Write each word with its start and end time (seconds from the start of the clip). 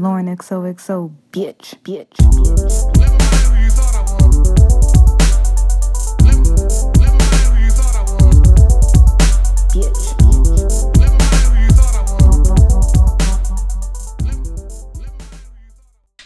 Lauren 0.00 0.34
XOXO, 0.34 1.12
bitch, 1.30 1.76
bitch, 1.84 2.08
bitch. 2.16 2.86
Bitch. 9.68 10.16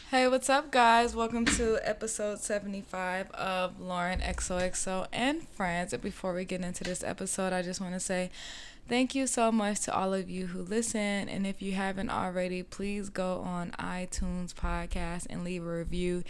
Hey, 0.08 0.28
what's 0.28 0.48
up, 0.48 0.70
guys? 0.70 1.16
Welcome 1.16 1.44
to 1.44 1.80
episode 1.82 2.38
75 2.38 3.32
of 3.32 3.80
Lauren 3.80 4.20
XOXO 4.20 5.08
and 5.12 5.48
Friends. 5.48 5.92
And 5.92 6.00
before 6.00 6.32
we 6.32 6.44
get 6.44 6.60
into 6.60 6.84
this 6.84 7.02
episode, 7.02 7.52
I 7.52 7.62
just 7.62 7.80
want 7.80 7.94
to 7.94 8.00
say 8.00 8.30
thank 8.88 9.14
you 9.14 9.26
so 9.26 9.50
much 9.50 9.80
to 9.80 9.94
all 9.94 10.14
of 10.14 10.28
you 10.28 10.48
who 10.48 10.62
listen. 10.62 11.28
And 11.28 11.46
if 11.46 11.62
you 11.62 11.72
haven't 11.72 12.10
already, 12.10 12.62
please 12.62 13.08
go 13.08 13.40
on 13.40 13.70
iTunes 13.72 14.54
podcast 14.54 15.26
and 15.30 15.44
leave 15.44 15.64
a 15.64 15.78
review 15.78 16.24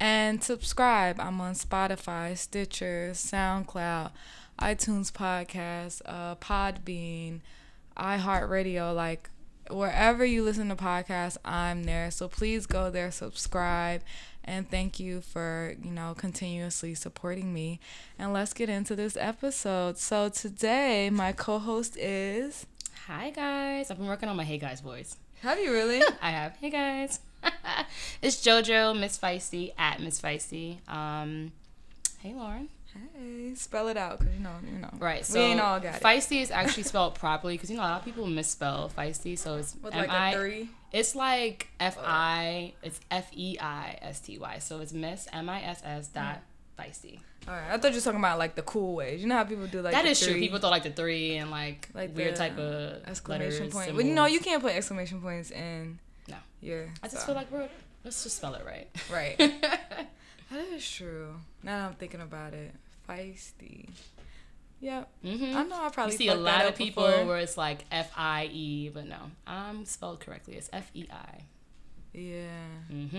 and 0.00 0.42
subscribe. 0.42 1.20
I'm 1.20 1.40
on 1.40 1.54
Spotify, 1.54 2.36
Stitcher, 2.36 3.10
SoundCloud, 3.12 4.10
iTunes 4.60 5.12
podcast, 5.12 6.02
uh, 6.06 6.36
Podbean, 6.36 7.40
iHeartRadio, 7.96 8.94
like 8.94 9.30
wherever 9.70 10.24
you 10.24 10.42
listen 10.42 10.68
to 10.68 10.76
podcasts, 10.76 11.36
I'm 11.44 11.84
there. 11.84 12.10
So 12.10 12.28
please 12.28 12.66
go 12.66 12.90
there, 12.90 13.10
subscribe, 13.10 14.02
and 14.44 14.70
thank 14.70 14.98
you 14.98 15.20
for, 15.20 15.74
you 15.82 15.90
know, 15.90 16.14
continuously 16.16 16.94
supporting 16.94 17.52
me. 17.52 17.80
And 18.18 18.32
let's 18.32 18.52
get 18.52 18.68
into 18.68 18.96
this 18.96 19.16
episode. 19.18 19.98
So 19.98 20.28
today, 20.28 21.10
my 21.10 21.32
co-host 21.32 21.96
is 21.96 22.66
Hi 23.06 23.30
guys. 23.30 23.90
I've 23.90 23.98
been 23.98 24.06
working 24.06 24.28
on 24.28 24.36
my 24.36 24.44
hey 24.44 24.58
guys 24.58 24.80
voice. 24.80 25.16
Have 25.42 25.58
you 25.58 25.72
really? 25.72 26.02
I 26.22 26.30
have. 26.30 26.56
Hey 26.56 26.70
guys. 26.70 27.20
it's 28.22 28.44
JoJo 28.44 28.98
Miss 28.98 29.18
Feisty 29.18 29.72
at 29.78 30.00
Miss 30.00 30.20
Feisty. 30.20 30.78
Um, 30.88 31.52
hey 32.20 32.34
Lauren. 32.34 32.68
Hey, 32.94 33.54
spell 33.54 33.88
it 33.88 33.96
out 33.96 34.18
cuz 34.18 34.28
you 34.34 34.40
know, 34.40 34.54
you 34.64 34.78
know. 34.78 34.90
Right. 34.98 35.24
So 35.24 35.38
we 35.38 35.46
ain't 35.46 35.60
all 35.60 35.80
got 35.80 35.96
it. 35.96 36.02
Feisty 36.02 36.40
is 36.42 36.50
actually 36.50 36.82
spelled 36.84 37.14
properly 37.14 37.54
because 37.54 37.70
you 37.70 37.76
know 37.76 37.82
a 37.82 37.84
lot 37.84 37.98
of 38.00 38.04
people 38.04 38.26
misspell 38.26 38.90
Feisty. 38.96 39.38
So 39.38 39.56
it's 39.56 39.74
With 39.82 39.94
like 39.94 40.08
M-I- 40.08 40.30
a 40.30 40.36
3. 40.36 40.70
It's 40.92 41.14
like 41.14 41.68
F 41.80 41.98
I. 42.02 42.72
It's 42.82 43.00
F 43.10 43.28
E 43.32 43.58
I 43.60 43.98
S 44.02 44.20
T 44.20 44.38
Y. 44.38 44.58
So 44.58 44.80
it's 44.80 44.92
Miss 44.92 45.28
M 45.32 45.48
I 45.48 45.62
S 45.62 45.82
S 45.84 46.08
dot 46.08 46.40
mm. 46.78 46.82
Feisty. 46.82 47.20
All 47.46 47.54
right. 47.54 47.70
I 47.70 47.78
thought 47.78 47.92
you 47.92 47.96
were 47.96 48.02
talking 48.02 48.18
about 48.20 48.38
like 48.38 48.54
the 48.54 48.62
cool 48.62 48.94
ways. 48.94 49.20
You 49.22 49.26
know 49.26 49.36
how 49.36 49.44
people 49.44 49.66
do 49.66 49.80
like 49.80 49.92
That 49.94 50.04
is 50.06 50.20
true. 50.20 50.34
People 50.34 50.58
throw 50.58 50.70
like 50.70 50.82
the 50.82 50.90
three 50.90 51.36
and 51.36 51.50
like, 51.50 51.88
Like 51.94 52.14
weird 52.14 52.34
the 52.34 52.38
type 52.38 52.58
of 52.58 53.02
exclamation 53.06 53.64
letters, 53.68 53.72
point. 53.72 53.96
But 53.96 54.04
no, 54.04 54.26
symbols. 54.26 54.32
you 54.32 54.40
can't 54.40 54.62
put 54.62 54.72
exclamation 54.74 55.20
points 55.20 55.50
in 55.50 55.98
No. 56.28 56.36
your 56.60 56.88
I 57.02 57.08
just 57.08 57.20
so. 57.20 57.26
feel 57.26 57.34
like 57.34 57.50
we're 57.50 57.68
let's 58.04 58.22
just 58.22 58.36
spell 58.36 58.54
it 58.54 58.64
right. 58.66 58.88
Right. 59.12 59.38
That 60.50 60.64
is 60.68 60.90
true. 60.90 61.34
Now 61.62 61.78
that 61.82 61.88
I'm 61.88 61.94
thinking 61.94 62.20
about 62.20 62.54
it, 62.54 62.72
feisty. 63.08 63.88
Yep. 64.80 65.10
hmm 65.22 65.56
I 65.56 65.64
know 65.64 65.82
I 65.84 65.88
probably 65.88 66.12
You 66.12 66.18
see 66.18 66.28
a 66.28 66.34
lot 66.36 66.64
of 66.66 66.76
people 66.76 67.04
before. 67.06 67.26
where 67.26 67.38
it's 67.38 67.56
like 67.56 67.84
F 67.90 68.12
I 68.16 68.48
E, 68.52 68.90
but 68.94 69.06
no, 69.06 69.16
I'm 69.46 69.84
spelled 69.84 70.20
correctly. 70.20 70.54
It's 70.54 70.70
F 70.72 70.90
E 70.94 71.06
I. 71.10 71.40
Yeah. 72.14 72.46
Mm-hmm. 72.92 73.16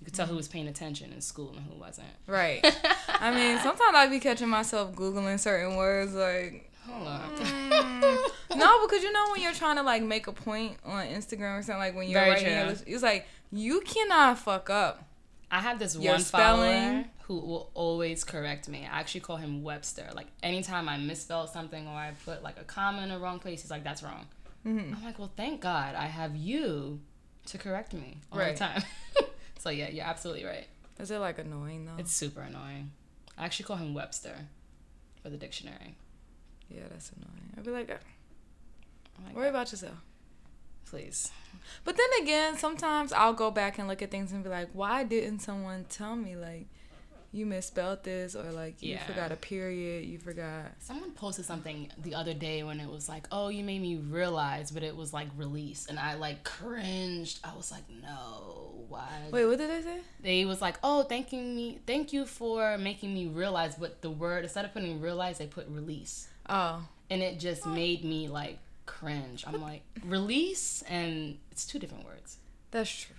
You 0.00 0.04
could 0.04 0.14
tell 0.14 0.26
who 0.26 0.36
was 0.36 0.48
paying 0.48 0.68
attention 0.68 1.12
in 1.12 1.20
school 1.20 1.50
and 1.54 1.66
who 1.66 1.78
wasn't. 1.78 2.08
Right. 2.26 2.64
I 3.08 3.30
mean, 3.34 3.58
sometimes 3.58 3.94
I'd 3.94 4.10
be 4.10 4.20
catching 4.20 4.48
myself 4.48 4.94
googling 4.94 5.38
certain 5.38 5.76
words 5.76 6.14
like. 6.14 6.70
Hold 6.88 7.06
on. 7.06 7.36
mm. 7.36 8.18
no, 8.56 8.86
because 8.86 9.02
you 9.04 9.12
know 9.12 9.26
when 9.32 9.42
you're 9.42 9.52
trying 9.52 9.76
to 9.76 9.82
like 9.82 10.02
make 10.02 10.26
a 10.26 10.32
point 10.32 10.78
on 10.84 11.06
Instagram 11.06 11.58
or 11.58 11.62
something 11.62 11.78
like 11.78 11.94
when 11.94 12.08
you're 12.08 12.18
Very 12.20 12.30
writing, 12.32 12.52
your 12.56 12.74
it's 12.86 13.02
like 13.02 13.26
you 13.52 13.80
cannot 13.82 14.38
fuck 14.38 14.70
up. 14.70 15.04
I 15.50 15.60
have 15.60 15.78
this 15.78 15.94
Your 15.94 16.14
one 16.14 16.22
spelling. 16.22 16.72
follower 16.80 17.04
who 17.30 17.38
will 17.38 17.70
always 17.74 18.24
correct 18.24 18.68
me. 18.68 18.80
I 18.90 18.98
actually 18.98 19.20
call 19.20 19.36
him 19.36 19.62
Webster. 19.62 20.08
Like 20.14 20.26
anytime 20.42 20.88
I 20.88 20.96
misspell 20.98 21.46
something 21.46 21.86
or 21.86 21.94
I 21.94 22.10
put 22.24 22.42
like 22.42 22.58
a 22.58 22.64
comma 22.64 23.02
in 23.02 23.08
the 23.10 23.18
wrong 23.20 23.38
place, 23.38 23.62
he's 23.62 23.70
like, 23.70 23.84
"That's 23.84 24.02
wrong." 24.02 24.26
Mhm. 24.66 24.96
I'm 24.96 25.04
like, 25.04 25.16
"Well, 25.20 25.30
thank 25.36 25.60
God 25.60 25.94
I 25.94 26.06
have 26.06 26.34
you 26.34 27.00
to 27.46 27.56
correct 27.56 27.94
me 27.94 28.18
all 28.32 28.38
Right. 28.40 28.54
the 28.56 28.58
time." 28.58 28.82
so 29.60 29.70
yeah, 29.70 29.88
you're 29.90 30.04
absolutely 30.04 30.44
right. 30.44 30.66
Is 30.98 31.12
it 31.12 31.18
like 31.18 31.38
annoying 31.38 31.84
though? 31.84 31.98
It's 31.98 32.12
super 32.12 32.40
annoying. 32.40 32.90
I 33.38 33.44
actually 33.44 33.66
call 33.66 33.76
him 33.76 33.94
Webster 33.94 34.34
for 35.22 35.30
the 35.30 35.36
dictionary. 35.36 35.94
yeah, 36.68 36.82
that's 36.90 37.12
annoying. 37.12 37.54
I'd 37.56 37.64
be 37.64 37.70
like, 37.70 37.88
like, 39.24 39.36
worry 39.36 39.48
about 39.50 39.70
yourself. 39.70 39.98
please. 40.84 41.30
But 41.84 41.96
then 41.96 42.22
again, 42.22 42.58
sometimes 42.58 43.12
I'll 43.12 43.32
go 43.34 43.52
back 43.52 43.78
and 43.78 43.86
look 43.86 44.02
at 44.02 44.10
things 44.10 44.32
and 44.32 44.42
be 44.42 44.50
like, 44.50 44.70
why 44.72 45.04
didn't 45.04 45.38
someone 45.38 45.84
tell 45.88 46.16
me 46.16 46.34
like 46.34 46.66
you 47.32 47.46
misspelled 47.46 48.02
this 48.02 48.34
or 48.34 48.50
like 48.50 48.82
you 48.82 48.92
Yeah. 48.94 49.04
forgot 49.06 49.30
a 49.30 49.36
period, 49.36 50.04
you 50.04 50.18
forgot 50.18 50.72
Someone 50.80 51.12
posted 51.12 51.44
something 51.44 51.88
the 51.96 52.14
other 52.14 52.34
day 52.34 52.62
when 52.64 52.80
it 52.80 52.88
was 52.90 53.08
like, 53.08 53.26
"Oh, 53.30 53.48
you 53.48 53.62
made 53.62 53.80
me 53.80 53.96
realize," 53.96 54.70
but 54.72 54.82
it 54.82 54.96
was 54.96 55.12
like 55.12 55.28
release, 55.36 55.86
and 55.86 55.98
I 55.98 56.14
like 56.14 56.42
cringed. 56.42 57.38
I 57.44 57.54
was 57.54 57.70
like, 57.70 57.84
"No, 58.02 58.84
why?" 58.88 59.28
Wait, 59.30 59.46
what 59.46 59.58
did 59.58 59.70
they 59.70 59.82
say? 59.82 60.00
They 60.20 60.44
was 60.44 60.60
like, 60.60 60.76
"Oh, 60.82 61.04
thanking 61.04 61.54
me, 61.54 61.78
thank 61.86 62.12
you 62.12 62.26
for 62.26 62.76
making 62.78 63.14
me 63.14 63.26
realize," 63.28 63.76
but 63.76 64.02
the 64.02 64.10
word 64.10 64.42
instead 64.44 64.64
of 64.64 64.72
putting 64.72 65.00
realize, 65.00 65.38
they 65.38 65.46
put 65.46 65.68
release, 65.68 66.28
Oh. 66.48 66.86
and 67.10 67.22
it 67.22 67.38
just 67.38 67.64
made 67.66 68.04
me 68.04 68.26
like 68.28 68.58
cringe. 68.86 69.44
I'm 69.46 69.62
like, 69.62 69.82
release, 70.04 70.82
and 70.88 71.38
it's 71.52 71.64
two 71.64 71.78
different 71.78 72.04
words. 72.04 72.38
That's 72.72 72.90
true. 72.90 73.14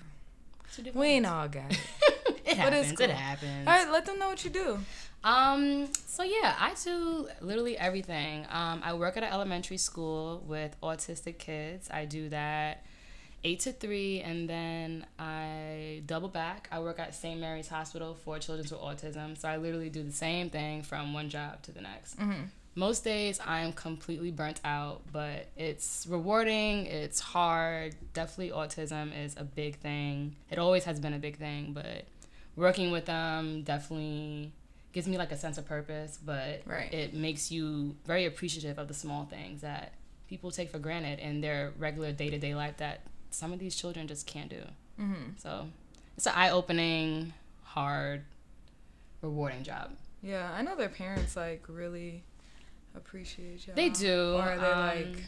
Two 0.75 0.83
different 0.83 1.00
We 1.01 1.07
ain't 1.13 1.25
words. 1.25 1.33
all 1.33 1.47
got 1.47 1.71
it. 1.71 1.79
it 2.46 2.57
but 2.57 2.74
it's 2.74 2.90
happens. 2.90 2.91
cool. 2.97 3.09
It 3.09 3.12
happens. 3.12 3.68
all 3.68 3.74
right, 3.74 3.91
let 3.91 4.06
them 4.06 4.19
know 4.19 4.29
what 4.29 4.44
you 4.44 4.50
do. 4.50 4.79
Um, 5.24 5.88
so 6.07 6.24
yeah, 6.24 6.56
I 6.59 6.74
do 6.84 7.28
literally 7.41 7.78
everything. 7.78 8.46
Um, 8.50 8.81
I 8.84 8.94
work 8.94 9.18
at 9.18 9.24
an 9.24 9.31
elementary 9.31 9.78
school 9.78 10.44
with 10.47 10.75
autistic 10.81 11.38
kids. 11.38 11.90
I 11.91 12.06
do 12.06 12.30
that 12.30 12.84
eight 13.44 13.59
to 13.62 13.72
three, 13.72 14.22
and 14.22 14.50
then 14.50 15.06
I 15.19 16.01
double 16.06 16.28
back. 16.30 16.68
I 16.72 16.80
work 16.80 17.00
at 17.00 17.13
St. 17.13 17.40
Mary's 17.40 17.68
Hospital 17.68 18.16
for 18.16 18.40
children 18.40 18.68
with 18.69 18.80
autism. 18.80 19.38
So 19.38 19.47
I 19.47 19.57
literally 19.57 19.90
do 19.90 20.03
the 20.03 20.12
same 20.12 20.50
thing 20.50 20.81
from 20.84 21.13
one 21.13 21.30
job 21.30 21.62
to 21.63 21.72
the 21.72 21.81
next. 21.81 22.19
Mm-hmm. 22.19 22.44
Most 22.74 23.03
days 23.03 23.40
I 23.46 23.62
am 23.62 23.74
completely 23.74 24.31
burnt 24.31 24.62
out, 24.63 25.01
but 25.12 25.47
it's 25.57 26.07
rewarding. 26.09 26.85
It's 26.85 27.19
hard. 27.19 27.96
Definitely, 28.13 28.51
autism 28.56 29.12
is 29.25 29.35
a 29.38 29.44
big 29.44 29.78
thing. 29.80 30.35
It 30.50 30.57
always 30.57 30.85
has 30.85 31.00
been 31.00 31.13
a 31.13 31.19
big 31.19 31.38
thing, 31.38 31.74
but 31.74 32.06
working 32.56 32.91
with 32.91 33.06
them 33.06 33.63
definitely 33.63 34.51
gives 34.94 35.07
me 35.07 35.17
like 35.17 35.31
a 35.31 35.38
sense 35.38 35.57
of 35.57 35.66
purpose. 35.66 36.19
But 36.23 36.62
Right. 36.66 36.94
it 36.94 37.13
makes 37.13 37.51
you 37.51 37.95
very 38.06 38.25
appreciative 38.25 38.78
of 38.78 38.88
the 38.88 38.94
small 38.94 39.25
things 39.25 39.62
that 39.62 39.94
people 40.28 40.51
take 40.51 40.69
for 40.69 40.79
granted 40.79 41.19
in 41.19 41.41
their 41.41 41.72
regular 41.78 42.12
day 42.12 42.29
to 42.29 42.38
day 42.38 42.56
life 42.56 42.78
that 42.78 43.01
some 43.29 43.53
of 43.53 43.59
these 43.59 43.75
children 43.75 44.07
just 44.07 44.25
can't 44.28 44.50
do. 44.50 44.62
Mm-hmm. 45.00 45.31
So 45.38 45.67
it's 46.17 46.28
an 46.28 46.34
eye 46.35 46.50
opening, 46.50 47.34
hard, 47.63 48.23
rewarding 49.22 49.63
job. 49.63 49.91
Yeah, 50.22 50.51
I 50.53 50.62
know 50.62 50.75
their 50.75 50.89
parents 50.89 51.35
like 51.35 51.63
really 51.68 52.23
appreciate 52.95 53.66
you. 53.68 53.73
They 53.73 53.89
do. 53.89 54.33
Or 54.35 54.41
are 54.41 54.57
they 54.57 54.72
um, 54.72 54.79
like, 55.13 55.23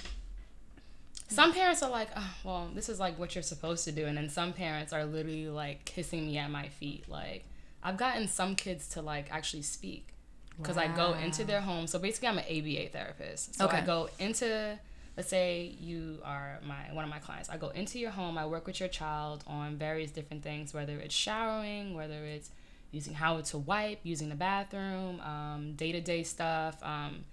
Some 1.34 1.54
parents 1.54 1.82
are 1.82 1.90
like, 1.90 2.10
oh, 2.16 2.34
well, 2.44 2.70
this 2.74 2.90
is 2.90 3.00
like 3.00 3.18
what 3.18 3.36
you're 3.36 3.42
supposed 3.42 3.86
to 3.86 3.92
do. 3.92 4.06
And 4.06 4.18
then 4.18 4.30
some 4.30 4.54
parents 4.54 4.94
are 4.94 5.06
literally 5.06 5.48
like 5.48 5.84
kissing 5.86 6.28
me 6.28 6.38
at 6.38 6.50
my 6.52 6.68
feet. 6.70 7.10
Like, 7.10 7.46
I've 7.84 7.98
gotten 7.98 8.28
some 8.28 8.56
kids 8.56 8.88
to 8.90 9.02
like 9.02 9.32
actually 9.32 9.64
speak 9.64 10.10
because 10.58 10.78
I 10.78 10.88
go 10.88 11.14
into 11.14 11.44
their 11.44 11.62
home. 11.62 11.88
So 11.88 12.00
basically, 12.00 12.30
I'm 12.30 12.38
an 12.38 12.46
ABA 12.46 12.90
therapist. 12.90 13.56
So 13.56 13.66
I 13.78 13.82
go 13.82 14.10
into, 14.20 14.78
let's 15.18 15.30
say 15.30 15.76
you 15.80 16.20
are 16.24 16.60
my 16.66 16.94
one 16.94 17.04
of 17.04 17.10
my 17.10 17.20
clients. 17.20 17.50
I 17.50 17.58
go 17.58 17.70
into 17.70 18.00
your 18.00 18.12
home. 18.12 18.38
I 18.38 18.46
work 18.46 18.68
with 18.68 18.80
your 18.80 18.90
child 18.90 19.44
on 19.48 19.78
various 19.78 20.12
different 20.12 20.44
things, 20.44 20.74
whether 20.74 20.98
it's 21.00 21.16
showering, 21.16 21.96
whether 21.96 22.24
it's 22.26 22.52
using 22.92 23.16
how 23.16 23.42
to 23.42 23.58
wipe, 23.58 24.00
using 24.04 24.30
the 24.30 24.36
bathroom, 24.36 25.74
day 25.76 25.92
to 25.92 26.00
day 26.00 26.22
stuff. 26.24 26.78
Um, 26.84 27.26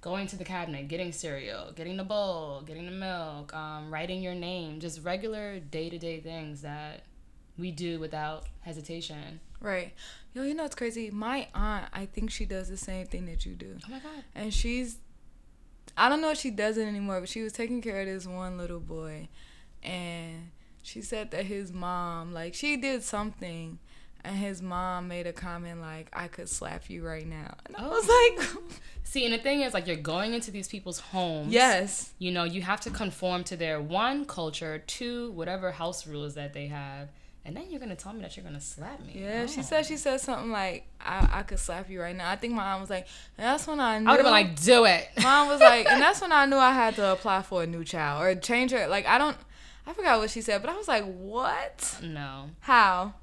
going 0.00 0.26
to 0.28 0.36
the 0.36 0.44
cabinet, 0.44 0.88
getting 0.88 1.12
cereal, 1.12 1.72
getting 1.72 1.96
the 1.96 2.04
bowl, 2.04 2.62
getting 2.62 2.86
the 2.86 2.92
milk, 2.92 3.52
um, 3.54 3.92
writing 3.92 4.22
your 4.22 4.34
name, 4.34 4.78
just 4.80 5.02
regular 5.04 5.58
day 5.58 5.90
to 5.90 5.98
day 5.98 6.20
things 6.20 6.62
that 6.62 7.02
we 7.58 7.70
do 7.72 7.98
without 7.98 8.44
hesitation. 8.60 9.40
right? 9.60 9.92
Yo, 10.34 10.44
you 10.44 10.54
know 10.54 10.64
it's 10.64 10.76
crazy? 10.76 11.10
My 11.10 11.48
aunt, 11.54 11.86
I 11.92 12.06
think 12.06 12.30
she 12.30 12.44
does 12.44 12.68
the 12.68 12.76
same 12.76 13.06
thing 13.06 13.26
that 13.26 13.44
you 13.44 13.54
do. 13.54 13.76
Oh 13.86 13.90
my 13.90 13.98
god. 13.98 14.22
and 14.34 14.54
she's 14.54 14.98
I 15.96 16.08
don't 16.08 16.20
know 16.20 16.30
if 16.30 16.38
she 16.38 16.50
does 16.50 16.76
it 16.76 16.86
anymore, 16.86 17.18
but 17.20 17.28
she 17.28 17.42
was 17.42 17.52
taking 17.52 17.82
care 17.82 18.00
of 18.00 18.06
this 18.06 18.26
one 18.26 18.56
little 18.56 18.78
boy 18.78 19.28
and 19.82 20.50
she 20.82 21.02
said 21.02 21.30
that 21.32 21.46
his 21.46 21.72
mom 21.72 22.32
like 22.32 22.54
she 22.54 22.76
did 22.76 23.02
something 23.02 23.78
and 24.24 24.36
his 24.36 24.60
mom 24.62 25.08
made 25.08 25.26
a 25.26 25.32
comment 25.32 25.80
like 25.80 26.08
I 26.12 26.28
could 26.28 26.48
slap 26.48 26.88
you 26.90 27.04
right 27.06 27.26
now. 27.26 27.54
And 27.66 27.76
I 27.76 27.86
Oh. 27.86 27.90
was 27.90 28.08
like 28.08 28.48
See, 29.04 29.24
and 29.24 29.32
the 29.32 29.38
thing 29.38 29.62
is, 29.62 29.72
like, 29.72 29.86
you're 29.86 29.96
going 29.96 30.34
into 30.34 30.50
these 30.50 30.68
people's 30.68 31.00
homes. 31.00 31.50
Yes. 31.50 32.12
You 32.18 32.30
know, 32.30 32.44
you 32.44 32.60
have 32.60 32.82
to 32.82 32.90
conform 32.90 33.42
to 33.44 33.56
their 33.56 33.80
one 33.80 34.26
culture, 34.26 34.82
two 34.86 35.30
whatever 35.30 35.72
house 35.72 36.06
rules 36.06 36.34
that 36.34 36.52
they 36.52 36.66
have, 36.66 37.08
and 37.46 37.56
then 37.56 37.70
you're 37.70 37.80
gonna 37.80 37.96
tell 37.96 38.12
me 38.12 38.20
that 38.20 38.36
you're 38.36 38.44
gonna 38.44 38.60
slap 38.60 39.00
me. 39.00 39.12
Yeah, 39.14 39.46
she 39.46 39.62
said 39.62 39.86
she 39.86 39.96
said 39.96 40.20
something 40.20 40.50
like, 40.50 40.84
"I 41.00 41.26
I 41.32 41.42
could 41.42 41.58
slap 41.58 41.88
you 41.88 42.02
right 42.02 42.14
now." 42.14 42.28
I 42.30 42.36
think 42.36 42.52
my 42.52 42.64
mom 42.64 42.82
was 42.82 42.90
like, 42.90 43.06
and 43.38 43.46
that's 43.46 43.66
when 43.66 43.80
I 43.80 43.98
knew. 43.98 44.08
I 44.08 44.10
would 44.10 44.16
have 44.18 44.26
been 44.26 44.30
like, 44.32 44.60
do 44.62 44.84
it. 44.84 45.08
Mom 45.22 45.48
was 45.48 45.60
like, 45.60 45.86
and 45.90 46.02
that's 46.02 46.20
when 46.20 46.30
I 46.32 46.44
knew 46.44 46.56
I 46.58 46.72
had 46.72 46.94
to 46.96 47.10
apply 47.12 47.40
for 47.40 47.62
a 47.62 47.66
new 47.66 47.84
child 47.84 48.22
or 48.22 48.34
change 48.38 48.72
her. 48.72 48.86
Like 48.88 49.06
I 49.06 49.16
don't, 49.16 49.38
I 49.86 49.94
forgot 49.94 50.18
what 50.18 50.28
she 50.28 50.42
said, 50.42 50.60
but 50.60 50.70
I 50.70 50.76
was 50.76 50.86
like, 50.86 51.04
what? 51.06 51.96
no. 52.02 52.50
How? 52.60 53.14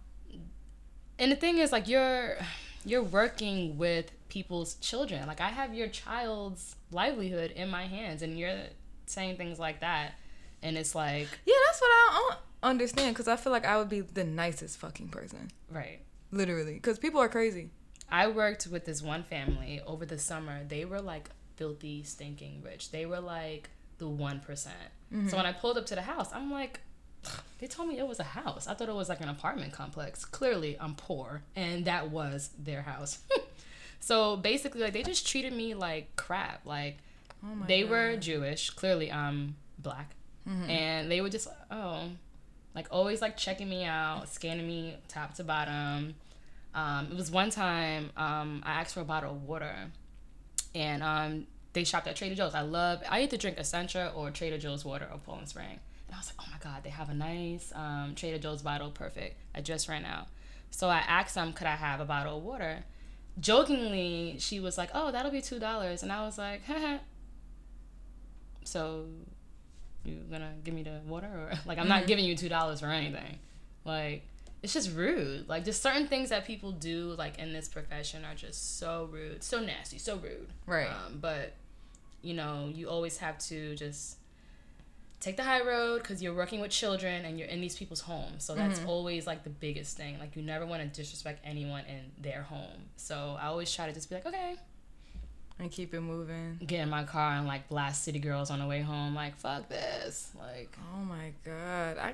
And 1.18 1.32
the 1.32 1.36
thing 1.36 1.58
is, 1.58 1.72
like, 1.72 1.88
you're 1.88 2.38
you're 2.86 3.04
working 3.04 3.78
with 3.78 4.12
people's 4.30 4.76
children. 4.76 5.26
Like, 5.28 5.42
I 5.42 5.50
have 5.50 5.74
your 5.74 5.88
child's 5.88 6.76
livelihood 6.92 7.52
in 7.52 7.70
my 7.70 7.88
hands, 7.88 8.22
and 8.22 8.38
you're 8.38 8.60
saying 9.06 9.38
things 9.38 9.60
like 9.60 9.82
that, 9.82 10.14
and 10.62 10.78
it's 10.78 10.96
like, 10.96 11.28
Yeah, 11.46 11.56
that's 11.68 11.82
what 11.82 11.88
I 11.90 12.30
don't 12.30 12.40
understand 12.64 13.16
because 13.16 13.28
I 13.28 13.36
feel 13.36 13.52
like 13.52 13.66
I 13.66 13.78
would 13.78 13.90
be 13.90 14.02
the 14.02 14.24
nicest 14.24 14.78
fucking 14.80 15.10
person, 15.10 15.52
right. 15.72 16.00
literally, 16.32 16.74
because 16.74 17.00
people 17.00 17.22
are 17.22 17.30
crazy. 17.30 17.70
I 18.10 18.28
worked 18.28 18.68
with 18.68 18.86
this 18.86 19.02
one 19.02 19.24
family 19.24 19.82
over 19.86 20.06
the 20.06 20.20
summer. 20.20 20.64
They 20.64 20.86
were 20.86 21.02
like 21.02 21.30
filthy, 21.56 22.04
stinking 22.04 22.62
rich. 22.64 22.92
They 22.92 23.06
were 23.06 23.20
like 23.20 23.70
the 23.98 24.08
one 24.08 24.42
So 24.46 24.54
mm-hmm. 24.54 25.36
when 25.36 25.46
I 25.46 25.54
pulled 25.54 25.78
up 25.78 25.86
to 25.88 25.96
the 25.96 26.02
house, 26.02 26.30
I'm 26.34 26.52
like, 26.52 26.82
they 27.60 27.68
told 27.68 27.90
me 27.90 27.98
it 28.00 28.08
was 28.08 28.20
a 28.20 28.24
house. 28.24 28.68
I 28.68 28.74
thought 28.74 28.90
it 28.90 28.96
was 28.96 29.10
like 29.10 29.22
an 29.22 29.30
apartment 29.30 29.74
complex. 29.74 30.26
Clearly, 30.26 30.78
I'm 30.80 30.96
poor, 30.96 31.42
and 31.56 31.86
that 31.86 32.12
was 32.12 32.50
their 32.58 32.82
house. 32.82 33.20
so 34.00 34.36
basically, 34.38 34.82
like 34.82 34.94
they 34.94 35.04
just 35.04 35.28
treated 35.28 35.54
me 35.54 35.74
like 35.74 36.16
crap. 36.16 36.66
Like 36.66 36.98
Oh 37.44 37.56
my 37.56 37.66
they 37.68 37.82
God. 37.82 37.90
were 37.92 38.16
Jewish. 38.18 38.70
Clearly, 38.72 39.12
I'm 39.12 39.56
black, 39.80 40.12
and 40.70 41.10
they 41.12 41.22
were 41.22 41.30
just 41.30 41.48
oh, 41.72 42.10
like 42.74 42.88
always 42.92 43.22
like 43.22 43.38
checking 43.38 43.70
me 43.70 43.84
out, 43.84 44.30
scanning 44.30 44.68
me 44.68 44.96
top 45.08 45.34
to 45.36 45.44
bottom. 45.44 46.16
Um, 46.74 47.08
it 47.12 47.16
was 47.16 47.32
one 47.32 47.50
time 47.52 48.12
um, 48.18 48.62
I 48.66 48.74
asked 48.82 48.94
for 48.94 49.02
a 49.02 49.06
bottle 49.06 49.32
of 49.32 49.44
water, 49.44 49.74
and 50.74 51.02
um, 51.04 51.48
they 51.74 51.84
shopped 51.84 52.08
at 52.08 52.16
Trader 52.16 52.36
Joe's. 52.36 52.54
I 52.56 52.62
love 52.62 53.02
I 53.10 53.22
either 53.22 53.38
drink 53.38 53.58
Essentia 53.58 54.12
or 54.16 54.30
Trader 54.32 54.58
Joe's 54.58 54.84
water 54.84 55.08
or 55.12 55.18
Poland 55.20 55.50
Spring. 55.50 55.80
I 56.16 56.20
was 56.20 56.32
like, 56.36 56.48
oh 56.48 56.52
my 56.52 56.58
god, 56.64 56.84
they 56.84 56.90
have 56.90 57.10
a 57.10 57.14
nice 57.14 57.72
um, 57.76 58.14
Trader 58.16 58.38
Joe's 58.38 58.62
bottle, 58.62 58.90
perfect. 58.92 59.36
I 59.54 59.62
just 59.62 59.88
ran 59.90 60.06
out, 60.06 60.28
so 60.72 60.88
I 60.88 61.00
asked 61.00 61.36
them, 61.36 61.54
could 61.54 61.68
I 61.68 61.76
have 61.76 62.00
a 62.00 62.06
bottle 62.06 62.38
of 62.38 62.44
water? 62.44 62.84
Jokingly, 63.40 64.38
she 64.40 64.62
was 64.62 64.78
like, 64.78 64.90
oh, 64.94 65.12
that'll 65.12 65.32
be 65.32 65.42
two 65.42 65.60
dollars, 65.60 66.04
and 66.04 66.12
I 66.12 66.26
was 66.26 66.38
like, 66.38 66.62
so 68.64 69.06
you're 70.06 70.24
gonna 70.30 70.54
give 70.64 70.74
me 70.74 70.84
the 70.84 71.02
water 71.08 71.28
or 71.28 71.52
like 71.66 71.78
i'm 71.80 71.88
not 71.88 72.06
giving 72.06 72.26
you 72.26 72.36
two 72.36 72.50
dollars 72.50 72.80
for 72.80 72.88
anything. 72.88 73.40
Like 73.84 74.24
it's 74.64 74.74
just 74.74 74.96
rude. 74.96 75.48
Like 75.48 75.64
just 75.66 75.82
certain 75.82 76.08
things 76.08 76.30
that 76.30 76.46
people 76.46 76.72
do 76.72 77.16
like 77.18 77.40
in 77.40 77.54
this 77.54 77.68
profession 77.68 78.26
are 78.26 78.36
just 78.36 78.80
so 78.80 79.10
rude. 79.12 79.44
So 79.44 79.60
nasty 79.60 79.98
so 80.00 80.18
rude. 80.18 80.48
Right. 80.66 80.88
um, 80.88 81.20
but 81.20 81.54
you 82.22 82.34
know 82.34 82.70
you 82.74 82.90
always 82.90 83.18
have 83.18 83.38
to 83.38 83.76
just 83.76 84.18
take 85.26 85.38
the 85.38 85.44
high 85.44 85.64
road 85.64 86.04
because 86.04 86.22
you're 86.22 86.36
working 86.36 86.62
with 86.62 86.70
children 86.70 87.26
and 87.26 87.40
you're 87.40 87.48
in 87.48 87.60
these 87.60 87.76
people's 87.76 88.02
homes. 88.02 88.44
So 88.44 88.54
that's 88.54 88.80
mm-hmm. 88.80 88.90
always 88.90 89.26
like 89.26 89.44
the 89.44 89.50
biggest 89.50 89.98
thing. 89.98 90.20
Like 90.20 90.36
you 90.36 90.44
never 90.44 90.68
want 90.68 90.84
to 90.84 90.88
disrespect 90.88 91.42
anyone 91.44 91.84
in 91.86 92.12
their 92.22 92.44
home. 92.44 92.90
So 92.96 93.36
i 93.42 93.48
always 93.48 93.74
try 93.74 93.88
to 93.88 93.94
just 93.94 94.08
be 94.08 94.16
like 94.16 94.28
okay. 94.28 94.56
And 95.58 95.72
keep 95.72 95.94
it 95.94 96.02
moving. 96.02 96.60
get 96.68 96.82
in 96.82 96.90
my 96.90 97.06
car 97.06 97.32
and 97.32 97.48
like 97.48 97.70
blast 97.70 98.04
city 98.04 98.20
girls 98.20 98.52
on 98.52 98.60
the 98.60 98.68
way 98.68 98.82
home 98.82 99.16
like 99.16 99.36
fuck 99.38 99.68
this. 99.68 100.32
Like 100.38 100.78
Oh 100.94 101.04
my 101.04 101.32
god, 101.44 101.98
I. 101.98 102.14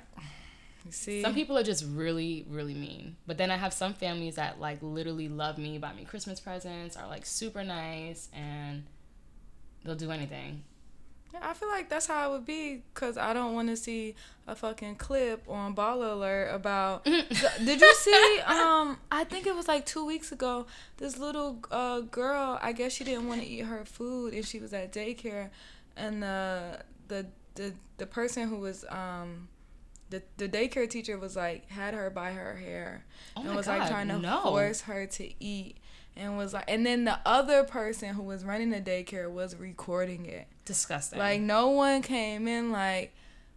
See, 0.90 1.22
some 1.22 1.36
people 1.36 1.58
are 1.58 1.63
just 1.63 1.86
really 1.92 2.46
really 2.50 2.74
mean. 2.74 3.18
But 3.28 3.38
then 3.38 3.52
i 3.52 3.58
have 3.58 3.74
some 3.74 3.94
families 3.94 4.36
that 4.36 4.60
like 4.62 4.80
literally 4.81 5.28
love 5.28 5.58
me 5.58 5.78
buy 5.78 5.94
me 5.94 6.06
christmas 6.06 6.40
presents 6.40 6.98
are 6.98 7.08
like 7.08 7.25
super 7.25 7.63
nice 7.63 8.30
and 8.34 8.84
they'll 9.84 9.96
do 9.96 10.10
anything 10.10 10.63
I 11.39 11.54
feel 11.54 11.69
like 11.69 11.89
that's 11.89 12.07
how 12.07 12.30
it 12.30 12.33
would 12.33 12.45
be 12.45 12.81
because 12.94 13.18
I 13.18 13.33
don't 13.33 13.54
want 13.54 13.69
to 13.69 13.78
see 13.78 14.16
a 14.48 14.56
fucking 14.56 14.95
clip 14.95 15.44
on 15.50 15.75
Baller 15.75 16.12
Alert 16.13 16.50
about. 16.54 17.04
Did 17.06 17.81
you 17.81 17.94
see? 17.95 18.39
Um, 18.45 18.98
I 19.12 19.24
think 19.24 19.48
it 19.48 19.56
was 19.56 19.68
like 19.68 19.86
two 19.86 20.06
weeks 20.06 20.31
ago. 20.31 20.66
This 20.98 21.18
little 21.18 21.60
uh, 21.72 22.01
girl, 22.01 22.60
I 22.62 22.74
guess 22.74 22.92
she 22.94 23.04
didn't 23.04 23.28
want 23.28 23.42
to 23.42 23.48
eat 23.48 23.66
her 23.66 23.86
food, 23.86 24.33
and 24.33 24.45
she 24.45 24.60
was 24.60 24.74
at 24.74 24.92
daycare, 24.92 25.50
and 25.95 26.22
the 26.22 26.81
the 27.07 27.28
the 27.56 27.74
the 27.98 28.06
person 28.06 28.50
who 28.50 28.57
was 28.57 28.86
um. 28.89 29.48
The, 30.10 30.22
the 30.36 30.50
daycare 30.50 30.89
teacher 30.89 31.18
was 31.18 31.38
like 31.38 31.69
had 31.69 31.94
her 31.94 32.10
by 32.10 32.34
her 32.34 32.57
hair 32.57 33.06
Oh 33.38 33.44
and 33.44 33.56
was 33.56 33.66
like 33.66 33.88
trying 33.88 34.10
to 34.10 34.19
no. 34.19 34.42
force 34.42 34.81
her 34.81 35.06
to 35.06 35.30
eat 35.42 35.77
and 36.18 36.36
was 36.36 36.54
like 36.54 36.66
and 36.68 36.86
then 36.86 37.06
the 37.06 37.18
other 37.25 37.63
person 37.63 38.10
who 38.16 38.24
was 38.24 38.44
running 38.44 38.72
the 38.72 38.81
daycare 38.81 39.31
was 39.31 39.56
recording 39.56 40.25
it 40.25 40.48
disgusting 40.66 41.19
like 41.19 41.42
no 41.42 41.69
one 41.69 42.02
came 42.02 42.48
in 42.48 42.72
like, 42.72 43.13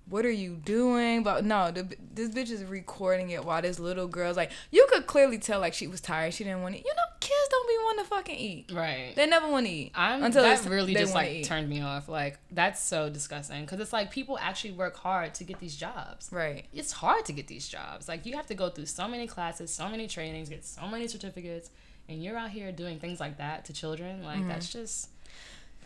what 0.08 0.26
are 0.26 0.30
you 0.30 0.54
doing? 0.56 1.22
But 1.22 1.44
no, 1.46 1.70
the, 1.70 1.88
this 2.12 2.28
bitch 2.28 2.50
is 2.50 2.62
recording 2.64 3.30
it 3.30 3.42
while 3.44 3.62
this 3.62 3.78
little 3.78 4.06
girl's 4.06 4.36
like, 4.36 4.50
you 4.70 4.86
could 4.90 5.06
clearly 5.06 5.38
tell 5.38 5.60
like 5.60 5.72
she 5.72 5.86
was 5.86 6.00
tired. 6.02 6.34
She 6.34 6.44
didn't 6.44 6.60
want 6.62 6.74
to. 6.74 6.80
You 6.80 6.92
know, 6.94 7.02
kids 7.20 7.48
don't 7.50 7.66
be 7.68 7.74
wanting 7.84 8.04
to 8.04 8.10
fucking 8.10 8.36
eat. 8.36 8.70
right 8.74 9.12
They 9.16 9.26
never 9.26 9.48
want 9.48 9.64
to 9.64 9.72
eat 9.72 9.92
I'm 9.94 10.22
until 10.22 10.42
that 10.42 10.62
really 10.66 10.92
just 10.94 11.14
like 11.14 11.30
eat. 11.30 11.44
turned 11.46 11.70
me 11.70 11.80
off. 11.80 12.06
Like 12.08 12.38
that's 12.50 12.82
so 12.82 13.08
disgusting 13.08 13.62
because 13.62 13.80
it's 13.80 13.94
like 13.94 14.10
people 14.10 14.38
actually 14.42 14.72
work 14.72 14.94
hard 14.96 15.32
to 15.36 15.44
get 15.44 15.58
these 15.58 15.74
jobs. 15.74 16.28
Right. 16.30 16.66
It's 16.74 16.92
hard 16.92 17.24
to 17.24 17.32
get 17.32 17.46
these 17.46 17.66
jobs. 17.66 18.06
Like 18.06 18.26
you 18.26 18.36
have 18.36 18.46
to 18.48 18.54
go 18.54 18.68
through 18.68 18.86
so 18.86 19.08
many 19.08 19.26
classes, 19.26 19.72
so 19.72 19.88
many 19.88 20.06
trainings, 20.06 20.50
get 20.50 20.66
so 20.66 20.86
many 20.86 21.08
certificates, 21.08 21.70
and 22.10 22.22
you're 22.22 22.36
out 22.36 22.50
here 22.50 22.72
doing 22.72 22.98
things 22.98 23.20
like 23.20 23.38
that 23.38 23.64
to 23.66 23.72
children. 23.72 24.22
Like 24.22 24.40
Mm-hmm. 24.40 24.48
that's 24.48 24.70
just. 24.70 25.08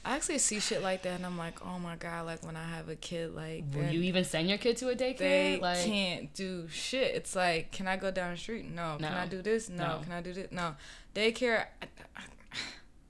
I 0.04 0.16
actually 0.16 0.38
see 0.38 0.60
shit 0.60 0.82
like 0.82 1.02
that, 1.02 1.16
and 1.16 1.26
I'm 1.26 1.36
like, 1.36 1.64
oh 1.64 1.78
my 1.78 1.96
god, 1.96 2.26
like 2.26 2.44
when 2.44 2.56
I 2.56 2.64
have 2.64 2.88
a 2.88 2.96
kid, 2.96 3.34
like 3.34 3.64
Will 3.74 3.90
you 3.90 4.02
even 4.02 4.24
send 4.24 4.48
your 4.48 4.58
kid 4.58 4.76
to 4.78 4.88
a 4.88 4.94
daycare? 4.94 5.18
they 5.18 5.58
like 5.60 5.84
can't 5.84 6.32
do 6.34 6.68
shit. 6.68 7.14
It's 7.14 7.36
like, 7.36 7.72
can 7.72 7.86
I 7.86 7.96
go 7.96 8.10
down 8.10 8.32
the 8.32 8.38
street? 8.38 8.70
No. 8.70 8.96
no. 8.98 9.08
Can 9.08 9.16
I 9.16 9.26
do 9.26 9.42
this? 9.42 9.68
No. 9.68 9.86
No. 9.86 10.00
Can 10.02 10.12
I 10.12 10.22
do 10.22 10.32
this? 10.32 10.50
No. 10.50 10.74
Daycare. 11.14 11.66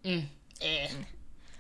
Mm. 0.05 0.25
Eh. 0.61 0.89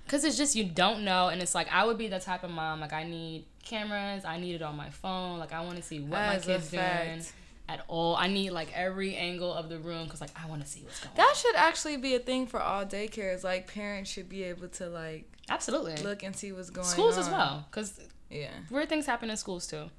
Cause 0.07 0.25
it's 0.25 0.39
just 0.39 0.57
you 0.57 0.65
don't 0.65 1.05
know, 1.05 1.29
and 1.29 1.43
it's 1.43 1.55
like 1.55 1.69
I 1.71 1.85
would 1.85 1.99
be 1.99 2.09
the 2.09 2.19
type 2.19 2.43
of 2.43 2.51
mom 2.51 2.81
like 2.81 2.95
I 2.95 3.05
need 3.05 3.45
cameras, 3.63 4.25
I 4.25 4.39
need 4.39 4.55
it 4.55 4.63
on 4.63 4.77
my 4.77 4.91
phone, 4.91 5.39
like 5.39 5.53
I 5.53 5.61
want 5.61 5.77
to 5.77 5.83
see 5.83 6.01
what 6.01 6.19
As 6.19 6.47
my 6.47 6.55
kids 6.55 6.71
doing. 6.71 7.23
At 7.69 7.85
all. 7.89 8.17
I 8.17 8.29
need 8.29 8.51
like 8.51 8.71
every 8.75 9.15
angle 9.17 9.53
of 9.53 9.69
the 9.69 9.79
room, 9.79 10.09
cause 10.09 10.21
like 10.21 10.31
I 10.43 10.47
want 10.49 10.63
to 10.63 10.69
see 10.69 10.83
what's 10.83 11.01
going. 11.01 11.11
on. 11.11 11.17
That 11.17 11.37
should 11.37 11.55
actually 11.57 11.97
be 11.99 12.15
a 12.15 12.19
thing 12.19 12.47
for 12.47 12.61
all 12.61 12.85
daycares. 12.85 13.45
Like 13.45 13.73
parents 13.73 14.11
should 14.11 14.29
be 14.29 14.43
able 14.45 14.69
to 14.69 14.89
like 14.89 15.31
Absolutely, 15.51 15.97
look 16.03 16.23
and 16.23 16.35
see 16.35 16.53
what's 16.53 16.71
going 16.71 16.87
schools 16.87 17.15
on. 17.17 17.25
as 17.25 17.31
well, 17.31 17.67
cause 17.71 18.01
Yeah. 18.31 18.51
weird 18.71 18.89
things 18.89 19.07
happen 19.07 19.31
in 19.31 19.37
schools 19.37 19.67
too. 19.67 19.91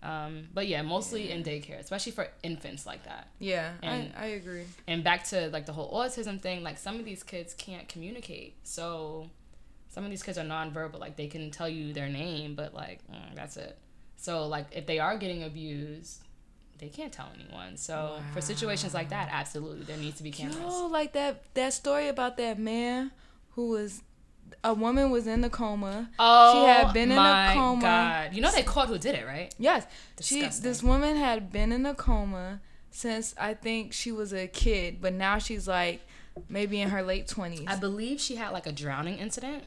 Um, 0.00 0.46
but 0.54 0.68
yeah, 0.68 0.82
mostly 0.82 1.32
in 1.32 1.42
daycare, 1.42 1.80
especially 1.80 2.12
for 2.12 2.28
infants 2.44 2.86
like 2.86 3.02
that. 3.04 3.26
Yeah, 3.40 3.72
And- 3.82 4.12
I, 4.16 4.22
I 4.22 4.26
agree. 4.26 4.62
And 4.86 5.02
back 5.02 5.24
to 5.30 5.48
like 5.50 5.66
the 5.66 5.72
whole 5.72 5.92
autism 5.92 6.40
thing, 6.40 6.62
like 6.62 6.78
some 6.78 7.00
of 7.00 7.04
these 7.04 7.24
kids 7.24 7.52
can't 7.54 7.88
communicate. 7.88 8.54
So 8.62 9.28
some 9.88 10.04
of 10.04 10.10
these 10.10 10.22
kids 10.22 10.38
are 10.38 10.44
nonverbal, 10.44 11.00
like 11.00 11.16
they 11.16 11.26
can 11.26 11.50
tell 11.50 11.68
you 11.68 11.92
their 11.92 12.08
name, 12.08 12.54
but 12.54 12.74
like 12.74 13.00
mm, 13.10 13.34
that's 13.34 13.56
it. 13.56 13.76
So 14.16 14.46
like 14.46 14.66
if 14.70 14.86
they 14.86 15.00
are 15.00 15.18
getting 15.18 15.42
abused, 15.42 16.22
they 16.78 16.88
can't 16.88 17.12
tell 17.12 17.30
anyone. 17.34 17.76
So 17.76 18.20
for 18.32 18.40
situations 18.40 18.94
like 18.94 19.10
that, 19.10 19.28
absolutely 19.32 19.84
there 19.84 19.96
needs 19.96 20.16
to 20.18 20.22
be 20.22 20.30
cameras. 20.30 20.58
Yo, 20.58 20.86
like 20.86 21.12
that 21.12 21.42
that 21.54 21.72
story 21.72 22.08
about 22.08 22.36
that 22.38 22.58
man 22.58 23.10
who 23.50 23.70
was 23.70 24.02
a 24.64 24.74
woman 24.74 25.10
was 25.10 25.26
in 25.26 25.40
the 25.40 25.50
coma. 25.50 26.10
Oh, 26.18 26.52
she 26.52 26.68
had 26.68 26.86
oh 26.86 26.92
been 26.92 27.10
in 27.10 27.18
a 27.18 27.20
my 27.20 27.54
coma. 27.54 27.80
God. 27.82 28.34
You 28.34 28.42
know 28.42 28.50
they 28.50 28.62
caught 28.62 28.88
who 28.88 28.98
did 28.98 29.14
it, 29.14 29.26
right? 29.26 29.54
Yes, 29.58 29.86
she 30.20 30.42
this 30.42 30.82
woman 30.82 31.16
had 31.16 31.52
been 31.52 31.72
in 31.72 31.84
a 31.86 31.94
coma 31.94 32.60
since 32.90 33.34
I 33.38 33.54
think 33.54 33.92
she 33.92 34.12
was 34.12 34.32
a 34.32 34.46
kid, 34.46 35.00
but 35.00 35.12
now 35.12 35.38
she's 35.38 35.68
like 35.68 36.00
maybe 36.48 36.80
in 36.80 36.90
her 36.90 37.02
late 37.02 37.28
twenties. 37.28 37.64
I 37.66 37.76
believe 37.76 38.20
she 38.20 38.36
had 38.36 38.50
like 38.50 38.66
a 38.66 38.72
drowning 38.72 39.18
incident, 39.18 39.64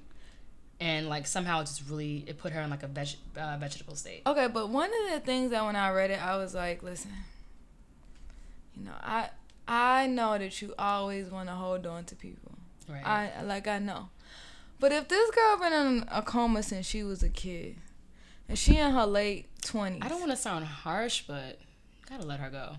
and 0.82 1.08
like 1.08 1.28
somehow 1.28 1.62
it 1.62 1.66
just 1.66 1.88
really 1.90 2.26
it 2.28 2.38
put 2.38 2.52
her 2.52 2.60
in 2.60 2.70
like 2.70 2.84
a 2.84 2.88
veg- 2.88 3.16
uh, 3.38 3.56
vegetable 3.58 3.96
state. 3.96 4.24
Okay, 4.26 4.48
but 4.48 4.68
one 4.70 4.90
of 4.90 5.14
the 5.14 5.20
things 5.22 5.52
that 5.52 5.64
when 5.64 5.76
I 5.78 5.92
read 5.92 6.12
it, 6.12 6.22
I 6.22 6.36
was 6.38 6.54
like, 6.56 6.84
listen, 6.84 7.12
you 8.76 8.84
know, 8.86 8.92
I 9.02 9.30
I 9.68 10.08
know 10.08 10.38
that 10.38 10.62
you 10.62 10.74
always 10.78 11.30
want 11.30 11.48
to 11.50 11.56
hold 11.56 11.86
on 11.86 12.04
to 12.06 12.16
people. 12.16 12.52
Right. 12.90 13.06
I 13.06 13.44
like 13.44 13.68
I 13.68 13.80
know, 13.80 14.10
but 14.80 14.92
if 14.92 15.08
this 15.08 15.30
girl 15.32 15.58
been 15.60 15.74
in 15.74 16.06
a 16.12 16.22
coma 16.22 16.64
since 16.64 16.86
she 16.86 17.04
was 17.04 17.22
a 17.24 17.30
kid, 17.30 17.76
and 18.50 18.58
she 18.58 18.78
in 18.78 18.92
her 18.92 19.06
late 19.06 19.48
twenties, 19.62 20.02
I 20.04 20.10
don't 20.10 20.20
want 20.20 20.32
to 20.32 20.38
sound 20.38 20.66
harsh, 20.66 21.24
but 21.28 21.60
gotta 22.10 22.26
let 22.26 22.40
her 22.40 22.50
go. 22.50 22.78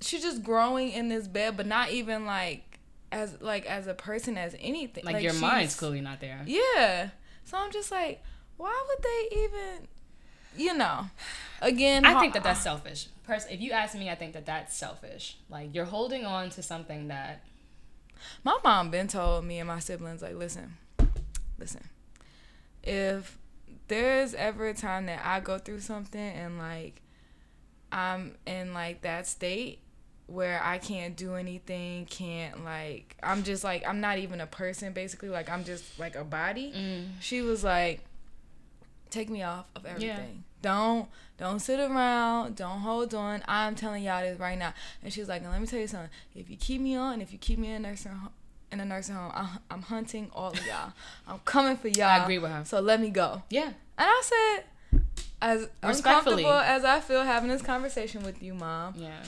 she's 0.00 0.22
just 0.22 0.42
growing 0.44 0.90
in 0.90 1.08
this 1.08 1.26
bed, 1.26 1.56
but 1.56 1.66
not 1.66 1.90
even 1.90 2.24
like 2.24 2.67
as 3.12 3.40
like 3.40 3.66
as 3.66 3.86
a 3.86 3.94
person 3.94 4.36
as 4.38 4.54
anything. 4.60 5.04
Like, 5.04 5.22
your 5.22 5.34
mind's 5.34 5.74
clearly 5.74 6.00
not 6.00 6.20
there. 6.20 6.42
Yeah. 6.46 7.10
So 7.44 7.56
I'm 7.56 7.70
just 7.72 7.90
like, 7.90 8.22
why 8.56 8.84
would 8.88 9.02
they 9.02 9.36
even? 9.44 9.88
You 10.56 10.74
know, 10.74 11.06
again, 11.62 12.04
I 12.04 12.12
ho- 12.14 12.20
think 12.20 12.34
that 12.34 12.42
that's 12.42 12.62
selfish. 12.62 13.06
Pers- 13.24 13.46
if 13.50 13.60
you 13.60 13.70
ask 13.72 13.94
me, 13.94 14.10
I 14.10 14.14
think 14.14 14.32
that 14.32 14.46
that's 14.46 14.76
selfish. 14.76 15.36
Like 15.48 15.74
you're 15.74 15.84
holding 15.84 16.24
on 16.24 16.50
to 16.50 16.62
something 16.62 17.08
that 17.08 17.44
My 18.42 18.58
mom 18.64 18.90
been 18.90 19.06
told 19.08 19.44
me 19.44 19.58
and 19.58 19.68
my 19.68 19.78
siblings 19.78 20.22
like, 20.22 20.34
listen, 20.34 20.76
listen. 21.58 21.88
If 22.82 23.38
there's 23.88 24.34
ever 24.34 24.68
a 24.68 24.74
time 24.74 25.06
that 25.06 25.20
I 25.24 25.40
go 25.40 25.58
through 25.58 25.80
something 25.80 26.20
and 26.20 26.58
like 26.58 27.00
I'm 27.92 28.36
in 28.46 28.74
like 28.74 29.02
that 29.02 29.26
state 29.26 29.80
where 30.28 30.60
I 30.62 30.78
can't 30.78 31.16
do 31.16 31.34
anything, 31.34 32.06
can't 32.06 32.64
like 32.64 33.16
I'm 33.22 33.42
just 33.42 33.64
like 33.64 33.86
I'm 33.86 34.00
not 34.00 34.18
even 34.18 34.40
a 34.40 34.46
person 34.46 34.92
basically, 34.92 35.30
like 35.30 35.50
I'm 35.50 35.64
just 35.64 35.98
like 35.98 36.14
a 36.14 36.24
body. 36.24 36.72
Mm. 36.76 37.06
She 37.20 37.42
was 37.42 37.64
like 37.64 38.00
take 39.10 39.30
me 39.30 39.42
off 39.42 39.66
of 39.74 39.86
everything. 39.86 40.44
Don't 40.60 41.08
don't 41.38 41.60
sit 41.60 41.78
around. 41.80 42.56
Don't 42.56 42.80
hold 42.80 43.14
on. 43.14 43.42
I'm 43.48 43.74
telling 43.74 44.02
y'all 44.02 44.22
this 44.22 44.38
right 44.38 44.58
now. 44.58 44.74
And 45.02 45.12
she's 45.12 45.28
like, 45.28 45.42
and 45.42 45.50
let 45.50 45.60
me 45.60 45.66
tell 45.66 45.78
you 45.78 45.86
something. 45.86 46.10
If 46.34 46.50
you 46.50 46.56
keep 46.56 46.80
me 46.80 46.96
on, 46.96 47.20
if 47.20 47.32
you 47.32 47.38
keep 47.38 47.58
me 47.58 47.68
in 47.68 47.84
a 47.84 47.88
nursing 47.88 48.12
home, 48.12 48.30
in 48.70 48.80
a 48.80 48.84
nursing 48.84 49.14
home, 49.14 49.32
I'm, 49.34 49.48
I'm 49.70 49.82
hunting 49.82 50.30
all 50.34 50.50
of 50.50 50.66
y'all. 50.66 50.92
I'm 51.28 51.38
coming 51.44 51.76
for 51.76 51.88
y'all. 51.88 52.06
I 52.06 52.22
agree 52.24 52.38
with 52.38 52.50
her. 52.50 52.64
So 52.64 52.80
let 52.80 53.00
me 53.00 53.10
go. 53.10 53.42
yeah. 53.50 53.66
And 53.66 54.06
I 54.08 54.22
said, 54.24 55.00
as 55.40 55.68
uncomfortable 55.82 56.50
as 56.50 56.84
I 56.84 57.00
feel 57.00 57.22
having 57.22 57.48
this 57.48 57.62
conversation 57.62 58.22
with 58.24 58.42
you, 58.42 58.54
mom, 58.54 58.94
Yeah. 58.96 59.22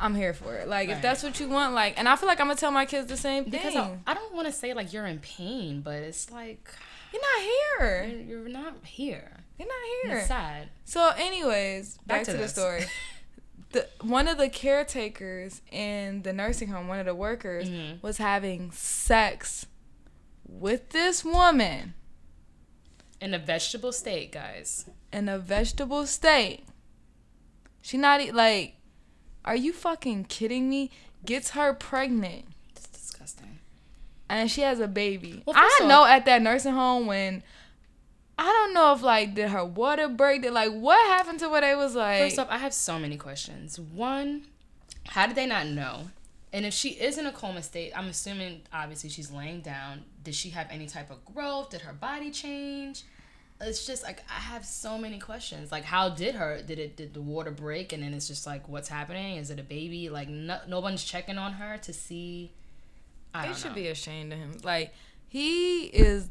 I'm 0.00 0.14
here 0.14 0.32
for 0.34 0.54
it. 0.54 0.68
Like, 0.68 0.88
if 0.88 1.00
that's 1.02 1.22
what 1.22 1.38
you 1.40 1.48
want, 1.48 1.74
like, 1.74 1.98
and 1.98 2.08
I 2.08 2.16
feel 2.16 2.26
like 2.28 2.40
I'm 2.40 2.46
gonna 2.48 2.58
tell 2.58 2.70
my 2.70 2.86
kids 2.86 3.06
the 3.08 3.16
same 3.16 3.44
thing. 3.44 3.52
Because 3.52 3.76
I, 3.76 3.96
I 4.06 4.14
don't 4.14 4.34
want 4.34 4.46
to 4.46 4.52
say 4.52 4.74
like 4.74 4.92
you're 4.92 5.06
in 5.06 5.18
pain, 5.18 5.80
but 5.80 5.94
it's 6.02 6.30
like 6.30 6.68
You're 7.12 7.22
not 7.22 7.42
here. 7.80 8.24
you're, 8.26 8.48
not 8.48 8.74
here. 8.84 9.32
You're 9.58 9.68
not 9.68 10.08
here. 10.10 10.18
It's 10.18 10.28
sad. 10.28 10.68
So, 10.84 11.10
anyways, 11.16 11.98
back, 12.06 12.18
Back 12.18 12.24
to, 12.26 12.32
to 12.32 12.38
the 12.38 12.48
story. 12.48 12.84
the 13.72 13.86
one 14.02 14.28
of 14.28 14.38
the 14.38 14.48
caretakers 14.48 15.60
in 15.70 16.22
the 16.22 16.32
nursing 16.32 16.68
home, 16.68 16.88
one 16.88 16.98
of 17.00 17.06
the 17.06 17.14
workers, 17.14 17.68
Mhm. 17.68 18.02
was 18.02 18.18
having 18.18 18.70
sex 18.70 19.66
with 20.48 20.90
this 20.90 21.24
woman 21.24 21.92
In 23.20 23.34
a 23.34 23.38
vegetable 23.38 23.92
state, 23.92 24.32
guys. 24.32 24.88
in 25.12 25.28
a 25.28 25.38
vegetable 25.38 26.06
state. 26.06 26.64
She 27.82 27.96
not 27.98 28.20
like, 28.34 28.76
are 29.48 29.56
you 29.56 29.72
fucking 29.72 30.24
kidding 30.26 30.68
me? 30.68 30.90
Gets 31.26 31.50
her 31.50 31.72
pregnant. 31.74 32.44
It's 32.76 32.86
disgusting. 32.88 33.58
and 34.30 34.50
she 34.50 34.60
has 34.60 34.78
a 34.78 34.86
baby. 34.88 35.42
Well, 35.46 35.56
I 35.56 35.78
off- 35.82 35.88
know 35.88 36.04
at 36.06 36.24
that 36.26 36.42
nursing 36.42 36.74
home 36.74 37.06
when 37.06 37.42
I 38.38 38.44
don't 38.44 38.72
know 38.74 38.92
if 38.92 39.02
like 39.02 39.34
did 39.34 39.48
her 39.48 39.64
water 39.64 40.06
break? 40.08 40.42
Did 40.42 40.52
like 40.52 40.70
what 40.72 40.98
happened 41.08 41.40
to 41.40 41.48
what 41.48 41.62
they 41.62 41.74
was 41.74 41.94
like? 41.96 42.20
First 42.20 42.38
off, 42.38 42.48
I 42.50 42.58
have 42.58 42.72
so 42.72 42.98
many 42.98 43.16
questions. 43.16 43.80
One, 43.80 44.44
how 45.08 45.26
did 45.26 45.34
they 45.34 45.46
not 45.46 45.66
know? 45.66 46.10
And 46.52 46.64
if 46.64 46.72
she 46.72 46.90
is 46.90 47.18
in 47.18 47.26
a 47.26 47.32
coma 47.32 47.62
state, 47.62 47.92
I'm 47.96 48.06
assuming 48.08 48.62
obviously 48.72 49.10
she's 49.10 49.30
laying 49.30 49.60
down. 49.60 50.04
Did 50.22 50.34
she 50.34 50.50
have 50.50 50.66
any 50.70 50.86
type 50.86 51.10
of 51.10 51.24
growth? 51.24 51.70
Did 51.70 51.80
her 51.82 51.92
body 51.92 52.30
change? 52.30 53.02
It's 53.60 53.86
just 53.86 54.02
like 54.04 54.22
I 54.28 54.34
have 54.40 54.64
so 54.64 54.96
many 54.98 55.18
questions. 55.18 55.72
Like, 55.72 55.84
how 55.84 56.10
did 56.10 56.36
her? 56.36 56.62
Did 56.62 56.78
it? 56.78 56.96
Did 56.96 57.12
the 57.14 57.20
water 57.20 57.50
break? 57.50 57.92
And 57.92 58.02
then 58.02 58.14
it's 58.14 58.28
just 58.28 58.46
like, 58.46 58.68
what's 58.68 58.88
happening? 58.88 59.36
Is 59.36 59.50
it 59.50 59.58
a 59.58 59.64
baby? 59.64 60.08
Like, 60.10 60.28
no, 60.28 60.60
no 60.68 60.78
one's 60.80 61.02
checking 61.02 61.38
on 61.38 61.54
her 61.54 61.76
to 61.78 61.92
see. 61.92 62.52
I 63.34 63.48
they 63.48 63.54
should 63.54 63.70
know. 63.70 63.74
be 63.74 63.88
ashamed 63.88 64.32
of 64.32 64.38
him. 64.38 64.58
Like 64.62 64.94
he 65.28 65.86
is, 65.86 66.28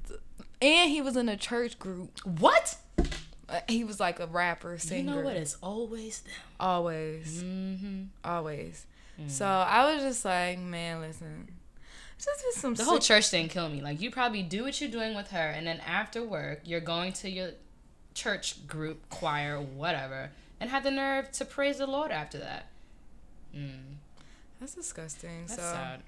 and 0.62 0.90
he 0.90 1.02
was 1.02 1.16
in 1.18 1.28
a 1.30 1.38
church 1.38 1.78
group. 1.78 2.12
what? 2.26 2.78
Uh, 3.50 3.60
He 3.70 3.84
was 3.84 4.00
like 4.00 4.20
a 4.20 4.26
rapper, 4.28 4.78
singer. 4.78 5.10
You 5.12 5.18
know 5.18 5.22
what? 5.26 5.36
It's 5.36 5.58
always 5.62 6.22
them. 6.22 6.34
Always, 6.60 7.44
Mm-hmm. 7.44 8.04
always. 8.24 8.86
So 9.28 9.46
I 9.48 9.94
was 9.94 10.04
just 10.04 10.24
like, 10.26 10.60
man, 10.60 11.02
listen, 11.02 11.48
just 12.18 12.42
do 12.42 12.52
some. 12.60 12.74
The 12.76 12.84
whole 12.86 13.00
church 13.00 13.30
thing 13.30 13.48
kill 13.48 13.70
me. 13.70 13.82
Like 13.82 14.02
you 14.02 14.12
probably 14.12 14.44
do 14.44 14.64
what 14.64 14.80
you're 14.82 14.90
doing 14.92 15.16
with 15.16 15.32
her, 15.32 15.50
and 15.50 15.66
then 15.68 15.80
after 15.82 16.24
work, 16.24 16.62
you're 16.66 16.80
going 16.80 17.14
to 17.14 17.30
your 17.30 17.52
church 18.14 18.66
group, 18.68 19.10
choir, 19.10 19.60
whatever, 19.62 20.32
and 20.60 20.70
have 20.70 20.84
the 20.84 20.92
nerve 20.92 21.32
to 21.34 21.46
praise 21.46 21.78
the 21.78 21.88
Lord 21.88 22.12
after 22.12 22.40
that. 22.40 22.68
Mm, 23.56 23.96
That's 24.60 24.74
disgusting. 24.76 25.46
that's 25.48 25.56
so 25.62 25.62
sad. 25.62 26.02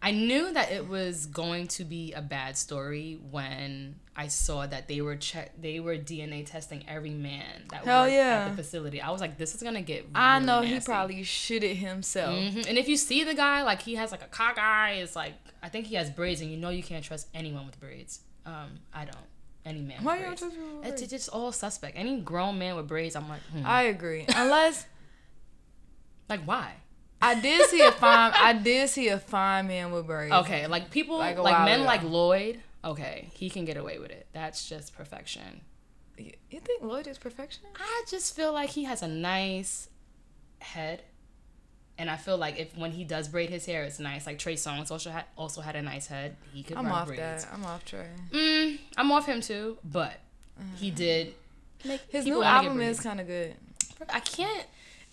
I 0.00 0.12
knew 0.12 0.52
that 0.52 0.70
it 0.70 0.86
was 0.86 1.26
going 1.26 1.66
to 1.68 1.84
be 1.84 2.12
a 2.12 2.22
bad 2.22 2.56
story 2.56 3.18
when 3.30 3.96
I 4.18 4.26
saw 4.26 4.66
that 4.66 4.88
they 4.88 5.00
were 5.00 5.14
check 5.14 5.52
they 5.60 5.78
were 5.78 5.96
DNA 5.96 6.44
testing 6.44 6.84
every 6.88 7.14
man 7.14 7.62
that 7.70 7.84
Hell 7.84 8.02
worked 8.02 8.14
yeah. 8.14 8.46
at 8.46 8.56
the 8.56 8.62
facility. 8.62 9.00
I 9.00 9.10
was 9.10 9.20
like, 9.20 9.38
this 9.38 9.54
is 9.54 9.62
gonna 9.62 9.80
get. 9.80 10.06
I 10.12 10.34
really 10.34 10.46
know 10.46 10.60
he 10.62 10.72
nasty. 10.72 10.86
probably 10.90 11.20
shitted 11.22 11.76
himself. 11.76 12.34
Mhm. 12.34 12.68
And 12.68 12.76
if 12.76 12.88
you 12.88 12.96
see 12.96 13.22
the 13.22 13.34
guy, 13.34 13.62
like 13.62 13.80
he 13.80 13.94
has 13.94 14.10
like 14.10 14.22
a 14.22 14.26
cock 14.26 14.58
eye, 14.58 14.94
it's 15.02 15.14
like 15.14 15.34
I 15.62 15.68
think 15.68 15.86
he 15.86 15.94
has 15.94 16.10
braids, 16.10 16.40
and 16.40 16.50
you 16.50 16.56
know 16.56 16.70
you 16.70 16.82
can't 16.82 17.04
trust 17.04 17.28
anyone 17.32 17.64
with 17.66 17.78
braids. 17.78 18.20
Um, 18.44 18.80
I 18.92 19.04
don't. 19.04 19.16
Any 19.64 19.82
man. 19.82 20.02
Why 20.02 20.14
with 20.14 20.20
you 20.20 20.26
don't 20.26 20.38
braids. 20.50 20.88
trust 20.88 21.02
It's 21.02 21.10
just 21.12 21.28
all 21.28 21.52
suspect. 21.52 21.96
Any 21.96 22.20
grown 22.20 22.58
man 22.58 22.74
with 22.74 22.88
braids, 22.88 23.14
I'm 23.14 23.28
like, 23.28 23.42
hmm. 23.52 23.62
I 23.64 23.82
agree. 23.84 24.24
Unless 24.34 24.86
like 26.28 26.40
why? 26.44 26.72
I 27.20 27.40
did 27.40 27.68
see 27.68 27.80
a 27.80 27.90
fine, 27.90 28.32
I 28.34 28.52
did 28.64 28.88
see 28.88 29.08
a 29.08 29.18
fine 29.18 29.66
man 29.66 29.90
with 29.90 30.06
braids. 30.06 30.32
Okay, 30.32 30.66
like 30.66 30.90
people, 30.90 31.18
Like 31.18 31.36
like, 31.38 31.64
men 31.64 31.80
ago. 31.80 31.86
like 31.86 32.02
Lloyd. 32.02 32.60
Okay, 32.84 33.28
he 33.34 33.50
can 33.50 33.64
get 33.64 33.76
away 33.76 33.98
with 33.98 34.10
it. 34.10 34.26
That's 34.32 34.68
just 34.68 34.94
perfection. 34.94 35.62
You 36.16 36.32
you 36.50 36.60
think 36.60 36.82
Lloyd 36.82 37.06
is 37.06 37.18
perfection? 37.18 37.64
I 37.78 38.04
just 38.08 38.34
feel 38.34 38.52
like 38.52 38.70
he 38.70 38.84
has 38.84 39.02
a 39.02 39.08
nice 39.08 39.88
head. 40.60 41.02
And 42.00 42.08
I 42.08 42.16
feel 42.16 42.36
like 42.38 42.58
if 42.60 42.76
when 42.76 42.92
he 42.92 43.02
does 43.02 43.26
braid 43.26 43.50
his 43.50 43.66
hair, 43.66 43.82
it's 43.82 43.98
nice. 43.98 44.24
Like 44.26 44.38
Trey 44.38 44.54
Songz 44.54 44.92
also 44.92 45.10
had 45.10 45.24
also 45.36 45.60
had 45.60 45.74
a 45.74 45.82
nice 45.82 46.06
head. 46.06 46.36
He 46.52 46.62
could 46.62 46.76
I'm 46.76 46.86
rock 46.86 46.94
off 47.02 47.06
braids. 47.08 47.44
that. 47.44 47.52
I'm 47.52 47.64
off 47.66 47.84
Trey. 47.84 48.06
Mm, 48.30 48.78
I'm 48.96 49.10
off 49.10 49.26
him 49.26 49.40
too, 49.40 49.78
but 49.84 50.14
he 50.76 50.92
did 50.92 51.34
make. 51.84 52.00
His 52.08 52.24
new 52.24 52.42
album 52.44 52.80
is 52.80 53.00
kind 53.00 53.20
of 53.20 53.26
good. 53.26 53.54
I 54.08 54.20
can't. 54.20 54.64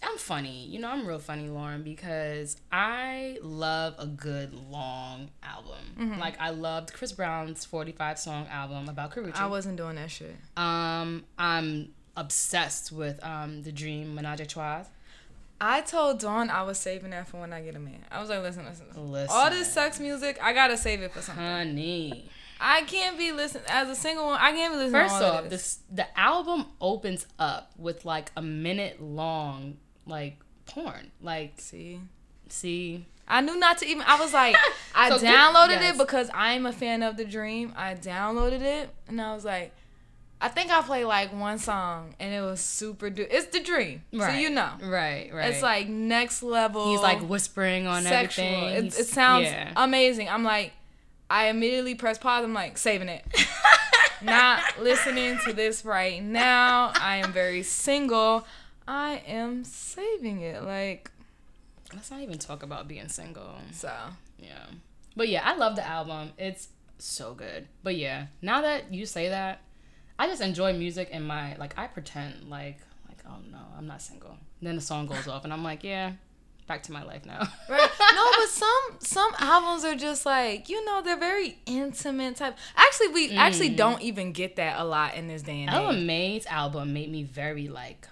I'm 0.06 0.18
funny, 0.18 0.66
you 0.68 0.80
know. 0.80 0.90
I'm 0.90 1.06
real 1.06 1.20
funny, 1.20 1.50
Lauren, 1.50 1.84
because 1.84 2.58
I 2.72 3.40
love 3.42 3.96
a 3.98 4.06
good 4.06 4.54
long 4.54 5.30
album. 5.42 5.96
Mm-hmm. 6.00 6.20
Like 6.20 6.40
I 6.40 6.52
loved 6.52 6.94
Chris 6.94 7.12
Brown's 7.12 7.66
45 7.66 8.20
song 8.20 8.48
album 8.52 8.88
about 8.88 9.12
Karrueche. 9.16 9.36
I 9.36 9.48
wasn't 9.48 9.78
doing 9.78 9.96
that 9.96 10.12
shit. 10.12 10.36
um, 10.58 11.24
I'm 11.38 11.90
obsessed 12.18 12.92
with 12.94 13.22
um 13.26 13.64
the 13.64 13.72
Dream 13.72 14.16
Menage 14.16 14.42
a 14.42 14.46
Trois. 14.46 14.86
I 15.60 15.82
told 15.82 16.20
Dawn 16.20 16.50
I 16.50 16.64
was 16.64 16.78
saving 16.78 17.12
that 17.12 17.28
for 17.28 17.40
when 17.40 17.54
I 17.54 17.62
get 17.62 17.76
a 17.76 17.80
man. 17.80 18.04
I 18.12 18.20
was 18.20 18.30
like, 18.30 18.42
listen, 18.42 18.66
listen. 18.66 18.86
Listen, 18.96 19.36
All 19.36 19.50
this 19.50 19.72
sex 19.72 20.00
music, 20.00 20.38
I 20.42 20.54
gotta 20.54 20.78
save 20.78 21.02
it 21.02 21.12
for 21.14 21.22
something. 21.22 21.44
honey. 21.44 22.30
I 22.60 22.84
can't 22.84 23.18
be 23.18 23.32
listening 23.32 23.64
as 23.68 23.90
a 23.90 23.96
single 23.96 24.28
one. 24.28 24.40
I 24.40 24.52
can't 24.52 24.74
be 24.74 24.78
listening. 24.78 25.02
First 25.02 25.20
to 25.20 25.26
all 25.26 25.32
off, 25.34 25.44
of 25.46 25.50
this. 25.50 25.76
this 25.76 25.80
the 25.92 26.20
album 26.20 26.66
opens 26.80 27.26
up 27.38 27.72
with 27.78 28.06
like 28.06 28.32
a 28.38 28.42
minute 28.42 29.02
long 29.02 29.78
like 30.06 30.38
porn. 30.66 31.12
Like, 31.22 31.54
see, 31.60 32.00
see, 32.50 33.06
I 33.28 33.42
knew 33.42 33.58
not 33.60 33.78
to 33.80 33.86
even. 33.88 34.04
I 34.08 34.20
was 34.20 34.34
like, 34.34 34.56
I 34.96 35.10
So 35.10 35.20
good- 35.20 35.28
downloaded 35.28 35.82
yes. 35.82 35.96
it 35.96 35.98
because 35.98 36.30
I'm 36.34 36.66
a 36.66 36.72
fan 36.74 37.04
of 37.04 37.18
the 37.18 37.26
Dream. 37.26 37.74
I 37.76 37.96
downloaded 37.96 38.62
it 38.62 38.90
and 39.08 39.20
I 39.22 39.34
was 39.34 39.44
like, 39.46 39.72
I 40.42 40.48
think 40.50 40.70
I 40.70 40.82
played 40.82 41.06
like 41.06 41.34
one 41.34 41.58
song 41.58 42.14
and 42.20 42.34
it 42.34 42.42
was 42.42 42.60
super. 42.60 43.10
Du- 43.10 43.36
it's 43.36 43.48
the 43.48 43.62
Dream, 43.62 44.04
so 44.18 44.30
you 44.30 44.50
know. 44.50 44.70
right, 44.84 45.32
right. 45.34 45.52
It's 45.54 45.62
like 45.64 45.88
next 45.88 46.44
level. 46.44 46.92
he's 46.92 47.02
like 47.02 47.22
whispering 47.22 47.88
on 47.88 48.04
sexual. 48.04 48.46
everything. 48.46 48.86
It, 48.88 49.00
it 49.00 49.08
sounds 49.08 49.46
yeah. 49.46 49.72
amazing. 49.76 50.30
I'm 50.30 50.44
like, 50.44 50.74
I 51.30 51.48
immediately 51.48 51.96
press 51.96 52.18
pause. 52.20 52.44
I'm 52.44 52.54
like, 52.54 52.78
saving 52.78 53.10
it. 53.10 53.26
Not 54.22 54.62
listening 54.80 55.40
to 55.46 55.54
this 55.54 55.84
right 55.86 56.22
now. 56.24 56.92
I 56.96 57.18
am 57.18 57.32
very 57.34 57.64
single. 57.64 58.46
I 58.88 59.24
am 59.28 59.64
saving 59.64 60.42
it. 60.42 60.64
Like, 60.64 61.12
Let's 61.94 62.12
not 62.12 62.22
even 62.22 62.38
talk 62.38 62.64
about 62.64 62.88
being 62.88 63.08
single. 63.08 63.56
so. 63.72 63.94
Yeah. 64.40 64.66
But 65.16 65.30
yeah, 65.30 65.42
I 65.46 65.56
love 65.56 65.76
the 65.76 65.86
album. 65.86 66.32
It's 66.38 66.68
so 66.98 67.34
good. 67.34 67.68
But 67.84 67.96
yeah, 67.96 68.28
now 68.42 68.62
that 68.62 68.94
you 68.94 69.06
say 69.06 69.30
that, 69.30 69.62
I 70.18 70.28
just 70.28 70.42
enjoy 70.42 70.74
music 70.74 71.10
in 71.10 71.24
my 71.24 71.56
like 71.58 71.78
I 71.78 71.88
pretend 71.88 72.50
like 72.50 72.80
like 73.08 73.20
oh 73.28 73.38
no, 73.52 73.60
I'm 73.78 73.88
not 73.88 74.02
single. 74.02 74.38
Then 74.62 74.76
the 74.76 74.82
song 74.82 75.08
goes 75.08 75.28
off 75.28 75.44
and 75.44 75.54
I'm 75.54 75.64
like, 75.64 75.84
yeah, 75.84 76.14
back 76.68 76.84
to 76.84 76.92
my 76.92 77.04
life 77.04 77.26
now. 77.26 77.48
Right. 77.70 77.90
No, 78.14 78.32
but 78.38 78.50
some 78.50 79.00
some 79.00 79.32
albums 79.40 79.84
are 79.84 79.96
just 79.96 80.26
like 80.26 80.70
you 80.70 80.84
know 80.86 81.02
they're 81.02 81.18
very 81.18 81.58
intimate 81.66 82.38
type. 82.38 82.58
Actually, 82.76 83.10
we 83.10 83.32
actually 83.32 83.72
mm. 83.72 83.78
don't 83.78 84.02
even 84.02 84.32
get 84.32 84.56
that 84.58 84.80
a 84.80 84.84
lot 84.84 85.16
in 85.16 85.28
this 85.28 85.42
day 85.42 85.62
and 85.62 85.70
age. 85.70 85.76
Ella 85.76 85.94
Mai's 85.94 86.46
album 86.46 86.94
made 86.94 87.12
me 87.12 87.24
very 87.24 87.68
like 87.68 88.08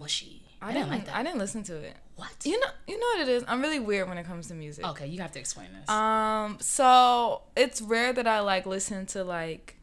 mushy. 0.00 0.42
I, 0.60 0.70
I, 0.70 0.72
didn't 0.72 0.88
like 0.90 1.06
that. 1.06 1.16
I 1.16 1.22
didn't 1.22 1.38
listen 1.38 1.62
to 1.64 1.76
it. 1.76 1.96
what? 2.16 2.30
You 2.44 2.58
know, 2.58 2.66
you 2.88 2.98
know 2.98 3.06
what 3.14 3.20
it 3.20 3.28
is. 3.28 3.44
I'm 3.46 3.62
really 3.62 3.78
weird 3.78 4.08
when 4.08 4.18
it 4.18 4.26
comes 4.26 4.48
to 4.48 4.54
music. 4.54 4.84
Okay, 4.84 5.06
you 5.06 5.20
have 5.20 5.32
to 5.32 5.38
explain 5.38 5.68
this. 5.78 5.88
Um, 5.88 6.58
so 6.60 7.42
it's 7.56 7.80
rare 7.80 8.12
that 8.12 8.26
I 8.26 8.40
like 8.40 8.66
listen 8.66 9.06
to 9.06 9.22
like 9.24 9.76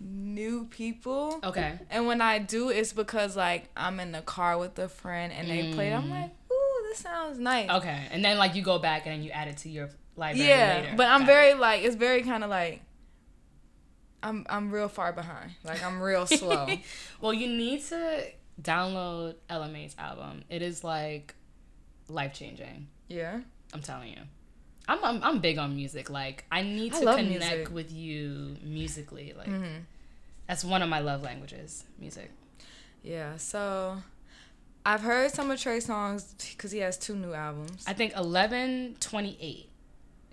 new 0.00 0.66
people. 0.66 1.40
okay. 1.44 1.78
And 1.90 2.06
when 2.06 2.20
I 2.20 2.38
do, 2.38 2.68
it's 2.70 2.92
because 2.92 3.36
like 3.36 3.68
I'm 3.76 4.00
in 4.00 4.12
the 4.12 4.22
car 4.22 4.58
with 4.58 4.78
a 4.78 4.88
friend 4.88 5.32
and 5.32 5.48
they 5.48 5.72
play. 5.72 5.90
it. 5.90 5.94
I'm 5.94 6.10
like, 6.10 6.30
ooh, 6.52 6.82
this 6.88 6.98
sounds 6.98 7.38
nice. 7.38 7.68
Mm. 7.68 7.78
Okay, 7.78 8.06
and 8.10 8.24
then 8.24 8.38
like 8.38 8.54
you 8.54 8.62
go 8.62 8.78
back 8.78 9.06
and 9.06 9.14
then 9.14 9.22
you 9.22 9.30
add 9.30 9.48
it 9.48 9.58
to 9.58 9.68
your 9.68 9.88
library 10.16 10.48
yeah, 10.48 10.80
later. 10.82 10.94
but 10.96 11.06
I'm 11.06 11.20
Got 11.20 11.26
very 11.26 11.50
it. 11.52 11.58
like 11.58 11.82
it's 11.82 11.96
very 11.96 12.22
kind 12.22 12.44
of 12.44 12.50
like 12.50 12.82
I'm 14.22 14.46
I'm 14.48 14.70
real 14.70 14.88
far 14.88 15.12
behind. 15.12 15.52
Like 15.64 15.82
I'm 15.82 16.00
real 16.00 16.26
slow. 16.40 16.68
well, 17.20 17.32
you 17.32 17.48
need 17.48 17.82
to 17.86 18.24
download 18.60 19.34
Ella 19.48 19.68
Mai's 19.68 19.94
album. 19.98 20.44
It 20.50 20.62
is 20.62 20.84
like 20.84 21.34
life 22.08 22.34
changing. 22.34 22.88
yeah. 23.08 23.40
I'm 23.74 23.80
telling 23.80 24.10
you. 24.10 24.18
I'm, 24.86 25.02
I'm 25.02 25.22
I'm 25.22 25.38
big 25.38 25.56
on 25.56 25.74
music. 25.74 26.10
Like 26.10 26.44
I 26.52 26.60
need 26.62 26.92
to 26.92 27.04
love 27.04 27.16
connect 27.16 27.40
music. 27.40 27.70
with 27.70 27.90
you 27.90 28.56
musically. 28.62 29.32
Like 29.36 29.48
Mm-hmm. 29.48 29.78
that's 30.46 30.62
one 30.64 30.82
of 30.82 30.88
my 30.90 30.98
love 31.00 31.22
languages, 31.22 31.84
music. 31.98 32.30
Yeah. 33.02 33.36
So 33.38 33.96
I've 34.84 35.00
heard 35.00 35.30
some 35.30 35.50
of 35.50 35.58
Trey 35.58 35.78
Songz 35.78 36.34
because 36.54 36.70
he 36.72 36.80
has 36.80 36.98
two 36.98 37.14
new 37.16 37.32
albums. 37.32 37.84
I 37.86 37.94
think 37.94 38.14
11, 38.16 38.96
28. 39.00 39.68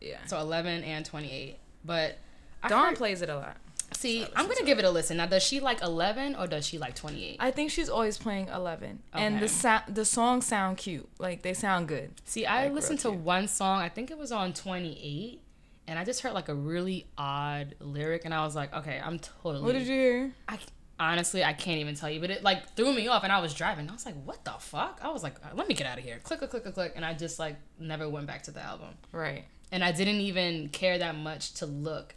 yeah. 0.01 0.17
So 0.25 0.37
11 0.39 0.83
and 0.83 1.05
28. 1.05 1.55
But 1.85 2.17
I 2.61 2.67
Dawn 2.67 2.87
heard- 2.89 2.97
plays 2.97 3.21
it 3.21 3.29
a 3.29 3.35
lot. 3.37 3.55
See, 3.93 4.25
I'm 4.35 4.45
going 4.45 4.57
to 4.57 4.63
give 4.65 4.79
it 4.79 4.85
a 4.85 4.89
listen. 4.89 5.17
Now, 5.17 5.25
does 5.25 5.43
she 5.43 5.59
like 5.59 5.81
11 5.81 6.35
or 6.35 6.47
does 6.47 6.65
she 6.67 6.77
like 6.77 6.95
28? 6.95 7.37
I 7.39 7.51
think 7.51 7.71
she's 7.71 7.89
always 7.89 8.17
playing 8.17 8.47
11, 8.47 9.01
and 9.13 9.39
the 9.39 9.47
sa- 9.47 9.83
the 9.87 10.05
songs 10.05 10.45
sound 10.45 10.77
cute. 10.77 11.09
Like 11.19 11.41
they 11.41 11.53
sound 11.53 11.87
good. 11.87 12.13
See, 12.25 12.45
I 12.45 12.65
Like, 12.65 12.73
listened 12.73 12.99
to 12.99 13.09
cute. 13.11 13.21
one 13.21 13.47
song. 13.47 13.81
I 13.81 13.89
think 13.89 14.11
it 14.11 14.17
was 14.17 14.31
on 14.31 14.53
28. 14.53 15.41
And 15.87 15.97
I 15.97 16.03
just 16.05 16.21
heard 16.21 16.33
like 16.33 16.49
a 16.49 16.53
really 16.55 17.07
odd 17.17 17.73
lyric, 17.79 18.23
and 18.25 18.33
I 18.33 18.45
was 18.45 18.55
like, 18.55 18.71
"Okay, 18.75 19.01
I'm 19.03 19.17
totally." 19.17 19.63
What 19.65 19.71
did 19.73 19.87
you 19.87 19.93
hear? 19.93 20.33
I 20.47 20.59
honestly 20.99 21.43
I 21.43 21.53
can't 21.53 21.79
even 21.79 21.95
tell 21.95 22.11
you, 22.11 22.19
but 22.19 22.29
it 22.29 22.43
like 22.43 22.75
threw 22.75 22.93
me 22.93 23.07
off, 23.07 23.23
and 23.23 23.31
I 23.33 23.39
was 23.39 23.55
driving. 23.55 23.89
I 23.89 23.93
was 23.93 24.05
like, 24.05 24.13
"What 24.23 24.45
the 24.45 24.51
fuck?" 24.59 24.99
I 25.01 25.09
was 25.09 25.23
like, 25.23 25.37
uh, 25.43 25.55
"Let 25.55 25.67
me 25.67 25.73
get 25.73 25.87
out 25.87 25.97
of 25.97 26.03
here!" 26.03 26.19
Click, 26.21 26.37
click, 26.39 26.51
click, 26.51 26.61
click, 26.63 26.75
click, 26.75 26.93
and 26.95 27.03
I 27.03 27.15
just 27.15 27.39
like 27.39 27.55
never 27.79 28.07
went 28.07 28.27
back 28.27 28.43
to 28.43 28.51
the 28.51 28.61
album, 28.61 28.89
Right. 29.11 29.45
and 29.71 29.83
I 29.83 29.91
didn't 29.91 30.21
even 30.21 30.69
care 30.69 30.99
that 30.99 31.15
much 31.15 31.53
to 31.53 31.65
look 31.65 32.13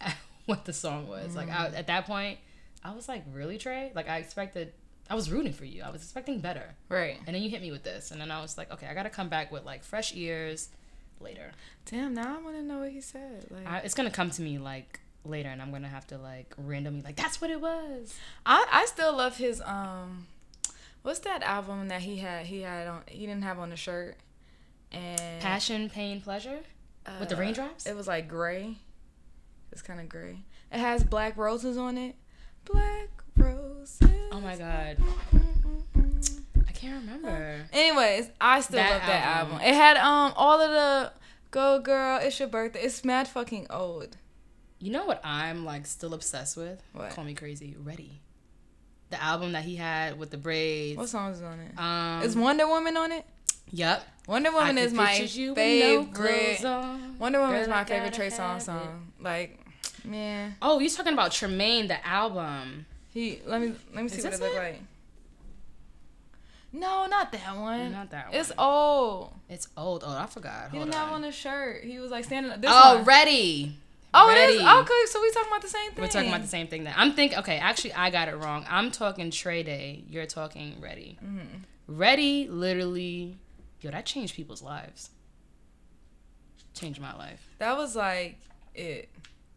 at 0.00 0.14
what 0.56 0.64
the 0.64 0.72
song 0.72 1.06
was. 1.08 1.34
Like 1.36 1.50
I, 1.50 1.66
at 1.68 1.86
that 1.88 2.06
point, 2.06 2.38
I 2.84 2.94
was 2.94 3.08
like, 3.08 3.24
"Really, 3.32 3.58
Trey?" 3.58 3.92
Like 3.94 4.08
I 4.08 4.18
expected. 4.18 4.72
I 5.08 5.14
was 5.14 5.30
rooting 5.30 5.52
for 5.52 5.64
you. 5.64 5.82
I 5.84 5.90
was 5.90 6.02
expecting 6.02 6.40
better, 6.40 6.74
Right. 6.88 7.18
and 7.26 7.34
then 7.34 7.40
you 7.42 7.48
hit 7.48 7.62
me 7.62 7.70
with 7.70 7.84
this, 7.84 8.10
and 8.10 8.20
then 8.20 8.30
I 8.32 8.40
was 8.42 8.58
like, 8.58 8.72
"Okay, 8.72 8.86
I 8.88 8.94
gotta 8.94 9.10
come 9.10 9.28
back 9.28 9.52
with 9.52 9.64
like 9.64 9.84
fresh 9.84 10.14
ears." 10.16 10.68
Later, 11.18 11.52
Damn. 11.86 12.12
Now 12.12 12.36
I 12.38 12.42
want 12.42 12.56
to 12.56 12.62
know 12.62 12.80
what 12.80 12.90
he 12.90 13.00
said. 13.00 13.46
Like 13.50 13.66
I, 13.66 13.78
it's 13.78 13.94
gonna 13.94 14.10
come 14.10 14.30
to 14.32 14.42
me 14.42 14.58
like 14.58 15.00
later, 15.24 15.48
and 15.48 15.62
I'm 15.62 15.72
gonna 15.72 15.88
have 15.88 16.06
to 16.08 16.18
like 16.18 16.52
randomly 16.58 17.00
like, 17.00 17.16
"That's 17.16 17.40
what 17.40 17.48
it 17.50 17.58
was." 17.60 18.14
I 18.44 18.66
I 18.70 18.84
still 18.84 19.16
love 19.16 19.38
his 19.38 19.62
um, 19.64 20.26
what's 21.02 21.20
that 21.20 21.42
album 21.42 21.88
that 21.88 22.02
he 22.02 22.18
had? 22.18 22.44
He 22.46 22.60
had 22.60 22.86
on. 22.86 23.02
He 23.08 23.20
didn't 23.26 23.42
have 23.44 23.58
on 23.58 23.70
the 23.70 23.76
shirt. 23.76 24.16
And 24.92 25.40
Passion, 25.40 25.88
pain, 25.88 26.20
pleasure. 26.20 26.60
with 27.18 27.28
the 27.30 27.36
uh, 27.36 27.40
raindrops? 27.40 27.86
It 27.86 27.96
was 27.96 28.06
like 28.06 28.28
gray. 28.28 28.76
It's 29.76 29.82
kind 29.82 30.00
of 30.00 30.08
gray. 30.08 30.38
It 30.72 30.78
has 30.78 31.04
black 31.04 31.36
roses 31.36 31.76
on 31.76 31.98
it. 31.98 32.14
Black 32.64 33.10
roses. 33.36 34.00
Oh 34.32 34.40
my 34.40 34.56
god, 34.56 34.96
I 36.66 36.72
can't 36.72 37.04
remember. 37.04 37.66
Anyways, 37.74 38.30
I 38.40 38.62
still 38.62 38.76
That 38.78 38.90
love 38.92 39.02
that 39.06 39.26
album. 39.26 39.52
album. 39.56 39.68
It 39.68 39.74
had 39.74 39.98
um 39.98 40.32
all 40.34 40.58
of 40.62 40.70
the 40.70 41.12
Go 41.50 41.78
Girl, 41.80 42.18
It's 42.22 42.40
Your 42.40 42.48
Birthday. 42.48 42.80
It's 42.84 43.04
mad 43.04 43.28
fucking 43.28 43.66
old. 43.68 44.16
You 44.78 44.92
know 44.92 45.04
what 45.04 45.20
I'm 45.22 45.66
like 45.66 45.84
still 45.84 46.14
obsessed 46.14 46.56
with? 46.56 46.82
What? 46.94 47.10
Call 47.10 47.24
me 47.24 47.34
crazy. 47.34 47.76
Ready. 47.78 48.22
The 49.10 49.22
album 49.22 49.52
that 49.52 49.64
he 49.64 49.76
had 49.76 50.18
with 50.18 50.30
the 50.30 50.38
braids. 50.38 50.96
What 50.96 51.10
songs 51.10 51.36
is 51.36 51.42
on 51.42 51.60
it? 51.60 51.78
Um. 51.78 52.22
is 52.22 52.34
Wonder 52.34 52.66
Woman 52.66 52.96
on 52.96 53.12
it? 53.12 53.26
Yep. 53.72 54.02
Wonder 54.26 54.52
Woman 54.52 54.78
is 54.78 54.94
my 54.94 55.18
picture 55.18 55.38
you 55.38 55.50
with 55.50 55.58
no 55.58 56.04
favorite. 56.06 56.58
clothes. 56.60 57.18
Wonder 57.18 57.40
Woman 57.40 57.56
is 57.56 57.66
Girl, 57.66 57.74
I 57.76 57.78
my 57.80 57.84
favorite 57.84 58.14
Trey 58.14 58.28
it. 58.28 58.32
song. 58.32 59.12
Like, 59.20 59.60
man, 60.06 60.56
Oh, 60.62 60.78
you 60.78 60.88
talking 60.90 61.12
about 61.12 61.32
Tremaine, 61.32 61.88
the 61.88 62.06
album? 62.06 62.86
he 63.12 63.40
let 63.46 63.60
me 63.60 63.74
let 63.94 64.02
me 64.04 64.08
see 64.08 64.18
Is 64.18 64.24
what 64.24 64.32
it 64.34 64.40
look 64.40 64.52
it? 64.54 64.58
like. 64.58 64.80
No, 66.72 67.06
not 67.06 67.32
that 67.32 67.56
one. 67.56 67.92
Not 67.92 68.10
that 68.10 68.28
one. 68.28 68.34
It's. 68.40 68.52
Oh, 68.58 69.30
It's 69.48 69.68
old. 69.76 70.02
Oh, 70.06 70.14
I 70.16 70.26
forgot. 70.26 70.70
he 70.70 70.76
Hold 70.76 70.90
didn't 70.90 70.94
have 70.94 71.08
on. 71.08 71.22
on 71.22 71.24
a 71.24 71.32
shirt. 71.32 71.84
He 71.84 71.98
was 71.98 72.10
like 72.10 72.24
standing. 72.24 72.52
This 72.60 72.70
oh, 72.72 72.96
one. 72.96 73.04
ready. 73.04 73.76
Oh, 74.12 74.30
it 74.30 74.50
is. 74.50 74.60
Okay, 74.62 75.02
so 75.06 75.20
we 75.20 75.30
talking 75.30 75.48
about 75.50 75.62
the 75.62 75.68
same 75.68 75.92
thing. 75.92 76.02
We're 76.02 76.08
talking 76.08 76.28
about 76.28 76.42
the 76.42 76.48
same 76.48 76.66
thing. 76.68 76.84
Then 76.84 76.94
I'm 76.96 77.12
thinking. 77.12 77.38
Okay, 77.38 77.58
actually, 77.58 77.92
I 77.94 78.10
got 78.10 78.28
it 78.28 78.36
wrong. 78.36 78.64
I'm 78.68 78.90
talking 78.90 79.30
Trey 79.30 79.62
Day. 79.62 80.04
You're 80.08 80.26
talking 80.26 80.76
Ready. 80.80 81.18
Mm-hmm. 81.24 81.62
Ready, 81.88 82.48
literally, 82.48 83.36
yo, 83.80 83.90
that 83.90 84.06
changed 84.06 84.34
people's 84.34 84.60
lives. 84.62 85.10
Changed 86.74 87.00
my 87.00 87.14
life. 87.16 87.48
That 87.58 87.76
was 87.76 87.94
like 87.96 88.38
it. 88.74 89.08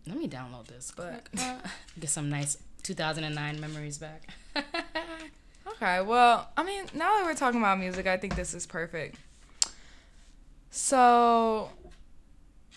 Let 0.10 0.18
me 0.18 0.28
download 0.28 0.68
this. 0.68 0.92
But- 0.96 1.28
get 2.00 2.10
some 2.10 2.30
nice 2.30 2.58
2009 2.84 3.60
memories 3.62 3.98
back. 3.98 4.28
Okay, 5.74 6.02
well, 6.02 6.50
I 6.58 6.64
mean, 6.64 6.86
now 6.94 7.16
that 7.18 7.26
we're 7.26 7.36
talking 7.36 7.62
about 7.62 7.80
music, 7.80 8.06
I 8.06 8.18
think 8.18 8.36
this 8.36 8.54
is 8.54 8.66
perfect. 8.66 9.16
So, 10.72 11.70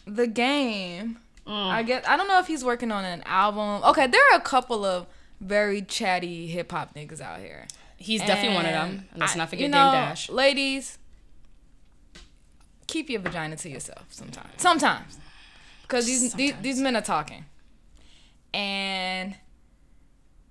the 0.06 0.26
game. 0.26 1.18
Mm. 1.46 1.50
I 1.70 1.82
get. 1.82 2.08
I 2.08 2.16
don't 2.16 2.28
know 2.28 2.38
if 2.38 2.46
he's 2.46 2.62
working 2.64 2.92
on 2.92 3.04
an 3.04 3.22
album. 3.26 3.82
Okay, 3.84 4.06
there 4.06 4.20
are 4.32 4.36
a 4.36 4.40
couple 4.42 4.84
of 4.84 5.06
very 5.40 5.82
chatty 5.82 6.46
hip 6.46 6.70
hop 6.70 6.94
niggas 6.94 7.20
out 7.20 7.40
here. 7.40 7.66
He's 7.96 8.20
definitely 8.20 8.54
one 8.54 8.66
of 8.66 8.72
And 8.72 8.98
them. 9.00 9.08
Let's 9.16 9.34
I- 9.34 9.38
not 9.38 9.48
forget 9.50 9.62
you 9.66 9.72
Dame 9.72 9.92
Dash. 9.92 10.28
Ladies, 10.30 10.98
keep 12.86 13.10
your 13.10 13.20
vagina 13.20 13.56
to 13.56 13.68
yourself 13.68 14.06
sometimes. 14.10 14.50
Sometimes. 14.58 15.18
Because 15.92 16.07
these, 16.07 16.33
these 16.35 16.55
these 16.62 16.81
men 16.81 16.96
are 16.96 17.02
talking. 17.02 17.44
And 18.55 19.35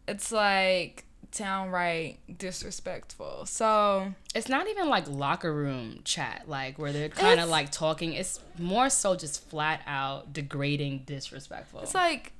it's 0.07 0.31
like 0.31 1.05
downright 1.31 2.19
disrespectful. 2.37 3.45
So 3.45 4.13
It's 4.35 4.49
not 4.49 4.67
even 4.67 4.89
like 4.89 5.07
locker 5.07 5.53
room 5.53 6.01
chat, 6.03 6.43
like 6.47 6.77
where 6.77 6.91
they're 6.91 7.09
kind 7.09 7.39
of 7.39 7.49
like 7.49 7.71
talking. 7.71 8.13
It's 8.13 8.39
more 8.59 8.89
so 8.89 9.15
just 9.15 9.47
flat 9.49 9.81
out 9.87 10.33
degrading, 10.33 11.03
disrespectful. 11.05 11.81
it's 11.81 11.95
like 11.95 12.33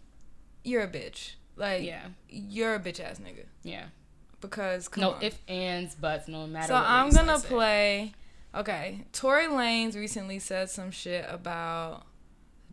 you're 0.64 0.84
a 0.84 0.88
bitch. 0.88 1.34
Like 1.56 1.84
Yeah. 1.84 2.08
you're 2.30 2.76
a 2.76 2.80
bitch 2.80 3.00
ass 3.00 3.20
nigga. 3.20 3.46
yeah. 3.64 3.86
Because 4.42 4.88
come 4.88 5.02
No 5.04 5.12
on. 5.14 5.22
if 5.24 5.38
ands, 5.48 5.94
buts, 5.96 6.28
no 6.28 6.48
matter. 6.48 6.68
So 6.70 6.76
I'm 6.76 7.12
gonna 7.12 7.36
it. 7.36 7.44
play. 7.44 8.14
Okay, 8.54 9.06
Tory 9.14 9.46
Lanez 9.46 9.96
recently 9.96 10.40
said 10.40 10.70
some 10.70 10.90
shit 10.92 11.26
about 11.30 12.06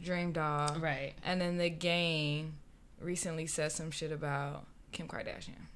Dream 0.02 0.32
Doll, 0.32 0.76
Right. 0.78 1.14
and 1.24 1.40
then 1.40 1.58
the 1.58 1.70
game 1.70 2.54
recently 3.00 3.46
said 3.46 3.72
some 3.72 3.90
shit 3.90 4.12
about 4.12 4.66
Kim 4.92 5.08
Kardashian. 5.08 5.66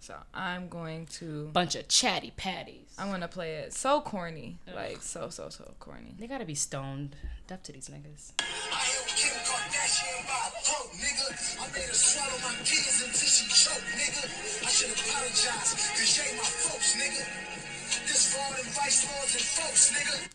So 0.00 0.14
I'm 0.34 0.68
going 0.68 1.06
to 1.18 1.48
Bunch 1.54 1.76
of 1.76 1.88
chatty 1.88 2.32
patties. 2.36 2.94
I'm 2.98 3.10
gonna 3.10 3.26
play 3.28 3.54
it. 3.54 3.72
So 3.72 4.02
corny, 4.02 4.58
like 4.74 5.00
so 5.00 5.30
so 5.30 5.48
so 5.48 5.72
corny. 5.80 6.14
They 6.18 6.26
gotta 6.26 6.44
be 6.44 6.54
stoned. 6.54 7.16
Deaf 7.46 7.62
to 7.64 7.72
these 7.72 7.88
niggas. 7.88 8.32
I 8.38 8.44
am 8.44 9.04
Kim 9.06 9.32
Kardashian 9.48 10.26
by 10.28 10.50
throat, 10.60 10.92
nigga. 10.92 11.58
I 11.60 11.72
made 11.72 11.88
her 11.88 11.94
swallow 11.94 12.38
my 12.42 12.54
kids 12.64 13.02
until 13.04 13.28
she 13.28 13.48
choked, 13.48 13.84
nigga. 13.96 14.64
I 14.64 14.68
should 14.68 14.90
apologize, 14.92 15.72
cause 15.72 16.16
you 16.18 16.22
ain't 16.28 16.36
my 16.36 16.44
folks, 16.44 16.96
nigga. 16.96 18.06
This 18.06 18.34
for 18.34 18.40
all 18.42 18.50
them 18.52 18.66
vice 18.72 19.04
lords 19.10 19.34
and 19.34 19.42
folks, 19.44 19.92
nigga. 19.92 20.28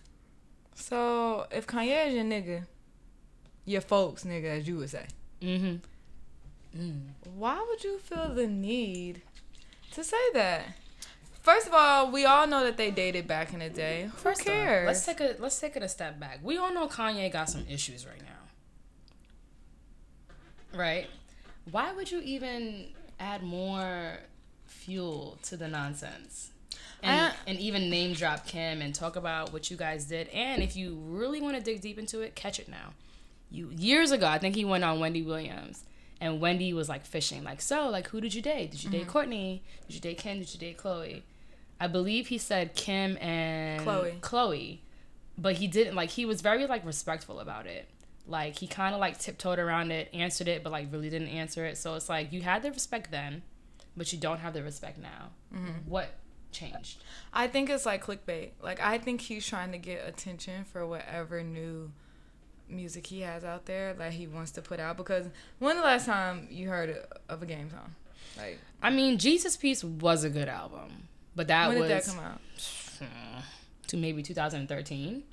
So 0.75 1.45
if 1.51 1.67
Kanye 1.67 2.07
is 2.07 2.13
your 2.15 2.23
nigga, 2.23 2.63
your 3.69 3.81
folks 3.81 4.23
nigga, 4.23 4.45
as 4.59 4.67
you 4.67 4.77
would 4.77 4.89
say, 4.89 5.05
Mm-hmm. 5.41 5.77
why 7.35 7.65
would 7.69 7.83
you 7.83 7.97
feel 7.99 8.33
the 8.33 8.47
need 8.47 9.21
to 9.91 10.03
say 10.03 10.17
that? 10.33 10.65
First 11.41 11.67
of 11.67 11.73
all, 11.73 12.11
we 12.11 12.25
all 12.25 12.45
know 12.45 12.63
that 12.65 12.75
they 12.77 12.91
dated 12.91 13.25
back 13.27 13.53
in 13.53 13.59
the 13.59 13.69
day. 13.69 14.03
Who 14.11 14.17
First 14.17 14.45
cares? 14.45 14.83
off, 14.83 14.87
let's 14.87 15.05
take 15.05 15.19
a 15.21 15.35
let's 15.41 15.59
take 15.59 15.75
it 15.77 15.83
a 15.83 15.87
step 15.87 16.19
back. 16.19 16.39
We 16.43 16.57
all 16.57 16.73
know 16.73 16.87
Kanye 16.87 17.31
got 17.31 17.49
some 17.49 17.65
issues 17.69 18.05
right 18.05 18.21
now. 18.21 18.35
Right? 20.77 21.07
Why 21.71 21.93
would 21.93 22.11
you 22.11 22.19
even 22.21 22.87
add 23.19 23.41
more 23.43 24.17
fuel 24.65 25.37
to 25.43 25.57
the 25.57 25.67
nonsense? 25.67 26.51
And, 27.01 27.33
and 27.47 27.57
even 27.59 27.89
name 27.89 28.13
drop 28.13 28.45
Kim 28.45 28.81
and 28.81 28.93
talk 28.93 29.15
about 29.15 29.53
what 29.53 29.71
you 29.71 29.77
guys 29.77 30.05
did. 30.05 30.27
And 30.29 30.61
if 30.61 30.75
you 30.75 30.95
really 31.07 31.39
want 31.39 31.55
to 31.55 31.63
dig 31.63 31.79
deep 31.81 31.97
into 31.97 32.19
it, 32.19 32.35
catch 32.35 32.59
it 32.59 32.67
now. 32.67 32.91
You 33.51 33.71
years 33.75 34.11
ago, 34.11 34.27
I 34.27 34.37
think 34.37 34.55
he 34.55 34.65
went 34.65 34.83
on 34.83 34.99
Wendy 34.99 35.21
Williams, 35.21 35.83
and 36.21 36.39
Wendy 36.39 36.73
was 36.73 36.89
like 36.89 37.05
fishing, 37.05 37.43
like, 37.43 37.61
so, 37.61 37.89
like, 37.89 38.09
who 38.09 38.21
did 38.21 38.33
you 38.33 38.41
date? 38.41 38.71
Did 38.71 38.83
you 38.83 38.89
date 38.89 39.07
Courtney? 39.07 39.63
Did 39.87 39.95
you 39.95 40.01
date 40.01 40.17
Kim? 40.17 40.39
Did 40.39 40.53
you 40.53 40.59
date 40.59 40.77
Chloe? 40.77 41.23
I 41.79 41.87
believe 41.87 42.27
he 42.27 42.37
said 42.37 42.75
Kim 42.75 43.17
and 43.17 43.81
Chloe. 43.81 44.17
Chloe, 44.21 44.83
but 45.37 45.55
he 45.55 45.67
didn't 45.67 45.95
like. 45.95 46.09
He 46.09 46.25
was 46.25 46.41
very 46.41 46.65
like 46.67 46.85
respectful 46.85 47.39
about 47.39 47.65
it. 47.65 47.87
Like 48.27 48.59
he 48.59 48.67
kind 48.67 48.93
of 48.93 48.99
like 48.99 49.17
tiptoed 49.17 49.59
around 49.59 49.91
it, 49.91 50.09
answered 50.13 50.47
it, 50.47 50.63
but 50.63 50.71
like 50.71 50.91
really 50.91 51.09
didn't 51.09 51.29
answer 51.29 51.65
it. 51.65 51.77
So 51.77 51.95
it's 51.95 52.09
like 52.09 52.31
you 52.31 52.41
had 52.41 52.61
the 52.61 52.71
respect 52.71 53.11
then, 53.11 53.41
but 53.97 54.13
you 54.13 54.19
don't 54.19 54.39
have 54.39 54.53
the 54.53 54.61
respect 54.61 54.99
now. 54.99 55.29
Mm-hmm. 55.55 55.89
What 55.89 56.09
changed? 56.51 57.01
I 57.33 57.47
think 57.47 57.69
it's 57.69 57.85
like 57.85 58.05
clickbait. 58.05 58.51
Like 58.61 58.81
I 58.81 58.97
think 58.97 59.21
he's 59.21 59.47
trying 59.47 59.71
to 59.71 59.77
get 59.77 60.07
attention 60.07 60.65
for 60.65 60.85
whatever 60.85 61.41
new 61.41 61.91
music 62.69 63.07
he 63.07 63.21
has 63.21 63.43
out 63.43 63.65
there 63.65 63.93
that 63.93 64.13
he 64.13 64.27
wants 64.27 64.51
to 64.51 64.61
put 64.61 64.79
out. 64.79 64.97
Because 64.97 65.27
when 65.59 65.75
the 65.77 65.83
last 65.83 66.05
time 66.05 66.47
you 66.49 66.69
heard 66.69 66.97
of 67.27 67.41
a 67.41 67.45
game 67.45 67.69
song? 67.69 67.95
Like 68.37 68.59
I 68.81 68.89
mean, 68.89 69.17
Jesus 69.17 69.57
Piece 69.57 69.83
was 69.83 70.23
a 70.23 70.29
good 70.29 70.47
album, 70.47 71.07
but 71.35 71.47
that 71.47 71.69
when 71.69 71.79
was 71.79 71.89
did 71.89 71.97
that 72.01 72.05
come 72.05 72.19
out? 72.19 72.41
to 73.87 73.97
maybe 73.97 74.21
2013, 74.21 75.23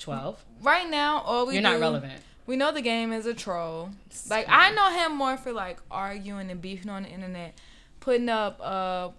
12. 0.00 0.44
Right 0.62 0.88
now, 0.88 1.20
all 1.20 1.46
we 1.46 1.54
You're 1.54 1.62
not 1.62 1.80
relevant. 1.80 2.20
We 2.46 2.56
know 2.56 2.72
the 2.72 2.80
game 2.80 3.12
is 3.12 3.26
a 3.26 3.34
troll. 3.34 3.90
Like 4.30 4.46
I 4.48 4.70
know 4.72 4.90
him 4.90 5.16
more 5.16 5.36
for 5.36 5.52
like 5.52 5.78
arguing 5.90 6.50
and 6.50 6.62
beefing 6.62 6.90
on 6.90 7.02
the 7.02 7.08
internet, 7.08 7.58
putting 8.00 8.28
up 8.28 8.60
uh 8.62 9.10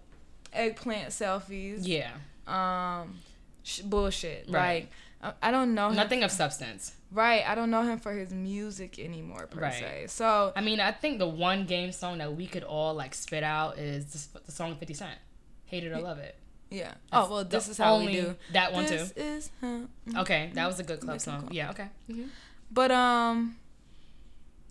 eggplant 0.53 1.09
selfies. 1.09 1.79
Yeah, 1.81 2.11
Um, 2.47 3.19
sh- 3.63 3.81
bullshit. 3.81 4.45
Right. 4.49 4.83
Like 4.83 4.91
I, 5.41 5.51
don't 5.51 5.73
know 5.73 5.89
him. 5.89 5.95
nothing 5.95 6.23
of 6.23 6.31
substance. 6.31 6.93
Right. 7.11 7.43
I 7.47 7.55
don't 7.55 7.71
know 7.71 7.81
him 7.81 7.99
for 7.99 8.13
his 8.13 8.31
music 8.31 8.99
anymore 8.99 9.47
per 9.47 9.61
Right. 9.61 9.73
se. 9.73 10.05
So 10.09 10.53
I 10.55 10.61
mean, 10.61 10.79
I 10.79 10.91
think 10.91 11.17
the 11.19 11.27
one 11.27 11.65
game 11.65 11.91
song 11.91 12.19
that 12.19 12.35
we 12.35 12.45
could 12.47 12.63
all 12.63 12.93
like 12.93 13.13
spit 13.15 13.43
out 13.43 13.77
is 13.79 14.27
the, 14.27 14.39
the 14.41 14.51
song 14.51 14.75
50 14.75 14.93
Cent. 14.93 15.17
Hate 15.65 15.83
it 15.83 15.91
or 15.91 15.99
love 15.99 16.19
it. 16.19 16.35
yeah. 16.69 16.93
Oh 17.11 17.29
well, 17.29 17.43
this 17.43 17.67
is 17.67 17.77
how 17.77 17.99
we 17.99 18.11
do 18.13 18.35
that 18.53 18.71
one 18.73 18.85
this 18.85 19.11
too. 19.11 19.19
Is 19.21 19.49
huh. 19.59 19.79
Okay, 20.17 20.51
that 20.53 20.67
was 20.67 20.79
a 20.79 20.83
good 20.83 20.99
club 21.01 21.19
song. 21.19 21.41
cool. 21.47 21.55
Yeah, 21.55 21.71
okay. 21.71 21.87
hmm 22.11 22.25
But 22.71 22.91
um, 22.91 23.57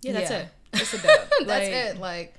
Yeah, 0.01 0.13
that's 0.13 0.31
Yeah. 0.31 0.37
it. 0.39 0.47
it's 0.73 0.93
a 0.93 0.97
dub. 0.97 1.27
that's 1.45 1.47
Like, 1.47 1.63
it. 1.69 1.97
Like, 1.99 2.33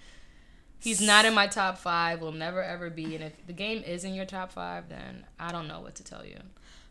he's 0.80 1.00
not 1.00 1.24
in 1.24 1.34
my 1.34 1.46
top 1.46 1.78
five. 1.78 2.20
Will 2.20 2.32
never 2.32 2.62
ever 2.62 2.88
be. 2.90 3.14
And 3.16 3.24
if 3.24 3.46
the 3.46 3.52
game 3.52 3.82
is 3.82 4.04
in 4.04 4.14
your 4.14 4.24
top 4.26 4.52
five, 4.52 4.88
then 4.88 5.26
I 5.38 5.52
don't 5.52 5.68
know 5.68 5.80
what 5.80 5.94
to 5.96 6.04
tell 6.04 6.24
you. 6.24 6.38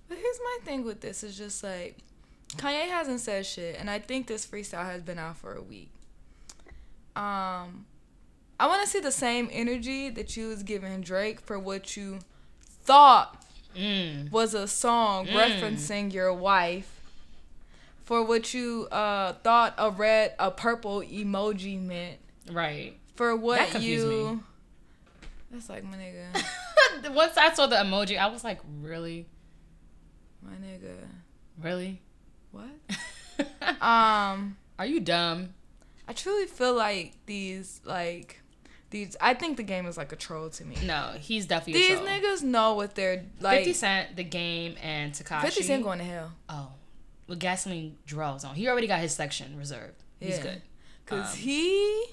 But 0.10 0.18
here's 0.18 0.40
my 0.44 0.58
thing 0.66 0.84
with 0.86 1.02
this: 1.02 1.24
is 1.24 1.38
just 1.38 1.64
like 1.64 1.98
Kanye 2.56 2.88
hasn't 2.88 3.20
said 3.20 3.46
shit, 3.46 3.78
and 3.80 3.90
I 3.90 4.00
think 4.00 4.28
this 4.28 4.46
freestyle 4.46 4.86
has 4.86 5.02
been 5.02 5.20
out 5.20 5.38
for 5.38 5.54
a 5.54 5.62
week. 5.62 5.92
Um, 7.16 7.86
I 8.60 8.68
want 8.68 8.84
to 8.84 8.88
see 8.88 9.00
the 9.00 9.12
same 9.12 9.50
energy 9.52 10.10
that 10.10 10.38
you 10.38 10.48
was 10.50 10.64
giving 10.64 11.02
Drake 11.02 11.42
for 11.42 11.58
what 11.60 11.96
you 11.98 12.20
thought 12.84 13.44
Mm. 13.76 14.32
was 14.32 14.56
a 14.56 14.68
song 14.68 15.28
referencing 15.28 16.12
your 16.12 16.34
wife. 16.34 17.00
For 18.06 18.24
what 18.24 18.52
you 18.54 18.88
uh, 18.92 19.34
thought 19.44 19.76
a 19.78 19.92
red, 19.92 20.34
a 20.40 20.50
purple 20.50 21.02
emoji 21.02 21.80
meant. 21.80 22.18
Right. 22.52 22.98
For 23.16 23.36
what 23.36 23.70
confused 23.70 24.08
you. 24.08 24.36
me. 24.36 24.40
That's 25.52 25.70
like 25.70 25.84
my 25.84 25.98
nigga, 25.98 27.14
Once 27.14 27.38
I 27.38 27.54
saw 27.54 27.68
the 27.68 27.76
emoji, 27.76 28.18
I 28.18 28.28
was 28.28 28.44
like, 28.44 28.60
really, 28.82 29.28
my 30.48 30.54
nigga. 30.54 30.96
really. 31.62 32.02
What? 32.52 32.66
Um. 33.82 34.58
Are 34.80 34.86
you 34.86 35.00
dumb? 35.00 35.54
I 36.08 36.14
truly 36.14 36.46
feel 36.48 36.74
like 36.74 37.14
these 37.26 37.82
like 37.84 38.42
these 38.90 39.16
I 39.22 39.34
think 39.34 39.58
the 39.58 39.64
game 39.64 39.86
is 39.86 39.98
like 39.98 40.12
a 40.12 40.16
troll 40.16 40.50
to 40.52 40.66
me. 40.66 40.76
No, 40.86 41.12
he's 41.20 41.46
definitely 41.46 41.82
These 41.82 42.00
a 42.00 42.02
troll. 42.02 42.08
niggas 42.08 42.44
know 42.44 42.74
what 42.76 42.96
they're 42.96 43.26
like 43.42 43.60
50 43.60 43.74
Cent, 43.74 44.16
the 44.16 44.24
game, 44.24 44.76
and 44.82 45.12
Tekashi. 45.14 45.42
50 45.42 45.64
Cent 45.64 45.84
going 45.84 46.00
to 46.00 46.06
hell. 46.06 46.32
Oh, 46.50 46.70
with 47.28 47.40
gasoline 47.40 47.98
draws 48.06 48.44
on. 48.46 48.56
He 48.56 48.68
already 48.70 48.88
got 48.88 49.00
his 49.02 49.14
section 49.14 49.58
reserved. 49.58 50.02
He's 50.20 50.38
Yeah. 50.38 50.44
good. 50.44 50.62
Cause 51.06 51.34
Um, 51.34 51.40
he 51.40 52.06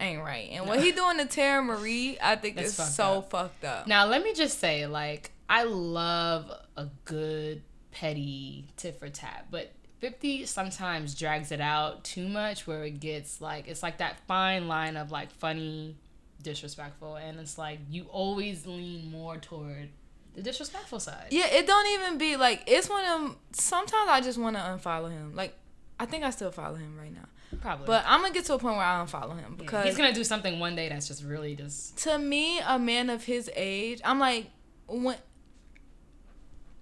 ain't 0.00 0.22
right. 0.22 0.48
And 0.52 0.66
what 0.66 0.80
he 0.82 0.92
doing 0.92 1.18
to 1.18 1.24
Teairra 1.26 1.64
Mari, 1.64 2.18
I 2.20 2.36
think 2.36 2.56
That's 2.56 2.70
is 2.70 2.76
fucked 2.76 2.92
so 2.92 3.18
up. 3.18 3.30
fucked 3.30 3.64
up. 3.64 3.86
Now, 3.86 4.06
let 4.06 4.22
me 4.24 4.32
just 4.32 4.58
say, 4.58 4.86
like, 4.86 5.30
I 5.48 5.64
love 5.64 6.50
a 6.78 6.88
good 7.04 7.62
petty 7.90 8.66
tit 8.76 8.98
for 8.98 9.08
tat, 9.08 9.46
but 9.50 9.72
50 9.98 10.46
sometimes 10.46 11.14
drags 11.14 11.50
it 11.50 11.60
out 11.60 12.04
too 12.04 12.28
much 12.28 12.66
where 12.66 12.84
it 12.84 13.00
gets 13.00 13.40
like, 13.40 13.66
it's 13.66 13.82
like 13.82 13.98
that 13.98 14.20
fine 14.26 14.68
line 14.68 14.96
of 14.96 15.10
like 15.10 15.32
funny, 15.32 15.96
disrespectful, 16.42 17.16
and 17.16 17.40
it's 17.40 17.58
like 17.58 17.80
you 17.90 18.04
always 18.04 18.66
lean 18.66 19.10
more 19.10 19.36
toward 19.38 19.88
the 20.34 20.42
disrespectful 20.42 21.00
side. 21.00 21.26
Yeah, 21.30 21.46
it 21.46 21.66
don't 21.66 21.86
even 22.00 22.16
be 22.16 22.36
like 22.36 22.62
it's 22.66 22.88
one 22.88 23.04
of 23.04 23.20
them 23.20 23.36
sometimes 23.52 24.08
I 24.08 24.20
just 24.20 24.38
wanna 24.38 24.60
unfollow 24.60 25.10
him. 25.10 25.34
Like 25.34 25.54
I 25.98 26.06
think 26.06 26.22
I 26.22 26.30
still 26.30 26.52
follow 26.52 26.76
him 26.76 26.96
right 26.96 27.12
now. 27.12 27.26
Probably. 27.60 27.86
But 27.86 28.04
I'm 28.06 28.20
gonna 28.20 28.34
get 28.34 28.44
to 28.44 28.54
a 28.54 28.58
point 28.58 28.76
where 28.76 28.84
I 28.84 29.04
unfollow 29.04 29.36
him 29.36 29.56
Yeah, 29.58 29.64
because 29.64 29.84
he's 29.86 29.96
gonna 29.96 30.12
do 30.12 30.22
something 30.22 30.60
one 30.60 30.76
day 30.76 30.88
that's 30.88 31.08
just 31.08 31.24
really 31.24 31.56
just 31.56 31.98
to 32.04 32.18
me, 32.18 32.60
a 32.60 32.78
man 32.78 33.10
of 33.10 33.24
his 33.24 33.50
age, 33.56 34.00
I'm 34.04 34.20
like, 34.20 34.46
when 34.86 35.16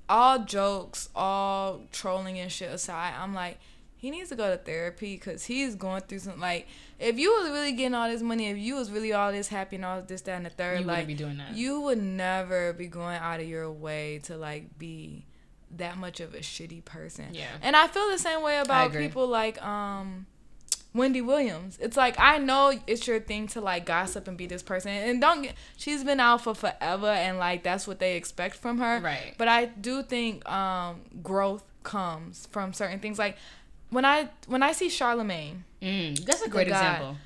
all 0.08 0.40
jokes, 0.44 1.08
all 1.14 1.82
trolling 1.92 2.38
and 2.38 2.50
shit 2.50 2.70
aside, 2.70 3.14
I'm 3.18 3.34
like, 3.34 3.58
he 3.96 4.10
needs 4.10 4.28
to 4.28 4.36
go 4.36 4.50
to 4.50 4.56
therapy 4.56 5.16
because 5.16 5.44
he's 5.44 5.74
going 5.74 6.02
through 6.02 6.20
some 6.20 6.38
like. 6.40 6.66
If 6.98 7.18
you 7.18 7.30
was 7.30 7.50
really 7.50 7.72
getting 7.72 7.94
all 7.94 8.08
this 8.08 8.22
money, 8.22 8.48
if 8.48 8.56
you 8.56 8.74
was 8.76 8.90
really 8.90 9.12
all 9.12 9.32
this 9.32 9.48
happy 9.48 9.76
and 9.76 9.84
all 9.84 10.00
this, 10.02 10.22
that, 10.22 10.32
and 10.36 10.46
the 10.46 10.50
third, 10.50 10.80
You 10.80 10.86
like 10.86 11.06
wouldn't 11.06 11.08
be 11.08 11.14
doing 11.24 11.36
that. 11.38 11.54
you 11.56 11.80
would 11.82 12.02
never 12.02 12.72
be 12.72 12.86
going 12.86 13.16
out 13.18 13.40
of 13.40 13.46
your 13.48 13.70
way 13.70 14.20
to 14.24 14.36
like 14.36 14.78
be 14.78 15.26
that 15.76 15.98
much 15.98 16.20
of 16.20 16.34
a 16.34 16.38
shitty 16.38 16.84
person. 16.84 17.26
Yeah. 17.32 17.48
And 17.60 17.74
I 17.76 17.86
feel 17.88 18.08
the 18.10 18.18
same 18.18 18.42
way 18.42 18.58
about 18.60 18.92
people 18.92 19.26
like 19.26 19.60
um 19.62 20.26
Wendy 20.96 21.20
Williams. 21.20 21.78
It's 21.80 21.96
like 21.96 22.16
I 22.18 22.38
know 22.38 22.72
it's 22.86 23.06
your 23.06 23.20
thing 23.20 23.46
to 23.48 23.60
like 23.60 23.86
gossip 23.86 24.26
and 24.28 24.36
be 24.36 24.46
this 24.46 24.62
person, 24.62 24.90
and 24.90 25.20
don't 25.20 25.42
get. 25.42 25.54
She's 25.76 26.02
been 26.04 26.20
out 26.20 26.42
for 26.42 26.54
forever, 26.54 27.08
and 27.08 27.38
like 27.38 27.62
that's 27.62 27.86
what 27.86 27.98
they 27.98 28.16
expect 28.16 28.56
from 28.56 28.78
her. 28.78 29.00
Right. 29.00 29.34
But 29.38 29.48
I 29.48 29.66
do 29.66 30.02
think 30.02 30.48
um 30.48 31.02
growth 31.22 31.64
comes 31.82 32.48
from 32.50 32.72
certain 32.72 32.98
things. 32.98 33.18
Like 33.18 33.36
when 33.90 34.04
I 34.04 34.28
when 34.46 34.62
I 34.62 34.72
see 34.72 34.88
Charlemagne, 34.88 35.64
mm, 35.80 36.18
that's 36.24 36.42
a 36.42 36.48
great 36.48 36.68
guy. 36.68 36.78
example. 36.78 37.16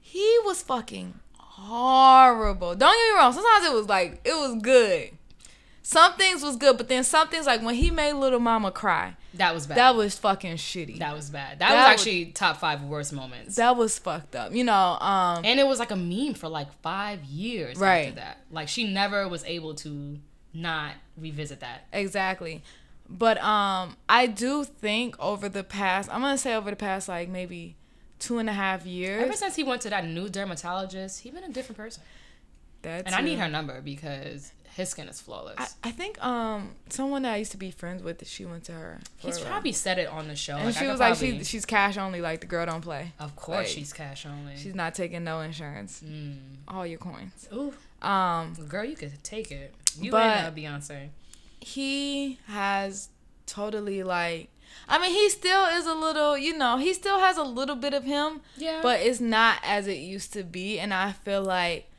he 0.00 0.38
was 0.44 0.62
fucking 0.62 1.14
horrible. 1.36 2.74
Don't 2.74 2.92
get 2.92 3.12
me 3.14 3.18
wrong. 3.18 3.32
Sometimes 3.32 3.64
it 3.66 3.72
was 3.72 3.88
like 3.88 4.20
it 4.24 4.34
was 4.34 4.60
good. 4.62 5.10
Some 5.90 6.12
things 6.14 6.40
was 6.42 6.54
good, 6.56 6.76
but 6.76 6.86
then 6.88 7.02
some 7.02 7.26
things 7.28 7.46
like 7.46 7.62
when 7.62 7.74
he 7.74 7.90
made 7.90 8.12
Little 8.12 8.38
Mama 8.38 8.70
cry, 8.70 9.16
That 9.34 9.52
was 9.52 9.66
bad. 9.66 9.76
that 9.76 9.96
was 9.96 10.16
fucking 10.16 10.54
shitty. 10.56 10.98
That 11.00 11.16
was 11.16 11.30
bad. 11.30 11.58
That, 11.58 11.70
That 11.70 11.74
was 11.74 11.82
was- 11.98 12.06
actually 12.06 12.26
top 12.26 12.58
five 12.58 12.82
worst 12.84 13.12
moments. 13.12 13.56
that 13.56 13.76
was 13.76 13.98
fucked 13.98 14.36
up. 14.36 14.52
You 14.54 14.62
know, 14.62 14.72
um 15.00 15.44
and 15.44 15.58
it 15.58 15.66
was 15.66 15.80
like 15.80 15.90
a 15.90 15.96
meme 15.96 16.34
for 16.34 16.48
like 16.48 16.72
five 16.80 17.24
years 17.24 17.76
Right. 17.76 18.08
after 18.08 18.20
that. 18.20 18.38
Like 18.52 18.68
she 18.68 18.84
never 18.92 19.26
was 19.28 19.42
able 19.44 19.74
to 19.76 20.18
not 20.54 20.92
revisit 21.16 21.58
that. 21.60 21.86
Exactly. 21.92 22.62
But 23.08 23.42
um 23.42 23.96
I 24.08 24.26
do 24.26 24.62
think 24.62 25.16
over 25.18 25.48
the 25.48 25.64
past 25.64 26.08
I'm 26.12 26.20
gonna 26.20 26.38
say 26.38 26.54
over 26.54 26.70
the 26.70 26.76
past 26.76 27.08
like 27.08 27.28
maybe 27.28 27.74
two 28.20 28.38
and 28.38 28.48
a 28.48 28.52
half 28.52 28.86
years. 28.86 29.24
Ever 29.24 29.32
since 29.32 29.56
he 29.56 29.64
went 29.64 29.82
to 29.82 29.90
that 29.90 30.06
new 30.06 30.28
dermatologist, 30.28 31.20
he 31.22 31.30
been 31.32 31.42
a 31.42 31.48
different 31.48 31.78
person. 31.78 32.04
That's 32.82 33.06
And 33.06 33.14
I 33.14 33.20
need 33.22 33.38
her 33.40 33.48
number 33.48 33.80
because 33.80 34.52
his 34.76 34.88
skin 34.90 35.08
is 35.08 35.20
flawless. 35.20 35.56
I, 35.58 35.88
I 35.88 35.90
think 35.92 36.22
um 36.24 36.70
someone 36.88 37.22
that 37.22 37.32
I 37.34 37.36
used 37.36 37.52
to 37.52 37.56
be 37.58 37.70
friends 37.70 38.02
with 38.02 38.26
she 38.26 38.44
went 38.44 38.64
to 38.64 38.72
her. 38.72 39.00
He's 39.18 39.38
probably 39.38 39.72
said 39.72 39.98
it 39.98 40.08
on 40.08 40.28
the 40.28 40.36
show. 40.36 40.56
and 40.56 40.68
I 40.68 40.72
she 40.72 40.80
could 40.80 40.90
was 40.90 41.00
like 41.00 41.12
probably- 41.18 41.38
she 41.38 41.44
she's 41.44 41.64
cash 41.66 41.96
only 41.98 42.20
like 42.20 42.40
the 42.40 42.46
girl 42.46 42.66
don't 42.66 42.80
play. 42.80 43.12
Of 43.18 43.36
course, 43.36 43.58
like, 43.58 43.66
she's 43.66 43.92
cash 43.92 44.26
only. 44.26 44.56
She's 44.56 44.74
not 44.74 44.94
taking 44.94 45.24
no 45.24 45.40
insurance. 45.40 46.02
Mm. 46.04 46.36
All 46.68 46.86
your 46.86 46.98
coins. 46.98 47.48
Ooh, 47.52 47.72
Um 48.06 48.54
girl, 48.68 48.84
you 48.84 48.96
could 48.96 49.12
take 49.24 49.50
it. 49.50 49.74
You 49.98 50.14
and 50.16 50.46
uh, 50.46 50.50
Beyonce. 50.56 51.08
he 51.60 52.38
has 52.46 53.08
totally 53.46 54.02
like 54.02 54.48
I 54.88 54.98
mean 55.00 55.10
he 55.10 55.28
still 55.30 55.64
is 55.66 55.84
a 55.86 55.94
little, 55.94 56.38
you 56.38 56.56
know, 56.56 56.76
he 56.78 56.92
still 56.94 57.18
has 57.18 57.36
a 57.36 57.42
little 57.42 57.74
bit 57.74 57.92
of 57.92 58.04
him, 58.04 58.40
Yeah, 58.56 58.78
but 58.82 59.00
it's 59.00 59.20
not 59.20 59.58
as 59.64 59.88
it 59.88 59.98
used 59.98 60.32
to 60.34 60.44
be 60.44 60.78
and 60.78 60.94
I 60.94 61.10
feel 61.12 61.42
like 61.42 61.89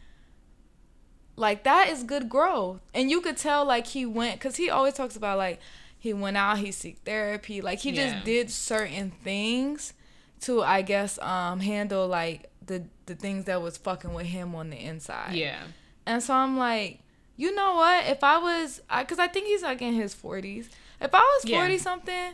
like 1.42 1.64
that 1.64 1.90
is 1.90 2.04
good 2.04 2.30
growth. 2.30 2.80
And 2.94 3.10
you 3.12 3.20
could 3.22 3.36
tell 3.38 3.66
like 3.66 3.88
he 3.88 4.06
went 4.06 4.40
cuz 4.40 4.56
he 4.56 4.70
always 4.70 4.94
talks 4.94 5.16
about 5.16 5.38
like 5.38 5.60
he 6.00 6.14
went 6.14 6.38
out, 6.38 6.60
he 6.60 6.72
seek 6.72 6.98
therapy, 7.06 7.62
like 7.62 7.80
he 7.80 7.92
Yeah. 7.92 8.14
just 8.14 8.26
did 8.26 8.50
certain 8.50 9.12
things 9.12 9.94
to 10.42 10.62
I 10.64 10.82
guess 10.82 11.20
um 11.20 11.60
handle 11.60 12.08
like 12.08 12.50
the 12.66 12.84
the 13.08 13.16
things 13.16 13.46
that 13.46 13.62
was 13.62 13.76
fucking 13.78 14.14
with 14.14 14.28
him 14.28 14.56
on 14.56 14.70
the 14.70 14.78
inside. 14.78 15.34
yeah, 15.36 15.64
And 16.06 16.24
so 16.24 16.34
I'm 16.34 16.58
like, 16.58 17.00
you 17.36 17.54
know 17.54 17.76
what? 17.76 18.06
If 18.08 18.24
I 18.24 18.38
was, 18.38 18.80
because 19.00 19.20
I, 19.20 19.28
think 19.28 19.48
he's 19.48 19.64
like 19.64 19.82
in 19.82 19.94
his 19.96 20.14
40s. 20.16 20.68
If 21.02 21.14
I 21.14 21.20
was 21.20 21.44
Yeah. 21.46 21.58
40 21.58 21.78
something 21.80 22.34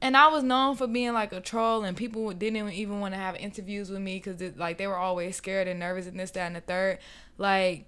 and 0.00 0.16
I 0.16 0.26
was 0.28 0.42
known 0.42 0.74
for 0.76 0.86
being 0.88 1.12
like 1.12 1.32
a 1.32 1.40
troll 1.40 1.84
and 1.84 1.96
people 1.96 2.30
didn't 2.32 2.70
even 2.70 2.98
want 3.00 3.14
to 3.14 3.18
have 3.18 3.36
interviews 3.36 3.88
with 3.88 4.00
me 4.00 4.16
because 4.22 4.42
like 4.56 4.76
they 4.78 4.86
were 4.88 4.96
always 4.96 5.36
scared 5.36 5.68
and 5.68 5.78
nervous 5.80 6.06
and 6.06 6.18
this, 6.18 6.32
that, 6.32 6.46
and 6.48 6.56
the 6.56 6.60
third, 6.60 6.98
like, 7.38 7.86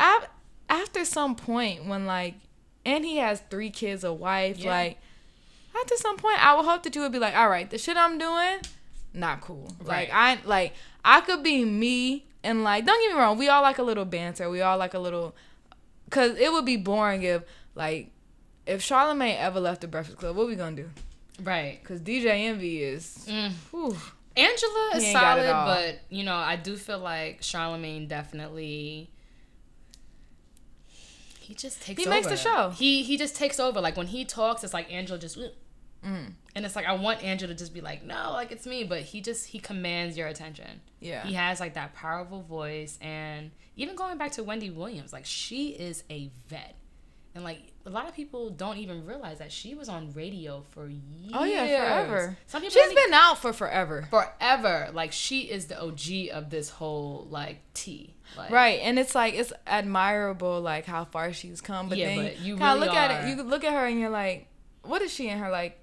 after 0.00 0.28
after 0.68 1.04
some 1.04 1.34
point 1.36 1.84
when 1.86 2.06
like, 2.06 2.34
and 2.84 3.04
he 3.04 3.16
has 3.18 3.40
three 3.50 3.70
kids, 3.70 4.02
a 4.04 4.12
wife, 4.12 4.58
Yeah. 4.58 4.70
like, 4.70 4.98
after 5.80 5.96
some 5.96 6.16
point, 6.16 6.44
I 6.44 6.54
would 6.56 6.64
hope 6.64 6.82
that 6.84 6.94
you 6.94 7.00
would 7.02 7.10
be 7.12 7.18
like, 7.18 7.34
all 7.36 7.48
right, 7.48 7.68
the 7.68 7.76
shit 7.78 7.96
I'm 7.96 8.16
doing, 8.18 8.58
not 9.14 9.40
cool. 9.40 9.72
Like 9.84 10.10
I 10.12 10.38
like 10.44 10.72
I 11.04 11.20
could 11.20 11.42
be 11.42 11.64
me 11.64 12.24
and 12.42 12.62
like 12.64 12.86
don't 12.86 13.00
get 13.02 13.14
me 13.14 13.20
wrong, 13.20 13.36
we 13.38 13.48
all 13.48 13.62
like 13.62 13.78
a 13.78 13.82
little 13.82 14.04
banter. 14.04 14.48
We 14.48 14.60
all 14.62 14.78
like 14.78 14.94
a 14.94 14.98
little, 14.98 15.34
cause 16.10 16.36
it 16.38 16.50
would 16.52 16.64
be 16.64 16.76
boring 16.76 17.22
if 17.24 17.42
like 17.74 18.10
if 18.66 18.80
Charlemagne 18.82 19.36
ever 19.38 19.58
left 19.60 19.80
the 19.80 19.88
Breakfast 19.88 20.18
Club, 20.18 20.36
what 20.36 20.46
we 20.46 20.54
gonna 20.54 20.76
do? 20.76 20.90
Right. 21.42 21.82
Cause 21.84 22.00
DJ 22.00 22.26
Envy 22.46 22.82
is, 22.82 23.26
Mm. 23.28 23.50
whew, 23.70 23.96
Angela 24.36 24.90
is 24.94 25.02
He 25.02 25.08
ain't 25.10 25.18
got 25.20 25.38
it 25.38 25.46
solid, 25.46 25.64
but 25.66 26.00
you 26.10 26.22
know, 26.24 26.34
I 26.36 26.54
do 26.56 26.76
feel 26.76 26.98
like 27.00 27.42
Charlemagne 27.42 28.06
definitely 28.06 29.10
he 31.50 31.54
just 31.56 31.82
takes 31.82 32.00
He 32.00 32.06
over. 32.06 32.14
makes 32.14 32.28
the 32.28 32.36
show. 32.36 32.70
He 32.70 33.02
he 33.02 33.16
just 33.18 33.34
takes 33.34 33.58
over. 33.58 33.80
Like 33.80 33.96
when 33.96 34.06
he 34.06 34.24
talks, 34.24 34.62
it's 34.62 34.72
like 34.72 34.90
Angela 34.92 35.18
just 35.18 35.36
Mm. 36.04 36.32
and 36.54 36.64
it's 36.64 36.76
like 36.76 36.86
I 36.86 36.92
want 36.94 37.22
Angela 37.24 37.52
to 37.52 37.58
just 37.58 37.74
be 37.74 37.80
like, 37.80 38.04
no, 38.04 38.30
like 38.32 38.52
it's 38.52 38.66
me, 38.66 38.84
but 38.84 39.02
he 39.02 39.20
just 39.20 39.48
he 39.48 39.58
commands 39.58 40.16
your 40.16 40.28
attention. 40.28 40.80
yeah. 41.00 41.26
He 41.26 41.34
has 41.34 41.58
like 41.60 41.74
that 41.74 41.92
powerful 41.94 42.40
voice, 42.42 42.96
and 43.02 43.50
even 43.76 43.96
going 43.96 44.16
back 44.16 44.30
to 44.32 44.44
Wendy 44.44 44.70
Williams, 44.70 45.12
like 45.12 45.26
she 45.26 45.70
is 45.70 46.04
a 46.08 46.30
vet, 46.48 46.76
and 47.34 47.42
like 47.44 47.72
a 47.84 47.90
lot 47.90 48.08
of 48.08 48.14
people 48.14 48.48
don't 48.50 48.78
even 48.78 49.04
realize 49.04 49.38
that 49.40 49.50
she 49.52 49.74
was 49.74 49.88
on 49.90 50.12
radio 50.14 50.62
for 50.70 50.86
years. 50.88 51.32
Oh 51.34 51.44
yeah, 51.44 51.66
forever. 51.66 52.38
Some 52.46 52.62
people 52.62 52.80
She's 52.80 52.94
been 52.94 53.12
out 53.12 53.36
for 53.38 53.52
forever. 53.52 54.06
forever. 54.10 54.90
Like 54.94 55.12
she 55.12 55.40
is 55.50 55.66
the 55.66 55.78
OG 55.82 56.30
of 56.32 56.48
this 56.50 56.70
whole 56.70 57.26
like 57.30 57.58
tea. 57.74 58.14
Like, 58.36 58.50
Right, 58.50 58.80
and 58.82 58.98
it's 58.98 59.14
like 59.14 59.34
it's 59.34 59.52
admirable, 59.66 60.60
like 60.60 60.86
how 60.86 61.04
far 61.04 61.32
she's 61.32 61.60
come. 61.60 61.88
But 61.88 61.98
Yeah, 61.98 62.14
then 62.14 62.24
but 62.24 62.38
you 62.40 62.56
really 62.56 62.80
look 62.80 62.94
at 62.94 63.24
it. 63.24 63.28
You 63.36 63.42
look 63.42 63.64
at 63.64 63.72
her 63.72 63.86
and 63.86 63.98
you're 63.98 64.10
like, 64.10 64.46
what 64.82 65.02
is 65.02 65.12
she 65.12 65.28
in 65.28 65.38
her 65.38 65.50
like? 65.50 65.76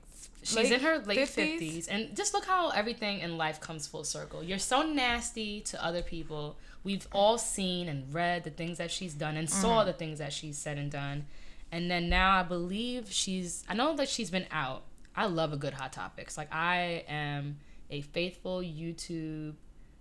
She's 0.43 0.55
late 0.55 0.71
in 0.71 0.79
her 0.79 0.99
late 0.99 1.17
50s? 1.19 1.87
and 1.91 2.15
just 2.15 2.33
look 2.33 2.45
how 2.45 2.69
everything 2.69 3.19
in 3.19 3.37
life 3.37 3.59
comes 3.59 3.85
full 3.85 4.05
circle. 4.05 4.41
You're 4.43 4.59
so 4.59 4.81
nasty 4.83 5.59
to 5.61 5.83
other 5.83 6.01
people. 6.01 6.55
We've 6.85 7.05
all 7.11 7.37
seen 7.37 7.89
and 7.89 8.13
read 8.13 8.45
the 8.45 8.49
things 8.49 8.77
that 8.77 8.89
she's 8.91 9.13
done 9.13 9.35
and 9.35 9.49
saw 9.49 9.79
Mm-hmm. 9.79 9.87
the 9.87 9.93
things 9.93 10.19
that 10.19 10.31
she's 10.31 10.57
said 10.57 10.77
and 10.77 10.89
done, 10.89 11.25
and 11.71 11.91
then 11.91 12.07
now 12.07 12.37
I 12.39 12.43
believe 12.43 13.11
she's. 13.11 13.65
I 13.67 13.73
know 13.73 13.95
that 13.97 14.07
she's 14.07 14.29
been 14.29 14.45
out. 14.51 14.83
I 15.15 15.25
love 15.25 15.51
a 15.51 15.57
good 15.57 15.73
hot 15.73 15.91
topics. 15.91 16.37
Like 16.37 16.53
I 16.53 17.03
am 17.09 17.57
a 17.89 18.01
faithful 18.01 18.59
YouTube 18.61 19.55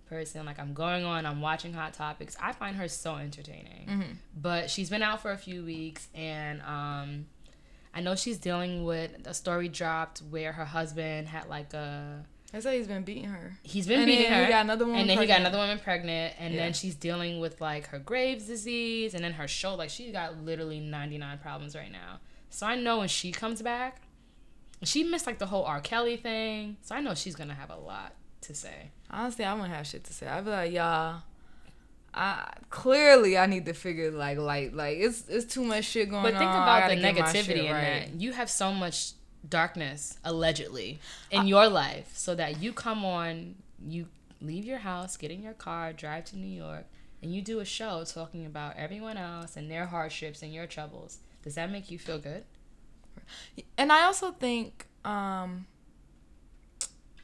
person. 0.09 0.45
Like 0.45 0.59
I'm 0.59 0.73
going 0.73 1.03
on, 1.03 1.25
I'm 1.25 1.41
watching 1.41 1.73
hot 1.73 1.93
topics. 1.93 2.35
I 2.41 2.51
find 2.53 2.75
her 2.77 2.87
so 2.87 3.15
entertaining. 3.15 3.87
Mm-hmm. 3.87 4.11
But 4.41 4.69
she's 4.69 4.89
been 4.89 5.03
out 5.03 5.21
for 5.21 5.31
a 5.31 5.37
few 5.37 5.63
weeks, 5.65 6.07
and 6.15 6.61
um, 6.61 7.25
I 7.93 8.01
know 8.01 8.15
she's 8.15 8.37
dealing 8.37 8.83
with 8.85 9.11
a 9.25 9.33
story 9.33 9.69
dropped 9.69 10.19
where 10.29 10.51
her 10.53 10.65
husband 10.65 11.27
had 11.27 11.47
like 11.49 11.73
a 11.73 12.25
I 12.53 12.59
say 12.61 12.77
he's 12.77 12.87
been 12.87 13.03
beating 13.03 13.25
her. 13.25 13.57
he's 13.61 13.87
been 13.87 13.99
And 13.99 14.05
beating 14.07 14.23
then 14.29 14.33
her, 14.39 14.45
he 14.45 14.51
got 14.51 14.63
another 14.63 14.85
woman 14.85 15.01
and 15.01 15.09
then 15.09 15.17
he 15.17 15.25
got 15.27 15.41
another 15.41 15.57
woman 15.57 15.79
pregnant, 15.79 16.33
and 16.39 16.53
Yeah. 16.53 16.61
then 16.61 16.73
she's 16.73 16.95
dealing 16.95 17.39
with 17.41 17.59
like 17.59 17.87
her 17.87 17.99
Graves 17.99 18.45
disease, 18.45 19.13
and 19.13 19.23
then 19.23 19.33
her 19.33 19.47
show 19.49 19.75
like 19.75 19.89
she 19.89 20.11
got 20.11 20.37
literally 20.43 20.79
ninety 20.79 21.17
nine 21.17 21.39
problems 21.39 21.75
right 21.75 21.91
now. 21.91 22.19
So 22.49 22.65
I 22.65 22.75
know 22.75 22.99
when 22.99 23.09
she 23.09 23.31
comes 23.33 23.61
back, 23.61 24.01
she 24.83 25.03
missed 25.03 25.27
like 25.27 25.39
the 25.39 25.45
whole 25.47 25.65
R 25.65 25.81
Kelly 25.81 26.15
thing, 26.15 26.77
so 26.81 26.95
I 26.95 27.01
know 27.01 27.13
she's 27.15 27.35
gonna 27.35 27.53
have 27.53 27.69
a 27.69 27.75
lot 27.75 28.13
to 28.41 28.55
say. 28.55 28.91
Honestly, 29.09 29.45
I 29.45 29.53
wouldn't 29.53 29.73
have 29.73 29.87
shit 29.87 30.03
to 30.05 30.13
say. 30.13 30.27
I'd 30.27 30.45
be 30.45 30.51
like, 30.51 30.71
y'all. 30.71 31.21
I 32.13 32.51
clearly 32.71 33.37
I 33.37 33.45
need 33.45 33.65
to 33.67 33.73
figure 33.73 34.09
like 34.09 34.39
like 34.39 34.73
like 34.73 34.97
it's 34.97 35.29
it's 35.29 35.53
too 35.53 35.63
much 35.63 35.85
shit 35.85 36.09
going 36.09 36.25
on. 36.25 36.31
But 36.31 36.39
think 36.39 36.49
I 36.49 36.79
about 36.79 36.89
the 36.89 36.95
negativity 36.95 37.65
in 37.65 37.71
right. 37.71 38.09
that. 38.11 38.19
You 38.19 38.31
have 38.33 38.49
so 38.49 38.73
much 38.73 39.11
darkness, 39.47 40.17
allegedly, 40.23 40.99
in 41.29 41.47
your 41.47 41.67
life, 41.67 42.11
so 42.13 42.33
that 42.35 42.61
you 42.61 42.73
come 42.73 43.05
on, 43.05 43.55
you 43.85 44.07
leave 44.41 44.65
your 44.65 44.79
house, 44.79 45.15
get 45.15 45.31
in 45.31 45.43
your 45.43 45.53
car, 45.53 45.93
drive 45.93 46.25
to 46.25 46.37
New 46.37 46.47
York, 46.47 46.85
and 47.21 47.33
you 47.33 47.41
do 47.41 47.59
a 47.59 47.65
show 47.65 48.03
talking 48.03 48.45
about 48.45 48.75
everyone 48.77 49.17
else 49.17 49.55
and 49.55 49.69
their 49.69 49.85
hardships 49.85 50.41
and 50.41 50.53
your 50.53 50.65
troubles. 50.65 51.19
Does 51.43 51.55
that 51.55 51.71
make 51.71 51.91
you 51.91 51.99
feel 51.99 52.19
good? 52.19 52.43
And 53.77 53.91
I 53.91 54.03
also 54.03 54.31
think 54.31 54.87
um 55.05 55.67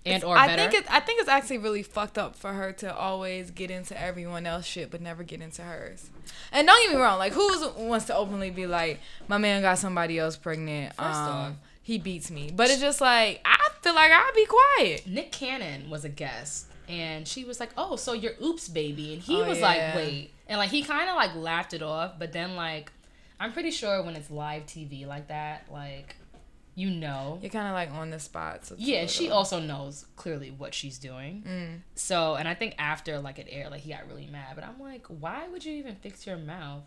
And 0.05 0.15
It's- 0.15 0.23
or 0.27 0.37
I 0.37 0.47
better? 0.47 0.69
think 0.71 0.83
it. 0.85 0.91
I 0.93 0.99
think 0.99 1.21
it's 1.21 1.29
actually 1.29 1.59
really 1.59 1.81
fucked 1.83 2.17
up 2.17 2.35
for 2.35 2.51
her 2.53 2.73
to 2.73 2.93
always 2.93 3.51
get 3.51 3.71
into 3.71 3.99
everyone 3.99 4.45
else 4.45 4.65
shit, 4.65 4.91
but 4.91 4.99
never 5.01 5.23
get 5.23 5.41
into 5.41 5.61
hers. 5.61 6.09
And 6.51 6.67
don't 6.67 6.85
get 6.87 6.95
me 6.95 7.01
wrong, 7.01 7.19
like 7.19 7.31
who 7.33 7.69
wants 7.77 8.05
to 8.07 8.15
openly 8.15 8.49
be 8.49 8.67
like, 8.67 8.99
my 9.29 9.37
man 9.37 9.61
got 9.61 9.77
somebody 9.79 10.19
else 10.19 10.35
pregnant. 10.35 10.93
First 10.95 11.07
um, 11.19 11.29
off- 11.29 11.53
he 11.81 11.97
beats 11.97 12.29
me. 12.31 12.51
But 12.53 12.69
it's 12.69 12.81
just 12.81 12.99
like 13.01 13.41
I 13.45 13.69
feel 13.81 13.95
like 13.95 14.11
I'd 14.11 14.31
be 14.35 14.45
quiet. 14.45 15.07
Nick 15.07 15.31
Cannon 15.31 15.89
was 15.89 16.03
a 16.05 16.09
guest, 16.09 16.67
and 16.89 17.25
she 17.27 17.43
was 17.45 17.59
like, 17.61 17.71
"Oh, 17.77 17.95
so 17.95 18.11
you're 18.13 18.33
oops, 18.41 18.67
baby," 18.67 19.13
and 19.13 19.21
he 19.21 19.41
Oh, 19.41 19.47
was 19.47 19.59
yeah. 19.59 19.65
like, 19.65 19.95
"Wait," 19.95 20.31
and 20.49 20.57
like 20.57 20.69
he 20.69 20.83
kind 20.83 21.09
of 21.09 21.15
like 21.15 21.33
laughed 21.35 21.73
it 21.73 21.81
off, 21.81 22.19
but 22.19 22.31
then 22.33 22.55
like, 22.57 22.91
I'm 23.39 23.51
pretty 23.53 23.71
sure 23.71 24.01
when 24.03 24.15
it's 24.17 24.29
live 24.29 24.65
TV 24.65 25.05
like 25.05 25.27
that, 25.29 25.65
like, 25.71 26.15
you 26.75 26.89
know, 26.89 27.37
You're 27.41 27.51
kind 27.51 27.67
of 27.67 27.73
like 27.73 27.91
on 27.91 28.09
the 28.09 28.19
spot. 28.19 28.65
So 28.65 28.75
yeah, 28.77 29.05
she 29.05 29.29
also 29.29 29.59
knows 29.59 30.05
clearly 30.15 30.49
what 30.51 30.73
she's 30.73 30.97
doing. 30.97 31.43
Mm. 31.47 31.79
So, 31.95 32.35
and 32.35 32.47
I 32.47 32.53
think 32.55 32.75
after 32.79 33.19
like 33.19 33.37
it 33.39 33.47
aired, 33.49 33.71
like 33.71 33.81
he 33.81 33.91
got 33.91 34.07
really 34.07 34.27
mad, 34.27 34.55
but 34.55 34.63
I'm 34.63 34.79
like, 34.79 35.05
why 35.07 35.47
would 35.49 35.63
you 35.63 35.73
even 35.73 35.95
fix 35.95 36.25
your 36.25 36.37
mouth? 36.37 36.81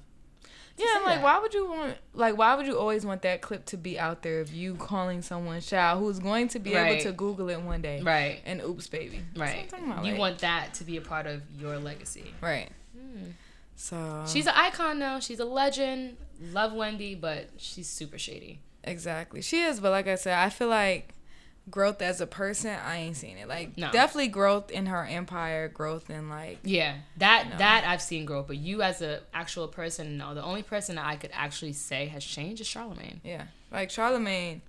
Yeah, 0.79 1.01
like 1.07 1.17
that? 1.17 1.23
why 1.25 1.39
would 1.39 1.55
you 1.55 1.67
want 1.71 1.97
like 2.13 2.37
why 2.37 2.55
would 2.55 2.67
you 2.67 2.79
always 2.79 3.07
want 3.07 3.23
that 3.23 3.41
clip 3.41 3.65
to 3.67 3.79
be 3.79 3.99
out 3.99 4.21
there 4.23 4.41
of 4.41 4.53
you 4.53 4.75
calling 4.75 5.23
someone 5.23 5.59
child 5.63 6.01
who's 6.01 6.19
going 6.19 6.49
to 6.49 6.59
be 6.59 6.75
able 6.75 7.01
to 7.03 7.13
Google 7.13 7.49
it 7.49 7.63
one 7.63 7.81
day? 7.81 8.03
Right, 8.03 8.41
And 8.45 8.61
oops, 8.61 8.87
baby. 8.87 9.23
That's 9.35 9.73
what 9.73 9.81
I'm 9.81 9.85
right. 9.89 9.93
about, 9.93 10.05
You 10.05 10.11
like- 10.13 10.21
want 10.21 10.39
that 10.41 10.75
to 10.75 10.85
be 10.85 10.99
a 10.99 11.01
part 11.01 11.27
of 11.27 11.41
your 11.59 11.79
legacy. 11.79 12.35
right. 12.43 12.69
So 13.79 14.25
She's 14.27 14.47
an 14.47 14.55
icon 14.57 14.99
now. 14.99 15.21
She's 15.21 15.39
a 15.41 15.45
legend. 15.45 16.17
Love 16.53 16.73
Wendy, 16.73 17.15
but 17.15 17.49
she's 17.57 17.89
super 17.89 18.19
shady. 18.19 18.61
Exactly. 18.87 19.43
She 19.43 19.61
is, 19.63 19.81
but 19.81 19.91
like 19.91 20.07
I 20.07 20.15
said, 20.15 20.39
I 20.39 20.49
feel 20.49 20.69
like 20.69 21.13
growth 21.69 22.01
as 22.01 22.21
a 22.21 22.27
person, 22.29 22.71
I 22.71 22.99
ain't 22.99 23.17
seen 23.17 23.37
it. 23.39 23.49
Like 23.49 23.77
No. 23.77 23.91
definitely 23.91 24.29
growth 24.29 24.71
in 24.71 24.87
her 24.87 25.05
empire, 25.05 25.67
growth 25.69 26.09
in 26.11 26.29
like 26.29 26.59
Yeah, 26.63 26.95
that 27.17 27.49
No. 27.51 27.57
that 27.59 27.85
I've 27.87 28.01
seen 28.03 28.25
grow, 28.25 28.43
but 28.45 28.57
you 28.57 28.83
as 28.83 29.03
a 29.03 29.21
actual 29.35 29.67
person, 29.67 30.17
no. 30.17 30.33
The 30.35 30.43
only 30.45 30.63
person 30.63 30.95
that 30.97 31.05
I 31.07 31.17
could 31.17 31.31
actually 31.35 31.73
say 31.73 32.07
has 32.07 32.25
changed 32.25 32.61
is 32.61 32.69
Charlemagne. 32.69 33.21
yeah. 33.25 33.47
Like 33.73 33.91
Charlemagne, 33.91 34.63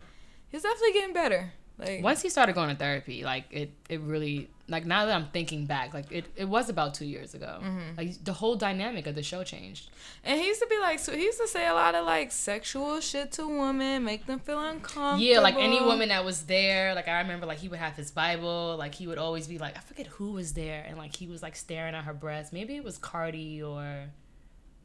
he's 0.50 0.64
definitely 0.64 0.94
getting 0.94 1.14
better. 1.14 1.54
Like 1.80 2.04
Once 2.04 2.24
he 2.24 2.30
started 2.30 2.56
going 2.56 2.70
to 2.70 2.76
therapy, 2.76 3.24
like 3.24 3.46
it, 3.52 3.72
it 3.88 4.02
really, 4.02 4.50
like 4.68 4.86
now 4.86 5.06
that 5.06 5.16
I'm 5.16 5.28
thinking 5.28 5.68
back, 5.68 5.94
like 5.94 6.12
it, 6.12 6.26
it 6.36 6.46
was 6.46 6.70
about 6.70 6.96
two 6.96 7.06
years 7.06 7.36
ago. 7.36 7.60
Mm-hmm. 7.62 7.98
Like 7.98 8.24
the 8.24 8.34
whole 8.34 8.56
dynamic 8.56 9.06
of 9.06 9.14
the 9.14 9.22
show 9.22 9.44
changed. 9.44 9.92
and 10.24 10.40
he 10.40 10.48
used 10.48 10.60
to 10.60 10.68
be 10.68 10.80
like 10.80 10.98
so 10.98 11.12
he 11.14 11.24
used 11.24 11.40
to 11.40 11.48
say 11.48 11.68
a 11.68 11.74
lot 11.74 11.94
of 11.94 12.04
like 12.06 12.32
sexual 12.32 13.00
shit 13.00 13.32
to 13.34 13.48
women, 13.48 14.04
make 14.04 14.26
them 14.26 14.40
feel 14.40 14.60
uncomfortable. 14.60 15.20
Yeah, 15.20 15.40
like 15.40 15.56
any 15.56 15.80
woman 15.80 16.10
that 16.10 16.26
was 16.26 16.44
there, 16.44 16.96
like 16.96 17.08
I 17.08 17.20
remember, 17.22 17.46
like 17.46 17.60
he 17.60 17.70
would 17.70 17.80
have 17.80 17.96
his 17.96 18.10
Bible, 18.10 18.76
like 18.78 18.96
he 18.96 19.06
would 19.06 19.20
always 19.20 19.48
be 19.48 19.60
like, 19.60 19.78
I 19.78 19.82
forget 19.82 20.08
who 20.08 20.32
was 20.32 20.54
there, 20.54 20.84
and 20.88 20.98
like 20.98 21.16
he 21.16 21.28
was 21.28 21.44
like 21.44 21.56
staring 21.56 21.94
at 21.94 22.06
her 22.06 22.14
breast. 22.14 22.52
Maybe 22.52 22.76
it 22.76 22.84
was 22.84 22.98
Cardi 22.98 23.62
or 23.62 24.06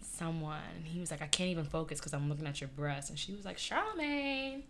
someone. 0.03 0.61
And 0.77 0.87
he 0.87 1.01
was 1.01 1.11
like, 1.11 1.23
I 1.23 1.27
can't 1.27 1.49
even 1.49 1.65
focus 1.65 1.99
because 1.99 2.13
I'm 2.13 2.29
looking 2.29 2.47
at 2.47 2.61
your 2.61 2.69
breast, 2.69 3.09
and 3.09 3.19
she 3.19 3.33
was 3.33 3.47
like, 3.47 3.57
Charlemagne. 3.57 4.65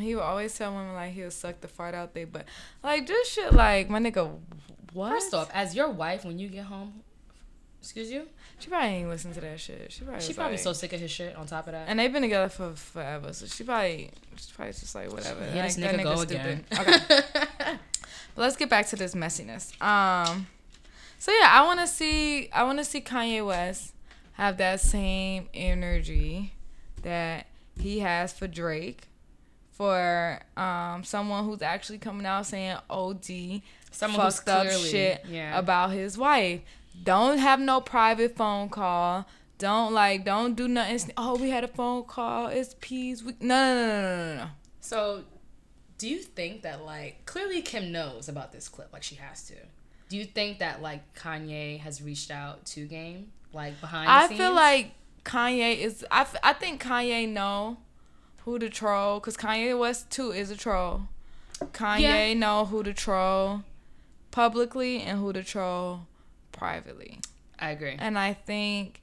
He 0.00 0.14
would 0.14 0.22
always 0.22 0.54
tell 0.56 0.74
women 0.74 0.94
like 0.94 1.12
he'll 1.12 1.30
suck 1.30 1.60
the 1.60 1.68
fart 1.68 1.94
out 1.94 2.14
there, 2.14 2.26
but 2.26 2.44
like 2.82 3.06
just 3.06 3.32
shit 3.32 3.52
like 3.52 3.88
my 3.90 3.98
nigga 4.00 4.36
what? 4.92 5.10
First 5.12 5.34
off, 5.34 5.50
as 5.52 5.74
your 5.74 5.90
wife, 5.90 6.24
when 6.24 6.38
you 6.38 6.48
get 6.48 6.64
home, 6.64 7.02
excuse 7.82 8.10
you, 8.10 8.26
she 8.58 8.68
probably 8.70 8.88
ain't 8.88 9.08
listen 9.10 9.32
to 9.34 9.40
that 9.42 9.60
shit. 9.60 9.92
She 9.92 10.04
probably 10.04 10.22
she 10.22 10.32
probably 10.32 10.52
like- 10.54 10.60
so 10.60 10.72
sick 10.72 10.92
of 10.94 11.00
his 11.00 11.10
shit. 11.10 11.36
On 11.36 11.46
top 11.46 11.66
of 11.66 11.72
that, 11.72 11.86
And 11.88 11.98
they've 11.98 12.12
been 12.12 12.22
together 12.22 12.48
for 12.48 12.72
forever, 12.74 13.32
so 13.34 13.44
she 13.46 13.62
probably, 13.64 14.10
she's 14.36 14.50
probably 14.52 14.72
just 14.72 14.94
like 14.94 15.12
whatever. 15.12 15.40
yeah, 15.54 15.62
like, 15.64 15.74
this 15.74 15.76
nigga 15.76 16.02
go 16.02 16.14
nigga's 16.14 16.22
again. 16.22 16.64
Okay, 16.72 16.98
but 18.34 18.42
let's 18.42 18.56
get 18.56 18.70
back 18.70 18.86
to 18.88 18.96
this 18.96 19.14
messiness. 19.14 19.80
Um, 19.82 20.46
so 21.18 21.30
yeah, 21.32 21.48
I 21.50 21.64
want 21.66 21.80
to 21.80 21.86
see, 21.86 22.48
I 22.52 22.64
want 22.64 22.78
to 22.78 22.84
see 22.84 23.00
Kanye 23.00 23.44
West 23.46 23.92
have 24.34 24.56
that 24.58 24.80
same 24.80 25.48
energy 25.54 26.54
that 27.02 27.46
he 27.78 27.98
has 28.00 28.32
for 28.32 28.46
Drake, 28.46 29.08
for 29.76 30.40
um 30.56 31.04
someone 31.04 31.44
who's 31.44 31.60
actually 31.62 31.98
coming 31.98 32.24
out 32.26 32.46
saying 32.46 32.76
OD 32.88 33.62
Someone 33.90 34.20
fucked 34.30 34.48
up 34.48 34.66
clearly- 34.66 34.88
shit 34.90 35.24
yeah. 35.28 35.58
about 35.58 35.90
his 35.92 36.16
wife. 36.18 36.60
Don't 37.04 37.38
have 37.38 37.60
no 37.60 37.80
private 37.80 38.36
phone 38.36 38.68
call. 38.70 39.26
Don't 39.58 39.92
like 39.92 40.24
don't 40.24 40.54
do 40.54 40.66
nothing. 40.68 41.12
Oh, 41.16 41.36
we 41.36 41.50
had 41.50 41.64
a 41.64 41.68
phone 41.68 42.04
call. 42.04 42.48
It's 42.48 42.74
peace. 42.80 43.22
We, 43.22 43.34
no, 43.40 43.74
no, 43.74 43.86
no, 43.86 44.02
no, 44.02 44.26
no, 44.34 44.34
no. 44.44 44.48
So, 44.80 45.24
do 45.98 46.08
you 46.08 46.18
think 46.18 46.62
that 46.62 46.84
like 46.84 47.24
clearly 47.26 47.62
Kim 47.62 47.90
knows 47.92 48.28
about 48.28 48.52
this 48.52 48.68
clip, 48.68 48.92
like 48.92 49.02
she 49.02 49.14
has 49.16 49.46
to? 49.48 49.54
Do 50.08 50.16
you 50.16 50.24
think 50.24 50.58
that 50.60 50.82
like 50.82 51.14
Kanye 51.14 51.80
has 51.80 52.00
reached 52.02 52.30
out 52.30 52.64
to 52.66 52.86
Game, 52.86 53.32
like 53.52 53.80
behind? 53.80 54.08
The 54.08 54.12
I 54.12 54.26
scenes? 54.28 54.40
feel 54.40 54.54
like 54.54 54.92
Kanye 55.24 55.78
is. 55.78 56.04
I, 56.10 56.20
f- 56.22 56.36
I 56.42 56.52
think 56.52 56.82
Kanye 56.82 57.28
know 57.28 57.78
who 58.46 58.58
to 58.60 58.70
troll 58.70 59.18
because 59.20 59.36
Kanye 59.36 59.78
West 59.78 60.08
too 60.08 60.30
is 60.30 60.50
a 60.50 60.56
troll. 60.56 61.08
Kanye 61.60 62.00
Yeah. 62.00 62.34
know 62.34 62.64
who 62.64 62.82
to 62.82 62.94
troll 62.94 63.64
publicly 64.30 65.02
and 65.02 65.18
who 65.18 65.32
to 65.32 65.42
troll 65.42 66.06
privately. 66.52 67.20
I 67.58 67.70
agree. 67.70 67.96
And 67.98 68.18
I 68.18 68.32
think 68.34 69.02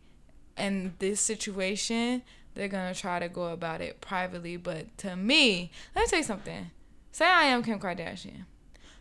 in 0.58 0.94
this 1.00 1.20
situation, 1.20 2.22
they're 2.56 2.68
gonna 2.70 2.96
try 2.96 3.20
to 3.20 3.28
go 3.28 3.48
about 3.50 3.82
it 3.82 4.00
privately. 4.00 4.56
But 4.58 4.98
to 5.00 5.16
me, 5.16 5.72
let 5.96 6.04
me 6.04 6.08
tell 6.08 6.20
you 6.20 6.26
something. 6.26 6.72
Say 7.12 7.26
I 7.26 7.44
am 7.46 7.64
Kim 7.64 7.80
Kardashian. 7.80 8.46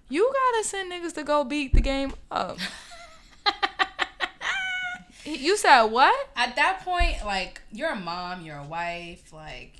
You 0.08 0.30
gotta 0.32 0.64
send 0.64 0.90
niggas 0.92 1.14
to 1.14 1.22
go 1.24 1.44
beat 1.44 1.72
the 1.72 1.80
game 1.80 2.12
up. 2.30 2.58
you 5.24 5.56
said 5.56 5.84
what? 5.84 6.14
At 6.34 6.56
that 6.56 6.80
point, 6.84 7.24
like 7.24 7.62
you're 7.70 7.90
a 7.92 7.96
mom, 7.96 8.44
you're 8.44 8.58
a 8.58 8.64
wife, 8.66 9.32
like 9.32 9.74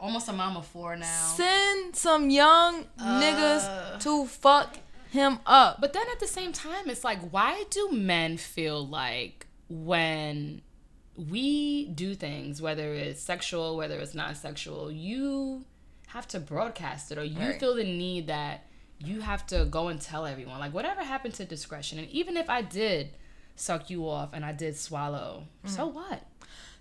almost 0.00 0.28
a 0.28 0.32
mom 0.32 0.56
of 0.56 0.66
four 0.66 0.96
now. 0.96 1.32
Send 1.36 1.96
some 1.96 2.30
young 2.30 2.86
Uh. 2.98 3.20
niggas 3.20 4.00
to 4.00 4.26
fuck 4.26 4.78
him 5.10 5.38
up. 5.46 5.80
But 5.80 5.92
then 5.92 6.04
at 6.12 6.20
the 6.20 6.26
same 6.26 6.52
time, 6.52 6.88
it's 6.90 7.04
like, 7.04 7.20
why 7.30 7.64
do 7.70 7.90
men 7.92 8.36
feel 8.36 8.86
like 8.86 9.46
when 9.68 10.62
we 11.16 11.86
do 11.88 12.14
things, 12.14 12.62
whether 12.62 12.94
it's 12.94 13.20
sexual, 13.20 13.76
whether 13.76 13.98
it's 13.98 14.14
non 14.14 14.34
sexual, 14.34 14.90
you 14.90 15.64
have 16.08 16.26
to 16.28 16.38
broadcast 16.40 17.10
it 17.12 17.18
or 17.18 17.24
you 17.24 17.38
Right. 17.40 17.58
feel 17.60 17.74
the 17.74 17.84
need 17.84 18.28
that 18.28 18.64
you 18.98 19.20
have 19.20 19.46
to 19.48 19.64
go 19.64 19.88
and 19.88 20.00
tell 20.00 20.26
everyone? 20.26 20.58
Like, 20.60 20.72
whatever 20.74 21.02
happened 21.02 21.34
to 21.34 21.44
discretion? 21.44 21.98
And 21.98 22.08
even 22.10 22.36
if 22.36 22.48
I 22.48 22.62
did 22.62 23.10
suck 23.56 23.90
you 23.90 24.08
off 24.08 24.30
and 24.32 24.44
I 24.44 24.52
did 24.52 24.76
swallow, 24.76 25.44
so 25.64 25.86
what? 25.86 26.22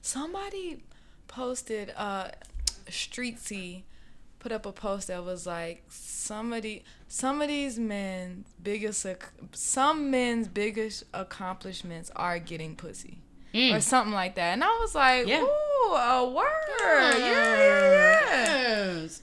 Somebody 0.01 0.83
posted 1.27 1.93
uh 1.97 2.29
Streetsy 2.89 3.83
put 4.39 4.51
up 4.51 4.65
a 4.65 4.71
post 4.71 5.07
that 5.07 5.23
was 5.23 5.45
like 5.47 5.83
somebody 5.89 6.83
some 7.07 7.41
of 7.41 7.47
these 7.47 7.79
men's 7.79 8.47
biggest 8.61 9.05
some 9.53 10.11
men's 10.11 10.47
biggest 10.47 11.03
accomplishments 11.13 12.11
are 12.15 12.39
getting 12.39 12.75
pussy 12.75 13.19
or 13.73 13.79
something 13.79 14.13
like 14.13 14.35
that 14.35 14.53
and 14.53 14.63
i 14.63 14.67
was 14.79 14.93
like 14.93 15.25
Yeah. 15.25 15.41
ooh 15.41 15.93
a 15.93 16.29
word 16.31 16.45
yeah 16.77 17.17
yeah 17.17 17.59
yeah 17.59 18.19
Yes. 18.93 19.21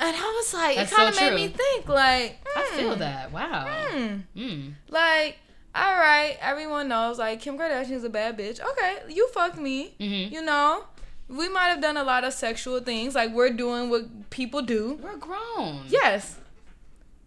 and 0.00 0.16
i 0.16 0.20
was 0.20 0.52
like 0.52 0.74
That's 0.76 0.90
it 0.90 0.96
kind 0.96 1.08
of 1.10 1.14
so 1.14 1.30
made 1.30 1.34
me 1.36 1.48
think 1.48 1.88
like 1.88 2.38
I 2.56 2.68
hmm, 2.72 2.76
feel 2.78 2.96
that. 2.96 3.30
Wow. 3.32 3.66
hmm. 3.90 4.16
Mm. 4.36 4.72
like 4.88 5.38
all 5.74 5.96
right 5.96 6.36
everyone 6.40 6.88
knows 6.88 7.18
like 7.20 7.40
kim 7.40 7.56
kardashian's 7.56 8.02
a 8.04 8.10
bad 8.10 8.36
bitch 8.36 8.58
okay 8.60 9.02
you 9.08 9.28
fucked 9.28 9.58
me 9.58 9.94
Mhm. 10.00 10.32
you 10.32 10.42
know 10.42 10.84
we 11.32 11.48
might 11.48 11.68
have 11.68 11.80
done 11.80 11.96
a 11.96 12.04
lot 12.04 12.24
of 12.24 12.32
sexual 12.32 12.78
things 12.80 13.14
like 13.14 13.32
we're 13.32 13.50
doing 13.50 13.88
what 13.90 14.30
people 14.30 14.62
do 14.62 14.98
We're 15.02 15.16
grown. 15.16 15.84
yes 15.88 16.38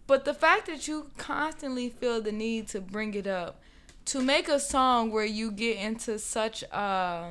but 0.06 0.24
the 0.24 0.34
fact 0.34 0.66
that 0.66 0.86
you 0.86 1.10
constantly 1.18 1.88
feel 1.90 2.20
the 2.22 2.30
need 2.32 2.68
to 2.68 2.80
bring 2.80 3.14
it 3.14 3.26
up 3.26 3.60
to 4.06 4.20
make 4.22 4.48
a 4.48 4.60
song 4.60 5.10
where 5.10 5.24
you 5.24 5.50
get 5.50 5.76
into 5.78 6.18
such 6.18 6.62
uh 6.72 7.30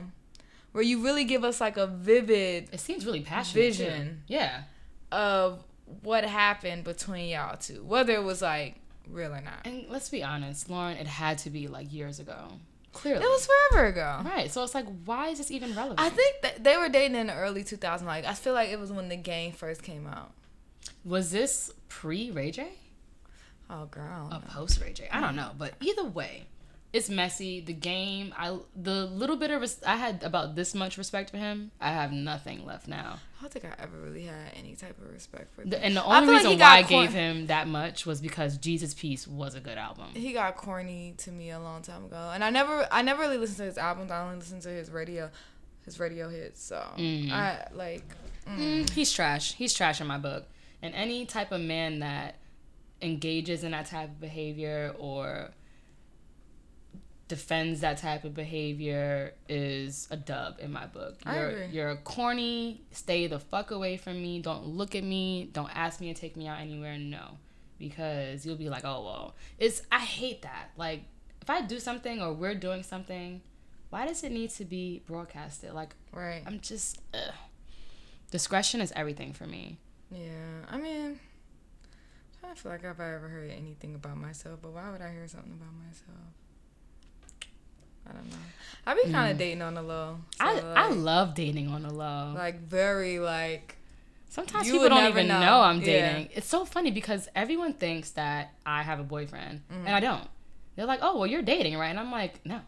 where 0.74 0.84
you 0.84 1.02
really 1.02 1.24
give 1.24 1.44
us 1.46 1.62
like 1.62 1.78
a 1.78 1.88
vivid 1.88 2.68
It 2.74 2.82
seems 2.82 3.06
really 3.06 3.22
passionate. 3.22 3.54
too. 3.74 3.84
Vision. 3.86 4.24
Yeah. 4.28 4.64
of 5.12 5.64
what 6.04 6.26
happened 6.26 6.84
between 6.84 7.30
y'all 7.30 7.56
two 7.58 7.82
whether 7.86 8.14
it 8.14 8.24
was 8.24 8.42
like 8.42 8.76
real 9.10 9.32
or 9.34 9.40
not 9.42 9.66
And 9.66 9.86
let's 9.88 10.10
be 10.10 10.24
honest, 10.24 10.70
Lauren, 10.70 10.98
it 10.98 11.08
had 11.08 11.38
to 11.40 11.50
be 11.52 11.68
like 11.68 11.94
years 11.94 12.20
ago. 12.20 12.48
Clearly. 12.96 13.24
it 13.24 13.28
was 13.28 13.46
forever 13.46 13.88
ago 13.88 14.22
right. 14.24 14.50
So 14.50 14.64
it's 14.64 14.74
like, 14.74 14.86
why 15.04 15.28
is 15.28 15.38
this 15.38 15.52
even 15.52 15.76
relevant? 15.76 16.00
I 16.00 16.10
think 16.10 16.42
that 16.44 16.64
they 16.64 16.78
were 16.78 16.88
dating 16.90 17.18
in 17.18 17.28
the 17.28 17.36
early 17.36 17.64
2000s. 17.64 18.04
Like 18.04 18.26
I 18.26 18.34
feel 18.34 18.54
like 18.54 18.70
it 18.70 18.80
was 18.80 18.92
when 18.92 19.10
the 19.10 19.18
game 19.18 19.52
first 19.52 19.84
came 19.84 20.08
out. 20.08 20.32
was 21.04 21.30
this 21.32 21.72
pre 21.90 22.32
Ray 22.32 22.52
J? 22.52 22.70
Oh 23.70 23.86
girl. 23.86 24.30
A 24.32 24.40
post 24.40 24.82
Ray 24.82 24.94
J? 24.94 25.10
I 25.12 25.20
don't 25.20 25.36
know. 25.36 25.52
But 25.58 25.74
either 25.82 26.06
way, 26.06 26.46
it's 26.96 27.10
messy. 27.10 27.60
The 27.62 27.74
game, 27.74 28.34
I 28.38 28.58
the 28.76 29.06
little 29.06 29.36
bit 29.36 29.52
of 29.52 29.62
res- 29.62 29.84
I 29.86 29.96
had 29.98 30.24
about 30.24 30.56
this 30.56 30.74
much 30.74 30.98
respect 30.98 31.30
for 31.30 31.38
him. 31.38 31.72
I 31.82 31.90
have 31.92 32.12
nothing 32.12 32.66
left 32.66 32.88
now. 32.88 33.20
I 33.38 33.42
don't 33.42 33.52
think 33.54 33.66
I 33.66 33.74
ever 33.84 33.98
really 34.02 34.24
had 34.24 34.52
any 34.58 34.76
type 34.76 34.98
of 35.02 35.12
respect 35.14 35.54
for. 35.54 35.64
The, 35.66 35.78
him. 35.78 35.82
and 35.84 35.96
the 35.98 36.04
only 36.06 36.28
like 36.28 36.38
reason 36.38 36.52
he 36.52 36.58
why 36.58 36.78
I 36.78 36.84
cor- 36.84 37.02
gave 37.02 37.12
him 37.14 37.48
that 37.48 37.68
much 37.68 38.06
was 38.06 38.22
because 38.22 38.58
Jesus 38.58 38.94
Piece 38.94 39.28
was 39.28 39.56
a 39.56 39.60
good 39.60 39.78
album. 39.78 40.08
he 40.14 40.32
got 40.34 40.56
corny 40.56 41.14
to 41.20 41.32
me 41.32 41.50
a 41.52 41.60
long 41.60 41.82
time 41.82 42.06
ago, 42.06 42.32
and 42.34 42.44
I 42.44 42.50
never, 42.50 42.88
I 42.92 43.02
never 43.02 43.22
really 43.24 43.38
listened 43.38 43.58
to 43.58 43.66
his 43.66 43.78
albums. 43.78 44.10
I 44.12 44.24
only 44.24 44.38
listened 44.38 44.62
to 44.64 44.70
his 44.70 44.90
radio, 44.90 45.30
his 45.84 46.00
radio 46.00 46.30
hits. 46.30 46.64
So 46.64 46.84
Mm. 46.98 47.32
I 47.32 47.68
like. 47.74 48.04
Mm, 48.48 48.90
he's 48.92 49.12
trash. 49.12 49.54
He's 49.56 49.74
trash 49.74 50.00
in 50.02 50.08
my 50.08 50.18
book. 50.18 50.46
And 50.82 50.94
any 50.96 51.26
type 51.26 51.52
of 51.52 51.62
man 51.62 52.00
that 52.00 52.36
engages 53.02 53.64
in 53.64 53.72
that 53.72 53.88
type 53.88 54.10
of 54.10 54.20
behavior 54.22 54.94
or 54.98 55.52
defends 57.28 57.82
that 57.82 57.98
type 57.98 58.24
of 58.24 58.34
behavior 58.36 59.34
is 59.50 60.08
a 60.12 60.18
dub 60.18 60.58
in 60.60 60.72
my 60.72 60.86
book. 60.86 61.18
I 61.26 61.36
You're 61.40 61.50
agree. 61.50 61.66
you're 61.76 61.96
corny. 61.98 62.82
Stay 62.92 63.26
the 63.28 63.40
fuck 63.40 63.72
away 63.72 63.98
from 63.98 64.22
me. 64.22 64.42
Don't 64.42 64.68
look 64.68 64.94
at 64.96 65.04
me. 65.04 65.50
Don't 65.52 65.76
ask 65.76 66.00
me 66.02 66.14
to 66.14 66.20
take 66.20 66.36
me 66.38 66.48
out 66.48 66.60
anywhere. 66.60 66.98
No. 66.98 67.38
Because 67.80 68.46
you'll 68.46 68.56
be 68.56 68.70
like, 68.70 68.86
"Oh, 68.86 69.04
well." 69.04 69.36
It's 69.58 69.82
I 69.92 70.00
hate 70.00 70.44
that. 70.44 70.70
Like 70.78 71.04
if 71.42 71.50
I 71.50 71.62
do 71.62 71.80
something 71.80 72.22
or 72.22 72.32
we're 72.34 72.56
doing 72.56 72.84
something, 72.84 73.42
why 73.90 74.06
does 74.08 74.24
it 74.24 74.32
need 74.32 74.52
to 74.52 74.66
be 74.66 75.02
broadcasted? 75.08 75.74
Like 75.74 75.96
Right. 76.12 76.44
I'm 76.46 76.60
just 76.62 77.02
ugh. 77.14 77.34
discretion 78.32 78.82
is 78.82 78.92
everything 78.96 79.34
for 79.34 79.46
me. 79.48 79.78
Yeah. 80.12 80.30
I 80.70 80.78
mean, 80.78 81.20
I 82.44 82.48
don't 82.48 82.58
feel 82.58 82.72
like 82.72 82.86
I've 82.86 83.00
ever 83.00 83.28
heard 83.28 83.50
anything 83.52 83.96
about 83.96 84.18
myself, 84.18 84.60
but 84.62 84.72
why 84.72 84.92
would 84.92 85.02
I 85.02 85.12
hear 85.12 85.28
something 85.28 85.52
about 85.54 85.74
myself? 85.74 86.34
I 88.10 88.14
don't 88.14 88.30
know. 88.30 88.38
I 88.88 88.94
be 88.94 89.12
kind 89.12 89.32
of 89.32 89.38
dating 89.38 89.62
on 89.62 89.74
the 89.74 89.82
low. 89.82 90.18
so, 90.38 90.46
Mm. 90.46 90.76
I 90.78 90.86
I 90.86 90.90
love 90.90 91.34
dating 91.34 91.70
on 91.70 91.82
the 91.84 91.92
low. 91.94 92.34
like 92.36 92.60
very 92.62 93.20
like 93.20 93.78
Sometimes 94.30 94.70
people 94.70 94.90
don't 94.90 95.08
even 95.10 95.28
know. 95.28 95.40
know. 95.40 95.62
I'm 95.62 95.80
Yeah. 95.80 95.86
dating. 95.86 96.30
It's 96.36 96.48
so 96.48 96.66
funny 96.66 96.92
because 96.92 97.30
everyone 97.36 97.74
thinks 97.74 98.12
that 98.12 98.54
I 98.66 98.84
have 98.84 99.00
a 99.00 99.04
boyfriend 99.04 99.62
Mm-hmm. 99.72 99.88
and 99.88 99.96
I 99.96 100.00
don't. 100.02 100.28
They're 100.76 100.86
like, 100.86 101.00
"Oh, 101.02 101.18
well, 101.18 101.28
you're 101.28 101.42
dating, 101.42 101.78
right?" 101.78 101.88
And 101.88 102.00
I'm 102.00 102.12
like, 102.12 102.46
"No." 102.46 102.60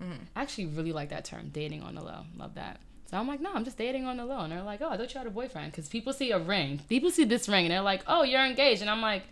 Mm-hmm. 0.00 0.12
I 0.36 0.42
actually 0.42 0.66
really 0.66 0.92
like 0.92 1.08
that 1.10 1.24
term, 1.24 1.48
dating 1.52 1.82
on 1.82 1.96
the 1.96 2.02
low. 2.02 2.20
Love 2.36 2.54
that. 2.54 2.78
So 3.10 3.16
I'm 3.16 3.26
like, 3.26 3.40
"No, 3.40 3.52
I'm 3.52 3.64
just 3.64 3.76
dating 3.76 4.06
on 4.06 4.16
the 4.16 4.24
low." 4.24 4.38
And 4.40 4.52
they're 4.52 4.62
like, 4.62 4.80
"Oh, 4.80 4.90
I 4.90 4.96
thought 4.96 5.12
you 5.12 5.18
had 5.18 5.26
a 5.26 5.30
boyfriend." 5.30 5.72
Because 5.72 5.88
people 5.88 6.12
see 6.12 6.30
a 6.30 6.38
ring. 6.38 6.80
People 6.88 7.10
see 7.10 7.24
this 7.24 7.48
ring 7.48 7.64
and 7.64 7.72
they're 7.72 7.80
like, 7.82 8.02
"Oh, 8.06 8.22
you're 8.22 8.44
engaged." 8.44 8.80
And 8.80 8.88
I'm 8.90 9.00
like, 9.02 9.24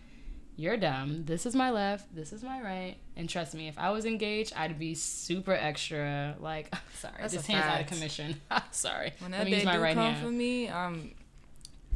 "You're 0.57 0.75
dumb. 0.75 1.23
This 1.25 1.45
is 1.45 1.55
my 1.55 1.69
left. 1.71 2.13
This 2.13 2.33
is 2.33 2.43
my 2.43 2.61
right." 2.61 2.97
And 3.15 3.29
trust 3.29 3.53
me, 3.55 3.67
if 3.69 3.77
I 3.79 3.91
was 3.91 4.05
engaged, 4.05 4.51
I'd 4.55 4.77
be 4.77 4.93
super 4.95 5.53
extra. 5.53 6.35
Like, 6.39 6.73
sorry, 6.95 7.13
That's 7.21 7.33
this 7.33 7.47
a 7.47 7.51
hand's 7.53 7.65
out 7.67 7.71
of 7.81 7.87
fact. 7.87 7.89
commission. 7.93 8.41
sorry. 8.71 9.13
when 9.19 9.31
Let 9.31 9.45
me 9.45 9.55
use 9.55 9.63
my 9.65 9.73
do 9.77 9.81
right 9.81 9.93
come 9.95 10.13
hand. 10.13 10.25
for 10.25 10.31
me, 10.31 10.67
I'm, 10.69 11.13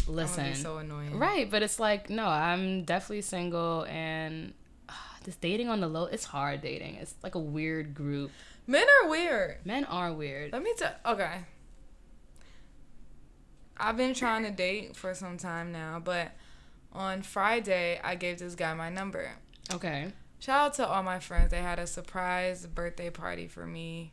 I'm 0.08 0.14
Listen, 0.16 0.46
be 0.50 0.54
so 0.54 0.78
annoying. 0.78 1.18
right? 1.20 1.50
But 1.52 1.62
it's 1.64 1.80
like, 1.80 2.10
no, 2.10 2.26
I'm 2.28 2.84
definitely 2.86 3.22
single, 3.22 3.84
and 3.90 4.54
uh, 4.90 4.94
this 5.24 5.36
dating 5.36 5.68
on 5.70 5.80
the 5.82 5.88
low, 5.88 6.06
it's 6.06 6.26
hard 6.26 6.62
dating. 6.62 6.96
It's 6.96 7.16
like 7.24 7.36
a 7.36 7.40
weird 7.40 7.94
group. 7.94 8.32
Men 8.68 8.86
are 9.04 9.10
weird. 9.10 9.58
Men 9.66 9.86
are 9.86 10.14
weird. 10.14 10.54
Let 10.54 10.64
me 10.64 10.74
tell. 10.78 10.94
Okay. 11.06 11.40
I've 13.78 13.98
been 13.98 14.14
trying 14.14 14.44
to 14.44 14.52
date 14.52 14.96
for 14.96 15.14
some 15.16 15.38
time 15.38 15.72
now, 15.72 16.00
but 16.04 16.32
on 16.94 17.22
Friday 17.22 18.00
I 18.04 18.16
gave 18.16 18.40
this 18.40 18.56
guy 18.56 18.74
my 18.74 18.90
number. 18.90 19.32
Okay. 19.74 20.12
Shout 20.40 20.60
out 20.66 20.74
to 20.76 20.88
all 20.88 21.04
my 21.04 21.20
friends. 21.20 21.52
They 21.52 21.62
had 21.62 21.78
a 21.80 21.86
surprise 21.88 22.66
birthday 22.66 23.10
party 23.10 23.48
for 23.48 23.66
me 23.68 24.12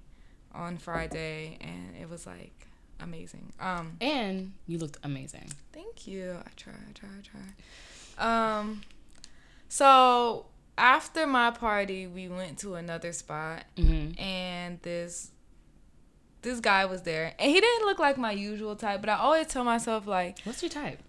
on 0.55 0.77
Friday, 0.77 1.57
and 1.61 1.97
it 2.01 2.09
was 2.11 2.27
like 2.27 2.67
amazing. 3.01 3.53
Um, 3.59 3.97
And 4.01 4.53
you 4.67 4.77
looked 4.79 4.99
amazing. 5.03 5.51
Thank 5.73 6.07
you. 6.07 6.37
I 6.45 6.51
try, 6.57 6.73
I 6.75 6.93
try, 6.93 7.09
I 7.19 7.23
try. 8.19 8.59
Um, 8.61 8.83
so 9.69 10.47
after 10.77 11.27
my 11.27 11.51
party, 11.51 12.07
we 12.07 12.29
went 12.29 12.59
to 12.59 12.75
another 12.75 13.13
spot, 13.13 13.65
hmm 13.77 14.11
and 14.19 14.81
this 14.83 15.31
this 16.43 16.61
guy 16.61 16.85
was 16.85 17.03
there, 17.03 17.35
and 17.39 17.51
he 17.51 17.61
didn't 17.61 17.87
look 17.87 17.99
like 17.99 18.17
my 18.19 18.33
usual 18.33 18.77
type. 18.77 19.01
But 19.01 19.09
I 19.11 19.15
always 19.17 19.47
tell 19.49 19.65
myself 19.65 20.07
like, 20.07 20.39
What's 20.45 20.63
your 20.63 20.71
type? 20.71 21.03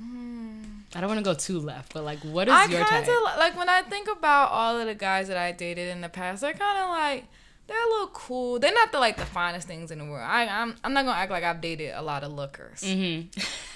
I 0.00 1.00
don't 1.00 1.08
want 1.08 1.18
to 1.18 1.24
go 1.24 1.34
too 1.34 1.58
left, 1.58 1.92
but 1.94 2.04
like, 2.04 2.18
what 2.20 2.48
is 2.48 2.54
I 2.54 2.66
your 2.66 2.84
kind 2.84 3.04
type? 3.06 3.14
of 3.14 3.38
like 3.38 3.56
when 3.56 3.68
I 3.68 3.82
think 3.82 4.08
about 4.08 4.50
all 4.50 4.78
of 4.78 4.86
the 4.86 4.94
guys 4.94 5.28
that 5.28 5.36
I 5.36 5.52
dated 5.52 5.88
in 5.88 6.00
the 6.00 6.08
past. 6.08 6.40
They're 6.40 6.52
kind 6.52 6.78
of 6.78 6.90
like 6.90 7.24
they're 7.66 7.82
a 7.82 7.88
little 7.88 8.08
cool. 8.08 8.58
They're 8.58 8.72
not 8.74 8.92
the 8.92 8.98
like 8.98 9.16
the 9.16 9.24
finest 9.26 9.66
things 9.66 9.90
in 9.90 9.98
the 9.98 10.04
world. 10.04 10.26
I, 10.28 10.46
I'm 10.46 10.74
I'm 10.84 10.92
not 10.92 11.04
gonna 11.04 11.16
act 11.18 11.30
like 11.30 11.44
I've 11.44 11.60
dated 11.60 11.92
a 11.94 12.02
lot 12.02 12.22
of 12.24 12.32
lookers. 12.32 12.82
hmm 12.84 13.22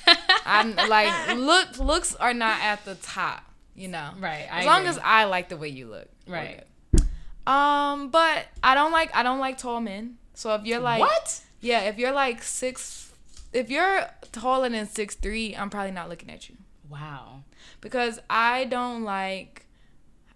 I'm 0.46 0.74
like 0.76 1.36
look 1.36 1.78
looks 1.78 2.14
are 2.14 2.34
not 2.34 2.60
at 2.62 2.84
the 2.84 2.94
top, 2.96 3.42
you 3.74 3.88
know. 3.88 4.10
right. 4.20 4.46
I 4.50 4.60
As 4.60 4.66
long 4.66 4.78
agree. 4.80 4.90
as 4.90 4.98
I 5.04 5.24
like 5.24 5.48
the 5.48 5.56
way 5.56 5.68
you 5.68 5.86
look. 5.88 6.08
Right. 6.26 6.64
Um, 7.46 8.10
but 8.10 8.46
I 8.62 8.74
don't 8.74 8.92
like 8.92 9.14
I 9.14 9.22
don't 9.22 9.38
like 9.38 9.58
tall 9.58 9.80
men. 9.80 10.16
So 10.34 10.54
if 10.54 10.64
you're 10.64 10.80
like 10.80 11.00
what? 11.00 11.40
Yeah, 11.60 11.80
if 11.82 11.98
you're 11.98 12.12
like 12.12 12.42
six, 12.42 13.07
if 13.52 13.70
you're 13.70 14.02
taller 14.32 14.68
than 14.68 14.86
six 14.86 15.14
three, 15.14 15.54
I'm 15.56 15.70
probably 15.70 15.92
not 15.92 16.08
looking 16.08 16.30
at 16.30 16.48
you 16.48 16.56
Wow. 16.88 17.42
because 17.80 18.18
I 18.30 18.64
don't 18.64 19.04
like 19.04 19.66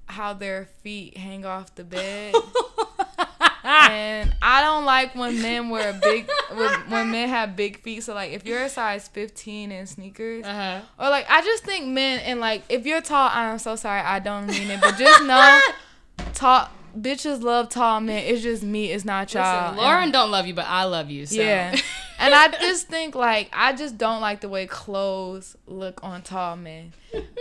how 0.06 0.32
their 0.34 0.66
feet 0.82 1.16
hang 1.16 1.44
off 1.46 1.74
the 1.74 1.84
bed. 1.84 2.34
and 3.64 4.34
I 4.42 4.60
don't 4.62 4.84
like 4.84 5.14
when 5.14 5.40
men 5.40 5.68
wear 5.70 5.92
big 6.02 6.28
when, 6.54 6.72
when 6.90 7.10
men 7.10 7.28
have 7.28 7.54
big 7.56 7.80
feet. 7.80 8.02
So 8.02 8.14
like 8.14 8.32
if 8.32 8.44
you're 8.44 8.62
a 8.62 8.68
size 8.68 9.08
15 9.08 9.70
in 9.72 9.86
sneakers, 9.86 10.44
Uh-huh. 10.44 10.80
or 10.98 11.08
like 11.10 11.26
I 11.30 11.40
just 11.42 11.64
think 11.64 11.86
men 11.86 12.20
and 12.20 12.40
like 12.40 12.64
if 12.68 12.86
you're 12.86 13.00
tall, 13.00 13.30
I'm 13.32 13.58
so 13.58 13.76
sorry, 13.76 14.00
I 14.00 14.18
don't 14.18 14.46
mean 14.46 14.70
it, 14.70 14.80
but 14.80 14.96
just 14.96 15.22
know 15.24 15.60
tall 16.34 16.68
bitches 16.98 17.42
love 17.42 17.68
tall 17.68 18.00
men. 18.00 18.24
It's 18.26 18.42
just 18.42 18.62
me, 18.62 18.90
it's 18.92 19.04
not 19.04 19.32
y'all. 19.32 19.70
Listen, 19.70 19.76
Lauren 19.84 20.10
don't 20.10 20.30
love 20.30 20.46
you, 20.46 20.54
but 20.54 20.66
I 20.68 20.84
love 20.84 21.08
you. 21.10 21.26
So. 21.26 21.40
Yeah. 21.40 21.76
and 22.22 22.34
I 22.34 22.48
just 22.48 22.88
think 22.88 23.14
like 23.14 23.50
I 23.52 23.72
just 23.72 23.98
don't 23.98 24.20
like 24.20 24.40
the 24.40 24.48
way 24.48 24.66
clothes 24.66 25.56
look 25.66 26.02
on 26.02 26.22
tall 26.22 26.56
men. 26.56 26.92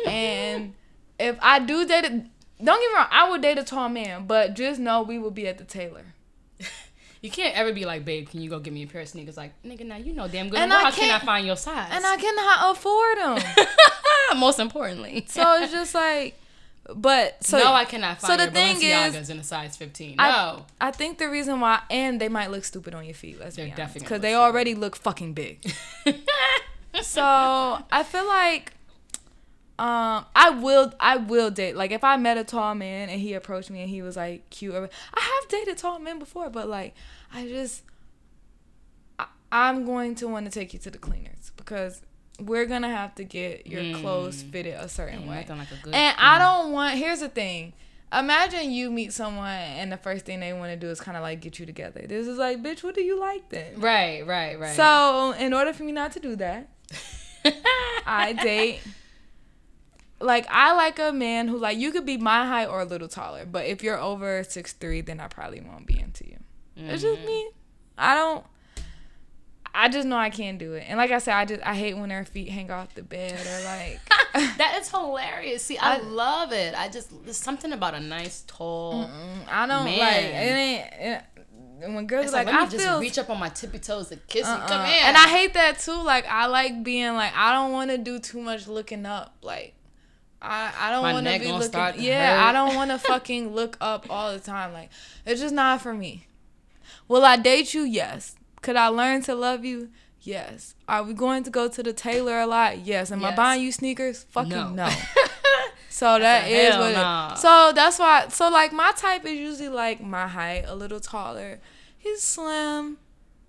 And 0.06 0.74
if 1.20 1.38
I 1.42 1.60
do 1.60 1.86
date 1.86 2.06
a, 2.06 2.10
don't 2.10 2.30
get 2.60 2.68
me 2.68 2.96
wrong, 2.96 3.08
I 3.12 3.30
would 3.30 3.42
date 3.42 3.58
a 3.58 3.64
tall 3.64 3.90
man, 3.90 4.26
but 4.26 4.56
just 4.56 4.80
know 4.80 5.04
we 5.04 5.20
will 5.20 5.32
be 5.32 5.48
at 5.48 5.58
the 5.58 5.64
tailor. 5.64 6.06
you 7.22 7.30
can't 7.30 7.56
ever 7.56 7.72
be 7.72 7.86
like, 7.86 8.04
babe, 8.04 8.30
can 8.30 8.42
you 8.42 8.50
go 8.50 8.60
get 8.60 8.74
me 8.74 8.84
a 8.84 8.88
pair 8.88 9.02
of 9.02 9.10
sneakers? 9.10 9.38
Like, 9.38 9.54
nigga, 9.64 9.86
now 9.86 9.98
you 9.98 10.14
know 10.14 10.28
damn 10.28 10.50
good. 10.50 10.60
And 10.60 10.70
well 10.70 10.80
I 10.80 10.90
how 10.90 10.92
can 10.92 11.12
I 11.12 11.24
find 11.24 11.46
your 11.46 11.56
size? 11.56 11.90
And 11.92 12.06
I 12.06 12.18
cannot 12.18 12.76
afford 12.76 13.18
them. 13.18 13.56
most 14.38 14.60
importantly. 14.60 15.26
so 15.28 15.62
it's 15.62 15.72
just 15.72 15.94
like 15.94 16.41
but 16.96 17.44
so 17.44 17.58
no, 17.60 17.74
I 17.74 17.86
cannot 17.86 18.20
so 18.22 18.28
find 18.28 18.40
the 18.40 18.46
your 18.46 18.52
thing 18.54 19.16
is- 19.16 19.30
in 19.30 19.38
a 19.40 19.44
size 19.44 19.78
15. 19.78 20.16
I- 20.20 20.30
No. 20.32 20.66
I 20.80 20.92
think 20.92 21.18
the 21.20 21.30
reason 21.30 21.60
why, 21.60 21.82
and 21.90 22.20
they 22.20 22.28
might 22.30 22.50
look 22.52 22.64
stupid 22.66 22.94
on 22.96 23.06
your 23.06 23.14
feet. 23.14 23.40
Let's 23.40 23.56
They're 23.56 23.66
be 23.66 23.72
honest, 23.72 23.78
definitely 23.78 24.06
because 24.06 24.22
they 24.22 24.34
already 24.36 24.76
look 24.76 24.96
fucking 24.96 25.34
big. 25.34 25.62
so 27.02 27.22
I 27.92 28.04
feel 28.04 28.28
like, 28.28 28.74
um, 29.80 30.26
I 30.36 30.50
will, 30.62 30.94
I 31.00 31.18
will 31.18 31.50
date. 31.52 31.76
Like 31.76 31.92
if 31.92 32.04
I 32.04 32.18
met 32.18 32.38
a 32.38 32.44
tall 32.44 32.76
man 32.76 33.10
and 33.10 33.22
he 33.22 33.34
approached 33.34 33.70
me 33.70 33.82
and 33.82 33.90
he 33.90 34.02
was 34.02 34.16
like 34.18 34.50
cute, 34.50 34.74
or, 34.76 34.90
I 35.14 35.22
have 35.42 35.50
dated 35.50 35.78
tall 35.78 36.00
men 36.00 36.20
before, 36.20 36.50
but 36.50 36.68
like 36.68 36.94
I 37.34 37.48
just, 37.48 37.84
I, 39.20 39.28
I'm 39.52 39.86
going 39.86 40.16
to 40.16 40.28
want 40.28 40.46
to 40.46 40.52
take 40.52 40.74
you 40.74 40.80
to 40.80 40.92
the 40.92 40.98
cleaners 40.98 41.52
because 41.56 42.02
we're 42.40 42.66
gonna 42.66 42.90
have 42.90 43.16
to 43.16 43.24
get 43.24 43.68
your 43.68 43.98
clothes 44.00 44.44
mm. 44.44 44.52
fitted 44.52 44.74
a 44.76 44.90
certain 44.90 45.20
Ain't 45.20 45.30
way. 45.30 45.46
like 45.48 45.72
a 45.72 45.84
good- 45.84 45.94
and 45.94 46.16
I 46.18 46.38
mm. 46.38 46.40
don't 46.40 46.72
want. 46.72 46.98
Here's 46.98 47.20
the 47.20 47.30
thing. 47.30 47.74
Imagine 48.14 48.72
you 48.72 48.92
meet 48.92 49.14
someone 49.14 49.48
and 49.48 49.90
the 49.90 49.98
first 49.98 50.26
thing 50.26 50.42
they 50.42 50.52
want 50.52 50.72
to 50.72 50.76
do 50.76 50.90
is 50.90 51.00
kind 51.00 51.16
of 51.16 51.24
like 51.24 51.40
get 51.40 51.60
you 51.60 51.66
together. 51.66 52.04
This 52.06 52.28
is 52.28 52.38
like, 52.38 52.62
bitch, 52.62 52.84
what 52.84 52.94
do 52.94 53.02
you 53.02 53.18
like 53.18 53.48
then? 53.50 53.80
Right, 53.80 54.28
right, 54.28 54.60
right. 54.60 54.76
So, 54.76 55.32
in 55.40 55.54
order 55.54 55.72
for 55.72 55.84
me 55.84 55.94
not 55.94 56.12
to 56.14 56.20
do 56.20 56.36
that, 56.36 56.70
I 58.06 58.34
date. 58.34 58.82
Like 60.20 60.46
I 60.52 60.76
like 60.76 61.00
a 61.00 61.12
man 61.12 61.48
who 61.48 61.58
like 61.58 61.78
you 61.80 61.92
could 61.92 62.06
be 62.06 62.18
my 62.18 62.46
height 62.46 62.68
or 62.68 62.82
a 62.82 62.86
little 62.86 63.08
taller, 63.08 63.46
but 63.46 63.66
if 63.66 63.82
you're 63.82 63.98
over 63.98 64.44
six 64.44 64.74
three, 64.74 65.02
then 65.02 65.20
I 65.20 65.28
probably 65.28 65.62
won't 65.62 65.88
be 65.88 66.00
into 66.00 66.28
you. 66.28 66.38
It's 66.76 67.02
just 67.02 67.22
mm. 67.22 67.26
me. 67.26 67.50
I 67.98 68.16
don't. 68.16 68.46
I 69.74 69.90
just 69.90 70.08
know 70.08 70.18
I 70.18 70.30
can't 70.30 70.58
do 70.58 70.74
it, 70.74 70.86
and 70.88 70.98
like 70.98 71.12
I 71.12 71.20
said, 71.20 71.34
I 71.36 71.46
just 71.46 71.62
I 71.64 71.76
hate 71.76 71.96
when 71.96 72.10
their 72.10 72.26
feet 72.26 72.50
hang 72.50 72.72
off 72.72 72.94
the 72.94 73.04
bed 73.04 73.34
or 73.34 73.66
like. 73.66 74.00
that 74.58 74.78
is 74.80 74.90
hilarious. 74.90 75.64
See, 75.64 75.78
I, 75.78 75.98
love 75.98 76.54
it. 76.54 76.74
I 76.78 76.88
just 76.88 77.12
there's 77.24 77.38
something 77.38 77.74
about 77.74 77.96
a 77.96 78.00
nice 78.00 78.44
tall. 78.48 79.10
I 79.50 79.68
don't 79.68 79.86
Man. 79.86 80.00
like 80.00 80.24
it. 80.24 80.34
Ain't 80.34 80.92
it, 81.00 81.24
when 81.90 82.06
girls 82.06 82.26
It's 82.26 82.34
like, 82.34 82.46
like, 82.46 82.56
I 82.56 82.66
just 82.68 82.86
feel 82.86 83.00
reach 83.00 83.18
up 83.18 83.30
on 83.30 83.40
my 83.40 83.50
tippy 83.50 83.80
toes 83.80 84.10
to 84.10 84.16
kiss 84.16 84.46
you. 84.46 84.54
Uh-uh. 84.54 84.68
Come 84.68 84.86
here. 84.86 85.02
And 85.04 85.18
I 85.18 85.28
hate 85.28 85.54
that 85.56 85.80
too. 85.80 86.02
Like 86.04 86.26
I 86.28 86.48
like 86.48 86.84
being 86.84 87.14
like 87.14 87.34
I 87.36 87.54
don't 87.54 87.72
want 87.72 87.92
to 87.92 87.98
do 87.98 88.20
too 88.20 88.42
much 88.42 88.68
looking 88.68 89.06
up. 89.06 89.36
Like 89.42 89.74
I 90.42 90.72
I 90.80 90.92
don't 90.92 91.02
want 91.02 91.28
to 91.28 91.40
be 91.40 91.52
looking. 91.52 92.04
Yeah, 92.04 92.38
hurt. 92.38 92.50
I 92.50 92.52
don't 92.52 92.76
want 92.76 92.92
to 92.92 93.00
fucking 93.08 93.54
look 93.54 93.78
up 93.82 94.08
all 94.10 94.32
the 94.32 94.40
time. 94.40 94.74
Like 94.74 94.90
it's 95.26 95.42
just 95.42 95.54
not 95.54 95.82
for 95.82 95.94
me. 95.94 96.28
Will 97.08 97.26
I 97.26 97.36
date 97.36 97.74
you? 97.74 97.82
Yes. 97.82 98.36
Could 98.62 98.76
I 98.76 98.88
learn 98.88 99.22
to 99.24 99.36
love 99.36 99.66
you? 99.66 99.90
Yes. 100.22 100.76
Are 100.88 101.02
we 101.04 101.14
going 101.14 101.44
to 101.44 101.50
go 101.50 101.68
to 101.68 101.82
the 101.82 101.94
tailor 101.94 102.40
a 102.40 102.46
lot? 102.48 102.86
Yes. 102.86 103.12
Am 103.12 103.24
I 103.26 103.36
buying 103.36 103.62
you 103.64 103.72
sneakers? 103.72 104.24
Fucking 104.30 104.50
No. 104.52 104.70
no. 104.74 104.90
So 105.90 106.18
that 106.18 106.50
is 106.50 106.76
what. 106.78 106.94
nah. 106.94 107.34
It, 107.34 107.38
so 107.40 107.72
that's 107.76 108.00
why. 108.00 108.28
So 108.30 108.50
like 108.50 108.72
my 108.72 108.92
type 108.96 109.26
is 109.26 109.34
usually 109.34 109.68
like 109.70 110.02
my 110.02 110.26
height, 110.28 110.64
a 110.66 110.74
little 110.74 111.02
taller. 111.02 111.60
He's 111.98 112.22
slim. 112.22 112.98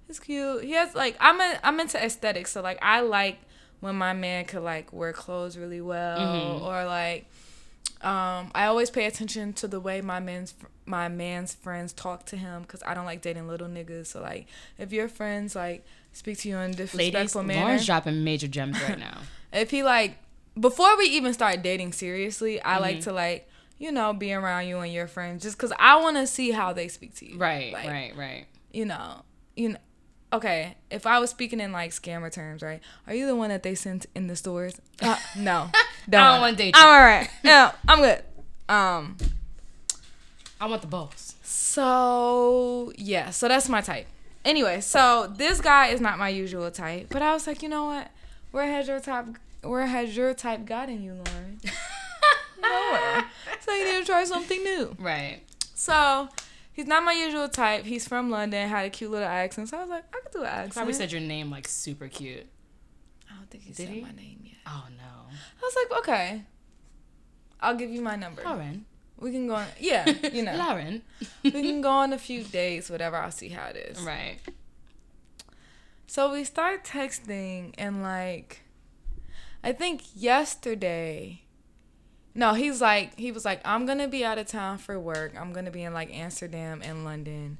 He's 0.08 0.18
cute. 0.18 0.64
He 0.64 0.72
has 0.72 0.94
like 0.94 1.16
I'm 1.20 1.40
a, 1.40 1.58
I'm 1.62 1.78
into 1.78 2.04
aesthetics. 2.04 2.50
So 2.50 2.60
like 2.60 2.78
I 2.82 3.00
like 3.02 3.38
when 3.80 3.94
my 3.94 4.12
man 4.12 4.44
could 4.44 4.62
like 4.62 4.92
wear 4.92 5.12
clothes 5.12 5.56
really 5.56 5.80
well 5.80 6.18
Mm-hmm. 6.18 6.64
or 6.66 6.84
like 6.84 7.26
um 8.04 8.50
I 8.54 8.66
always 8.66 8.90
pay 8.90 9.06
attention 9.06 9.52
to 9.54 9.68
the 9.68 9.80
way 9.80 10.00
my 10.00 10.20
man's 10.20 10.54
my 10.86 11.08
man's 11.08 11.54
friends 11.54 11.92
talk 11.92 12.26
to 12.26 12.36
him 12.36 12.62
because 12.62 12.82
I 12.84 12.94
don't 12.94 13.04
like 13.04 13.22
dating 13.22 13.46
little 13.48 13.68
niggas. 13.68 14.06
So 14.08 14.20
like 14.20 14.46
if 14.78 14.92
your 14.92 15.08
friends 15.08 15.54
like 15.54 15.84
speak 16.12 16.38
to 16.38 16.48
you 16.48 16.56
in 16.56 16.60
a 16.60 16.66
Ladies, 16.68 16.76
disrespectful 16.76 17.42
manner, 17.44 17.60
Lauren's 17.60 17.86
dropping 17.86 18.24
major 18.24 18.48
gems 18.48 18.80
right 18.82 18.98
now. 18.98 19.18
if 19.52 19.70
he 19.70 19.82
like 19.82 20.18
before 20.58 20.96
we 20.98 21.04
even 21.06 21.32
start 21.32 21.62
dating 21.62 21.92
seriously, 21.92 22.60
I 22.62 22.78
like 22.78 22.96
Mm-hmm. 22.96 23.02
to 23.04 23.12
like 23.12 23.48
you 23.78 23.90
know 23.92 24.12
be 24.12 24.32
around 24.32 24.66
you 24.66 24.78
and 24.80 24.92
your 24.92 25.06
friends 25.06 25.42
just 25.42 25.56
because 25.56 25.72
I 25.78 25.96
want 26.00 26.16
to 26.16 26.26
see 26.26 26.50
how 26.50 26.72
they 26.72 26.88
speak 26.88 27.14
to 27.16 27.26
you. 27.30 27.38
right, 27.38 27.72
Like, 27.72 27.86
right, 27.88 28.16
right. 28.16 28.46
You 28.72 28.86
know, 28.86 29.22
you 29.56 29.70
know. 29.70 29.78
Okay, 30.34 30.76
if 30.90 31.06
I 31.06 31.18
was 31.18 31.28
speaking 31.28 31.60
in 31.60 31.72
like 31.72 31.90
scammer 31.90 32.32
terms, 32.32 32.62
right? 32.62 32.80
Are 33.06 33.14
you 33.14 33.26
the 33.26 33.36
one 33.36 33.50
that 33.50 33.62
they 33.62 33.74
sent 33.74 34.06
in 34.14 34.28
the 34.28 34.36
stores? 34.36 34.80
Uh, 35.02 35.18
no, 35.36 35.68
don't 36.08 36.40
wanna 36.40 36.56
date 36.56 36.74
you. 36.76 36.80
I'm 36.82 36.88
all 36.88 37.00
right. 37.00 37.30
No, 37.44 37.70
I'm 37.88 38.00
good. 38.00 38.22
Um. 38.68 39.16
I 40.60 40.66
want 40.66 40.80
the 40.82 40.88
boss. 40.88 41.34
So 41.42 42.92
yeah, 42.96 43.30
so 43.30 43.48
that's 43.48 43.68
my 43.68 43.80
type. 43.80 44.06
Anyway, 44.44 44.80
so 44.80 45.32
this 45.36 45.60
guy 45.60 45.88
is 45.88 46.00
not 46.00 46.18
my 46.18 46.28
usual 46.28 46.70
type, 46.70 47.06
but 47.10 47.22
I 47.22 47.32
was 47.32 47.46
like, 47.46 47.62
you 47.62 47.68
know 47.68 47.84
what? 47.86 48.10
Where 48.50 48.66
has 48.66 48.88
your 48.88 49.00
type? 49.00 49.26
Where 49.62 49.86
has 49.86 50.16
your 50.16 50.34
type 50.34 50.64
gotten 50.66 51.02
you, 51.02 51.12
Lauren? 51.14 51.60
Nowhere. 52.60 53.24
So 53.60 53.72
you 53.72 53.84
need 53.92 54.00
to 54.00 54.04
try 54.04 54.24
something 54.24 54.62
new. 54.62 54.96
Right. 54.98 55.40
So 55.74 56.28
he's 56.72 56.86
not 56.86 57.04
my 57.04 57.12
usual 57.12 57.48
type. 57.48 57.84
He's 57.84 58.06
from 58.06 58.30
London, 58.30 58.68
had 58.68 58.84
a 58.86 58.90
cute 58.90 59.10
little 59.10 59.28
accent. 59.28 59.68
So 59.68 59.78
I 59.78 59.80
was 59.80 59.90
like, 59.90 60.04
I 60.14 60.20
could 60.20 60.32
do 60.32 60.40
an 60.40 60.46
accent. 60.46 60.74
Probably 60.74 60.94
said 60.94 61.10
your 61.12 61.20
name 61.20 61.50
like 61.50 61.66
super 61.68 62.08
cute. 62.08 62.46
I 63.30 63.36
don't 63.36 63.50
think 63.50 63.64
he 63.64 63.70
Did 63.72 63.76
said 63.86 63.88
he? 63.88 64.00
my 64.00 64.12
name 64.12 64.40
yet. 64.44 64.56
Oh 64.66 64.86
no. 64.96 65.21
I 65.32 65.62
was 65.62 65.76
like, 65.76 65.98
okay, 66.00 66.42
I'll 67.60 67.76
give 67.76 67.90
you 67.90 68.00
my 68.00 68.16
number. 68.16 68.42
Lauren. 68.42 68.86
We 69.18 69.30
can 69.30 69.46
go 69.46 69.54
on. 69.54 69.66
Yeah, 69.78 70.08
you 70.32 70.42
know, 70.44 70.56
Lauren. 70.56 71.02
we 71.44 71.50
can 71.50 71.80
go 71.80 71.90
on 71.90 72.12
a 72.12 72.18
few 72.18 72.42
days, 72.42 72.90
whatever. 72.90 73.16
I'll 73.16 73.30
see 73.30 73.50
how 73.50 73.66
it 73.66 73.76
is. 73.76 74.00
Right. 74.00 74.38
So 76.06 76.32
we 76.32 76.44
start 76.44 76.84
texting 76.84 77.72
and 77.78 78.02
like 78.02 78.60
I 79.64 79.72
think 79.72 80.02
yesterday 80.14 81.42
no, 82.34 82.54
he's 82.54 82.80
like 82.80 83.18
he 83.18 83.30
was 83.30 83.44
like 83.44 83.60
I'm 83.64 83.86
going 83.86 83.98
to 83.98 84.08
be 84.08 84.24
out 84.24 84.38
of 84.38 84.46
town 84.46 84.78
for 84.78 84.98
work. 84.98 85.32
I'm 85.38 85.52
going 85.52 85.64
to 85.66 85.70
be 85.70 85.82
in 85.82 85.94
like 85.94 86.12
Amsterdam 86.12 86.82
and 86.84 87.04
London 87.04 87.58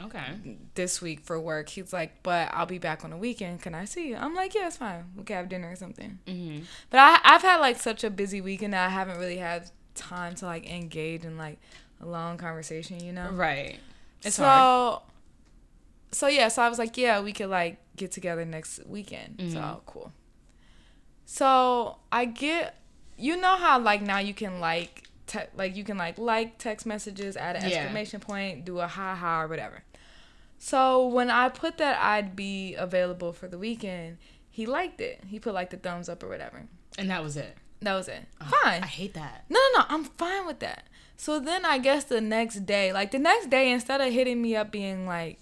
Okay. 0.00 0.56
this 0.74 1.00
week 1.00 1.20
for 1.20 1.40
work. 1.40 1.68
He's 1.68 1.92
like, 1.92 2.22
"But 2.22 2.50
I'll 2.52 2.66
be 2.66 2.78
back 2.78 3.04
on 3.04 3.10
the 3.10 3.16
weekend. 3.16 3.62
Can 3.62 3.74
I 3.74 3.84
see 3.84 4.08
you?" 4.08 4.16
I'm 4.16 4.34
like, 4.34 4.54
"Yeah, 4.54 4.66
it's 4.66 4.76
fine. 4.76 5.04
We 5.16 5.22
can 5.24 5.36
have 5.36 5.48
dinner 5.48 5.70
or 5.70 5.76
something." 5.76 6.18
Mm-hmm. 6.26 6.64
But 6.90 6.98
I 6.98 7.20
I've 7.22 7.42
had 7.42 7.58
like 7.58 7.78
such 7.78 8.02
a 8.02 8.10
busy 8.10 8.40
weekend 8.40 8.72
that 8.72 8.86
I 8.86 8.88
haven't 8.88 9.18
really 9.18 9.36
had 9.36 9.70
time 9.94 10.34
to 10.36 10.46
like 10.46 10.68
engage 10.68 11.24
in 11.24 11.38
like 11.38 11.58
a 12.00 12.06
long 12.06 12.36
conversation, 12.36 13.02
you 13.02 13.12
know? 13.12 13.30
Right. 13.30 13.78
It's 14.22 14.36
so, 14.36 14.44
hard. 14.44 15.02
So 16.12 16.26
yeah, 16.28 16.48
so 16.48 16.62
I 16.62 16.68
was 16.68 16.78
like, 16.78 16.96
yeah, 16.96 17.20
we 17.20 17.32
could 17.32 17.48
like 17.48 17.78
get 17.96 18.12
together 18.12 18.44
next 18.44 18.86
weekend. 18.86 19.38
Mm-hmm. 19.38 19.52
So 19.52 19.82
cool. 19.86 20.12
So 21.26 21.96
I 22.12 22.26
get, 22.26 22.76
you 23.16 23.36
know 23.36 23.56
how 23.56 23.78
like 23.78 24.02
now 24.02 24.18
you 24.18 24.34
can 24.34 24.60
like, 24.60 25.03
te- 25.34 25.50
like 25.56 25.76
you 25.76 25.84
can 25.84 25.96
like 25.98 26.18
like 26.18 26.58
text 26.58 26.86
messages, 26.86 27.36
add 27.36 27.56
an 27.56 27.62
Yeah. 27.68 27.76
exclamation 27.78 28.20
point, 28.20 28.64
do 28.64 28.78
a 28.80 28.86
ha 28.86 29.14
ha 29.14 29.42
or 29.42 29.48
whatever. 29.48 29.82
So 30.58 31.06
when 31.08 31.30
I 31.30 31.48
put 31.48 31.78
that 31.78 32.00
I'd 32.00 32.34
be 32.36 32.74
available 32.74 33.32
for 33.32 33.48
the 33.48 33.58
weekend, 33.58 34.18
he 34.50 34.66
liked 34.66 35.00
it. 35.00 35.22
He 35.26 35.38
put 35.38 35.54
like 35.54 35.70
the 35.70 35.76
thumbs 35.76 36.08
up 36.08 36.22
or 36.22 36.28
whatever. 36.28 36.62
And 36.96 37.10
that 37.10 37.22
was 37.22 37.36
it. 37.36 37.56
That 37.82 37.94
was 37.94 38.08
it. 38.08 38.24
I 38.40 38.44
Fine. 38.62 38.82
I 38.82 38.86
hate 38.86 39.14
that. 39.14 39.44
No, 39.48 39.58
no, 39.72 39.80
no. 39.80 39.84
I'm 39.88 40.04
fine 40.04 40.46
with 40.46 40.60
that. 40.60 40.84
So 41.16 41.38
then 41.38 41.64
I 41.64 41.78
guess 41.78 42.04
the 42.04 42.20
next 42.20 42.64
day, 42.66 42.92
like 42.92 43.10
the 43.10 43.18
next 43.18 43.50
day, 43.50 43.70
instead 43.72 44.00
of 44.00 44.12
hitting 44.12 44.40
me 44.40 44.56
up 44.56 44.70
being 44.70 45.06
like, 45.06 45.38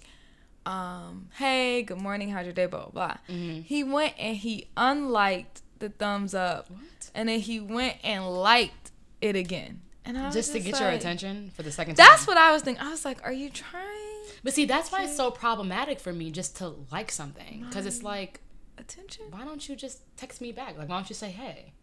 um, 0.65 1.29
hey, 1.35 1.83
good 1.83 2.01
morning, 2.01 2.29
how's 2.29 2.45
your 2.45 2.53
day, 2.53 2.65
blah, 2.67 2.87
blah, 2.87 3.17
blah, 3.27 3.35
he 3.35 3.83
went 3.83 4.13
and 4.17 4.37
he 4.37 4.67
unliked 4.77 5.61
the 5.79 5.89
thumbs 5.89 6.33
up. 6.33 6.69
What? 6.69 7.11
And 7.15 7.27
then 7.27 7.39
he 7.39 7.59
went 7.59 7.97
and 8.03 8.27
liked 8.29 8.91
it 9.21 9.35
again. 9.35 9.81
And 10.05 10.17
I 10.17 10.25
was 10.25 10.35
just 10.35 10.51
to 10.53 10.59
get 10.59 10.79
your 10.79 10.89
attention 10.89 11.51
for 11.55 11.63
the 11.63 11.71
second 11.71 11.95
time. 11.95 12.05
That's 12.07 12.27
what 12.27 12.37
I 12.37 12.51
was 12.51 12.61
thinking. 12.61 12.83
I 12.83 12.89
was 12.89 13.05
like, 13.05 13.23
are 13.23 13.31
you 13.31 13.49
trying 13.49 14.23
But 14.43 14.53
see, 14.53 14.65
that's 14.65 14.91
why 14.91 15.03
it's 15.03 15.15
so 15.15 15.31
problematic 15.31 15.99
for 15.99 16.11
me 16.11 16.29
just 16.31 16.57
to 16.57 16.73
like 16.91 17.11
something 17.11 17.65
because 17.67 17.85
it's 17.85 18.03
like, 18.03 18.41
attention? 18.77 19.25
why 19.31 19.45
don't 19.45 19.67
you 19.69 19.75
just 19.75 20.01
text 20.17 20.41
me 20.41 20.51
back? 20.51 20.77
Like, 20.77 20.89
why 20.89 20.95
don't 20.95 21.09
you 21.09 21.15
say 21.15 21.29
hey? 21.31 21.73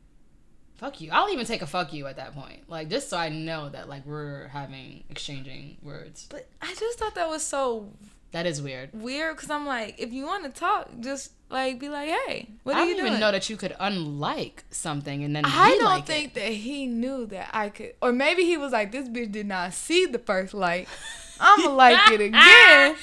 Fuck 0.77 1.01
you. 1.03 1.11
I'll 1.13 1.31
even 1.31 1.45
take 1.47 1.61
a 1.63 1.67
fuck 1.67 1.93
you 1.93 2.07
at 2.07 2.17
that 2.17 2.35
point. 2.35 2.69
Like, 2.69 2.89
just 2.89 3.11
so 3.11 3.17
I 3.19 3.29
know 3.29 3.69
that 3.69 3.89
like 3.89 4.05
we're 4.07 4.49
having 4.49 5.05
exchanging 5.11 5.77
words. 5.83 6.27
But 6.31 6.49
I 6.63 6.75
just 6.75 6.99
thought 6.99 7.15
that 7.17 7.29
was 7.29 7.43
so 7.43 7.93
That 8.33 8.47
is 8.47 8.63
weird. 8.63 8.91
weird 8.95 9.37
because 9.37 9.51
I'm 9.51 9.67
like, 9.67 9.97
if 9.99 10.13
you 10.13 10.25
want 10.27 10.45
to 10.45 10.51
talk, 10.51 10.89
just 11.01 11.33
like 11.51 11.79
be 11.79 11.89
like, 11.89 12.09
hey, 12.09 12.49
what 12.63 12.75
do 12.75 12.81
you 12.81 12.87
think? 12.87 12.91
I 12.91 12.93
are 12.93 12.97
don't 12.97 13.07
even 13.07 13.21
know 13.21 13.33
that 13.33 13.51
you 13.51 13.57
could 13.57 13.75
unlike 13.79 14.65
something 14.71 15.25
and 15.25 15.35
then 15.35 15.45
I 15.45 15.71
don't 15.71 15.79
re-like 15.81 16.07
think 16.07 16.29
it. 16.29 16.35
that 16.35 16.53
he 16.53 16.87
knew 16.87 17.27
that 17.27 17.51
I 17.53 17.69
could, 17.69 17.95
or 18.01 18.13
maybe 18.13 18.45
he 18.45 18.57
was 18.57 18.73
like, 18.73 18.93
this 18.93 19.09
bitch 19.09 19.33
did 19.33 19.47
not 19.47 19.75
see 19.75 20.07
the 20.07 20.19
first 20.19 20.55
like. 20.55 20.89
I'ma 21.41 21.71
like 21.71 22.13
it 22.13 22.21
again. 22.21 22.97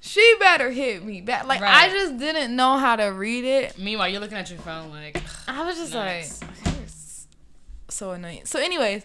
She 0.00 0.34
better 0.38 0.70
hit 0.70 1.04
me 1.04 1.20
back. 1.20 1.46
Like 1.46 1.62
I 1.62 1.88
just 1.88 2.18
didn't 2.18 2.54
know 2.56 2.76
how 2.76 2.96
to 2.96 3.06
read 3.06 3.44
it. 3.44 3.78
Meanwhile, 3.78 4.08
you're 4.08 4.20
looking 4.20 4.38
at 4.38 4.50
your 4.50 4.58
phone 4.60 4.90
like, 4.90 5.20
I 5.46 5.64
was 5.64 5.76
just 5.76 5.94
like, 5.94 6.26
so 7.88 8.12
annoying. 8.12 8.42
So, 8.44 8.58
anyways, 8.58 9.04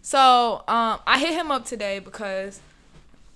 so 0.00 0.62
um, 0.68 1.00
I 1.06 1.18
hit 1.18 1.34
him 1.34 1.50
up 1.50 1.64
today 1.64 1.98
because 1.98 2.60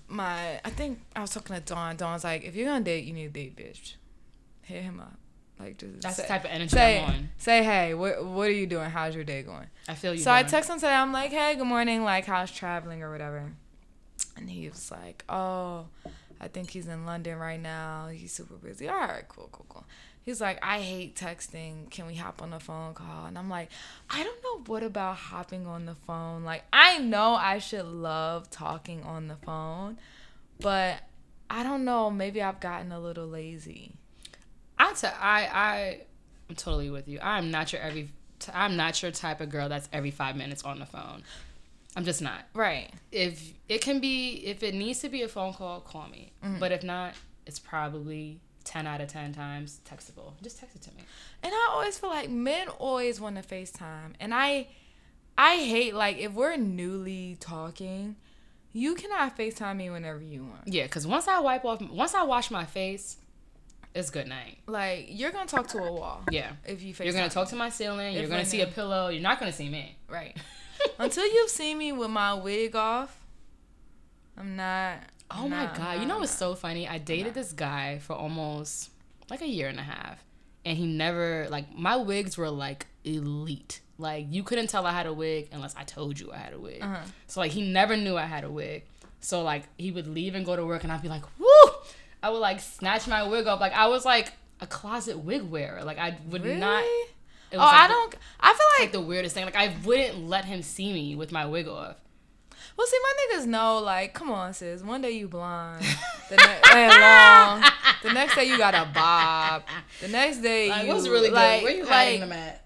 my 0.07 0.59
I 0.63 0.69
think 0.69 0.99
I 1.15 1.21
was 1.21 1.31
talking 1.31 1.55
to 1.55 1.61
Dawn. 1.61 1.97
Dawn's 1.97 2.23
like, 2.23 2.43
if 2.43 2.55
you're 2.55 2.67
gonna 2.67 2.83
date, 2.83 3.05
you 3.05 3.13
need 3.13 3.33
to 3.33 3.39
date, 3.39 3.55
bitch. 3.55 3.95
Hit 4.63 4.83
him 4.83 4.99
up. 4.99 5.17
Like 5.59 5.77
just 5.77 6.01
that's 6.01 6.15
say, 6.17 6.23
the 6.23 6.27
type 6.27 6.45
of 6.45 6.51
energy 6.51 6.69
say, 6.69 6.99
I'm 6.99 7.09
on. 7.09 7.29
say 7.37 7.63
hey, 7.63 7.93
what 7.93 8.25
what 8.25 8.47
are 8.47 8.51
you 8.51 8.65
doing? 8.65 8.89
How's 8.89 9.15
your 9.15 9.23
day 9.23 9.43
going? 9.43 9.67
I 9.87 9.93
feel 9.93 10.13
you. 10.13 10.19
So 10.19 10.31
I 10.31 10.41
Dawn. 10.41 10.51
text 10.51 10.69
him 10.69 10.77
today. 10.77 10.93
I'm 10.93 11.13
like, 11.13 11.31
hey, 11.31 11.55
good 11.55 11.67
morning. 11.67 12.03
Like, 12.03 12.25
how's 12.25 12.51
traveling 12.51 13.03
or 13.03 13.11
whatever? 13.11 13.51
And 14.35 14.49
he 14.49 14.67
was 14.67 14.89
like, 14.91 15.23
oh, 15.29 15.85
I 16.41 16.47
think 16.47 16.71
he's 16.71 16.87
in 16.87 17.05
London 17.05 17.37
right 17.37 17.61
now. 17.61 18.07
He's 18.11 18.33
super 18.33 18.55
busy. 18.55 18.89
All 18.89 18.97
right, 18.97 19.27
cool, 19.27 19.49
cool, 19.51 19.65
cool. 19.69 19.85
He's 20.23 20.39
like, 20.41 20.57
I 20.63 20.79
hate 20.79 21.15
texting. 21.15 21.89
Can 21.91 22.07
we 22.07 22.15
hop 22.15 22.41
on 22.41 22.53
a 22.53 22.59
phone 22.59 22.93
call? 22.93 23.25
And 23.25 23.37
I'm 23.37 23.49
like, 23.49 23.69
I 24.09 24.23
don't 24.23 24.41
know 24.43 24.63
what 24.65 24.81
about 24.81 25.17
hopping 25.17 25.67
on 25.67 25.85
the 25.85 25.95
phone. 25.95 26.43
Like, 26.43 26.63
I 26.71 26.97
know 26.99 27.35
I 27.35 27.59
should 27.59 27.85
love 27.85 28.49
talking 28.49 29.03
on 29.03 29.27
the 29.27 29.35
phone, 29.35 29.97
but 30.59 31.01
I 31.49 31.63
don't 31.63 31.83
know. 31.83 32.09
Maybe 32.09 32.41
I've 32.41 32.59
gotten 32.61 32.91
a 32.91 32.99
little 32.99 33.27
lazy. 33.27 33.95
I 34.77 34.93
t- 34.93 35.07
I 35.07 35.39
I 35.45 36.01
I'm 36.49 36.55
totally 36.55 36.89
with 36.89 37.07
you. 37.07 37.19
I'm 37.21 37.51
not 37.51 37.71
your 37.73 37.81
every 37.81 38.09
t- 38.39 38.51
I'm 38.53 38.75
not 38.75 39.01
your 39.01 39.11
type 39.11 39.41
of 39.41 39.49
girl 39.49 39.69
that's 39.69 39.89
every 39.93 40.11
5 40.11 40.35
minutes 40.35 40.63
on 40.63 40.79
the 40.79 40.85
phone. 40.85 41.23
I'm 41.95 42.05
just 42.05 42.21
not. 42.21 42.45
Right. 42.53 42.91
If 43.11 43.53
it 43.69 43.81
can 43.81 43.99
be 43.99 44.35
if 44.45 44.63
it 44.63 44.73
needs 44.73 44.99
to 44.99 45.09
be 45.09 45.21
a 45.21 45.27
phone 45.27 45.53
call, 45.53 45.81
call 45.81 46.07
me. 46.07 46.31
Mm-hmm. 46.43 46.59
But 46.59 46.71
if 46.71 46.83
not, 46.83 47.13
it's 47.45 47.59
probably 47.59 48.39
10 48.63 48.87
out 48.87 49.01
of 49.01 49.09
10 49.09 49.33
times 49.33 49.79
textable. 49.87 50.33
Just 50.41 50.59
text 50.59 50.75
it 50.75 50.81
to 50.83 50.91
me. 50.95 51.03
And 51.43 51.53
I 51.53 51.69
always 51.71 51.97
feel 51.99 52.09
like 52.09 52.29
men 52.29 52.67
always 52.69 53.19
want 53.19 53.35
to 53.35 53.43
FaceTime. 53.43 54.13
And 54.19 54.33
I 54.33 54.67
I 55.37 55.55
hate 55.57 55.93
like 55.93 56.17
if 56.17 56.33
we're 56.33 56.57
newly 56.57 57.37
talking, 57.39 58.15
you 58.71 58.95
cannot 58.95 59.37
FaceTime 59.37 59.77
me 59.77 59.89
whenever 59.89 60.21
you 60.21 60.43
want. 60.43 60.67
Yeah, 60.67 60.87
cuz 60.87 61.05
once 61.05 61.27
I 61.27 61.39
wipe 61.39 61.65
off 61.65 61.81
once 61.81 62.13
I 62.15 62.23
wash 62.23 62.49
my 62.49 62.65
face, 62.65 63.17
it's 63.95 64.09
good 64.09 64.27
night. 64.27 64.57
Like 64.67 65.07
you're 65.09 65.31
gonna 65.31 65.47
talk 65.47 65.67
to 65.69 65.79
a 65.79 65.91
wall. 65.91 66.23
Yeah. 66.31 66.51
If 66.65 66.81
you 66.81 66.93
FaceTime. 66.93 67.05
You're 67.05 67.13
going 67.13 67.29
to 67.29 67.33
talk 67.33 67.49
to 67.49 67.55
my 67.55 67.69
ceiling, 67.69 68.15
you're 68.15 68.27
gonna 68.27 68.45
see 68.45 68.61
a 68.61 68.67
pillow, 68.67 69.09
you're 69.09 69.21
not 69.21 69.39
going 69.39 69.51
to 69.51 69.57
see 69.57 69.69
me. 69.69 69.97
right. 70.09 70.35
Until 70.99 71.25
you've 71.25 71.49
seen 71.49 71.77
me 71.77 71.91
with 71.93 72.09
my 72.09 72.33
wig 72.33 72.75
off, 72.75 73.17
I'm 74.37 74.55
not 74.55 74.97
Oh 75.35 75.47
my 75.47 75.69
god! 75.75 75.99
You 75.99 76.05
know 76.05 76.19
what's 76.19 76.31
so 76.31 76.53
funny? 76.53 76.87
I 76.87 76.97
dated 76.97 77.33
this 77.33 77.53
guy 77.53 77.99
for 77.99 78.13
almost 78.13 78.91
like 79.29 79.41
a 79.41 79.47
year 79.47 79.67
and 79.67 79.79
a 79.79 79.83
half, 79.83 80.23
and 80.63 80.77
he 80.77 80.85
never 80.85 81.47
like 81.49 81.75
my 81.75 81.95
wigs 81.95 82.37
were 82.37 82.49
like 82.49 82.85
elite. 83.03 83.81
Like 83.97 84.27
you 84.29 84.43
couldn't 84.43 84.67
tell 84.67 84.85
I 84.85 84.91
had 84.91 85.05
a 85.05 85.13
wig 85.13 85.49
unless 85.51 85.75
I 85.75 85.83
told 85.83 86.19
you 86.19 86.31
I 86.31 86.37
had 86.37 86.53
a 86.53 86.59
wig. 86.59 86.81
Uh-huh. 86.81 87.03
So 87.27 87.39
like 87.39 87.51
he 87.51 87.61
never 87.61 87.97
knew 87.97 88.15
I 88.15 88.25
had 88.25 88.43
a 88.43 88.49
wig. 88.49 88.83
So 89.21 89.41
like 89.41 89.63
he 89.77 89.91
would 89.91 90.07
leave 90.07 90.35
and 90.35 90.45
go 90.45 90.55
to 90.55 90.65
work, 90.65 90.83
and 90.83 90.91
I'd 90.91 91.01
be 91.01 91.09
like, 91.09 91.23
"Woo!" 91.39 91.47
I 92.23 92.29
would 92.31 92.39
like 92.39 92.59
snatch 92.59 93.07
my 93.07 93.27
wig 93.27 93.45
up. 93.45 93.59
Like 93.59 93.73
I 93.73 93.87
was 93.87 94.05
like 94.05 94.31
a 94.61 94.65
closet 94.67 95.19
wig 95.19 95.43
wearer. 95.43 95.83
Like 95.83 95.97
I 95.99 96.17
would 96.29 96.43
Really? 96.43 96.59
not. 96.59 96.83
oh, 96.83 97.05
It 97.51 97.57
was 97.57 97.65
like 97.65 97.73
I 97.75 97.87
the- 97.87 97.93
don't. 97.93 98.15
I 98.39 98.47
feel 98.53 98.65
Like 98.79 98.79
like. 98.79 98.91
the 98.93 99.01
weirdest 99.01 99.35
thing. 99.35 99.45
Like 99.45 99.55
I 99.55 99.75
wouldn't 99.85 100.27
let 100.27 100.45
him 100.45 100.61
see 100.63 100.91
me 100.93 101.15
with 101.15 101.31
my 101.31 101.45
wig 101.45 101.67
off. 101.67 101.97
Well, 102.75 102.87
see, 102.87 102.97
my 103.03 103.13
niggas 103.37 103.45
know. 103.45 103.77
Like, 103.79 104.13
come 104.15 104.31
on, 104.31 104.53
sis. 104.55 104.81
One 104.81 105.01
day 105.01 105.11
you 105.11 105.27
blonde, 105.27 105.85
the 106.29 106.37
next 106.37 106.73
and 106.73 107.01
long. 107.61 107.71
The 108.01 108.13
next 108.13 108.35
day 108.35 108.45
you 108.45 108.57
got 108.57 108.73
a 108.73 108.89
bob. 108.91 109.63
The 110.01 110.07
next 110.07 110.37
day 110.37 110.69
Like, 110.69 110.87
you 110.87 110.93
what's 110.93 111.07
really 111.07 111.29
good? 111.29 111.35
like, 111.35 111.61
Where 111.61 111.71
you 111.71 111.83
like, 111.83 111.91
hiding 111.91 112.19
them 112.21 112.31
at? 112.31 112.65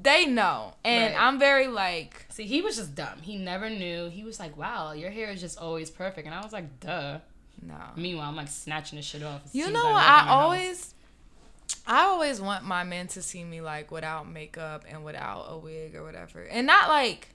They 0.00 0.26
know, 0.26 0.74
and 0.84 1.12
Right. 1.14 1.22
I'm 1.22 1.38
very 1.38 1.66
like. 1.66 2.24
See, 2.30 2.44
he 2.44 2.62
was 2.62 2.76
just 2.76 2.94
dumb. 2.94 3.20
He 3.20 3.36
never 3.36 3.68
knew. 3.68 4.08
He 4.08 4.22
was 4.24 4.38
like, 4.38 4.56
"Wow, 4.56 4.92
your 4.92 5.10
hair 5.10 5.28
is 5.30 5.40
just 5.40 5.58
always 5.58 5.90
perfect," 5.90 6.26
and 6.26 6.34
I 6.34 6.40
was 6.42 6.52
like, 6.52 6.80
"Duh." 6.80 7.18
No. 7.62 7.74
Meanwhile, 7.96 8.28
I'm 8.28 8.36
like 8.36 8.48
snatching 8.48 8.96
the 8.96 9.02
shit 9.02 9.22
off. 9.22 9.42
You 9.52 9.70
know? 9.70 9.84
I 9.84 9.88
in 9.88 9.94
my 9.94 10.00
house. 10.00 10.28
always, 10.28 10.94
I 11.86 12.02
always 12.04 12.40
want 12.40 12.64
my 12.64 12.84
men 12.84 13.08
to 13.08 13.22
see 13.22 13.44
me 13.44 13.60
like 13.60 13.90
without 13.90 14.28
makeup 14.28 14.84
and 14.88 15.04
without 15.04 15.46
a 15.48 15.58
wig 15.58 15.94
or 15.94 16.02
whatever, 16.02 16.42
and 16.42 16.66
not 16.66 16.88
like, 16.88 17.28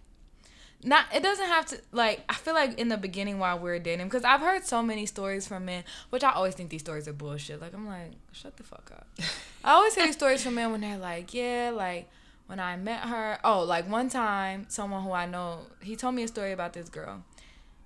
not. 0.83 1.05
It 1.13 1.21
doesn't 1.23 1.45
have 1.45 1.65
to 1.67 1.81
like. 1.91 2.23
I 2.27 2.33
feel 2.33 2.53
like 2.53 2.79
in 2.79 2.89
the 2.89 2.97
beginning 2.97 3.39
while 3.39 3.59
we're 3.59 3.79
dating, 3.79 4.07
because 4.07 4.23
I've 4.23 4.41
heard 4.41 4.65
so 4.65 4.81
many 4.81 5.05
stories 5.05 5.47
from 5.47 5.65
men, 5.65 5.83
which 6.09 6.23
I 6.23 6.31
always 6.31 6.55
think 6.55 6.69
these 6.69 6.81
stories 6.81 7.07
are 7.07 7.13
bullshit. 7.13 7.61
Like 7.61 7.73
I'm 7.73 7.87
like, 7.87 8.11
shut 8.31 8.57
the 8.57 8.63
fuck 8.63 8.91
up. 8.93 9.07
I 9.63 9.73
always 9.73 9.95
hear 9.95 10.05
these 10.05 10.15
stories 10.15 10.43
from 10.43 10.55
men 10.55 10.71
when 10.71 10.81
they're 10.81 10.97
like, 10.97 11.33
yeah, 11.33 11.71
like 11.73 12.09
when 12.47 12.59
I 12.59 12.77
met 12.77 13.01
her. 13.01 13.39
Oh, 13.43 13.63
like 13.63 13.89
one 13.89 14.09
time, 14.09 14.65
someone 14.69 15.03
who 15.03 15.11
I 15.11 15.25
know, 15.25 15.59
he 15.81 15.95
told 15.95 16.15
me 16.15 16.23
a 16.23 16.27
story 16.27 16.51
about 16.51 16.73
this 16.73 16.89
girl. 16.89 17.23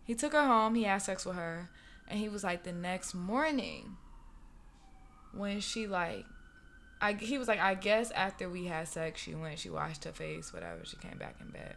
He 0.04 0.16
took 0.16 0.34
her 0.34 0.46
home. 0.46 0.76
He 0.76 0.84
had 0.84 0.98
sex 0.98 1.26
with 1.26 1.36
her, 1.36 1.70
and 2.10 2.20
he 2.20 2.30
was 2.30 2.44
like, 2.44 2.64
the 2.64 2.72
next 2.72 3.14
morning, 3.14 3.98
when 5.34 5.60
she 5.60 5.88
like, 5.88 6.26
I 7.02 7.14
he 7.14 7.38
was 7.38 7.48
like, 7.48 7.60
I 7.60 7.76
guess 7.76 8.12
after 8.12 8.50
we 8.50 8.66
had 8.66 8.88
sex, 8.88 9.22
she 9.22 9.36
went, 9.36 9.60
she 9.60 9.70
washed 9.70 10.04
her 10.06 10.12
face, 10.12 10.52
whatever. 10.54 10.82
She 10.84 10.98
came 10.98 11.18
back 11.18 11.36
in 11.40 11.50
bed. 11.50 11.76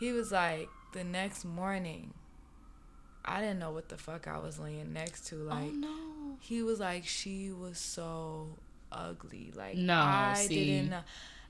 He 0.00 0.12
was 0.12 0.30
like, 0.32 0.68
the 0.94 1.04
next 1.04 1.44
morning, 1.44 2.14
I 3.24 3.40
didn't 3.40 3.58
know 3.58 3.72
what 3.72 3.88
the 3.88 3.98
fuck 3.98 4.26
I 4.26 4.38
was 4.38 4.58
laying 4.58 4.92
next 4.92 5.26
to. 5.28 5.42
Oh, 5.42 5.54
like, 5.54 5.70
oh 5.70 5.74
no. 5.74 6.36
he 6.40 6.62
was 6.62 6.80
like, 6.80 7.04
she 7.04 7.50
was 7.52 7.78
so 7.78 8.46
ugly. 8.92 9.52
Like, 9.54 9.76
No, 9.76 9.94
I 10.00 10.34
see. 10.34 10.64
didn't 10.66 10.90
know. 10.90 11.00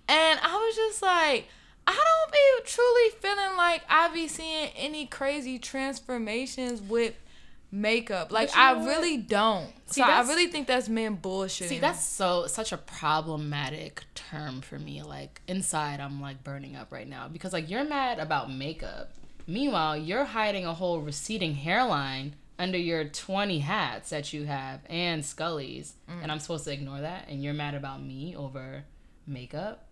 And 0.08 0.40
I 0.42 0.56
was 0.56 0.74
just 0.74 1.02
like, 1.02 1.46
I 1.86 1.92
don't 1.92 2.32
be 2.32 2.70
truly 2.70 3.10
feeling 3.20 3.56
like 3.56 3.82
I 3.88 4.08
be 4.12 4.26
seeing 4.28 4.70
any 4.76 5.06
crazy 5.06 5.58
transformations 5.58 6.80
with 6.82 7.14
makeup. 7.70 8.32
Like, 8.32 8.50
I 8.56 8.72
know 8.74 8.86
really 8.86 9.16
don't. 9.16 9.68
See, 9.86 10.00
so 10.00 10.06
I 10.06 10.20
really 10.22 10.46
think 10.48 10.66
that's 10.66 10.88
men 10.88 11.14
bullshit. 11.16 11.68
See, 11.68 11.78
that's 11.78 12.02
so 12.04 12.46
such 12.46 12.72
a 12.72 12.76
problematic 12.78 14.04
term 14.14 14.60
for 14.60 14.78
me. 14.78 15.02
Like 15.02 15.40
inside, 15.48 16.00
I'm 16.00 16.20
like 16.20 16.42
burning 16.44 16.76
up 16.76 16.92
right 16.92 17.08
now 17.08 17.28
because 17.28 17.52
like 17.52 17.70
you're 17.70 17.84
mad 17.84 18.18
about 18.18 18.50
makeup. 18.52 19.12
Meanwhile, 19.46 19.96
you're 19.98 20.24
hiding 20.24 20.66
a 20.66 20.74
whole 20.74 21.00
receding 21.00 21.54
hairline 21.54 22.34
under 22.58 22.76
your 22.76 23.04
20 23.04 23.60
hats 23.60 24.10
that 24.10 24.32
you 24.32 24.44
have 24.44 24.80
and 24.90 25.24
Scully's, 25.24 25.94
Mm. 26.10 26.22
and 26.24 26.32
I'm 26.32 26.38
supposed 26.40 26.64
to 26.64 26.72
ignore 26.72 27.00
that. 27.00 27.28
And 27.28 27.42
you're 27.42 27.54
mad 27.54 27.74
about 27.74 28.02
me 28.02 28.34
over 28.36 28.84
makeup. 29.26 29.84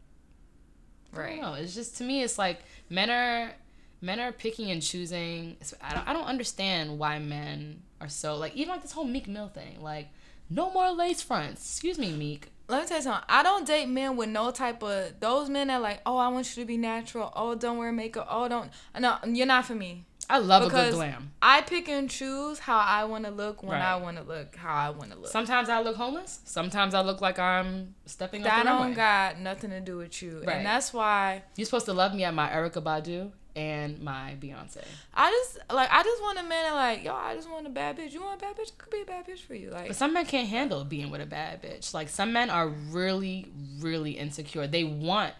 Right. 1.13 1.41
don't. 1.41 1.55
It's 1.55 1.75
just 1.75 1.97
to 1.99 2.05
me, 2.05 2.23
it's 2.23 2.37
like 2.39 2.61
men 2.91 3.09
are 3.09 3.53
men 4.01 4.21
are 4.21 4.33
picking 4.33 4.71
and 4.71 4.83
choosing. 4.83 5.57
I 5.83 5.95
don't, 5.95 6.09
I 6.09 6.13
don't 6.13 6.25
understand 6.27 6.99
why 6.99 7.19
men 7.19 7.83
are 8.01 8.09
so 8.09 8.37
like 8.37 8.55
even 8.55 8.73
like 8.73 8.83
this 8.83 8.93
whole 8.93 9.05
Meek 9.05 9.29
Mill 9.29 9.49
thing. 9.49 9.81
Like 9.83 10.09
no 10.51 10.71
more 10.73 10.91
lace 10.93 11.23
fronts. 11.23 11.61
Excuse 11.65 11.99
me, 11.99 12.13
Meek. 12.13 12.51
Let 12.69 12.83
me 12.83 12.89
tell 12.89 12.97
you 12.99 13.03
something. 13.05 13.25
I 13.29 13.43
don't 13.45 13.65
date 13.67 13.87
men 13.89 14.17
with 14.17 14.29
no 14.29 14.51
type 14.51 14.83
of 14.83 15.21
those 15.21 15.49
men 15.49 15.69
that 15.69 15.81
like, 15.81 16.01
oh, 16.05 16.17
I 16.17 16.29
want 16.29 16.57
you 16.57 16.63
to 16.63 16.67
be 16.67 16.77
natural. 16.77 17.33
Oh, 17.37 17.55
don't 17.55 17.79
wear 17.79 17.93
makeup. 17.93 18.27
Oh, 18.29 18.49
don't. 18.49 18.71
No, 18.99 19.19
you're 19.25 19.47
not 19.47 19.67
for 19.67 19.75
me. 19.77 20.05
I 20.29 20.39
love 20.39 20.63
a 20.63 20.67
Because 20.67 20.91
good 20.91 20.97
glam. 20.97 21.31
I 21.41 21.61
pick 21.61 21.89
and 21.89 22.11
choose 22.11 22.59
how 22.59 22.79
I 22.79 23.05
want 23.05 23.25
to 23.27 23.31
look 23.31 23.63
when 23.63 23.81
I 23.81 23.95
want 23.95 24.17
to 24.17 24.25
look, 24.25 24.57
how 24.57 24.75
I 24.75 24.91
want 24.91 25.13
to 25.13 25.17
look. 25.19 25.31
Sometimes 25.31 25.69
I 25.69 25.81
look 25.83 25.95
homeless. 25.95 26.41
Sometimes 26.45 26.95
I 26.95 27.03
look 27.03 27.21
like 27.21 27.39
I'm 27.39 27.95
stepping 28.07 28.43
that 28.43 28.65
don't 28.65 28.81
runway. 28.81 28.97
got 28.97 29.39
nothing 29.39 29.71
to 29.71 29.81
do 29.81 29.99
with 29.99 30.21
you, 30.23 30.43
Right. 30.45 30.57
and 30.57 30.67
that's 30.67 30.93
why 30.93 31.45
You're 31.55 31.65
supposed 31.67 31.87
to 31.87 31.93
love 31.93 32.13
me 32.13 32.25
at 32.25 32.35
my 32.35 32.49
Erykah 32.49 32.83
Badu 32.83 33.31
and 33.57 34.03
my 34.03 34.37
Beyonce. 34.39 34.85
I 35.15 35.31
just 35.31 35.59
like 35.73 35.89
I 35.91 36.03
just 36.03 36.23
want 36.23 36.39
a 36.39 36.43
man 36.43 36.65
that 36.65 36.75
like, 36.75 37.05
yo, 37.05 37.15
I 37.15 37.35
just 37.35 37.51
want 37.51 37.67
a 37.67 37.71
bad 37.71 37.97
bitch. 37.97 38.13
You 38.13 38.23
want 38.23 38.41
a 38.41 38.45
bad 38.45 38.55
bitch? 38.57 38.71
I 38.71 38.75
could 38.77 38.93
be 38.93 39.01
a 39.01 39.05
bad 39.07 39.27
bitch 39.27 39.41
for 39.41 39.55
you. 39.55 39.71
Like, 39.71 39.89
But 39.89 39.97
some 39.97 40.13
men 40.13 40.27
can't 40.27 40.47
handle 40.47 40.85
being 40.85 41.11
with 41.11 41.23
a 41.23 41.27
bad 41.27 41.63
bitch. 41.63 41.95
Like 41.95 42.11
some 42.11 42.33
men 42.33 42.51
are 42.51 42.69
really, 42.69 43.51
really 43.81 44.13
insecure. 44.13 44.67
They 44.67 44.85
want 44.85 45.33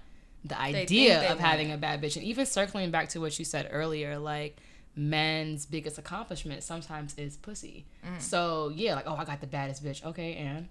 the 0.45 0.59
idea 0.59 1.31
of 1.31 1.39
having 1.39 1.69
it. 1.69 1.75
a 1.75 1.77
bad 1.77 2.03
bitch. 2.03 2.17
And 2.17 2.25
even 2.25 2.47
circling 2.47 2.91
back 2.91 3.11
to 3.11 3.21
what 3.21 3.39
you 3.39 3.45
said 3.45 3.69
earlier, 3.71 4.19
like 4.19 4.57
men's 4.97 5.67
biggest 5.67 5.99
accomplishment 5.99 6.63
sometimes 6.63 7.15
is 7.19 7.37
pussy. 7.37 7.85
Mm. 8.05 8.21
So 8.21 8.73
yeah, 8.75 8.95
like 8.95 9.05
oh 9.07 9.15
I 9.15 9.27
got 9.27 9.43
the 9.43 9.47
baddest 9.47 9.85
bitch. 9.85 10.03
Okay, 10.05 10.35
and 10.37 10.69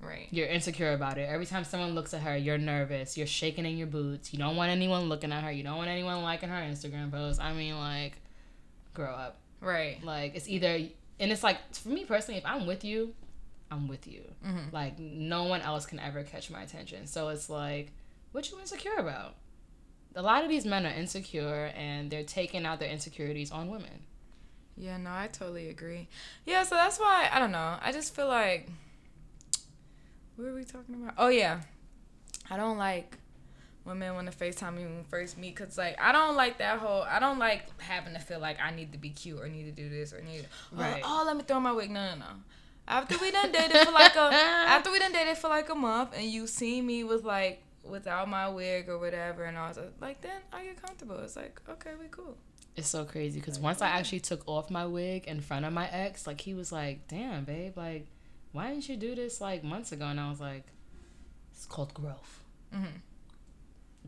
Right. 0.00 0.28
you're 0.30 0.46
insecure 0.46 0.92
about 0.92 1.18
it. 1.18 1.28
Every 1.28 1.46
time 1.46 1.64
someone 1.64 1.94
looks 1.94 2.14
at 2.14 2.20
her, 2.20 2.36
you're 2.36 2.58
nervous. 2.58 3.16
You're 3.16 3.26
shaking 3.26 3.64
in 3.64 3.76
your 3.78 3.86
boots. 3.86 4.32
You 4.32 4.38
don't 4.38 4.56
want 4.56 4.70
anyone 4.70 5.08
looking 5.08 5.32
at 5.32 5.42
her. 5.42 5.50
You 5.50 5.62
don't 5.62 5.76
want 5.76 5.88
anyone 5.88 6.22
liking 6.22 6.48
her 6.48 6.60
Instagram 6.60 7.10
post. 7.10 7.40
I 7.40 7.52
mean, 7.52 7.76
like, 7.76 8.12
grow 8.94 9.10
up. 9.10 9.38
Right. 9.60 10.02
Like, 10.04 10.36
it's 10.36 10.48
either, 10.48 10.78
and 11.18 11.32
it's 11.32 11.42
like, 11.42 11.58
for 11.74 11.88
me 11.88 12.04
personally, 12.04 12.38
if 12.38 12.46
I'm 12.46 12.66
with 12.66 12.84
you, 12.84 13.14
I'm 13.70 13.88
with 13.88 14.06
you. 14.06 14.22
Mm-hmm. 14.46 14.68
Like, 14.72 14.98
no 14.98 15.44
one 15.44 15.62
else 15.62 15.86
can 15.86 15.98
ever 15.98 16.22
catch 16.22 16.50
my 16.50 16.62
attention. 16.62 17.06
So 17.06 17.28
it's 17.28 17.50
like, 17.50 17.90
what 18.32 18.50
you 18.50 18.58
insecure 18.60 18.96
about? 18.96 19.34
A 20.14 20.22
lot 20.22 20.44
of 20.44 20.50
these 20.50 20.64
men 20.64 20.86
are 20.86 20.90
insecure 20.90 21.72
and 21.76 22.10
they're 22.10 22.22
taking 22.22 22.64
out 22.64 22.80
their 22.80 22.90
insecurities 22.90 23.50
on 23.50 23.68
women. 23.68 24.04
Yeah, 24.76 24.98
no, 24.98 25.10
I 25.10 25.28
totally 25.32 25.68
agree. 25.68 26.08
Yeah, 26.44 26.62
so 26.62 26.74
that's 26.74 26.98
why 26.98 27.28
I 27.32 27.38
don't 27.38 27.50
know. 27.50 27.76
I 27.80 27.92
just 27.92 28.14
feel 28.14 28.28
like 28.28 28.68
what 30.36 30.48
are 30.48 30.54
we 30.54 30.64
talking 30.64 30.94
about? 30.94 31.14
Oh 31.18 31.28
yeah, 31.28 31.60
I 32.50 32.56
don't 32.56 32.78
like 32.78 33.18
women 33.84 34.16
when 34.16 34.24
the 34.24 34.32
FaceTime 34.32 34.76
me 34.76 34.84
when 34.84 34.96
we 34.98 35.02
first 35.04 35.38
meet 35.38 35.54
because 35.56 35.78
like 35.78 36.00
I 36.00 36.12
don't 36.12 36.36
like 36.36 36.58
that 36.58 36.78
whole. 36.78 37.02
I 37.02 37.18
don't 37.18 37.38
like 37.38 37.62
having 37.80 38.14
to 38.14 38.18
feel 38.20 38.40
like 38.40 38.58
I 38.60 38.70
need 38.74 38.92
to 38.92 38.98
be 38.98 39.10
cute 39.10 39.40
or 39.40 39.48
need 39.48 39.64
to 39.64 39.72
do 39.72 39.88
this 39.88 40.12
or 40.12 40.20
need. 40.20 40.46
Oh, 40.72 40.80
Right. 40.80 41.02
Oh, 41.04 41.24
let 41.26 41.36
me 41.36 41.42
throw 41.42 41.60
my 41.60 41.72
wig. 41.72 41.90
No, 41.90 42.10
no, 42.10 42.16
no. 42.16 42.26
After 42.88 43.16
we 43.18 43.30
done 43.32 43.50
dated 43.50 43.78
for 43.78 43.92
like 43.92 44.14
a 44.14 44.20
after 44.32 44.92
we 44.92 44.98
done 44.98 45.12
dated 45.12 45.36
for 45.38 45.48
like 45.48 45.68
a 45.70 45.74
month 45.74 46.10
and 46.14 46.24
you 46.24 46.46
see 46.46 46.80
me 46.80 47.02
with 47.02 47.24
like 47.24 47.62
without 47.82 48.28
my 48.28 48.48
wig 48.48 48.88
or 48.88 48.98
whatever 48.98 49.44
and 49.44 49.56
I 49.56 49.68
was 49.68 49.78
like 50.00 50.20
then 50.20 50.40
I 50.52 50.64
get 50.64 50.80
comfortable. 50.82 51.18
It's 51.18 51.36
like 51.36 51.60
okay, 51.68 51.92
we 52.00 52.06
cool. 52.10 52.36
It's 52.76 52.88
so 52.88 53.04
crazy 53.04 53.40
because 53.40 53.58
once 53.58 53.80
I 53.80 53.88
actually 53.88 54.20
took 54.20 54.46
off 54.46 54.70
my 54.70 54.84
wig 54.84 55.24
in 55.26 55.40
front 55.40 55.64
of 55.64 55.72
my 55.72 55.88
ex, 55.88 56.26
like 56.26 56.42
he 56.42 56.52
was 56.52 56.70
like, 56.70 57.08
"Damn, 57.08 57.44
babe, 57.44 57.74
like, 57.74 58.06
why 58.56 58.70
didn't 58.70 58.88
you 58.88 58.96
do 58.96 59.14
this 59.14 59.40
like 59.40 59.62
months 59.62 59.92
ago?" 59.92 60.06
And 60.06 60.18
I 60.18 60.28
was 60.30 60.40
like, 60.40 60.64
"It's 61.52 61.66
called 61.66 61.92
growth. 61.94 62.42
Mhm. 62.74 63.00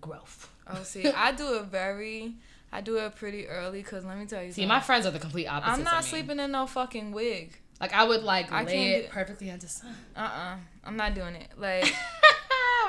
Growth." 0.00 0.50
Oh, 0.66 0.82
see, 0.82 1.06
I 1.08 1.32
do 1.32 1.54
it 1.58 1.64
very, 1.64 2.34
I 2.72 2.80
do 2.80 2.96
it 2.98 3.14
pretty 3.16 3.46
early 3.48 3.82
because 3.82 4.04
let 4.04 4.18
me 4.18 4.26
tell 4.26 4.42
you 4.42 4.50
See, 4.52 4.62
something. 4.62 4.68
my 4.68 4.80
friends 4.80 5.06
are 5.06 5.10
the 5.10 5.18
complete 5.18 5.46
opposite. 5.46 5.72
I'm 5.72 5.84
not 5.84 6.04
sleeping 6.04 6.38
in 6.38 6.50
no 6.52 6.66
fucking 6.66 7.12
wig. 7.12 7.56
Like 7.80 7.92
I 7.94 8.04
would 8.04 8.22
like 8.22 8.50
I 8.52 8.64
lay 8.64 8.88
it 8.94 9.02
do- 9.06 9.12
perfectly 9.12 9.50
under 9.50 9.66
sun. 9.68 9.94
Uh 10.16 10.20
uh-uh. 10.20 10.26
uh, 10.54 10.56
i 10.84 10.88
am 10.88 10.96
not 10.96 11.14
doing 11.14 11.34
it. 11.36 11.48
Like, 11.56 11.84
it 11.86 11.92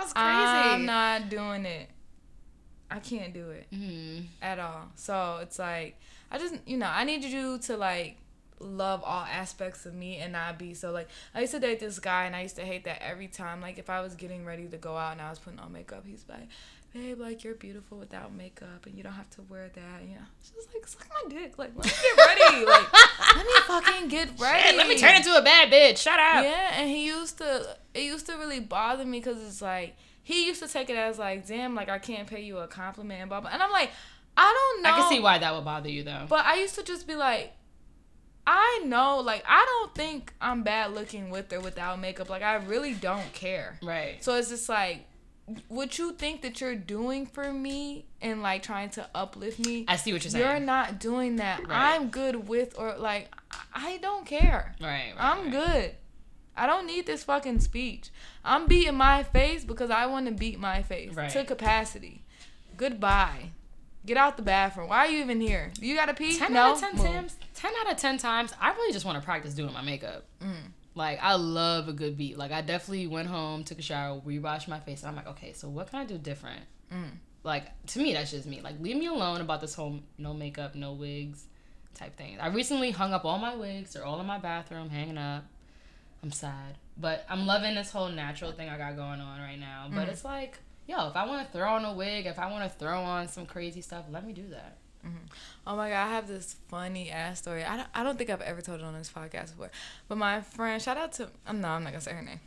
was 0.02 0.14
crazy. 0.14 0.16
I'm 0.16 0.86
not 0.86 1.30
doing 1.30 1.66
it. 1.66 1.90
I 2.92 3.00
can't 3.00 3.32
do 3.34 3.52
it 3.52 3.68
Mhm. 3.72 4.26
at 4.42 4.58
all. 4.58 4.88
So 4.96 5.40
it's 5.44 5.60
like, 5.60 6.00
I 6.32 6.40
just, 6.40 6.56
you 6.66 6.78
know, 6.78 6.88
I 6.88 7.04
need 7.04 7.24
you 7.24 7.60
to 7.60 7.78
like 7.78 8.18
love 8.60 9.02
all 9.06 9.24
aspects 9.24 9.86
of 9.86 9.94
me 9.94 10.18
and 10.18 10.34
not 10.34 10.60
be 10.60 10.74
so 10.74 10.92
like 10.92 11.08
I 11.34 11.42
used 11.42 11.54
to 11.54 11.60
date 11.60 11.80
this 11.80 12.00
guy 12.00 12.26
and 12.26 12.36
I 12.36 12.42
used 12.42 12.58
to 12.58 12.64
hate 12.64 12.84
that 12.86 13.02
every 13.02 13.28
time 13.28 13.62
like 13.62 13.78
if 13.78 13.90
I 13.90 14.02
was 14.02 14.16
getting 14.16 14.46
ready 14.46 14.68
to 14.68 14.78
go 14.78 14.98
out 14.98 15.14
and 15.14 15.22
I 15.22 15.30
was 15.30 15.40
putting 15.40 15.60
on 15.60 15.72
makeup 15.72 16.04
he's 16.06 16.26
like 16.28 16.48
babe 16.94 17.20
like 17.20 17.44
you're 17.44 17.54
beautiful 17.56 17.98
without 17.98 18.34
makeup 18.34 18.86
and 18.86 18.96
you 18.96 19.04
don't 19.04 19.14
have 19.14 19.30
to 19.30 19.44
wear 19.44 19.70
that 19.74 20.02
you 20.02 20.16
know 20.16 20.26
it's 20.40 20.50
just 20.50 20.74
like 20.74 20.86
suck 20.88 21.08
my 21.10 21.30
dick 21.30 21.58
like 21.58 21.72
let 21.76 21.86
me 21.86 21.92
get 21.92 22.18
ready 22.28 22.66
like 22.66 22.94
let 23.36 23.46
me 23.46 23.52
fucking 23.68 24.08
get 24.10 24.30
ready 24.40 24.70
Shit, 24.70 24.78
let 24.78 24.88
me 24.88 24.98
turn 24.98 25.16
into 25.16 25.36
a 25.36 25.42
bad 25.42 25.72
bitch. 25.72 25.98
Shut 25.98 26.20
up. 26.20 26.44
yeah, 26.44 26.80
and 26.80 26.90
he 26.90 27.06
used 27.06 27.38
to. 27.40 27.78
It 27.94 28.04
used 28.04 28.26
to 28.28 28.34
really 28.34 28.60
bother 28.60 29.06
me 29.06 29.20
because 29.20 29.42
it's 29.42 29.62
like 29.62 29.96
he 30.24 30.46
used 30.48 30.62
to 30.62 30.68
take 30.68 30.90
it 30.90 30.98
as 30.98 31.18
like, 31.20 31.48
damn, 31.48 31.76
like 31.76 31.90
I 31.90 32.00
can't 32.00 32.28
pay 32.28 32.42
you 32.42 32.58
a 32.58 32.68
compliment, 32.68 33.22
and 33.22 33.30
blah 33.30 33.42
blah. 33.42 33.50
And 33.52 33.62
I'm 33.62 33.72
like, 33.72 33.92
I 34.38 34.74
don't 34.74 34.84
know. 34.84 34.90
I 34.90 35.00
can 35.00 35.10
see 35.10 35.20
why 35.20 35.38
that 35.38 35.54
would 35.54 35.66
bother 35.66 35.90
you 35.90 36.04
though. 36.04 36.26
But 36.30 36.46
I 36.46 36.56
used 36.56 36.76
to 36.76 36.84
just 36.84 37.08
be 37.08 37.16
like, 37.16 37.54
I 38.52 38.82
know, 38.84 39.20
like 39.20 39.44
I 39.48 39.64
don't 39.64 39.94
think 39.94 40.34
I'm 40.42 40.64
bad 40.64 40.96
looking 40.96 41.30
with 41.30 41.54
or 41.54 41.60
without 41.60 42.00
makeup. 42.00 42.32
Like 42.32 42.42
I 42.42 42.56
really 42.56 42.96
don't 42.96 43.32
care. 43.32 43.78
right. 43.84 44.24
So 44.24 44.34
it's 44.34 44.50
just 44.50 44.68
like, 44.68 45.06
what 45.68 46.00
you 46.00 46.14
think 46.14 46.42
that 46.42 46.60
you're 46.60 46.76
doing 46.76 47.28
for 47.28 47.54
me 47.54 48.06
and 48.22 48.42
like 48.42 48.64
trying 48.64 48.90
to 48.92 49.08
uplift 49.14 49.60
me. 49.60 49.86
I 49.88 49.98
see 49.98 50.14
what 50.14 50.24
you're 50.24 50.32
saying. 50.32 50.44
You're 50.44 50.60
not 50.60 51.00
doing 51.00 51.36
that. 51.36 51.68
Right. 51.68 51.94
I'm 51.94 52.10
good 52.10 52.48
with 52.48 52.74
or 52.80 52.96
like 52.98 53.32
I 53.72 53.98
don't 53.98 54.26
care. 54.26 54.74
right. 54.82 54.88
right 54.88 55.14
I'm 55.20 55.44
right. 55.44 55.52
good. 55.52 55.96
I 56.58 56.66
don't 56.66 56.88
need 56.88 57.06
this 57.06 57.24
fucking 57.24 57.60
speech. 57.60 58.10
I'm 58.44 58.66
beating 58.66 58.96
my 58.96 59.22
face 59.22 59.64
because 59.64 59.92
I 59.92 60.08
want 60.08 60.26
to 60.26 60.34
beat 60.34 60.60
my 60.60 60.82
face 60.82 61.16
to 61.34 61.46
capacity. 61.46 62.24
Goodbye. 62.78 63.52
Get 64.06 64.18
out 64.18 64.38
the 64.38 64.44
bathroom. 64.44 64.90
Why 64.90 65.00
are 65.00 65.08
you 65.08 65.20
even 65.20 65.42
here? 65.42 65.72
You 65.80 65.96
got 65.96 66.06
to 66.06 66.14
pee? 66.14 66.38
Ten 66.38 66.54
no. 66.54 66.62
out 66.62 66.74
of 66.76 66.80
ten 66.82 66.96
Move. 66.96 67.06
times. 67.06 67.38
Ten 67.54 67.72
out 67.82 67.92
of 67.92 67.98
ten 67.98 68.18
times. 68.18 68.54
I 68.60 68.72
really 68.72 68.94
just 68.94 69.06
want 69.06 69.18
to 69.20 69.24
practice 69.26 69.54
doing 69.54 69.74
my 69.74 69.82
makeup. 69.82 70.26
Mm. 70.42 70.54
Like 70.96 71.20
I 71.22 71.36
love 71.36 71.88
a 71.90 71.94
good 71.94 72.18
beat. 72.18 72.38
Like 72.38 72.52
I 72.52 72.62
definitely 72.62 73.08
went 73.08 73.28
home, 73.28 73.64
took 73.64 73.78
a 73.80 73.82
shower, 73.82 74.22
re-washed 74.24 74.68
my 74.68 74.80
face, 74.80 75.02
and 75.02 75.10
I'm 75.10 75.16
like, 75.16 75.28
okay, 75.28 75.54
so 75.54 75.68
what 75.70 75.90
can 75.90 76.00
I 76.00 76.06
do 76.06 76.18
different? 76.18 76.62
Mm. 76.94 77.12
Like 77.44 77.66
to 77.88 78.00
me, 78.00 78.14
that's 78.14 78.32
just 78.32 78.46
me. 78.48 78.62
Like 78.62 78.80
leave 78.80 78.98
me 78.98 79.08
alone 79.08 79.42
about 79.42 79.62
this 79.62 79.76
whole 79.76 80.00
no 80.18 80.34
makeup, 80.34 80.76
no 80.76 80.94
wigs 80.94 81.44
type 81.94 82.18
thing. 82.18 82.38
I 82.40 82.48
recently 82.48 82.92
hung 82.92 83.14
up 83.14 83.26
all 83.26 83.38
my 83.38 83.56
wigs. 83.56 83.94
They're 83.94 84.06
all 84.06 84.20
in 84.22 84.26
my 84.26 84.40
bathroom, 84.40 84.90
hanging 84.90 85.18
up. 85.18 85.44
I'm 86.24 86.32
sad, 86.32 86.78
but 86.98 87.26
I'm 87.30 87.46
loving 87.46 87.76
this 87.76 87.92
whole 87.92 88.10
natural 88.10 88.52
thing 88.52 88.68
I 88.70 88.78
got 88.78 88.96
going 88.96 89.22
on 89.22 89.40
right 89.40 89.60
now. 89.60 89.88
But 89.90 90.08
Mm. 90.08 90.12
it's 90.12 90.26
like, 90.26 90.60
yo, 90.90 91.08
if 91.10 91.16
I 91.16 91.26
want 91.26 91.46
to 91.46 91.58
throw 91.58 91.70
on 91.74 91.86
a 91.86 91.94
wig, 91.94 92.26
if 92.26 92.40
I 92.40 92.50
want 92.52 92.64
to 92.72 92.78
throw 92.78 93.00
on 93.02 93.28
some 93.28 93.46
crazy 93.46 93.82
stuff, 93.82 94.06
let 94.12 94.26
me 94.26 94.34
do 94.34 94.48
that. 94.50 94.78
Oh 95.66 95.76
my 95.78 95.90
god, 95.90 96.08
I 96.08 96.10
have 96.16 96.28
this 96.28 96.56
funny 96.68 97.10
ass 97.12 97.40
story. 97.40 97.64
I 97.64 97.78
don't, 97.78 97.88
I 97.94 98.04
don't 98.04 98.18
think 98.18 98.30
I've 98.30 98.42
ever 98.42 98.60
told 98.62 98.80
it 98.82 98.84
on 98.84 98.94
this 98.96 99.10
podcast 99.10 99.52
before. 99.52 99.72
But 100.10 100.18
my 100.18 100.42
friend, 100.42 100.82
shout 100.82 100.98
out 100.98 101.14
to, 101.14 101.30
I'm 101.48 101.62
no, 101.62 101.70
I'm 101.70 101.84
not 101.84 101.92
gonna 101.94 102.02
say 102.02 102.12
her 102.14 102.22
name. 102.22 102.40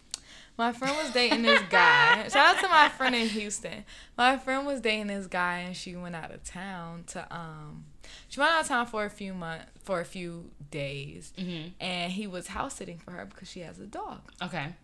My 0.59 0.73
friend 0.73 0.95
was 1.03 1.11
dating 1.13 1.43
this 1.43 1.63
guy. 1.71 2.29
Shout 2.29 2.57
out 2.57 2.63
to 2.63 2.69
my 2.69 2.91
friend 2.91 3.15
in 3.15 3.27
Houston. 3.27 3.85
My 4.19 4.37
friend 4.37 4.67
was 4.67 4.83
dating 4.83 5.07
this 5.07 5.27
guy 5.27 5.61
and 5.61 5.75
she 5.75 5.97
went 5.97 6.15
out 6.15 6.31
of 6.31 6.45
town 6.45 7.05
to 7.09 7.27
um 7.35 7.85
she 8.29 8.39
went 8.39 8.53
out 8.53 8.61
of 8.61 8.69
town 8.69 8.85
for 8.85 9.07
a 9.07 9.11
few 9.11 9.33
months 9.33 9.65
for 9.83 10.01
a 10.01 10.05
few 10.05 10.51
days 10.71 11.33
Mm-hmm. 11.39 11.69
and 11.81 12.13
he 12.13 12.27
was 12.27 12.49
house 12.49 12.75
sitting 12.75 12.99
for 12.99 13.13
her 13.13 13.25
because 13.25 13.49
she 13.49 13.61
has 13.61 13.79
a 13.79 13.87
dog. 13.87 14.21
Okay. 14.43 14.75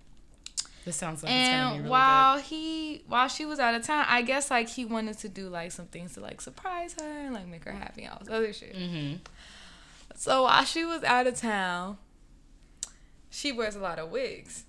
This 0.85 0.97
sounds 0.97 1.23
like 1.23 1.33
it's 1.33 1.49
gonna 1.49 1.53
be 1.53 1.75
And 1.75 1.79
really 1.79 1.91
while 1.91 2.39
he 2.39 3.03
while 3.07 3.29
she 3.29 3.45
was 3.45 3.59
out 3.59 3.75
of 3.75 3.83
town, 3.83 4.07
I 4.09 4.23
guess 4.23 4.51
like 4.51 4.69
he 4.69 4.85
wanted 4.85 5.19
to 5.19 5.29
do 5.29 5.49
like 5.49 5.73
some 5.73 5.87
things 5.87 6.15
to 6.15 6.21
like 6.21 6.41
surprise 6.41 6.95
her 7.01 7.07
and 7.07 7.35
like 7.35 7.47
make 7.47 7.65
her 7.65 7.73
happy 7.73 8.05
and 8.05 8.13
all 8.13 8.21
this 8.21 8.31
other 8.31 8.53
shit. 8.53 8.75
Mm-hmm. 8.75 9.17
So 10.15 10.45
while 10.45 10.65
she 10.65 10.85
was 10.85 11.05
out 11.05 11.27
of 11.27 11.37
town, 11.37 11.99
she 13.31 13.53
wears 13.53 13.77
a 13.77 13.81
lot 13.81 13.99
of 13.99 14.11
wigs. 14.11 14.65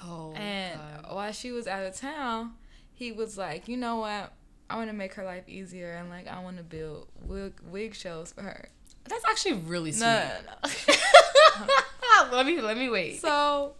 Oh. 0.00 0.32
and 0.32 0.78
God. 1.02 1.14
while 1.14 1.32
she 1.32 1.50
was 1.50 1.66
out 1.66 1.84
of 1.84 1.96
town, 1.96 2.54
he 2.92 3.12
was 3.12 3.36
like, 3.36 3.68
you 3.68 3.76
know 3.76 3.96
what? 3.96 4.32
I 4.70 4.76
want 4.76 4.90
to 4.90 4.96
make 4.96 5.14
her 5.14 5.24
life 5.24 5.48
easier 5.48 5.94
and 5.94 6.10
like 6.10 6.28
I 6.28 6.40
want 6.40 6.58
to 6.58 6.62
build 6.62 7.08
wig, 7.22 7.54
wig 7.70 7.94
shows 7.94 8.32
for 8.32 8.42
her. 8.42 8.68
that's 9.06 9.24
actually 9.24 9.54
really 9.54 9.92
sweet. 9.92 10.06
No, 10.06 10.30
no, 10.46 10.70
no. 10.88 10.94
let 12.32 12.46
me 12.46 12.60
let 12.60 12.76
me 12.76 12.88
wait. 12.88 13.20
so 13.20 13.74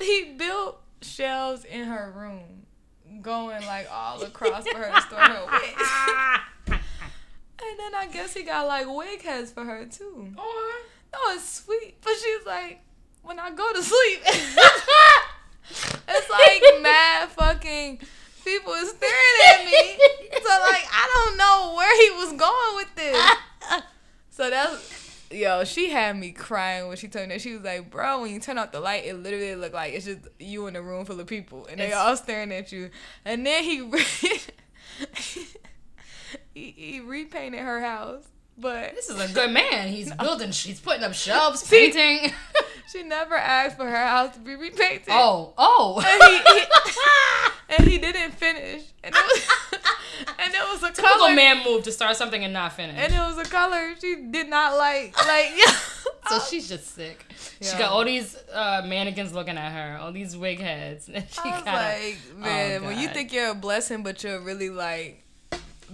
he 0.00 0.34
built 0.36 0.80
shelves 1.02 1.64
in 1.64 1.84
her 1.86 2.12
room, 2.14 2.66
going 3.22 3.64
like 3.66 3.88
all 3.90 4.22
across 4.22 4.66
for 4.68 4.78
her 4.78 4.92
to 4.94 5.00
store 5.02 5.18
her 5.20 5.46
wigs. 5.52 5.90
and 6.68 7.78
then 7.78 7.94
I 7.94 8.08
guess 8.12 8.34
he 8.34 8.42
got 8.42 8.66
like 8.66 8.86
wig 8.88 9.22
heads 9.22 9.50
for 9.52 9.64
her 9.64 9.84
too. 9.86 10.32
Or 10.36 10.44
No, 11.12 11.18
it's 11.34 11.62
sweet. 11.64 11.96
But 12.02 12.12
she's 12.22 12.46
like, 12.46 12.80
when 13.22 13.38
I 13.38 13.50
go 13.50 13.72
to 13.72 13.82
sleep, 13.82 14.20
it's 16.08 16.30
like 16.30 16.82
mad 16.82 17.28
fucking 17.30 18.00
people 18.44 18.72
is 18.74 18.90
staring 18.90 19.14
at 19.54 19.64
me. 19.64 19.98
So 20.32 20.48
like, 20.48 20.84
I 20.90 21.08
don't 21.14 21.36
know 21.36 21.74
where 21.76 22.02
he 22.02 22.10
was 22.16 22.32
going 22.38 22.76
with 22.76 22.94
this. 22.96 23.36
So 24.30 24.48
that's 24.48 25.09
yo. 25.30 25.64
She 25.64 25.90
had 25.90 26.16
me 26.16 26.32
crying 26.32 26.88
when 26.88 26.96
she 26.96 27.08
told 27.08 27.28
me 27.28 27.34
that. 27.34 27.40
She 27.40 27.54
was 27.54 27.62
like, 27.62 27.90
"Bro, 27.90 28.22
when 28.22 28.32
you 28.32 28.40
turn 28.40 28.58
off 28.58 28.72
the 28.72 28.80
light, 28.80 29.04
it 29.06 29.14
literally 29.14 29.54
look 29.56 29.72
like 29.72 29.94
it's 29.94 30.04
just 30.06 30.20
you 30.38 30.66
in 30.66 30.76
a 30.76 30.82
room 30.82 31.04
full 31.04 31.18
of 31.20 31.26
people, 31.26 31.66
and 31.66 31.78
they 31.80 31.86
It's- 31.88 31.98
all 31.98 32.16
staring 32.16 32.52
at 32.52 32.72
you." 32.72 32.90
And 33.24 33.46
then 33.46 33.62
he 33.64 33.88
he, 36.54 36.70
he 36.76 37.00
repainted 37.00 37.60
her 37.60 37.80
house, 37.80 38.24
but 38.58 38.94
this 38.94 39.08
is 39.08 39.20
a 39.20 39.32
good 39.32 39.50
man. 39.50 39.88
He's 39.88 40.12
building. 40.20 40.50
He's 40.52 40.80
putting 40.80 41.02
up 41.04 41.14
shelves, 41.14 41.60
See- 41.60 41.90
painting. 41.92 42.32
she 42.92 43.02
never 43.02 43.36
asked 43.36 43.76
for 43.76 43.88
her 43.88 44.06
house 44.06 44.34
to 44.34 44.40
be 44.40 44.54
repainted. 44.56 45.08
oh, 45.10 45.54
oh. 45.56 46.02
And 46.06 46.22
he, 46.22 46.60
he- 46.60 46.66
and 47.78 47.86
he 47.88 47.98
didn't 47.98 48.32
finish. 48.32 48.82
And 49.04 49.14
it 49.14 49.22
was 49.32 49.69
and 50.54 50.62
it 50.62 50.72
was 50.72 50.82
a 50.82 50.88
Typical 50.92 51.16
color. 51.18 51.34
man 51.34 51.64
move 51.64 51.82
to 51.84 51.92
start 51.92 52.16
something 52.16 52.42
and 52.42 52.52
not 52.52 52.72
finish. 52.72 52.96
And 52.98 53.12
it 53.12 53.18
was 53.18 53.38
a 53.38 53.48
color 53.48 53.94
she 54.00 54.16
did 54.30 54.48
not 54.48 54.76
like. 54.76 55.16
Like, 55.26 55.50
yeah. 55.56 55.72
so 56.28 56.38
she's 56.40 56.68
just 56.68 56.94
sick. 56.94 57.24
She 57.60 57.76
got 57.78 57.92
all 57.92 58.04
these 58.04 58.36
uh, 58.52 58.82
mannequins 58.86 59.32
looking 59.32 59.56
at 59.56 59.72
her, 59.72 59.98
all 60.00 60.12
these 60.12 60.36
wig 60.36 60.60
heads. 60.60 61.08
And 61.14 61.24
she 61.30 61.40
I 61.44 61.56
was 61.56 61.64
like, 61.66 62.38
man, 62.38 62.84
when 62.84 62.98
you 62.98 63.08
think 63.08 63.32
you're 63.32 63.50
a 63.50 63.54
blessing, 63.54 64.02
but 64.02 64.22
you're 64.24 64.40
really 64.40 64.70
like 64.70 65.24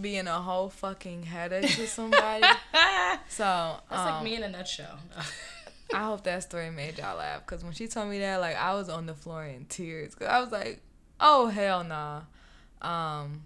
being 0.01 0.27
a 0.27 0.41
whole 0.41 0.69
fucking 0.69 1.23
headache 1.25 1.71
to 1.75 1.87
somebody. 1.87 2.43
So 2.43 2.49
That's 2.73 3.35
So, 3.37 3.45
like 3.91 4.15
um, 4.15 4.25
me 4.25 4.37
in 4.37 4.43
a 4.43 4.49
nutshell. 4.49 4.99
I 5.95 5.99
hope 6.05 6.25
that 6.25 6.43
story 6.43 6.71
made 6.71 6.99
y'all 6.99 7.17
laugh 7.17 7.47
because 7.47 7.63
when 7.63 7.73
she 7.73 7.87
told 7.87 8.09
me 8.11 8.19
that, 8.19 8.41
like, 8.41 8.57
I 8.57 8.75
was 8.75 8.89
on 8.89 9.07
the 9.07 9.15
floor 9.15 9.45
in 9.45 9.67
tears. 9.67 10.15
Cause 10.15 10.29
I 10.29 10.41
was 10.41 10.51
like, 10.51 10.81
oh 11.21 11.47
hell 11.47 11.85
nah. 11.85 12.23
Um, 12.83 13.45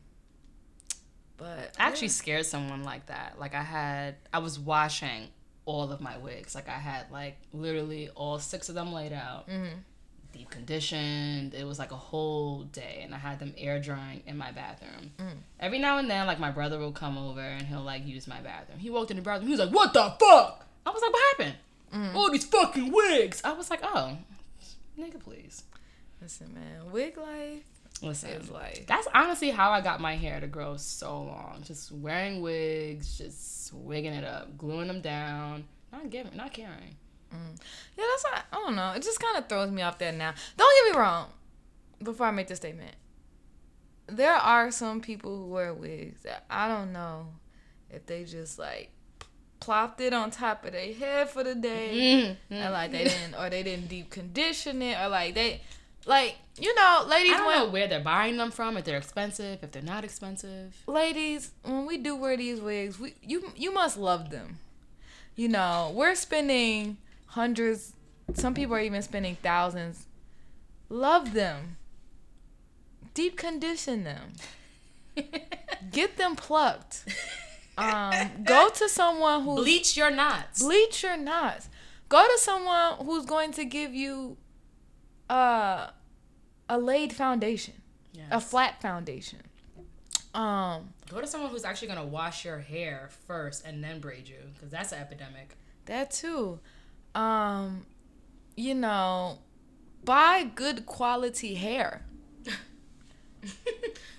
but 1.41 1.75
I 1.79 1.89
actually 1.89 2.09
scared 2.09 2.47
someone 2.47 2.85
like 2.85 3.07
that. 3.07 3.37
Like 3.39 3.55
I 3.55 3.63
had, 3.63 4.17
I 4.33 4.39
was 4.39 4.59
washing 4.59 5.29
all 5.65 5.91
of 5.91 6.01
my 6.01 6.19
wigs. 6.19 6.55
Like 6.55 6.69
I 6.69 6.79
had 6.79 7.11
like 7.11 7.39
literally 7.53 8.11
all 8.15 8.39
six 8.39 8.69
of 8.69 8.75
them 8.75 8.93
laid 8.93 9.13
out, 9.13 9.49
mm-hmm. 9.49 9.79
deep 10.33 10.51
conditioned. 10.51 11.55
It 11.55 11.67
was 11.67 11.79
like 11.79 11.91
a 11.91 11.97
whole 11.97 12.65
day, 12.65 13.01
and 13.03 13.15
I 13.15 13.19
had 13.19 13.39
them 13.39 13.55
air 13.57 13.81
drying 13.81 14.23
in 14.27 14.37
my 14.37 14.53
bathroom. 14.53 15.13
Mm. 15.19 15.39
Every 15.59 15.79
now 15.79 15.99
and 15.99 16.11
then, 16.11 16.27
like 16.27 16.39
my 16.39 16.51
brother 16.51 16.79
will 16.79 16.93
come 16.93 17.19
over 17.19 17.41
and 17.41 17.63
he'll 17.63 17.83
like 17.83 18.07
use 18.07 18.29
my 18.29 18.41
bathroom. 18.41 18.79
He 18.79 18.91
walked 18.91 19.11
in 19.11 19.17
the 19.17 19.23
bathroom. 19.23 19.47
He 19.47 19.53
was 19.53 19.61
like, 19.61 19.75
"What 19.75 19.93
the 19.93 20.15
fuck?" 20.21 20.67
I 20.85 20.91
was 20.91 21.03
like, 21.03 21.13
"What 21.13 21.39
happened?" 21.39 21.57
Mm. 21.95 22.15
All 22.15 22.31
these 22.31 22.45
fucking 22.45 22.93
wigs. 22.93 23.41
I 23.43 23.53
was 23.53 23.71
like, 23.71 23.81
"Oh, 23.83 24.19
nigga, 24.99 25.19
please." 25.19 25.65
listen, 26.21 26.53
man, 26.53 26.91
wig 26.93 27.17
life 27.17 27.80
Listen, 28.03 28.31
is 28.31 28.51
like 28.51 28.87
That's 28.87 29.07
honestly 29.15 29.51
how 29.51 29.73
I 29.73 29.81
got 29.81 30.01
my 30.01 30.17
hair 30.17 30.41
to 30.41 30.47
grow 30.47 30.77
so 30.77 31.23
long. 31.23 31.63
Just 31.63 31.93
wearing 31.93 32.41
wigs, 32.41 33.19
just 33.19 33.73
wigging 33.75 34.15
it 34.15 34.25
up, 34.25 34.57
gluing 34.57 34.89
them 34.89 35.01
down, 35.01 35.65
not 35.93 36.09
giving, 36.11 36.37
not 36.37 36.53
caring. 36.53 36.97
Mm. 37.33 37.61
Yeah, 37.97 38.05
that's 38.11 38.25
not, 38.25 38.45
I 38.53 38.57
don't 38.57 38.77
know. 38.77 38.93
It 38.93 39.03
just 39.03 39.21
kind 39.21 39.37
of 39.37 39.49
throws 39.49 39.71
me 39.71 39.83
off 39.83 39.99
there 39.99 40.13
now. 40.13 40.35
Don't 40.57 40.87
get 40.87 40.93
me 40.93 41.01
wrong. 41.01 41.29
Before 42.03 42.27
I 42.27 42.31
make 42.31 42.49
this 42.49 42.59
statement, 42.59 42.97
there 44.07 44.35
are 44.35 44.71
some 44.71 45.01
people 45.01 45.37
who 45.37 45.47
wear 45.47 45.75
wigs 45.75 46.23
that 46.23 46.45
I 46.51 46.67
don't 46.67 46.93
know 46.93 47.29
if 47.91 48.07
they 48.07 48.25
just 48.25 48.59
like 48.59 48.91
plopped 49.61 50.01
it 50.01 50.15
on 50.15 50.31
top 50.31 50.65
of 50.65 50.73
their 50.73 50.93
head 50.95 51.29
for 51.29 51.45
the 51.45 51.55
day, 51.55 52.37
mm-hmm. 52.49 52.55
and 52.55 52.73
like 52.73 52.91
they 52.91 53.05
didn't, 53.05 53.35
or 53.39 53.51
they 53.51 53.63
didn't 53.63 53.89
deep 53.89 54.11
condition 54.11 54.81
it, 54.81 54.99
or 54.99 55.09
like 55.09 55.35
they, 55.35 55.61
like 56.07 56.37
you 56.59 56.75
know, 56.75 57.05
ladies 57.09 57.33
I 57.33 57.37
don't 57.39 57.47
when 57.47 57.59
know 57.59 57.69
where 57.71 57.89
they're 57.89 58.01
buying 58.01 58.37
them 58.37 58.51
from. 58.51 58.77
If 58.77 58.85
they're 58.85 58.99
expensive, 58.99 59.63
if 59.63 59.73
they're 59.73 59.83
not 59.83 60.05
expensive. 60.05 60.77
ladies, 60.87 61.53
when 61.63 61.87
we 61.87 61.99
do 61.99 62.17
wear 62.17 62.37
these 62.37 62.61
wigs, 62.61 62.99
we 62.99 63.15
you 63.23 63.53
you 63.57 63.73
must 63.73 63.97
love 63.97 64.31
them. 64.31 64.59
You 65.37 65.49
know, 65.49 65.93
we're 65.95 66.15
spending 66.15 66.99
hundreds. 67.27 67.95
Some 68.35 68.55
people 68.55 68.75
are 68.77 68.81
even 68.81 69.03
spending 69.03 69.37
thousands. 69.43 70.07
Love 70.89 71.33
them. 71.35 71.77
Deep 73.15 73.37
condition 73.37 74.05
them. 74.05 74.33
Get 75.93 76.17
them 76.17 76.37
plucked. 76.37 77.05
Um, 77.79 78.13
go 78.45 78.69
to 78.69 78.89
someone 78.91 79.43
who 79.43 79.57
Bleach 79.57 79.97
your 79.97 80.11
knots. 80.11 80.63
bleach 80.63 81.03
your 81.03 81.17
knots. 81.17 81.71
Go 82.11 82.23
to 82.27 82.39
someone 82.39 82.97
who's 83.07 83.25
going 83.25 83.53
to 83.53 83.65
give 83.65 83.95
you 83.95 84.37
uh, 85.31 85.91
a 86.69 86.79
laid 86.79 87.13
foundation, 87.13 87.75
Yes. 88.13 88.27
a 88.31 88.41
flat 88.41 88.81
foundation. 88.83 89.39
Um, 90.35 90.91
Go 91.09 91.21
to 91.21 91.27
someone 91.27 91.51
who's 91.51 91.65
actually 91.65 91.89
gonna 91.89 92.05
wash 92.07 92.45
your 92.45 92.59
hair 92.59 93.09
first 93.27 93.65
and 93.67 93.83
then 93.83 94.01
braid 94.01 94.29
you, 94.29 94.39
because 94.55 94.71
that's 94.71 94.93
an 94.93 95.01
epidemic. 95.01 95.57
That 95.87 96.11
too. 96.11 96.61
Um, 97.15 97.87
you 98.57 98.75
know, 98.75 99.39
buy 100.05 100.45
good 100.55 100.87
quality 100.87 101.55
hair. 101.55 102.03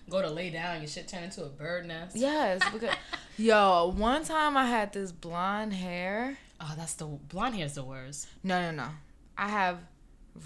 Go 0.09 0.21
to 0.21 0.29
lay 0.29 0.49
down, 0.49 0.79
your 0.81 0.87
shit 0.89 1.07
turn 1.07 1.23
into 1.23 1.43
a 1.43 1.49
bird 1.49 1.85
nest. 1.87 2.17
Yes, 2.17 2.61
because 2.73 2.93
yo, 3.37 3.93
one 3.95 4.25
time 4.25 4.57
I 4.57 4.65
had 4.65 4.91
this 4.91 5.11
blonde 5.13 5.73
hair. 5.73 6.37
Oh, 6.59 6.73
that's 6.77 6.95
the 6.95 7.05
blonde 7.05 7.55
hair's 7.55 7.75
the 7.75 7.83
worst. 7.85 8.27
No, 8.43 8.59
no, 8.61 8.71
no. 8.83 8.89
I 9.37 9.47
have 9.47 9.77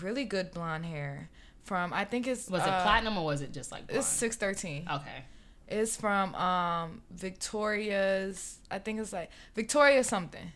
really 0.01 0.25
good 0.25 0.51
blonde 0.51 0.85
hair 0.85 1.29
from 1.63 1.93
I 1.93 2.05
think 2.05 2.27
it's 2.27 2.49
Was 2.49 2.61
it 2.61 2.69
uh, 2.69 2.83
platinum 2.83 3.17
or 3.17 3.25
was 3.25 3.41
it 3.41 3.51
just 3.51 3.71
like 3.71 3.87
blonde? 3.87 3.99
It's 3.99 4.07
six 4.07 4.35
thirteen. 4.35 4.87
okay. 4.91 5.25
It's 5.67 5.97
from 5.97 6.35
um 6.35 7.01
Victoria's. 7.11 8.59
I 8.69 8.79
think 8.79 8.99
it's 8.99 9.13
like 9.13 9.31
Victoria 9.55 10.03
something. 10.03 10.51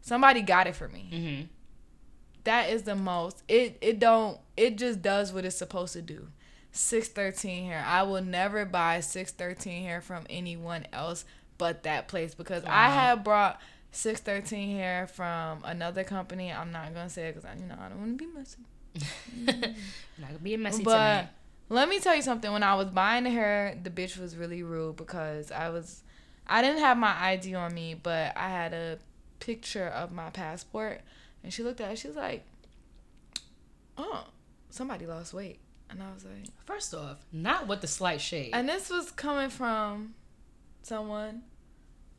Somebody 0.00 0.42
got 0.42 0.66
it 0.66 0.74
for 0.74 0.88
me. 0.88 1.10
Mm-hmm. 1.12 1.42
That 2.44 2.70
is 2.70 2.82
the 2.84 2.94
most. 2.94 3.42
It 3.46 3.76
it 3.80 3.98
don't. 3.98 4.38
It 4.56 4.78
just 4.78 5.02
does 5.02 5.32
what 5.32 5.44
it's 5.44 5.56
supposed 5.56 5.92
to 5.92 6.02
do. 6.02 6.28
Six 6.72 7.08
thirteen 7.08 7.66
hair. 7.66 7.84
I 7.86 8.04
will 8.04 8.22
never 8.22 8.64
buy 8.64 9.00
six 9.00 9.32
thirteen 9.32 9.82
hair 9.82 10.00
from 10.00 10.24
anyone 10.30 10.86
else 10.92 11.24
but 11.58 11.82
that 11.82 12.08
place 12.08 12.34
because 12.34 12.64
I 12.64 12.88
have 12.90 13.24
brought 13.24 13.60
six 13.90 14.20
thirteen 14.20 14.76
hair 14.76 15.06
from 15.06 15.62
another 15.64 16.04
company. 16.04 16.52
I'm 16.52 16.70
not 16.72 16.94
gonna 16.94 17.08
say 17.08 17.28
it 17.28 17.34
because 17.34 17.44
I 17.44 17.54
you 17.58 17.66
know 17.66 17.76
I 17.80 17.88
don't 17.88 17.98
want 17.98 18.18
to 18.18 18.24
be 18.26 18.32
messy. 18.32 18.58
Not 20.18 20.28
gonna 20.28 20.38
be 20.42 20.56
messy 20.56 20.82
But 20.82 20.92
tonight. 20.98 21.28
let 21.68 21.88
me 21.88 22.00
tell 22.00 22.14
you 22.16 22.22
something. 22.22 22.50
When 22.52 22.62
I 22.62 22.74
was 22.74 22.88
buying 22.88 23.24
the 23.24 23.30
hair, 23.30 23.78
the 23.82 23.90
bitch 23.90 24.18
was 24.18 24.36
really 24.36 24.62
rude 24.62 24.96
because 24.96 25.50
I 25.52 25.68
was, 25.70 26.02
I 26.46 26.62
didn't 26.62 26.80
have 26.80 26.96
my 26.98 27.14
ID 27.30 27.54
on 27.54 27.74
me, 27.74 27.94
but 27.94 28.36
I 28.36 28.48
had 28.48 28.72
a 28.74 28.98
picture 29.40 29.86
of 29.88 30.10
my 30.12 30.30
passport, 30.30 31.00
and 31.44 31.52
she 31.52 31.62
looked 31.62 31.80
at 31.80 31.92
it. 31.92 31.98
She 31.98 32.08
was 32.08 32.16
like, 32.16 32.44
"Oh, 33.96 34.24
somebody 34.70 35.06
lost 35.06 35.32
weight," 35.34 35.60
and 35.90 36.02
I 36.02 36.12
was 36.12 36.24
like, 36.24 36.44
First 36.64 36.94
off, 36.94 37.18
not 37.32 37.66
with 37.68 37.80
the 37.80 37.86
slight 37.86 38.20
shade. 38.20 38.50
and 38.52 38.68
this 38.68 38.90
was 38.90 39.10
coming 39.10 39.50
from 39.50 40.14
someone 40.82 41.42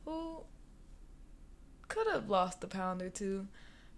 who 0.04 0.42
could 1.90 2.06
have 2.12 2.30
lost 2.30 2.64
a 2.64 2.66
pound 2.66 3.02
or 3.02 3.10
two. 3.10 3.46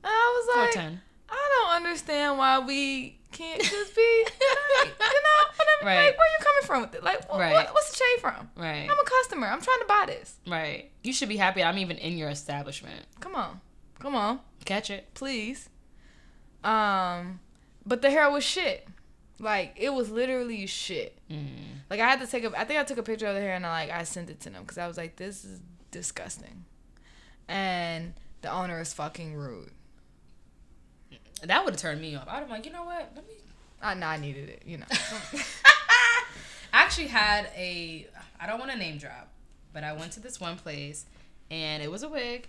And 0.02 0.10
I 0.12 0.44
was 0.46 0.56
like, 0.66 0.72
ten. 0.72 1.00
I 1.28 1.48
don't 1.62 1.76
understand 1.86 2.36
why 2.38 2.58
we 2.58 3.18
can't 3.30 3.62
just 3.62 3.94
be 3.96 4.24
nice. 4.26 4.84
You 4.84 4.90
know, 4.90 5.42
whatever. 5.56 5.86
Right. 5.86 6.06
Like, 6.06 6.18
where 6.18 6.28
you 6.28 6.38
coming 6.40 6.62
from 6.66 6.82
with 6.82 6.94
it? 6.96 7.02
Like, 7.04 7.26
wh- 7.30 7.38
Right. 7.38 7.52
what, 7.52 7.72
what's 7.72 7.90
the 7.90 7.96
shade 7.96 8.20
from? 8.20 8.50
Right. 8.56 8.88
I'm 8.90 8.98
a 8.98 9.04
customer. 9.04 9.46
I'm 9.46 9.62
trying 9.62 9.78
to 9.80 9.86
buy 9.86 10.04
this. 10.08 10.34
Right. 10.46 10.90
You 11.04 11.12
should 11.12 11.28
be 11.28 11.36
happy 11.38 11.62
I'm 11.62 11.78
even 11.78 11.96
in 11.98 12.18
your 12.18 12.28
establishment. 12.28 13.06
Come 13.20 13.34
on, 13.34 13.60
come 14.00 14.14
on, 14.14 14.40
Catch 14.64 14.90
it. 14.90 15.08
please. 15.14 15.68
Um, 16.64 17.40
but 17.86 18.02
the 18.02 18.10
hair 18.10 18.30
was 18.30 18.44
shit. 18.44 18.86
Like 19.38 19.74
it 19.76 19.92
was 19.92 20.10
literally 20.10 20.66
shit. 20.66 21.18
Mm. 21.30 21.46
Like 21.90 21.98
I 22.00 22.08
had 22.08 22.20
to 22.20 22.26
take 22.26 22.44
a. 22.44 22.52
I 22.58 22.64
think 22.64 22.78
I 22.78 22.84
took 22.84 22.98
a 22.98 23.02
picture 23.02 23.26
of 23.26 23.34
the 23.34 23.40
hair 23.40 23.54
and 23.54 23.66
I 23.66 23.70
like 23.86 23.90
I 23.90 24.04
sent 24.04 24.30
it 24.30 24.38
to 24.40 24.50
them 24.50 24.62
because 24.62 24.78
I 24.78 24.86
was 24.86 24.96
like, 24.96 25.16
this 25.16 25.44
is 25.44 25.60
disgusting. 25.90 26.64
And 27.52 28.14
the 28.40 28.50
owner 28.50 28.80
is 28.80 28.94
fucking 28.94 29.34
rude. 29.34 29.70
That 31.42 31.64
would 31.64 31.74
have 31.74 31.80
turned 31.80 32.00
me 32.00 32.14
off. 32.14 32.26
I'd 32.26 32.36
have 32.36 32.44
been 32.44 32.56
like, 32.56 32.64
you 32.64 32.72
know 32.72 32.84
what? 32.84 33.12
Let 33.14 33.28
me. 33.28 33.34
I 33.82 33.94
know 33.94 34.06
I 34.06 34.16
needed 34.16 34.48
it. 34.48 34.62
You 34.64 34.78
know. 34.78 34.86
I 34.90 36.24
actually 36.72 37.08
had 37.08 37.50
a. 37.54 38.06
I 38.40 38.46
don't 38.46 38.58
want 38.58 38.70
to 38.70 38.78
name 38.78 38.96
drop, 38.96 39.28
but 39.74 39.84
I 39.84 39.92
went 39.92 40.12
to 40.12 40.20
this 40.20 40.40
one 40.40 40.56
place, 40.56 41.04
and 41.50 41.82
it 41.82 41.90
was 41.90 42.02
a 42.02 42.08
wig, 42.08 42.48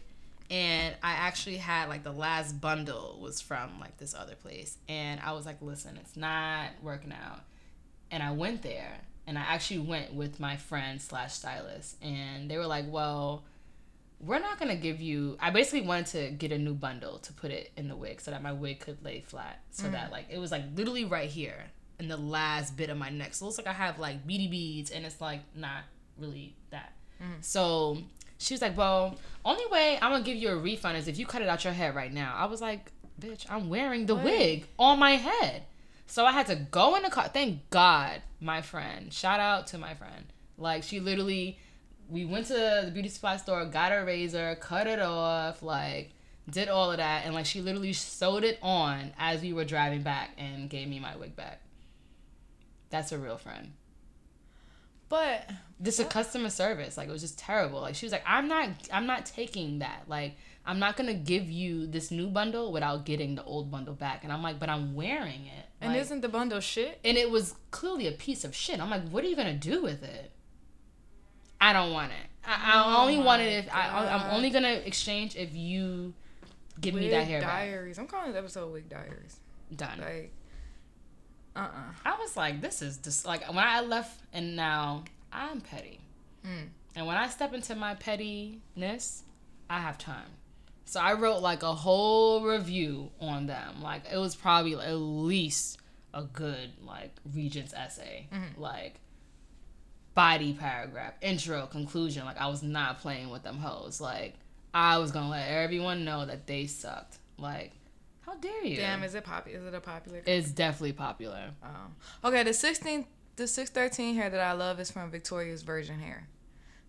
and 0.50 0.96
I 1.04 1.12
actually 1.12 1.58
had 1.58 1.90
like 1.90 2.04
the 2.04 2.12
last 2.12 2.62
bundle 2.62 3.20
was 3.22 3.42
from 3.42 3.80
like 3.82 3.98
this 3.98 4.16
other 4.16 4.36
place, 4.36 4.78
and 4.88 5.20
I 5.20 5.34
was 5.34 5.46
like, 5.46 5.58
listen, 5.62 5.98
it's 5.98 6.16
not 6.16 6.70
working 6.82 7.12
out, 7.12 7.42
and 8.10 8.24
I 8.24 8.32
went 8.32 8.62
there, 8.62 9.02
and 9.28 9.38
I 9.38 9.42
actually 9.42 9.80
went 9.80 10.14
with 10.14 10.40
my 10.40 10.56
friend 10.56 11.02
slash 11.02 11.34
stylist, 11.34 12.02
and 12.02 12.50
they 12.50 12.58
were 12.58 12.68
like, 12.68 12.86
well. 12.88 13.44
We're 14.26 14.40
not 14.40 14.60
gonna 14.60 14.76
give 14.76 15.02
you. 15.02 15.38
I 15.40 15.50
basically 15.50 15.82
wanted 15.82 16.06
to 16.08 16.32
get 16.32 16.52
a 16.52 16.58
new 16.58 16.74
bundle 16.74 17.20
to 17.20 17.34
put 17.34 17.52
it 17.52 17.72
in 17.76 17.88
the 17.88 17.96
wig 17.96 18.22
so 18.22 18.32
that 18.32 18.42
my 18.42 18.52
wig 18.52 18.80
could 18.80 19.04
lay 19.04 19.22
flat, 19.22 19.60
so 19.72 19.90
that 19.90 20.10
mm. 20.10 20.12
like 20.12 20.26
it 20.30 20.38
was 20.38 20.52
like 20.52 20.64
literally 20.76 21.06
right 21.06 21.30
here 21.30 21.66
in 22.00 22.08
the 22.08 22.18
last 22.18 22.76
bit 22.78 22.90
of 22.90 22.98
my 22.98 23.10
neck. 23.10 23.34
So 23.34 23.44
it 23.44 23.48
looks 23.48 23.58
like 23.58 23.68
I 23.68 23.74
have 23.74 24.00
like 24.00 24.26
beady 24.26 24.48
beads, 24.48 24.92
and 24.92 25.06
it's 25.06 25.20
like 25.22 25.42
not 25.56 25.84
really 26.18 26.56
that. 26.72 26.94
Mm. 27.22 27.44
So 27.44 27.98
she 28.38 28.54
was 28.54 28.62
like, 28.62 28.78
"Well, 28.78 29.18
only 29.46 29.66
way 29.72 29.98
I'm 30.02 30.12
gonna 30.12 30.24
give 30.24 30.38
you 30.38 30.50
a 30.50 30.58
refund 30.58 30.98
is 30.98 31.08
if 31.08 31.18
you 31.18 31.26
cut 31.26 31.42
it 31.42 31.48
out 31.48 31.64
your 31.64 31.74
head 31.74 31.96
right 31.96 32.12
now." 32.12 32.34
I 32.36 32.46
was 32.46 32.62
like, 32.62 32.92
"Bitch, 33.20 33.46
I'm 33.50 33.70
wearing 33.70 34.06
the 34.06 34.16
wig 34.16 34.68
on 34.78 35.00
my 35.00 35.12
head." 35.12 35.64
So 36.06 36.26
I 36.26 36.32
had 36.32 36.48
to 36.48 36.56
go 36.56 36.96
in 36.96 37.04
the 37.04 37.10
car. 37.10 37.28
Thank 37.28 37.70
God, 37.70 38.22
my 38.40 38.62
friend. 38.62 39.12
Shout 39.12 39.40
out 39.40 39.68
to 39.68 39.78
my 39.78 39.94
friend. 39.96 40.26
Like 40.58 40.84
she 40.84 41.00
literally, 41.00 41.58
we 42.10 42.26
went 42.26 42.48
to 42.48 42.54
the 42.54 42.92
beauty 42.94 43.10
supply 43.10 43.38
store, 43.38 43.66
got 43.66 43.92
a 43.92 44.04
razor, 44.04 44.56
cut 44.60 44.88
it 44.88 45.00
off, 45.00 45.64
like 45.64 46.12
did 46.50 46.68
all 46.68 46.92
of 46.92 46.98
that, 46.98 47.26
and 47.26 47.34
like 47.34 47.46
she 47.46 47.62
literally 47.62 47.94
sewed 47.94 48.44
it 48.44 48.60
on 48.62 49.14
as 49.18 49.42
we 49.42 49.54
were 49.54 49.66
driving 49.66 50.02
back 50.04 50.32
and 50.38 50.70
gave 50.70 50.88
me 50.88 51.00
my 51.00 51.16
wig 51.16 51.36
back. 51.36 51.62
That's 52.90 53.12
a 53.12 53.18
real 53.18 53.38
friend. 53.38 53.74
But 55.10 55.50
Just 55.82 56.00
a 56.00 56.06
customer 56.06 56.50
service, 56.50 56.98
like 56.98 57.08
it 57.08 57.12
was 57.12 57.22
just 57.22 57.38
terrible. 57.38 57.82
Like 57.82 57.96
she 57.96 58.06
was 58.06 58.12
like, 58.14 58.24
I'm 58.26 58.48
not, 58.48 58.70
I'm 58.92 59.06
not 59.06 59.26
taking 59.26 59.80
that. 59.80 60.04
Like 60.08 60.36
I'm 60.66 60.80
not 60.80 60.98
gonna 60.98 61.14
give 61.14 61.50
you 61.52 61.86
this 61.88 62.10
new 62.10 62.28
bundle 62.28 62.72
without 62.72 63.06
getting 63.06 63.36
the 63.36 63.44
old 63.44 63.70
bundle 63.70 63.94
back. 63.94 64.24
And 64.24 64.32
I'm 64.34 64.42
like, 64.42 64.60
but 64.60 64.70
I'm 64.70 64.96
wearing 64.96 65.46
it. 65.46 65.66
and 65.82 65.94
Like, 65.94 66.02
isn't 66.02 66.22
the 66.22 66.30
bundle 66.30 66.60
shit? 66.62 67.00
and 67.06 67.18
it 67.18 67.30
was 67.30 67.56
clearly 67.72 68.08
a 68.08 68.12
piece 68.12 68.44
of 68.44 68.56
shit. 68.56 68.80
I'm 68.80 68.90
like, 68.90 69.08
what 69.10 69.24
are 69.24 69.28
you 69.28 69.36
gonna 69.36 69.54
do 69.54 69.82
with 69.84 70.04
it? 70.04 70.32
I 71.64 71.72
don't 71.72 71.94
want 71.94 72.12
it. 72.12 72.28
I, 72.46 72.74
I 72.74 73.02
only 73.02 73.18
want 73.18 73.42
it 73.42 73.66
if 73.66 73.74
I. 73.74 74.10
I'm 74.14 74.36
only 74.36 74.50
gonna 74.50 74.74
exchange 74.74 75.38
if 75.38 75.56
you 75.56 76.14
give 76.82 76.94
me 76.94 77.10
that 77.10 77.20
Wig 77.20 77.28
hair 77.28 77.42
back. 77.42 77.52
Diaries. 77.52 77.98
I'm 77.98 78.08
calling 78.08 78.34
this 78.34 78.38
episode 78.38 78.74
Wig 78.74 78.90
Diaries. 78.90 79.40
Done. 79.74 80.00
Like, 80.00 80.34
uh 81.56 81.60
uh 81.60 81.94
I 82.04 82.18
was 82.20 82.36
like, 82.36 82.60
this 82.60 82.82
is 82.82 82.98
just 82.98 83.26
like 83.26 83.48
when 83.48 83.60
I 83.60 83.80
left, 83.80 84.20
and 84.34 84.58
now 84.58 85.06
I'm 85.32 85.62
petty. 85.62 86.02
Mm. 86.46 86.68
And 86.98 87.08
when 87.08 87.16
I 87.16 87.30
step 87.30 87.54
into 87.54 87.76
my 87.76 87.96
pettiness, 87.96 89.24
I 89.70 89.80
have 89.80 89.98
time. 89.98 90.32
So 90.84 91.00
I 91.00 91.14
wrote 91.14 91.42
like 91.42 91.64
a 91.64 91.74
whole 91.74 92.44
review 92.46 93.10
on 93.22 93.48
them. 93.48 93.82
Like 93.82 94.04
it 94.12 94.18
was 94.18 94.36
probably 94.36 94.76
at 94.76 94.96
least 94.96 95.80
a 96.14 96.24
good 96.24 96.72
like 96.86 97.12
Regents 97.34 97.74
essay. 97.74 98.28
Like 98.58 98.96
body 100.16 100.54
paragraph, 100.54 101.14
intro, 101.22 101.66
conclusion. 101.68 102.26
Like 102.26 102.40
I 102.40 102.48
was 102.48 102.64
not 102.64 103.00
playing 103.00 103.30
with 103.30 103.44
them 103.44 103.58
hoes. 103.58 104.00
Like 104.00 104.36
I 104.74 104.98
was 104.98 105.12
gonna 105.12 105.30
let 105.30 105.48
everyone 105.48 106.06
know 106.06 106.26
that 106.26 106.48
they 106.48 106.68
sucked. 106.68 107.18
Like, 107.38 107.72
how 108.22 108.36
dare 108.36 108.64
you? 108.64 108.78
Damn, 108.78 109.04
is 109.04 109.16
it 109.16 109.24
popular? 109.24 109.60
Is 109.60 109.66
it 109.66 109.74
a 109.74 109.82
popular? 109.82 110.22
It's 110.26 110.52
definitely 110.52 110.94
popular. 110.94 111.52
Oh. 111.64 112.28
Okay, 112.30 112.44
the 112.44 112.54
16, 112.54 113.06
the 113.36 113.48
613 113.48 114.16
hair 114.16 114.30
that 114.30 114.40
I 114.40 114.54
love 114.54 114.80
is 114.80 114.90
from 114.92 115.12
Victoria's 115.12 115.62
Virgin 115.62 116.00
Hair. 116.00 116.28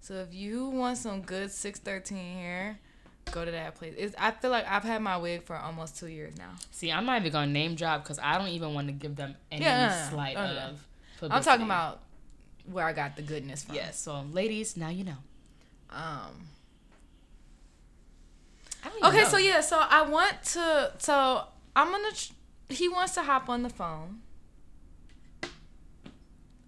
So 0.00 0.14
if 0.14 0.34
you 0.34 0.66
want 0.66 0.98
some 0.98 1.22
good 1.22 1.50
613 1.50 2.36
hair, 2.36 2.78
go 3.30 3.44
to 3.44 3.50
that 3.50 3.74
place. 3.74 3.94
It's, 3.96 4.14
I 4.18 4.30
feel 4.32 4.50
like 4.50 4.66
I've 4.68 4.82
had 4.82 5.02
my 5.02 5.16
wig 5.16 5.42
for 5.42 5.56
almost 5.56 5.98
two 5.98 6.08
years 6.08 6.36
now. 6.36 6.50
See, 6.70 6.92
I'm 6.92 7.06
not 7.06 7.20
even 7.20 7.32
gonna 7.32 7.50
name 7.50 7.74
drop 7.74 8.02
because 8.02 8.18
I 8.18 8.38
don't 8.38 8.48
even 8.48 8.74
want 8.74 8.88
to 8.88 8.92
give 8.92 9.16
them 9.16 9.34
any 9.50 9.64
Yeah, 9.64 9.88
no, 9.88 9.94
no, 9.94 10.00
no. 10.00 10.10
slight 10.10 10.36
oh, 10.38 10.46
do 10.46 10.58
of. 10.58 11.32
I'm 11.32 11.42
talking 11.42 11.64
about 11.64 12.00
where 12.70 12.86
I 12.86 12.92
got 12.92 13.16
the 13.16 13.22
goodness 13.22 13.64
from. 13.64 13.74
Yes. 13.74 13.98
So, 13.98 14.22
ladies, 14.32 14.76
now 14.76 14.88
you 14.88 15.04
know. 15.04 15.18
Um. 15.90 16.48
I 18.82 18.88
don't 18.88 18.98
even 18.98 19.08
Okay, 19.10 19.22
know. 19.22 19.28
so 19.28 19.36
yeah, 19.38 19.60
so 19.60 19.78
I 19.80 20.02
want 20.02 20.42
to. 20.52 20.92
So 20.98 21.44
I'm 21.74 21.90
gonna. 21.90 22.12
Tr- 22.12 22.32
he 22.68 22.88
wants 22.88 23.14
to 23.14 23.22
hop 23.22 23.48
on 23.48 23.62
the 23.62 23.68
phone. 23.70 24.20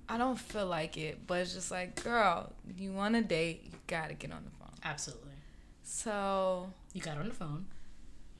I 0.08 0.18
don't 0.18 0.38
feel 0.38 0.66
like 0.66 0.96
it, 0.96 1.26
but 1.26 1.40
it's 1.40 1.54
just 1.54 1.70
like, 1.70 2.02
girl, 2.04 2.52
you 2.78 2.92
want 2.92 3.16
a 3.16 3.22
date, 3.22 3.62
you 3.64 3.72
gotta 3.88 4.14
get 4.14 4.30
on 4.30 4.44
the 4.44 4.50
phone. 4.50 4.70
absolutely. 4.84 5.32
So 5.82 6.70
You 6.92 7.00
got 7.00 7.18
on 7.18 7.28
the 7.28 7.34
phone. 7.34 7.66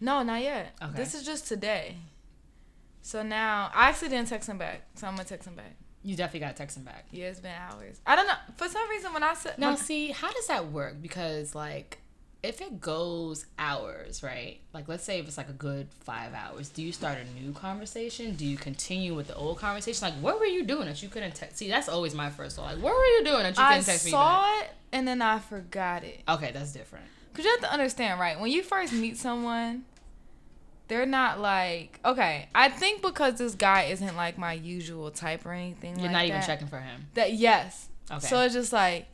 no, 0.01 0.23
not 0.23 0.43
yet. 0.43 0.77
Okay. 0.81 0.93
This 0.97 1.15
is 1.15 1.25
just 1.25 1.49
today. 1.49 1.97
So 3.03 3.23
now 3.25 3.71
I 3.75 3.89
actually 3.89 4.11
didn't 4.11 4.29
text 4.29 4.49
him 4.49 4.59
back, 4.59 4.83
so 4.95 5.07
I'm 5.09 5.15
gonna 5.17 5.25
text 5.29 5.49
him 5.49 5.55
back. 5.57 5.75
You 6.07 6.15
definitely 6.15 6.47
got 6.47 6.51
to 6.51 6.55
text 6.55 6.77
him 6.77 6.85
back. 6.85 7.05
Yeah, 7.11 7.27
it's 7.27 7.41
been 7.41 7.51
hours. 7.51 8.01
I 8.07 8.15
don't 8.15 8.29
know. 8.29 8.35
For 8.57 8.69
some 8.69 8.89
reason, 8.89 9.13
when 9.13 9.25
I 9.25 9.35
said 9.35 9.59
Now, 9.59 9.75
see, 9.75 10.13
how 10.13 10.31
does 10.31 10.47
that 10.47 10.71
work? 10.71 11.03
Because 11.03 11.53
like, 11.53 11.99
if 12.45 12.61
it 12.61 12.81
goes 12.81 13.45
hours, 13.59 14.23
right? 14.23 14.61
Like, 14.73 14.87
let's 14.87 15.03
say 15.03 15.19
if 15.19 15.27
it's 15.27 15.37
like 15.37 15.49
a 15.49 15.53
good 15.53 15.89
five 16.05 16.33
hours, 16.33 16.69
do 16.69 16.81
you 16.81 16.93
start 16.93 17.19
a 17.19 17.43
new 17.43 17.53
conversation? 17.53 18.37
Do 18.37 18.47
you 18.47 18.57
continue 18.57 19.17
with 19.17 19.27
the 19.27 19.35
old 19.35 19.59
conversation? 19.59 20.07
Like, 20.07 20.15
what 20.21 20.39
were 20.39 20.47
you 20.47 20.63
doing 20.63 20.87
that 20.87 21.03
you 21.03 21.09
couldn't 21.09 21.35
text? 21.35 21.57
See, 21.57 21.69
that's 21.69 21.89
always 21.89 22.15
my 22.15 22.31
first 22.31 22.55
thought. 22.55 22.67
Like, 22.77 22.85
what 22.85 22.95
were 22.97 23.05
you 23.05 23.25
doing 23.25 23.43
that 23.43 23.57
you 23.57 23.65
I 23.65 23.71
couldn't 23.71 23.87
text 23.87 24.05
me 24.05 24.13
I 24.13 24.13
saw 24.13 24.61
it 24.61 24.71
and 24.93 25.09
then 25.09 25.21
I 25.21 25.41
forgot 25.41 26.05
it. 26.05 26.21
Okay, 26.29 26.53
that's 26.53 26.73
different. 26.73 27.07
Cause 27.35 27.45
you 27.45 27.51
have 27.51 27.61
to 27.63 27.73
understand, 27.73 28.21
right? 28.21 28.39
When 28.39 28.53
you 28.53 28.63
first 28.63 28.93
meet 28.93 29.19
someone, 29.19 29.85
they're 30.89 31.07
not 31.07 31.41
like 31.41 31.99
okay. 32.05 32.49
I 32.55 32.69
think 32.69 33.03
because 33.03 33.35
this 33.39 33.55
guy 33.55 33.85
isn't 33.85 34.17
like 34.17 34.39
my 34.39 34.53
usual 34.53 35.11
type 35.11 35.45
or 35.45 35.53
anything. 35.53 35.97
You're 35.97 36.05
like 36.05 36.13
not 36.13 36.25
even 36.25 36.41
that, 36.41 36.47
checking 36.47 36.69
for 36.69 36.79
him. 36.79 37.07
That 37.15 37.33
yes. 37.33 37.89
Okay. 38.11 38.27
So 38.27 38.41
it's 38.43 38.55
just 38.55 38.73
like 38.73 39.09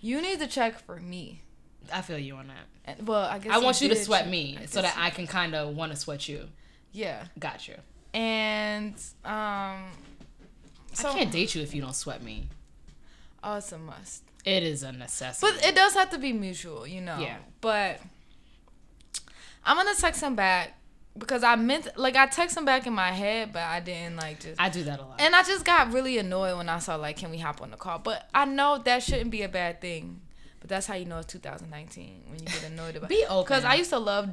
you 0.00 0.20
need 0.22 0.38
to 0.40 0.46
check 0.46 0.78
for 0.78 0.96
me. 0.96 1.42
I 1.92 2.02
feel 2.02 2.18
you 2.18 2.36
on 2.36 2.48
that. 2.48 2.66
And, 2.84 3.08
well, 3.08 3.22
I 3.24 3.38
guess 3.38 3.52
I 3.52 3.58
want 3.58 3.80
you 3.80 3.88
to 3.88 3.96
sweat 3.96 4.22
check- 4.22 4.30
me 4.30 4.58
so 4.66 4.82
that 4.82 4.94
I 4.96 5.10
can 5.10 5.26
kind 5.26 5.54
of 5.54 5.74
want 5.76 5.92
to 5.92 5.98
sweat 5.98 6.28
you. 6.28 6.48
yeah. 6.92 7.24
Got 7.38 7.66
you. 7.68 7.74
And 8.14 8.94
um, 9.24 9.84
so 10.92 11.10
I 11.10 11.12
can't 11.12 11.30
date 11.32 11.54
you 11.54 11.62
if 11.62 11.74
you 11.74 11.82
don't 11.82 11.94
sweat 11.94 12.22
me. 12.22 12.48
oh, 13.42 13.56
it's 13.56 13.72
a 13.72 13.78
must. 13.78 14.22
It 14.44 14.62
is 14.62 14.84
a 14.84 14.92
necessity. 14.92 15.52
But 15.52 15.66
it 15.66 15.74
does 15.74 15.94
have 15.94 16.10
to 16.10 16.18
be 16.18 16.32
mutual, 16.32 16.86
you 16.86 17.00
know. 17.00 17.18
Yeah. 17.18 17.38
But 17.60 18.00
I'm 19.64 19.76
gonna 19.76 19.94
text 19.96 20.22
him 20.22 20.36
back 20.36 20.78
because 21.18 21.42
I 21.44 21.56
meant 21.56 21.88
like 21.96 22.16
I 22.16 22.26
text 22.26 22.56
him 22.56 22.64
back 22.64 22.86
in 22.86 22.92
my 22.92 23.10
head, 23.12 23.52
but 23.52 23.62
I 23.62 23.80
didn't 23.80 24.16
like 24.16 24.40
just. 24.40 24.60
I 24.60 24.68
do 24.68 24.84
that 24.84 24.98
a 25.00 25.02
lot. 25.02 25.20
and 25.20 25.34
I 25.34 25.42
just 25.42 25.64
got 25.64 25.92
really 25.92 26.18
annoyed 26.18 26.56
when 26.56 26.68
I 26.68 26.78
saw 26.78 26.96
like, 26.96 27.16
can 27.16 27.30
we 27.30 27.38
hop 27.38 27.62
on 27.62 27.70
the 27.70 27.76
call? 27.76 27.98
But 27.98 28.28
I 28.34 28.44
know 28.44 28.78
that 28.84 29.02
shouldn't 29.02 29.30
be 29.30 29.42
a 29.42 29.48
bad 29.48 29.80
thing. 29.80 30.20
But 30.60 30.70
that's 30.70 30.86
how 30.86 30.94
you 30.94 31.04
know 31.04 31.18
it's 31.18 31.26
2019 31.32 32.22
when 32.28 32.40
you 32.40 32.46
get 32.46 32.64
annoyed 32.70 32.96
about. 32.96 33.08
Be 33.10 33.24
open. 33.28 33.44
Because 33.44 33.64
I 33.64 33.74
used 33.74 33.90
to 33.90 33.98
love 33.98 34.30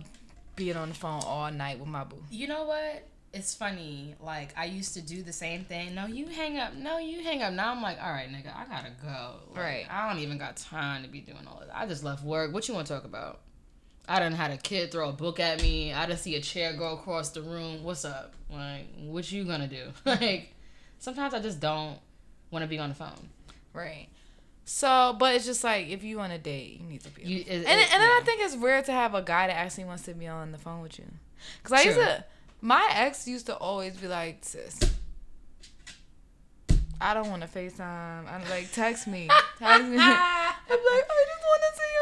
being 0.56 0.78
on 0.78 0.90
the 0.90 0.96
phone 0.96 1.22
all 1.26 1.52
night 1.52 1.80
with 1.80 1.90
my 1.90 2.04
boo. 2.06 2.24
You 2.32 2.48
know 2.48 2.64
what? 2.66 3.04
It's 3.34 3.54
funny. 3.56 4.16
Like 4.22 4.54
I 4.58 4.66
used 4.66 4.94
to 4.94 5.02
do 5.02 5.22
the 5.24 5.34
same 5.34 5.66
thing. 5.66 5.96
No, 5.96 6.06
you 6.06 6.28
hang 6.28 6.58
up. 6.60 6.76
No, 6.76 6.98
you 6.98 7.24
hang 7.24 7.42
up. 7.42 7.52
Now 7.54 7.72
I'm 7.72 7.82
like, 7.82 7.98
all 8.02 8.12
right, 8.12 8.30
nigga, 8.30 8.56
I 8.56 8.66
gotta 8.66 8.92
go. 9.04 9.36
Like, 9.54 9.64
Right. 9.64 9.86
I 9.90 10.08
don't 10.10 10.22
even 10.22 10.38
got 10.38 10.56
time 10.58 11.04
to 11.04 11.10
be 11.10 11.20
doing 11.20 11.46
all 11.48 11.60
of 11.60 11.68
that. 11.68 11.78
I 11.78 11.86
just 11.88 12.04
left 12.04 12.24
work. 12.24 12.54
What 12.54 12.68
you 12.68 12.74
want 12.74 12.88
to 12.88 12.94
talk 12.94 13.04
about? 13.06 13.40
I 14.08 14.20
done 14.20 14.34
had 14.34 14.52
a 14.52 14.58
kid 14.58 14.92
throw 14.92 15.10
a 15.10 15.14
book 15.14 15.40
at 15.40 15.62
me. 15.62 15.94
I 15.94 16.06
done 16.06 16.18
see 16.18 16.36
a 16.36 16.42
chair 16.42 16.74
go 16.74 16.94
across 16.94 17.30
the 17.30 17.42
room. 17.42 17.84
What's 17.84 18.04
up? 18.06 18.34
Like, 18.52 18.88
what 19.00 19.32
you 19.32 19.46
gonna 19.46 19.68
do? 19.68 19.92
like, 20.06 20.54
sometimes 21.00 21.34
I 21.34 21.40
just 21.40 21.60
don't 21.60 21.98
want 22.52 22.64
to 22.64 22.68
be 22.68 22.80
on 22.80 22.90
the 22.90 22.96
phone. 22.96 23.30
Right. 23.74 24.08
So, 24.66 25.16
but 25.20 25.36
it's 25.36 25.46
just 25.46 25.64
like 25.64 25.88
if 25.88 26.04
you 26.04 26.18
want 26.18 26.32
to 26.34 26.38
date, 26.40 26.80
you 26.82 26.86
need 26.88 27.02
to 27.04 27.10
be. 27.12 27.24
You- 27.24 27.38
and 27.48 27.62
it- 27.62 27.68
and, 27.68 27.80
it- 27.82 27.90
then 27.92 28.02
I 28.02 28.22
think 28.26 28.42
it's 28.42 28.56
rare 28.56 28.82
to 28.82 28.92
have 28.92 29.14
a 29.14 29.22
guy 29.22 29.48
that 29.48 29.56
actually 29.56 29.86
wants 29.86 30.04
to 30.04 30.14
be 30.14 30.28
on 30.28 30.52
the 30.52 30.58
phone 30.58 30.82
with 30.82 31.00
you. 31.00 31.06
Cause 31.64 31.74
I 31.74 31.82
used 31.84 31.98
to, 31.98 32.24
my 32.62 32.86
ex 32.94 33.28
used 33.28 33.46
to 33.48 33.56
always 33.58 33.98
be 33.98 34.08
like, 34.08 34.40
sis, 34.42 34.80
I 37.02 37.14
don't 37.14 37.30
want 37.30 37.42
to 37.42 37.48
FaceTime. 37.50 38.32
I'm 38.32 38.50
like, 38.50 38.72
text 38.72 39.08
me, 39.08 39.28
text 39.60 39.84
me. 39.86 39.98
I'm 40.00 40.00
like, 40.00 40.00
I 40.00 41.26
just 41.28 41.44
want 41.44 41.62
to 41.62 41.72
see 41.76 41.94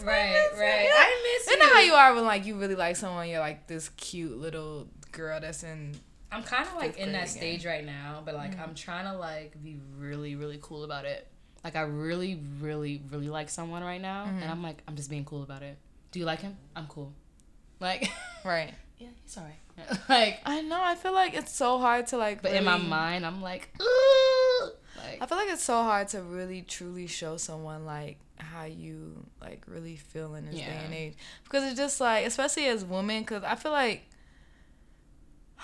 I 0.00 0.04
Right, 0.06 0.32
miss 0.50 0.58
right. 0.60 0.82
you." 0.84 0.90
I 0.94 1.36
miss 1.38 1.46
You 1.48 1.58
know 1.58 1.72
how 1.74 1.80
you. 1.80 1.92
are 1.94 2.14
when 2.14 2.24
like 2.24 2.46
you 2.46 2.56
really 2.56 2.74
like 2.74 2.96
someone. 2.96 3.28
You're 3.28 3.40
like 3.40 3.66
this 3.66 3.88
cute 3.90 4.38
little 4.38 4.88
girl 5.12 5.38
that's 5.40 5.62
in. 5.62 5.94
I'm 6.30 6.42
kind 6.42 6.66
of 6.66 6.74
like 6.76 6.96
in 6.96 7.12
that 7.12 7.24
again. 7.24 7.28
stage 7.28 7.66
right 7.66 7.84
now, 7.84 8.22
but 8.24 8.34
like 8.34 8.52
mm-hmm. 8.52 8.62
I'm 8.62 8.74
trying 8.74 9.04
to 9.04 9.16
like 9.16 9.62
be 9.62 9.78
really, 9.98 10.34
really 10.34 10.58
cool 10.62 10.84
about 10.84 11.04
it. 11.04 11.28
Like 11.62 11.76
I 11.76 11.82
really, 11.82 12.40
really, 12.60 13.02
really 13.10 13.28
like 13.28 13.50
someone 13.50 13.84
right 13.84 14.00
now, 14.00 14.24
and 14.24 14.40
mm-hmm. 14.40 14.50
I'm 14.50 14.62
like, 14.62 14.82
I'm 14.88 14.96
just 14.96 15.10
being 15.10 15.24
cool 15.24 15.42
about 15.42 15.62
it. 15.62 15.76
Do 16.10 16.18
you 16.18 16.24
like 16.24 16.40
him? 16.40 16.56
I'm 16.74 16.86
cool. 16.86 17.12
Like, 17.80 18.10
Right. 18.44 18.72
yeah, 18.98 19.08
he's 19.22 19.36
alright. 19.36 19.54
like, 20.08 20.40
I 20.44 20.60
know. 20.62 20.80
I 20.82 20.94
feel 20.96 21.12
like 21.12 21.34
it's 21.34 21.54
so 21.54 21.78
hard 21.78 22.06
to 22.08 22.16
like. 22.16 22.42
but 22.42 22.52
in 22.54 22.64
my 22.64 22.76
mind, 22.78 23.24
I'm 23.24 23.40
like, 23.42 23.68
ooh, 23.80 24.41
like, 25.12 25.22
I 25.22 25.26
feel 25.26 25.38
like 25.38 25.48
it's 25.50 25.62
so 25.62 25.82
hard 25.82 26.08
to 26.08 26.22
really 26.22 26.62
truly 26.62 27.06
show 27.06 27.36
someone 27.36 27.84
like 27.84 28.18
how 28.36 28.64
you 28.64 29.24
like 29.40 29.62
really 29.66 29.96
feel 29.96 30.34
in 30.34 30.46
this 30.46 30.56
day 30.56 30.80
and 30.84 30.94
age. 30.94 31.14
Because 31.44 31.64
it's 31.64 31.78
just 31.78 32.00
like 32.00 32.26
especially 32.26 32.66
as 32.66 32.84
women 32.84 33.22
because 33.22 33.44
I 33.44 33.54
feel 33.54 33.72
like 33.72 34.02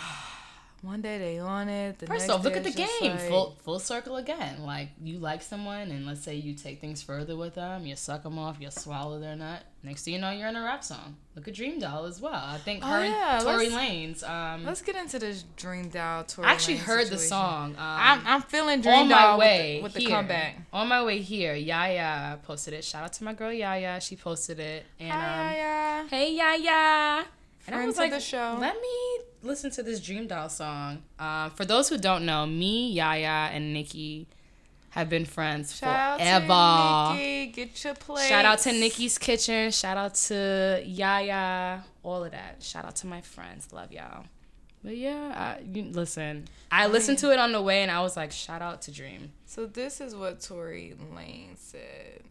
one 0.88 1.00
day 1.02 1.18
they 1.18 1.38
on 1.38 1.68
it 1.68 1.98
the 1.98 2.06
First 2.06 2.26
next 2.26 2.30
off, 2.30 2.44
look 2.44 2.56
at 2.56 2.64
the 2.64 2.70
game. 2.72 2.88
like- 3.02 3.20
full 3.28 3.56
full 3.62 3.78
circle 3.78 4.16
again. 4.16 4.62
Like 4.64 4.88
you 5.02 5.18
like 5.18 5.42
someone, 5.42 5.90
and 5.90 6.06
let's 6.06 6.22
say 6.22 6.34
you 6.34 6.54
take 6.54 6.80
things 6.80 7.02
further 7.02 7.36
with 7.36 7.54
them. 7.54 7.86
You 7.86 7.94
suck 7.94 8.22
them 8.24 8.38
off. 8.38 8.56
You 8.60 8.70
swallow 8.70 9.20
their 9.20 9.36
nut. 9.36 9.62
Next 9.84 10.04
thing 10.04 10.14
you 10.14 10.20
know, 10.20 10.30
you're 10.32 10.48
in 10.48 10.56
a 10.56 10.62
rap 10.62 10.82
song. 10.82 11.16
Look 11.36 11.46
at 11.46 11.54
Dream 11.54 11.78
Doll 11.78 12.06
as 12.06 12.20
well. 12.20 12.34
I 12.34 12.58
think 12.58 12.82
Oh, 12.82 12.88
her 12.88 13.04
yeah, 13.04 13.36
and 13.36 13.44
Tory 13.44 13.70
let's- 13.70 14.22
Lanez. 14.24 14.28
Um, 14.28 14.64
let's 14.64 14.82
get 14.82 14.96
into 14.96 15.20
this 15.20 15.44
dream 15.56 15.88
doll 15.88 16.24
tour 16.24 16.44
I 16.44 16.50
actually 16.50 16.78
heard 16.78 17.06
the 17.08 17.18
song. 17.18 17.76
Um, 17.76 17.78
I'm, 17.78 18.26
I'm 18.26 18.42
feeling 18.42 18.80
dream 18.80 18.94
on 19.02 19.08
my 19.08 19.14
doll 19.22 19.38
way 19.38 19.80
with 19.80 19.92
the, 19.92 19.98
with 20.00 20.06
the 20.06 20.10
comeback 20.10 20.56
On 20.72 20.88
my 20.88 21.04
way 21.04 21.20
here, 21.20 21.54
Yaya 21.54 22.38
posted 22.42 22.74
it. 22.74 22.82
Shout 22.84 23.04
out 23.04 23.12
to 23.14 23.24
my 23.24 23.34
girl 23.34 23.52
Yaya. 23.52 24.00
She 24.00 24.16
posted 24.16 24.58
it. 24.58 24.84
And 24.98 25.12
um, 25.12 25.18
Hi, 25.20 25.56
yeah, 25.56 26.06
hey 26.08 26.34
Yaya. 26.34 27.24
And 27.68 27.76
I 27.82 27.86
was 27.86 27.96
to 27.96 28.00
like, 28.00 28.10
the 28.12 28.20
show. 28.20 28.56
let 28.58 28.74
me 28.80 29.24
listen 29.42 29.70
to 29.72 29.82
this 29.82 30.00
Dream 30.00 30.26
Doll 30.26 30.48
song. 30.48 31.02
Um, 31.18 31.50
for 31.50 31.64
those 31.64 31.88
who 31.88 31.98
don't 31.98 32.24
know, 32.24 32.46
me, 32.46 32.90
Yaya, 32.92 33.50
and 33.52 33.74
Nikki 33.74 34.26
have 34.90 35.10
been 35.10 35.26
friends 35.26 35.76
Shout 35.76 36.18
forever. 36.18 36.50
out 36.50 37.12
to 37.12 37.16
Nikki. 37.18 37.52
Get 37.52 37.84
your 37.84 37.94
place. 37.94 38.26
Shout 38.28 38.44
out 38.46 38.58
to 38.60 38.72
Nikki's 38.72 39.18
Kitchen. 39.18 39.70
Shout 39.70 39.96
out 39.98 40.14
to 40.14 40.82
Yaya. 40.84 41.84
All 42.02 42.24
of 42.24 42.32
that. 42.32 42.62
Shout 42.62 42.86
out 42.86 42.96
to 42.96 43.06
my 43.06 43.20
friends. 43.20 43.70
Love 43.72 43.92
y'all. 43.92 44.24
But 44.82 44.96
yeah, 44.96 45.56
I, 45.58 45.62
you, 45.62 45.84
listen. 45.84 46.48
I 46.70 46.86
listened 46.86 47.18
to 47.18 47.32
it 47.32 47.38
on 47.38 47.52
the 47.52 47.60
way, 47.60 47.82
and 47.82 47.90
I 47.90 48.00
was 48.00 48.16
like, 48.16 48.32
shout 48.32 48.62
out 48.62 48.80
to 48.82 48.92
Dream. 48.92 49.32
So 49.44 49.66
this 49.66 50.00
is 50.00 50.14
what 50.14 50.40
Tory 50.40 50.94
Lanez 51.14 51.58
said. 51.58 52.22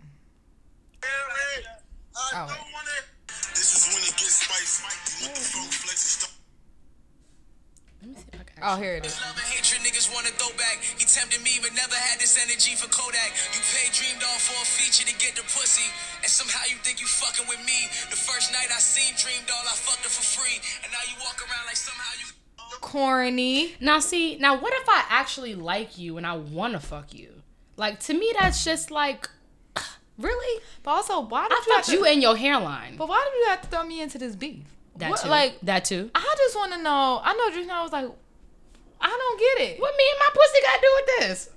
Oh, 1.04 2.48
wait. 2.48 2.58
This 3.56 3.74
is 3.76 3.84
when 3.94 4.04
it 4.04 4.16
gets 4.16 4.44
spicy. 4.44 4.84
Let 5.26 5.36
the 5.36 5.42
flow 5.42 5.68
flex 5.68 5.98
and 6.04 6.14
start. 6.18 6.34
Let 8.02 8.08
me 8.10 8.16
see 8.16 8.30
if 8.32 8.40
I 8.40 8.46
can. 8.46 8.58
Oh, 8.62 8.78
here 8.78 8.94
it 8.96 9.06
is. 9.06 9.18
Love 9.18 9.36
and 9.36 9.50
hatred 9.50 9.82
niggas 9.82 10.08
wanna 10.14 10.30
throw 10.38 10.54
back. 10.58 10.80
He 10.98 11.04
tempted 11.04 11.42
me, 11.42 11.58
but 11.62 11.74
never 11.74 11.98
had 11.98 12.22
this 12.22 12.38
energy 12.38 12.78
for 12.78 12.86
Kodak. 12.94 13.34
You 13.52 13.62
paid 13.74 13.90
Dream 13.94 14.16
Doll 14.22 14.38
for 14.38 14.58
a 14.62 14.66
feature 14.66 15.06
to 15.10 15.16
get 15.18 15.36
the 15.36 15.44
pussy. 15.50 15.90
And 16.22 16.30
somehow 16.30 16.66
you 16.70 16.78
think 16.86 17.02
you 17.02 17.08
fucking 17.10 17.50
with 17.50 17.60
me. 17.66 17.90
The 18.10 18.20
first 18.20 18.54
night 18.54 18.70
I 18.70 18.80
seen 18.80 19.18
Dream 19.18 19.42
Doll, 19.50 19.66
I 19.66 19.74
fucked 19.74 20.06
her 20.06 20.14
for 20.14 20.26
free. 20.26 20.62
And 20.86 20.94
now 20.94 21.02
you 21.10 21.18
walk 21.20 21.42
around 21.42 21.66
like 21.66 21.78
somehow 21.78 22.14
you. 22.22 22.30
Corny. 22.82 23.76
Now, 23.80 24.00
see, 24.00 24.38
now 24.38 24.60
what 24.60 24.74
if 24.74 24.88
I 24.88 25.06
actually 25.10 25.56
like 25.56 25.98
you 25.98 26.18
and 26.18 26.28
I 26.28 26.38
want 26.38 26.74
to 26.74 26.80
fuck 26.80 27.14
you? 27.14 27.42
Like 27.78 28.00
to 28.02 28.14
me, 28.14 28.34
that's 28.38 28.64
just 28.64 28.92
like, 28.92 29.30
really. 30.18 30.62
But 30.84 30.92
also, 30.92 31.22
why 31.22 31.48
did 31.48 31.54
I 31.54 31.56
you 31.56 31.62
have 31.74 31.86
fucked 31.86 31.86
to, 31.88 31.92
you 31.94 32.06
and 32.06 32.22
your 32.22 32.36
hairline. 32.36 32.98
But 32.98 33.08
why 33.10 33.28
did 33.32 33.40
you 33.40 33.46
have 33.50 33.62
to 33.62 33.68
throw 33.68 33.84
me 33.86 34.02
into 34.02 34.18
this 34.18 34.36
beef? 34.36 34.64
That 34.98 35.12
What- 35.12 35.22
too. 35.22 35.30
Like, 35.30 35.60
that 35.62 35.86
too. 35.86 36.10
I 36.16 36.36
just 36.38 36.56
want 36.56 36.74
to 36.74 36.82
know. 36.82 37.22
I 37.24 37.34
know 37.36 37.52
Dream 37.52 37.68
Doll 37.68 37.84
was 37.84 37.92
like, 37.92 38.10
I 39.00 39.08
don't 39.08 39.40
get 39.40 39.70
it. 39.70 39.80
What 39.80 39.94
me 39.96 40.04
and 40.10 40.20
my 40.20 40.30
pussy 40.34 40.60
got 40.64 40.76
to 40.76 40.82
do 40.82 40.92
with 40.96 41.30
this? 41.30 41.50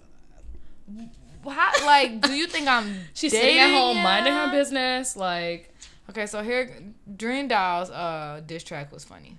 How, 1.48 1.86
like, 1.86 2.20
do 2.20 2.32
you 2.34 2.46
think 2.46 2.68
I'm 2.68 2.94
She's 3.14 3.32
sitting 3.32 3.58
at 3.58 3.70
home 3.70 3.96
him? 3.96 4.02
minding 4.02 4.34
her 4.34 4.50
business, 4.50 5.16
like. 5.16 5.74
Okay, 6.10 6.26
so 6.26 6.42
here, 6.42 6.76
Dream 7.16 7.48
Doll's 7.48 7.88
uh 7.90 8.42
diss 8.46 8.62
track 8.64 8.92
was 8.92 9.04
funny. 9.04 9.36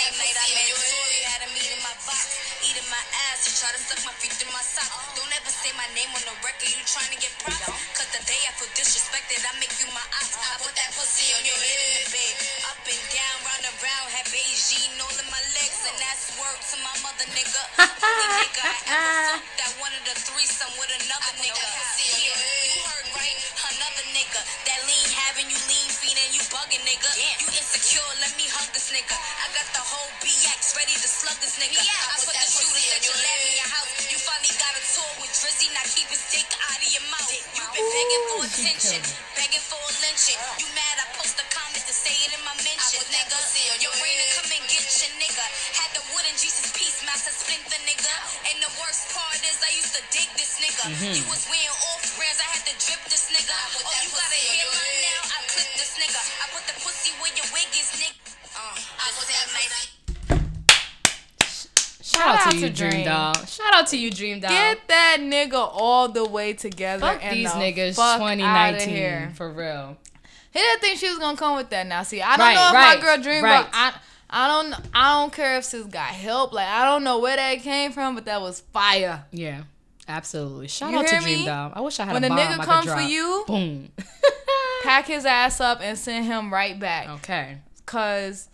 The 0.00 0.08
same 0.08 0.16
night 0.16 0.32
I 0.32 0.48
met 0.56 0.64
Tory, 0.80 1.20
had 1.28 1.44
a 1.44 1.48
meat 1.52 1.68
in 1.76 1.82
my 1.84 1.92
box. 2.08 2.40
Eating 2.64 2.88
my 2.88 3.04
ass, 3.28 3.44
you 3.44 3.52
try 3.52 3.68
to 3.68 3.80
suck 3.84 4.00
my 4.08 4.16
feet 4.16 4.32
in 4.40 4.48
my 4.48 4.64
socks. 4.64 5.12
Don't 5.12 5.28
ever 5.28 5.52
say 5.52 5.76
my 5.76 5.84
name 5.92 6.08
on 6.16 6.24
the 6.24 6.32
record, 6.40 6.72
you 6.72 6.80
trying 6.88 7.12
to 7.12 7.20
get 7.20 7.28
props. 7.44 7.68
Cause 7.92 8.08
the 8.16 8.24
day 8.24 8.40
I 8.48 8.52
feel 8.56 8.72
disrespected, 8.72 9.44
I 9.44 9.52
make 9.60 9.68
you 9.76 9.84
my 9.92 10.00
ops. 10.16 10.40
I 10.40 10.56
put 10.64 10.72
that 10.72 10.96
pussy 10.96 11.36
on 11.36 11.44
your 11.44 11.60
head 11.60 11.80
in 11.84 11.92
the 12.00 12.04
bed. 12.16 12.32
Up 12.72 12.80
and 12.80 13.04
down, 13.12 13.36
round 13.44 13.64
and 13.68 13.76
round, 13.76 14.08
had 14.16 14.24
Beijing 14.32 14.88
all 15.04 15.12
in 15.20 15.28
my 15.28 15.42
legs. 15.60 15.84
And 15.84 15.96
that's 16.00 16.32
word 16.40 16.60
to 16.72 16.76
my 16.80 16.96
mother, 17.04 17.28
nigga. 17.36 17.62
Only 17.84 18.26
nigga 18.40 18.64
I 18.64 18.76
ever 18.96 19.12
fucked 19.36 19.52
that 19.60 19.72
wanted 19.84 20.00
a 20.08 20.16
threesome 20.16 20.72
with 20.80 20.96
another 20.96 21.34
nigga. 21.44 21.60
Yeah, 21.60 22.40
you 22.72 22.80
heard 22.88 23.08
right, 23.20 23.36
another 23.68 24.04
nigga. 24.16 24.40
That 24.64 24.80
lean 24.88 25.08
having 25.28 25.52
you 25.52 25.60
lean 25.68 25.88
feeding 25.92 26.32
you 26.32 26.40
bugging 26.48 26.80
nigga. 26.88 27.10
You 27.36 27.52
insecure, 27.52 28.00
let 28.24 28.32
me 28.40 28.48
hug 28.48 28.72
this 28.72 28.88
nigga. 28.88 29.12
I 29.12 29.46
got 29.52 29.68
the 29.76 29.89
whole 29.90 30.12
BX 30.22 30.78
ready 30.78 30.94
to 30.94 31.08
slug 31.10 31.34
this 31.42 31.58
nigga. 31.58 31.82
I 31.82 32.14
put 32.22 32.30
the 32.30 32.46
shooter 32.46 32.78
at 32.94 33.02
your 33.02 33.18
lab 33.18 33.40
in 33.42 33.54
your 33.58 33.70
house. 33.74 33.90
You 34.06 34.18
finally 34.22 34.54
got 34.54 34.70
a 34.78 34.82
tour 34.86 35.10
with 35.18 35.34
Drizzy, 35.34 35.66
now 35.74 35.82
keep 35.90 36.06
his 36.06 36.22
dick 36.30 36.46
out 36.46 36.78
of 36.78 36.90
your 36.94 37.02
mouth. 37.10 37.26
You 37.58 37.62
been 37.74 37.86
begging 37.90 38.24
for 38.30 38.40
attention, 38.46 39.02
begging 39.34 39.64
for 39.66 39.82
a 39.82 39.92
lynching. 40.06 40.38
You 40.62 40.66
mad? 40.78 40.96
I 41.02 41.06
post 41.18 41.42
a 41.42 41.46
comment 41.50 41.82
to 41.90 41.94
say 41.94 42.14
it 42.22 42.30
in 42.30 42.42
my 42.46 42.54
mentions, 42.62 43.02
nigga. 43.10 43.38
Your 43.82 43.90
brain 43.98 44.14
to 44.14 44.26
come 44.38 44.50
and 44.54 44.64
get 44.70 44.86
your 44.86 45.12
nigga. 45.18 45.46
Had 45.74 45.90
the 45.98 46.02
wooden 46.14 46.36
Jesus 46.38 46.70
piece 46.70 47.02
master 47.02 47.34
splinter 47.34 47.82
nigga. 47.82 48.14
And 48.46 48.62
the 48.62 48.70
worst 48.78 49.10
part 49.10 49.42
is 49.42 49.58
I 49.58 49.74
used 49.74 49.94
to 49.98 50.02
dig 50.14 50.30
this 50.38 50.62
nigga. 50.62 50.86
You 51.02 51.26
was 51.26 51.50
wearing 51.50 51.76
off 51.90 52.06
brands, 52.14 52.38
I 52.38 52.46
had 52.46 52.62
to 52.62 52.74
drip 52.78 53.02
this 53.10 53.34
nigga. 53.34 53.58
Oh, 53.82 53.90
you 54.06 54.10
got 54.14 54.30
a 54.30 54.42
hairline 54.54 54.98
now? 55.02 55.34
I 55.34 55.38
clip 55.50 55.70
this 55.74 55.98
nigga. 55.98 56.20
I 56.42 56.46
put 56.54 56.62
the 56.70 56.76
pussy 56.78 57.10
where 57.18 57.34
your 57.34 57.48
wig 57.50 57.70
is, 57.74 57.90
nigga. 57.98 58.29
I 58.62 59.10
put 59.16 59.26
that 59.28 59.46
nice. 59.52 59.86
Shout, 62.02 62.46
out, 62.46 62.50
to 62.50 62.56
you, 62.58 62.70
Dream 62.70 62.90
Dream. 62.90 63.04
Doll. 63.04 63.34
Shout 63.46 63.72
out 63.74 63.86
to 63.88 63.96
you, 63.96 64.10
Dream 64.10 64.40
Doll. 64.40 64.50
Get 64.50 64.78
that 64.88 65.18
nigga 65.20 65.54
all 65.54 66.08
the 66.08 66.24
way 66.28 66.52
together. 66.52 67.00
Fuck 67.06 67.24
and 67.24 67.36
these 67.36 67.52
the 67.52 67.58
niggas 67.58 67.96
fuck 67.96 68.18
2019 68.18 68.88
here. 68.88 69.32
for 69.36 69.50
real. 69.52 69.96
He 70.52 70.58
didn't 70.58 70.80
think 70.80 70.98
she 70.98 71.08
was 71.08 71.18
gonna 71.18 71.36
come 71.36 71.56
with 71.56 71.70
that. 71.70 71.86
Now, 71.86 72.02
see, 72.02 72.20
I 72.20 72.36
don't 72.36 72.46
Right, 72.46 72.54
know 72.56 72.68
if 72.68 72.74
right, 72.74 72.96
my 72.96 73.00
girl 73.02 73.22
Dream 73.22 73.44
right. 73.44 73.66
I, 73.72 73.94
I 74.28 74.48
don't, 74.48 74.74
I 74.92 75.20
don't 75.20 75.32
care 75.32 75.56
if 75.58 75.64
sis 75.64 75.86
got 75.86 76.08
help. 76.08 76.52
Like, 76.52 76.66
I 76.66 76.84
don't 76.84 77.04
know 77.04 77.20
where 77.20 77.36
that 77.36 77.60
came 77.60 77.92
from, 77.92 78.16
but 78.16 78.24
that 78.26 78.40
was 78.40 78.60
fire. 78.72 79.24
Yeah, 79.30 79.62
absolutely. 80.08 80.66
Shout 80.68 80.90
You 80.90 80.98
out 80.98 81.06
to 81.06 81.18
Dream 81.20 81.40
me? 81.40 81.46
Doll. 81.46 81.72
I 81.74 81.80
wish 81.80 82.00
I 82.00 82.04
had 82.06 82.14
When 82.14 82.24
a 82.24 82.26
a 82.26 82.30
bomb 82.30 82.38
nigga 82.38 82.50
I 82.52 82.56
could 82.56 82.64
come 82.66 82.86
for 82.86 83.00
you- 83.00 83.44
boom. 83.46 83.92
Pack 84.82 85.06
his 85.06 85.24
ass 85.24 85.60
up 85.60 85.80
and 85.82 85.96
send 85.96 86.24
him 86.26 86.52
right 86.52 86.78
back. 86.78 87.08
okay. 87.20 87.58
Cause 87.90 88.48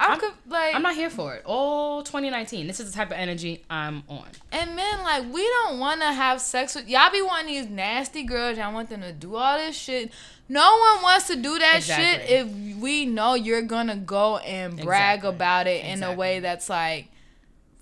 I'm, 0.00 0.20
I'm- 0.20 0.32
like, 0.48 0.74
I'm 0.74 0.82
not 0.82 0.96
here 0.96 1.08
for 1.10 1.34
it. 1.36 1.42
All 1.46 2.02
2019. 2.02 2.66
This 2.66 2.80
is 2.80 2.90
the 2.90 2.96
type 2.96 3.12
of 3.12 3.16
energy 3.16 3.62
I'm 3.70 4.02
on. 4.08 4.26
and 4.50 4.74
men 4.74 4.98
like 5.02 5.32
we 5.32 5.42
don't 5.48 5.78
want 5.78 6.00
to 6.00 6.12
have 6.12 6.40
sex 6.40 6.74
with 6.74 6.88
y'all. 6.88 7.12
Be 7.12 7.22
wanting 7.22 7.54
these 7.54 7.68
nasty 7.68 8.24
girls. 8.24 8.58
Y'all 8.58 8.74
want 8.74 8.90
them 8.90 9.02
to 9.02 9.12
do 9.12 9.36
all 9.36 9.56
this 9.58 9.76
shit. 9.76 10.10
No 10.48 10.76
one 10.92 11.02
wants 11.04 11.28
to 11.28 11.36
do 11.36 11.56
that 11.60 11.76
Exactly. 11.76 12.26
shit 12.26 12.30
if 12.46 12.76
we 12.78 13.06
know 13.06 13.34
you're 13.34 13.62
gonna 13.62 13.96
go 13.96 14.38
and 14.38 14.76
brag 14.76 15.18
Exactly. 15.20 15.28
about 15.36 15.66
it 15.68 15.84
in 15.84 16.02
a 16.02 16.12
way 16.12 16.40
that's 16.40 16.68
like. 16.68 17.06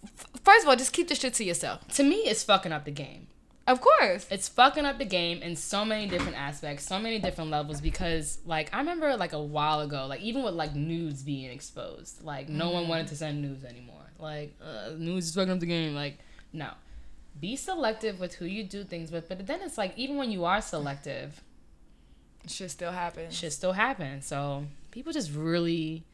f- 0.05 0.27
First 0.45 0.65
of 0.65 0.69
all, 0.69 0.77
just 0.77 0.93
keep 0.93 1.09
the 1.09 1.15
shit 1.15 1.33
to 1.35 1.45
yourself. 1.45 1.89
To 1.95 2.03
me, 2.03 2.17
it's 2.17 2.43
fucking 2.45 2.71
up 2.73 2.85
the 2.85 2.91
game. 2.91 3.29
Of 3.67 3.81
course. 3.81 4.27
It's 4.31 4.49
fucking 4.49 4.85
up 4.85 4.99
the 4.99 5.05
game 5.05 5.41
in 5.41 5.55
so 5.55 5.85
many 5.85 6.07
different 6.09 6.37
aspects, 6.37 6.85
so 6.85 6.99
many 6.99 7.19
different 7.21 7.51
levels. 7.51 7.81
Because, 7.81 8.39
like, 8.45 8.75
I 8.75 8.79
remember, 8.79 9.17
like, 9.17 9.33
a 9.33 9.41
while 9.43 9.81
ago, 9.81 10.07
like, 10.07 10.21
even 10.21 10.43
with, 10.43 10.55
like, 10.55 10.75
nudes 10.75 11.23
being 11.23 11.51
exposed, 11.51 12.25
like, 12.25 12.49
no 12.49 12.71
one 12.71 12.89
wanted 12.89 13.07
to 13.09 13.17
send 13.17 13.41
nudes 13.41 13.65
anymore. 13.65 14.11
Like, 14.19 14.55
uh, 14.61 14.91
news 14.99 15.29
is 15.29 15.35
fucking 15.35 15.53
up 15.53 15.61
the 15.61 15.67
game. 15.67 15.95
Like, 15.95 16.19
no. 16.53 16.71
Be 17.41 17.57
selective 17.57 18.21
with 18.21 18.35
who 18.35 18.45
you 18.47 18.65
do 18.65 18.85
things 18.85 19.11
with. 19.11 19.29
But 19.29 19.47
then 19.47 19.61
it's 19.63 19.79
like, 19.79 19.97
even 19.97 20.17
when 20.17 20.31
you 20.31 20.45
are 20.45 20.61
selective, 20.61 21.43
Shit 22.47 22.71
still 22.73 22.93
happens. 22.93 23.35
shit 23.37 23.53
still 23.53 23.73
happens. 23.73 24.27
So 24.27 24.67
people 24.91 25.13
just 25.13 25.33
really 25.33 26.05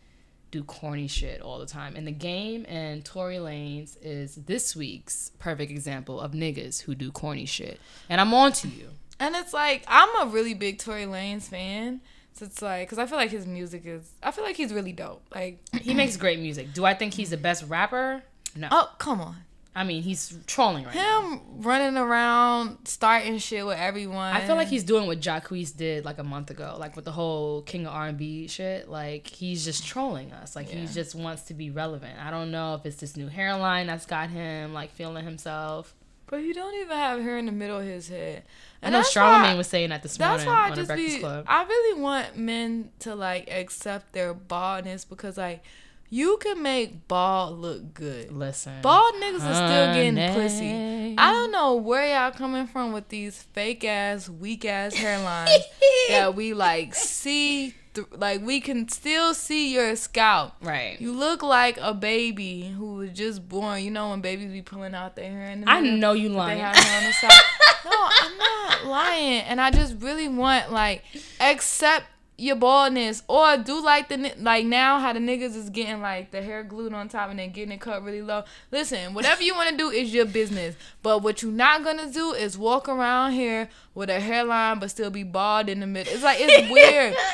do 0.51 0.65
corny 0.65 1.07
shit 1.09 1.41
all 1.41 1.59
the 1.59 1.67
time. 1.67 1.97
And 1.97 2.07
the 2.07 2.13
game 2.13 2.65
and 2.69 3.05
Tory 3.05 3.37
Lanez 3.37 3.97
is 4.03 4.35
this 4.37 4.75
week's 4.75 5.33
perfect 5.39 5.71
example 5.71 6.21
of 6.21 6.33
niggas 6.33 6.83
who 6.83 6.95
do 6.95 7.11
corny 7.11 7.47
shit. 7.47 7.81
And 8.09 8.21
I'm 8.21 8.33
on 8.35 8.53
to 8.53 8.69
you. 8.69 8.89
And 9.21 9.35
it's 9.35 9.53
like 9.53 9.85
I'm 9.89 10.29
a 10.29 10.31
really 10.31 10.55
big 10.55 10.79
Tory 10.79 11.05
Lanez 11.05 11.43
fan. 11.43 12.01
So 12.33 12.45
it's 12.45 12.63
like, 12.63 12.89
cause 12.89 12.99
I 12.99 13.07
feel 13.07 13.19
like 13.19 13.31
his 13.31 13.47
music 13.47 13.83
is, 13.85 14.09
I 14.23 14.31
feel 14.31 14.45
like 14.45 14.55
he's 14.57 14.73
really 14.73 14.93
dope. 14.93 15.23
Like, 15.35 15.59
He 15.81 15.93
makes 15.93 16.17
great 16.17 16.39
music. 16.39 16.73
Do 16.73 16.85
I 16.85 16.95
think 16.95 17.15
he's 17.15 17.31
the 17.31 17.37
best 17.37 17.65
rapper? 17.67 18.23
No. 18.55 18.69
oh 18.71 18.91
come 18.99 19.21
on, 19.21 19.37
I 19.79 19.85
mean, 19.85 20.03
he's 20.03 20.37
trolling 20.47 20.85
right 20.85 20.95
now. 20.95 21.23
him 21.31 21.41
running 21.63 21.97
around 21.97 22.79
starting 22.89 23.39
shit 23.39 23.65
with 23.65 23.79
everyone. 23.79 24.35
I 24.35 24.45
feel 24.45 24.57
like 24.57 24.69
he's 24.69 24.83
doing 24.83 25.07
what 25.07 25.21
Jacquees 25.21 25.77
did 25.77 26.05
like 26.05 26.19
a 26.19 26.25
month 26.25 26.51
ago, 26.51 26.77
like 26.79 26.97
with 26.97 27.05
the 27.05 27.13
whole 27.13 27.63
King 27.63 27.87
of 27.87 27.95
R&B 27.95 28.49
shit. 28.49 28.89
Like 28.89 29.27
he's 29.29 29.65
just 29.65 29.87
trolling 29.87 30.33
us. 30.33 30.57
Like 30.57 30.69
he 30.69 30.87
just 30.87 31.15
wants 31.15 31.43
to 31.43 31.55
be 31.55 31.71
relevant. 31.71 32.19
I 32.19 32.31
don't 32.31 32.51
know 32.51 32.75
if 32.75 32.85
it's 32.87 32.97
this 32.97 33.17
new 33.17 33.29
hairline 33.29 33.87
that's 33.87 34.05
got 34.07 34.31
him 34.31 34.75
like 34.75 34.91
feeling 34.91 35.25
himself. 35.25 35.95
but 36.27 36.41
he 36.41 36.53
don't 36.53 36.75
even 36.75 36.97
have 36.97 37.21
hair 37.23 37.39
in 37.39 37.47
the 37.47 37.53
middle 37.53 37.79
of 37.79 37.85
his 37.87 38.09
head. 38.09 38.43
I 38.83 38.91
know 38.91 38.99
that's 38.99 39.11
Charlemagne 39.11 39.53
why- 39.53 39.59
was 39.59 39.67
saying 39.69 39.91
that 39.91 40.03
this 40.03 40.17
That's 40.17 40.45
morning 40.45 40.61
why 40.63 40.71
I 40.71 40.75
just 40.75 40.95
be. 40.95 41.19
Club. 41.21 41.45
I 41.49 41.65
really 41.65 42.01
want 42.03 42.37
men 42.37 42.91
to 43.01 43.15
like 43.15 43.49
accept 43.51 44.13
their 44.13 44.35
baldness 44.35 45.05
because 45.05 45.39
like 45.39 45.63
you 46.11 46.39
can 46.41 46.63
make 46.63 47.07
bald 47.09 47.59
look 47.59 47.95
good. 47.95 48.33
Listen, 48.33 48.81
Bald 48.83 49.15
niggas 49.17 49.43
are 49.43 49.55
still 49.55 49.95
getting 49.95 50.35
pussy. 50.35 51.15
I 51.19 51.33
don't 51.33 51.51
know 51.53 51.75
where 51.75 52.07
y'all 52.15 52.31
coming 52.31 52.67
from 52.67 52.93
with 52.93 53.09
these 53.09 53.43
fake 53.43 53.85
ass, 53.85 54.29
weak 54.29 54.65
ass 54.65 54.95
hairlines 54.95 55.59
that 56.09 56.35
we 56.35 56.55
like 56.55 56.95
see. 56.95 57.75
Th- 57.95 58.07
like 58.13 58.43
we 58.43 58.61
can 58.61 58.89
still 58.89 59.35
see 59.35 59.73
your 59.75 59.97
scalp. 59.97 60.53
Right. 60.63 61.01
You 61.01 61.13
look 61.13 61.43
like 61.43 61.79
a 61.81 61.93
baby 61.95 62.63
who 62.77 62.95
was 62.97 63.11
just 63.13 63.49
born. 63.49 63.83
You 63.83 63.91
know 63.91 64.11
when 64.11 64.21
babies 64.21 64.53
be 64.53 64.63
pulling 64.63 64.95
out 64.95 65.17
their 65.17 65.31
hair 65.31 65.51
in 65.51 65.63
the 65.63 65.71
I 65.71 65.81
know 65.81 66.13
you 66.13 66.29
They 66.29 66.35
lying. 66.35 66.61
have 66.61 66.77
hair 66.77 66.99
on 66.99 67.05
the 67.05 67.13
side. 67.13 67.31
no, 67.85 67.91
I'm 67.97 68.39
not 68.39 68.85
lying. 68.87 69.41
And 69.41 69.61
I 69.61 69.71
just 69.71 69.97
really 70.01 70.29
want 70.29 70.71
like 70.71 71.03
accept 71.41 72.05
your 72.41 72.55
baldness 72.55 73.23
or 73.27 73.57
do 73.57 73.83
like 73.85 74.09
the 74.09 74.33
like 74.39 74.65
now 74.65 75.01
how 75.01 75.13
the 75.13 75.19
niggas 75.19 75.57
is 75.57 75.69
getting 75.71 76.01
like 76.01 76.31
the 76.31 76.41
hair 76.41 76.63
glued 76.63 76.93
on 76.95 77.09
top 77.09 77.31
and 77.31 77.39
then 77.39 77.51
getting 77.51 77.73
it 77.73 77.81
cut 77.81 78.03
really 78.05 78.23
low. 78.23 78.45
Listen, 78.71 79.13
whatever 79.13 79.43
you 79.43 79.55
want 79.55 79.71
to 79.71 79.77
do 79.77 79.91
is 79.91 80.15
your 80.15 80.25
business. 80.25 80.77
But 81.03 81.23
what 81.23 81.43
you're 81.43 81.51
not 81.51 81.83
gonna 81.83 82.11
do 82.11 82.33
is 82.33 82.57
walk 82.57 82.89
around 82.89 83.33
here 83.33 83.69
with 83.95 84.09
a 84.09 84.21
hairline 84.21 84.79
but 84.79 84.91
still 84.91 85.11
be 85.11 85.25
bald 85.25 85.69
in 85.69 85.81
the 85.81 85.87
middle. 85.87 86.13
It's 86.13 86.23
like 86.23 86.39
it's 86.41 86.71
weird. 86.71 87.15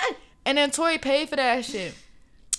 And 0.47 0.59
then 0.59 0.71
Tory 0.71 0.99
paid 0.99 1.31
for 1.31 1.37
that 1.37 1.65
shit. 1.65 1.95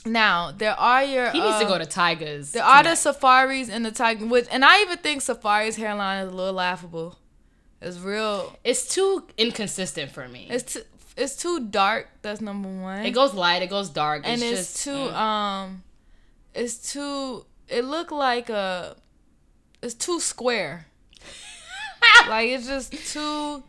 Now 0.08 0.52
there 0.52 0.74
are 0.74 1.04
your 1.04 1.30
he 1.32 1.40
needs 1.40 1.60
to 1.60 1.66
uh, 1.66 1.70
go 1.70 1.78
to 1.78 1.86
Tigers. 1.86 2.52
there 2.52 2.64
are 2.64 2.82
the 2.82 2.90
tonight. 2.90 2.98
safaris 2.98 3.70
and 3.70 3.86
the 3.86 3.92
tiger, 3.92 4.26
which, 4.26 4.48
and 4.52 4.66
I 4.66 4.82
even 4.82 4.98
think 4.98 5.22
Safaree's 5.22 5.76
hairline 5.76 6.26
is 6.26 6.32
a 6.32 6.36
little 6.36 6.54
laughable. 6.54 7.18
It's 7.82 8.00
real. 8.00 8.58
It's 8.64 8.88
too 8.88 9.28
inconsistent 9.38 10.12
for 10.12 10.28
me. 10.28 10.48
It's 10.50 10.74
too, 10.74 10.82
it's 11.18 11.36
too 11.36 11.68
dark. 11.68 12.10
That's 12.22 12.42
number 12.42 12.70
one. 12.70 13.06
it 13.06 13.12
goes 13.12 13.34
light. 13.34 13.62
It 13.62 13.70
goes 13.70 13.90
dark. 13.90 14.24
and 14.26 14.42
it's 14.42 14.60
it's 14.60 14.74
just, 14.74 14.84
too 14.84 14.92
mm. 14.92 15.14
um, 15.14 15.84
it's 16.54 16.92
too. 16.92 17.46
It 17.68 17.86
looked 17.86 18.12
like 18.12 18.50
a. 18.50 18.96
It's 19.82 19.94
too 19.94 20.20
square. 20.20 20.88
like 22.28 22.50
it's 22.50 22.68
just 22.68 22.94
too. 23.12 23.64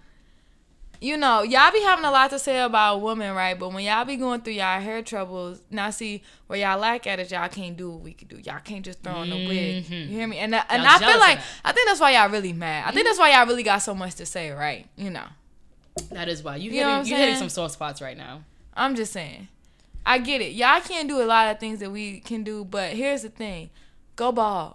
You 0.99 1.19
know, 1.19 1.43
y'all 1.43 1.71
be 1.73 1.83
having 1.83 2.07
a 2.07 2.11
lot 2.11 2.31
to 2.31 2.39
say 2.39 2.59
about 2.59 3.03
women, 3.03 3.35
right? 3.35 3.59
But 3.59 3.75
when 3.75 3.85
y'all 3.85 4.07
be 4.07 4.17
going 4.17 4.41
through 4.41 4.55
y'all 4.55 4.81
hair 4.81 5.03
troubles, 5.03 5.61
now 5.71 5.91
see 5.91 6.23
where 6.47 6.59
y'all 6.59 6.79
lack 6.79 7.07
at 7.07 7.21
it, 7.21 7.31
y'all 7.31 7.51
can't 7.51 7.77
do 7.77 7.91
what 7.91 8.01
we 8.01 8.15
can 8.15 8.29
do. 8.29 8.39
Y'all 8.39 8.61
can't 8.65 8.83
just 8.83 9.03
throw 9.03 9.13
on 9.13 9.29
the 9.29 9.47
wig. 9.47 9.89
You 9.91 10.07
hear 10.07 10.27
me? 10.27 10.39
And 10.39 10.55
that, 10.55 10.67
and 10.71 10.83
I 10.83 10.99
feel 10.99 11.19
like. 11.19 11.39
I 11.65 11.73
think 11.73 11.87
that's 11.87 12.01
why 12.01 12.13
y'all 12.13 12.31
really 12.31 12.55
mad. 12.55 12.85
I 12.87 12.93
think 12.93 13.07
that's 13.07 13.19
why 13.19 13.31
y'all 13.31 13.47
really 13.47 13.63
got 13.63 13.79
so 13.79 13.95
much 13.95 14.15
to 14.17 14.27
say, 14.27 14.51
right? 14.51 14.87
You 14.97 15.11
know. 15.11 15.27
That 16.11 16.29
is 16.29 16.43
why 16.43 16.57
you 16.57 16.71
You 16.71 16.83
know 16.83 16.89
what 16.89 16.95
I'm 16.99 17.05
hitting, 17.05 17.19
you 17.19 17.25
hitting 17.25 17.39
some 17.39 17.49
sore 17.49 17.69
spots 17.69 18.01
right 18.01 18.17
now. 18.17 18.43
I'm 18.75 18.95
just 18.95 19.13
saying. 19.13 19.49
I 20.05 20.19
get 20.19 20.41
it. 20.41 20.53
Y'all 20.53 20.81
can't 20.81 21.09
do 21.09 21.21
a 21.23 21.25
lot 21.27 21.49
of 21.51 21.59
things 21.59 21.81
that 21.81 21.91
we 21.91 22.21
can 22.21 22.45
do, 22.45 22.65
but 22.65 22.93
here's 22.93 23.23
the 23.23 23.29
thing. 23.29 23.71
Go 24.15 24.31
bald. 24.33 24.75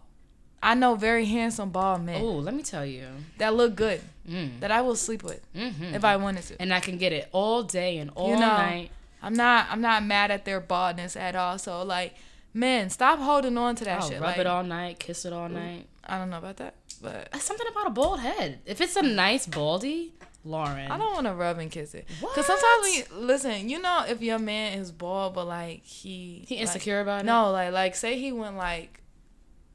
I 0.64 0.76
know 0.76 0.96
very 0.96 1.26
handsome 1.26 1.70
bald 1.72 2.04
men 2.04 2.22
Oh, 2.22 2.34
let 2.34 2.54
me 2.54 2.62
tell 2.64 2.86
you. 2.86 3.08
that 3.38 3.56
look 3.56 3.76
good 3.76 4.02
Mm. 4.30 4.60
that 4.60 4.70
I 4.72 4.82
will 4.82 4.96
sleep 4.96 5.24
with 5.24 5.42
Mhm. 5.56 5.96
if 5.96 6.06
I 6.06 6.16
wanted 6.18 6.44
to. 6.44 6.62
And 6.62 6.72
I 6.72 6.80
can 6.80 6.98
get 7.00 7.12
it 7.12 7.28
all 7.32 7.64
day 7.64 7.98
and 7.98 8.12
all 8.14 8.34
know, 8.34 8.40
night. 8.40 8.92
I'm 9.24 9.34
not 9.34 9.66
I'm 9.72 9.82
not 9.82 10.04
mad 10.06 10.30
at 10.30 10.46
their 10.46 10.60
baldness 10.60 11.16
at 11.16 11.36
all. 11.36 11.58
So 11.58 11.82
like, 11.84 12.14
men, 12.54 12.92
stop 12.92 13.18
holding 13.18 13.58
on 13.58 13.76
to 13.78 13.86
that 13.86 14.02
I'll 14.02 14.08
shit. 14.10 14.22
rub 14.22 14.30
Like, 14.32 14.38
it 14.38 14.46
all 14.48 14.64
night, 14.64 15.00
kiss 15.00 15.26
it 15.26 15.34
all 15.34 15.50
night. 15.50 15.88
I 16.06 16.20
don't 16.20 16.30
know 16.30 16.38
about 16.38 16.58
that, 16.58 16.76
but 17.02 17.36
something 17.42 17.68
about 17.72 17.88
a 17.88 17.90
bald 17.90 18.20
head. 18.20 18.60
If 18.66 18.80
it's 18.82 18.96
a 18.96 19.02
nice 19.02 19.48
baldy, 19.48 20.14
Lauren. 20.46 20.92
I 20.92 20.98
don't 20.98 21.14
want 21.14 21.28
to 21.28 21.34
rub 21.34 21.58
and 21.60 21.70
kiss 21.72 21.94
it. 21.94 22.08
What? 22.20 22.34
Cause 22.36 22.46
sometimes 22.46 22.84
we 22.84 23.04
listen. 23.18 23.70
You 23.70 23.80
know, 23.82 24.06
if 24.08 24.22
your 24.22 24.40
man 24.40 24.78
is 24.80 24.92
bald, 24.92 25.34
but 25.34 25.46
like 25.48 25.84
he 25.84 26.46
He 26.48 26.56
like- 26.56 26.62
insecure 26.64 27.02
about 27.02 27.22
it? 27.22 27.26
No, 27.26 27.52
like 27.52 27.72
like 27.74 27.96
say 27.96 28.20
he 28.20 28.32
went 28.32 28.56
like 28.58 29.02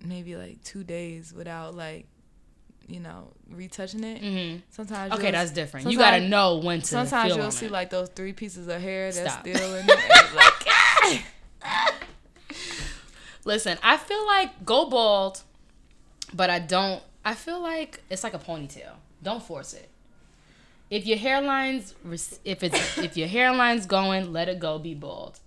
maybe 0.05 0.37
like 0.37 0.63
two 0.63 0.85
days 0.85 1.33
without 1.33 1.75
like 1.75 2.07
you 2.89 3.01
know 3.01 3.33
retouching 3.51 4.05
it. 4.05 4.23
Mhm. 4.23 4.63
Sometimes 4.71 5.13
Okay, 5.15 5.31
that's 5.33 5.51
different. 5.51 5.91
You 5.91 5.99
gotta 5.99 6.21
know 6.29 6.59
when 6.59 6.81
to 6.81 6.87
Sometimes 6.87 7.35
you'll 7.35 7.51
see 7.51 7.67
it. 7.67 7.73
like 7.73 7.91
those 7.91 8.09
three 8.11 8.33
pieces 8.33 8.69
of 8.69 8.81
hair 8.81 9.11
that's 9.11 9.33
Stop. 9.33 9.41
still 9.47 9.75
in 9.75 9.87
there. 9.87 9.97
like, 10.37 11.23
Listen, 13.45 13.79
I 13.83 13.97
feel 13.97 14.27
like 14.27 14.65
go 14.65 14.89
bald, 14.89 15.43
but 16.35 16.51
I 16.51 16.59
don't. 16.59 17.03
I 17.27 17.35
feel 17.35 17.61
like 17.61 18.03
it's 18.09 18.23
like 18.23 18.35
a 18.35 18.39
ponytail. 18.39 18.93
Don't 19.21 19.43
force 19.43 19.75
it. 19.75 19.89
If 20.91 21.05
your 21.07 21.19
hairline's 21.19 21.93
if 22.45 22.63
it's 22.63 22.99
if 22.99 23.17
your 23.17 23.27
hairline's 23.27 23.85
going, 23.85 24.33
let 24.33 24.49
it 24.49 24.61
go. 24.61 24.79
Be 24.79 24.95
bald. 24.95 25.41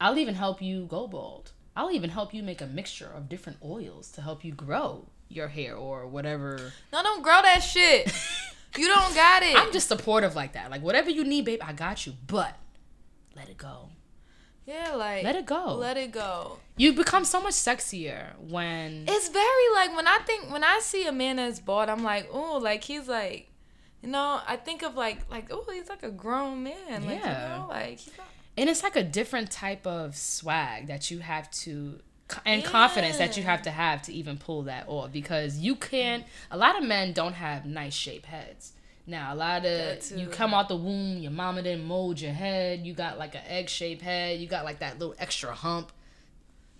I'll 0.00 0.18
even 0.18 0.34
help 0.34 0.60
you 0.60 0.86
go 0.86 1.06
bald. 1.06 1.52
I'll 1.76 1.92
even 1.92 2.10
help 2.10 2.34
you 2.34 2.42
make 2.42 2.60
a 2.60 2.66
mixture 2.66 3.08
of 3.16 3.28
different 3.28 3.58
oils 3.64 4.10
to 4.12 4.20
help 4.20 4.44
you 4.44 4.52
grow 4.52 5.06
your 5.28 5.46
hair 5.46 5.76
or 5.76 6.08
whatever. 6.08 6.72
no, 6.92 7.02
don't 7.04 7.22
grow 7.22 7.40
that 7.40 7.60
shit. 7.60 8.12
You 8.78 8.88
don't 8.88 9.14
got 9.14 9.42
it. 9.42 9.54
I'm 9.54 9.70
just 9.70 9.86
supportive 9.86 10.34
like 10.34 10.54
that. 10.54 10.70
Like 10.70 10.80
whatever 10.80 11.10
you 11.10 11.24
need, 11.24 11.44
babe, 11.44 11.60
I 11.62 11.74
got 11.74 12.06
you. 12.06 12.14
But 12.26 12.56
let 13.36 13.50
it 13.50 13.58
go. 13.58 13.90
Yeah, 14.66 14.94
like 14.94 15.24
Let 15.24 15.36
it 15.36 15.46
go. 15.46 15.74
Let 15.74 15.96
it 15.96 16.12
go. 16.12 16.58
You 16.76 16.92
become 16.92 17.24
so 17.24 17.40
much 17.40 17.54
sexier 17.54 18.38
when 18.38 19.04
It's 19.08 19.28
very 19.28 19.74
like 19.74 19.94
when 19.96 20.06
I 20.06 20.18
think 20.26 20.50
when 20.50 20.64
I 20.64 20.78
see 20.80 21.06
a 21.06 21.12
man 21.12 21.36
that's 21.36 21.60
bald, 21.60 21.88
I'm 21.88 22.02
like, 22.02 22.28
oh, 22.32 22.58
like 22.58 22.84
he's 22.84 23.08
like, 23.08 23.48
you 24.02 24.08
know, 24.08 24.40
I 24.46 24.56
think 24.56 24.82
of 24.82 24.96
like 24.96 25.18
like 25.30 25.48
oh, 25.50 25.64
he's 25.72 25.88
like 25.88 26.02
a 26.02 26.10
grown 26.10 26.62
man, 26.62 27.06
like 27.06 27.20
Yeah. 27.20 27.42
you 27.42 27.62
know, 27.62 27.66
like 27.68 27.98
he's 27.98 28.16
not, 28.16 28.26
and 28.56 28.68
it's 28.70 28.82
like 28.82 28.96
a 28.96 29.02
different 29.04 29.50
type 29.50 29.86
of 29.86 30.16
swag 30.16 30.86
that 30.88 31.10
you 31.10 31.20
have 31.20 31.50
to 31.50 32.00
and 32.46 32.64
confidence 32.64 33.18
that 33.18 33.36
you 33.36 33.42
have 33.42 33.62
to 33.62 33.70
have 33.70 34.00
to 34.02 34.12
even 34.12 34.38
pull 34.38 34.62
that 34.62 34.88
off 34.88 35.12
because 35.12 35.58
you 35.58 35.74
can't 35.76 36.24
a 36.50 36.56
lot 36.56 36.78
of 36.78 36.82
men 36.82 37.12
don't 37.12 37.34
have 37.34 37.66
nice 37.66 37.92
shape 37.92 38.24
heads 38.24 38.72
now 39.06 39.34
a 39.34 39.36
lot 39.36 39.64
of 39.64 40.10
you 40.12 40.26
come 40.28 40.54
out 40.54 40.68
the 40.68 40.76
womb 40.76 41.18
your 41.18 41.32
mama 41.32 41.62
didn't 41.62 41.84
mold 41.84 42.20
your 42.20 42.32
head 42.32 42.86
you 42.86 42.94
got 42.94 43.18
like 43.18 43.34
an 43.34 43.42
egg 43.48 43.68
shaped 43.68 44.02
head 44.02 44.38
you 44.38 44.46
got 44.46 44.64
like 44.64 44.78
that 44.78 44.98
little 44.98 45.14
extra 45.18 45.52
hump 45.54 45.90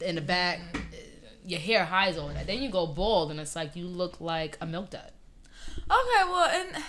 in 0.01 0.15
the 0.15 0.21
back 0.21 0.59
Mm-hmm. 0.59 0.79
Uh, 0.79 0.97
your 1.45 1.59
hair 1.59 1.85
hides 1.85 2.17
all 2.17 2.29
that 2.29 2.47
then 2.47 2.63
you 2.63 2.71
go 2.71 2.87
bald 2.87 3.33
and 3.33 3.41
it's 3.41 3.57
like 3.57 3.75
you 3.75 3.85
look 3.85 4.21
like 4.21 4.57
a 4.61 4.67
milk 4.67 4.91
dud 4.91 5.11
Okay, 5.79 6.25
well, 6.29 6.49
and 6.51 6.83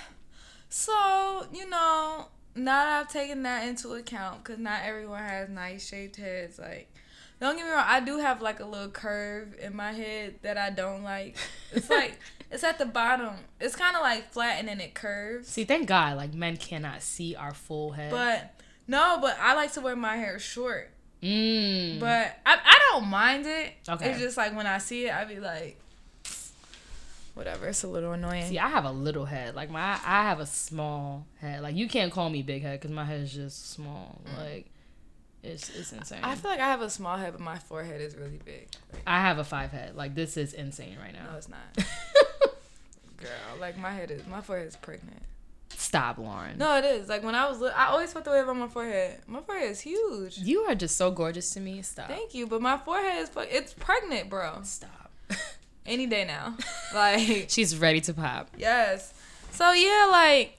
so 0.69 1.45
you 1.53 1.69
know, 1.69 2.27
now 2.55 2.83
that 2.83 3.01
I've 3.01 3.11
taken 3.11 3.43
that 3.43 3.67
into 3.67 3.93
account, 3.93 4.43
because 4.43 4.59
not 4.59 4.81
everyone 4.83 5.23
has 5.23 5.49
nice 5.49 5.87
shaped 5.87 6.17
heads. 6.17 6.59
Like, 6.59 6.91
don't 7.39 7.55
get 7.55 7.65
me 7.65 7.71
wrong, 7.71 7.85
I 7.85 7.99
do 7.99 8.17
have 8.19 8.41
like 8.41 8.59
a 8.59 8.65
little 8.65 8.89
curve 8.89 9.55
in 9.61 9.75
my 9.75 9.91
head 9.91 10.35
that 10.41 10.57
I 10.57 10.69
don't 10.69 11.03
like. 11.03 11.37
It's 11.71 11.89
like 11.89 12.17
it's 12.53 12.63
at 12.63 12.77
the 12.77 12.85
bottom. 12.85 13.33
It's 13.59 13.75
kind 13.75 13.95
of 13.95 14.01
like 14.01 14.31
flat 14.31 14.59
and 14.59 14.67
then 14.67 14.79
it 14.79 14.93
curves. 14.93 15.47
see 15.47 15.65
thank 15.65 15.87
god 15.87 16.17
like 16.17 16.33
men 16.33 16.55
cannot 16.57 17.01
see 17.01 17.35
our 17.35 17.53
full 17.53 17.91
head 17.91 18.11
But 18.11 18.53
no, 18.87 19.17
but 19.21 19.37
I 19.39 19.53
like 19.55 19.71
to 19.73 19.81
wear 19.81 19.95
my 19.95 20.15
hair 20.17 20.39
short. 20.39 20.91
mm. 21.21 21.99
But 21.99 22.37
I, 22.45 22.57
I 22.63 22.79
don't 22.91 23.07
mind 23.07 23.45
it. 23.45 23.73
Okay. 23.87 24.11
It's 24.11 24.19
just 24.19 24.37
like 24.37 24.55
when 24.55 24.67
I 24.67 24.77
see 24.77 25.05
it, 25.07 25.13
I 25.13 25.23
be 25.25 25.39
like, 25.39 25.79
whatever. 27.33 27.67
It's 27.67 27.83
a 27.83 27.87
little 27.87 28.11
annoying. 28.11 28.49
See, 28.49 28.59
I 28.59 28.67
have 28.67 28.85
a 28.85 28.91
little 28.91 29.25
head. 29.25 29.55
Like 29.55 29.69
my, 29.69 29.99
I 30.05 30.23
have 30.23 30.39
a 30.39 30.45
small 30.45 31.25
head. 31.39 31.61
Like 31.61 31.75
you 31.75 31.87
can't 31.87 32.11
call 32.11 32.29
me 32.29 32.41
big 32.41 32.61
head 32.61 32.79
because 32.79 32.93
my 32.93 33.05
head 33.05 33.21
is 33.21 33.33
just 33.33 33.71
small. 33.71 34.19
Like 34.37 34.65
it's 35.43 35.69
it's 35.69 35.91
insane. 35.91 36.19
I 36.23 36.35
feel 36.35 36.51
like 36.51 36.59
I 36.59 36.67
have 36.67 36.81
a 36.81 36.89
small 36.89 37.17
head, 37.17 37.33
but 37.33 37.41
my 37.41 37.57
forehead 37.57 38.01
is 38.01 38.15
really 38.15 38.39
big. 38.43 38.67
Like, 38.93 39.03
I 39.05 39.19
have 39.21 39.37
a 39.39 39.43
five 39.43 39.71
head. 39.71 39.95
Like 39.95 40.15
this 40.15 40.37
is 40.37 40.53
insane 40.53 40.97
right 41.01 41.13
now. 41.13 41.31
no, 41.31 41.37
it's 41.37 41.49
not. 41.49 41.59
Girl, 43.17 43.29
like 43.59 43.77
my 43.77 43.91
head 43.91 44.11
is 44.11 44.25
my 44.27 44.41
forehead 44.41 44.67
is 44.67 44.75
pregnant. 44.75 45.21
Stop, 45.69 46.17
Lauren. 46.17 46.57
No, 46.57 46.77
it 46.77 46.85
is. 46.85 47.09
Like 47.09 47.23
when 47.23 47.35
I 47.35 47.49
was, 47.49 47.59
li- 47.59 47.71
I 47.75 47.87
always 47.87 48.13
felt 48.13 48.25
the 48.25 48.31
way 48.31 48.39
about 48.39 48.55
my 48.55 48.67
forehead. 48.67 49.19
My 49.27 49.41
forehead 49.41 49.71
is 49.71 49.79
huge. 49.81 50.37
You 50.37 50.61
are 50.61 50.75
just 50.75 50.95
so 50.97 51.09
gorgeous 51.11 51.49
to 51.51 51.59
me. 51.59 51.81
Stop. 51.81 52.07
Thank 52.09 52.33
you, 52.33 52.47
but 52.47 52.61
my 52.61 52.77
forehead 52.77 53.21
is, 53.21 53.29
fu- 53.29 53.39
it's 53.41 53.73
pregnant, 53.73 54.29
bro. 54.29 54.59
Stop. 54.63 55.11
Any 55.85 56.05
day 56.05 56.25
now. 56.25 56.55
Like 56.93 57.47
She's 57.49 57.75
ready 57.77 58.01
to 58.01 58.13
pop. 58.13 58.49
Yes. 58.55 59.13
So 59.51 59.71
yeah, 59.73 60.07
like 60.11 60.57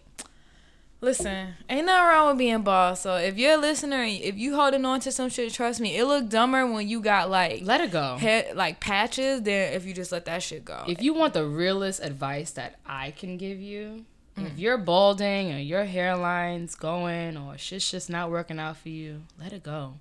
listen, 1.04 1.54
ain't 1.68 1.86
nothing 1.86 2.08
wrong 2.08 2.28
with 2.28 2.38
being 2.38 2.62
boss. 2.62 3.00
So 3.00 3.16
if 3.16 3.36
you're 3.38 3.54
a 3.54 3.56
listener, 3.56 4.02
if 4.02 4.36
you 4.36 4.56
holding 4.56 4.84
on 4.84 5.00
to 5.00 5.12
some 5.12 5.28
shit, 5.28 5.52
trust 5.52 5.80
me, 5.80 5.96
it 5.96 6.04
look 6.04 6.28
dumber 6.28 6.66
when 6.66 6.88
you 6.88 7.00
got 7.00 7.30
like 7.30 7.62
Let 7.62 7.80
it 7.80 7.90
go. 7.90 8.16
head 8.16 8.56
like 8.56 8.80
patches 8.80 9.42
than 9.42 9.72
if 9.74 9.84
you 9.86 9.94
just 9.94 10.12
let 10.12 10.24
that 10.24 10.42
shit 10.42 10.64
go. 10.64 10.84
If 10.88 11.02
you 11.02 11.14
want 11.14 11.34
the 11.34 11.46
realest 11.46 12.02
advice 12.02 12.50
that 12.52 12.78
I 12.86 13.12
can 13.12 13.36
give 13.36 13.60
you, 13.60 14.04
if 14.36 14.52
mm. 14.52 14.58
you're 14.58 14.78
balding 14.78 15.52
or 15.52 15.58
your 15.58 15.84
hairline's 15.84 16.74
going 16.74 17.36
or 17.36 17.56
shit's 17.56 17.90
just 17.90 18.10
not 18.10 18.30
working 18.30 18.58
out 18.58 18.78
for 18.78 18.88
you, 18.88 19.22
let 19.38 19.52
it 19.52 19.62
go. 19.62 19.94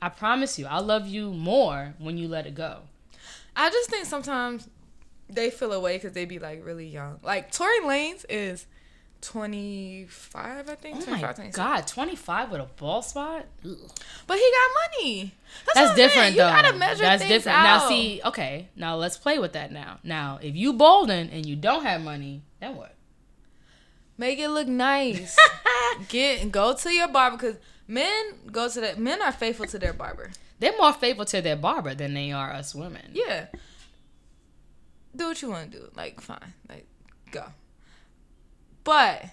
I 0.00 0.08
promise 0.08 0.58
you, 0.58 0.66
I'll 0.66 0.82
love 0.82 1.06
you 1.06 1.32
more 1.32 1.94
when 1.98 2.18
you 2.18 2.28
let 2.28 2.46
it 2.46 2.54
go. 2.54 2.80
I 3.54 3.70
just 3.70 3.90
think 3.90 4.06
sometimes 4.06 4.68
they 5.28 5.50
feel 5.50 5.72
away 5.72 5.96
because 5.96 6.12
they 6.12 6.24
be 6.24 6.38
like 6.38 6.64
really 6.64 6.86
young. 6.86 7.18
Like 7.22 7.50
Tory 7.50 7.80
Lanez 7.80 8.24
is 8.28 8.66
25, 9.20 10.68
I 10.68 10.74
think. 10.76 10.98
Oh 10.98 11.00
25, 11.00 11.22
my 11.22 11.32
26. 11.32 11.56
god, 11.56 11.86
25 11.86 12.50
with 12.52 12.60
a 12.60 12.64
ball 12.64 13.02
spot? 13.02 13.46
Ugh. 13.64 13.76
But 14.26 14.36
he 14.36 14.52
got 14.52 15.02
money. 15.02 15.34
That's, 15.66 15.74
That's 15.74 15.94
different 15.96 16.32
You 16.32 16.38
gotta 16.38 16.76
measure 16.76 17.02
That's 17.02 17.26
different. 17.26 17.58
Out. 17.58 17.62
Now 17.64 17.88
see, 17.88 18.20
okay, 18.24 18.68
now 18.76 18.96
let's 18.96 19.16
play 19.16 19.38
with 19.38 19.54
that 19.54 19.72
now. 19.72 19.98
Now, 20.04 20.38
if 20.40 20.54
you 20.54 20.72
bolden 20.72 21.30
and 21.30 21.44
you 21.44 21.56
don't 21.56 21.84
have 21.84 22.00
money, 22.02 22.42
then 22.60 22.76
what? 22.76 22.94
Make 24.16 24.38
it 24.38 24.48
look 24.48 24.66
nice. 24.66 25.36
Get 26.08 26.50
go 26.50 26.74
to 26.74 26.90
your 26.90 27.08
barber 27.08 27.36
because 27.36 27.56
men 27.86 28.34
go 28.50 28.68
to 28.68 28.80
that. 28.80 28.98
Men 28.98 29.22
are 29.22 29.32
faithful 29.32 29.66
to 29.66 29.78
their 29.78 29.92
barber. 29.92 30.30
They're 30.58 30.76
more 30.76 30.92
faithful 30.92 31.24
to 31.26 31.40
their 31.40 31.56
barber 31.56 31.94
than 31.94 32.14
they 32.14 32.32
are 32.32 32.52
us 32.52 32.74
women. 32.74 33.10
Yeah. 33.12 33.46
Do 35.14 35.26
what 35.26 35.40
you 35.40 35.50
want 35.50 35.72
to 35.72 35.78
do. 35.78 35.90
Like 35.96 36.20
fine. 36.20 36.54
Like 36.68 36.86
go. 37.30 37.44
But 38.88 39.26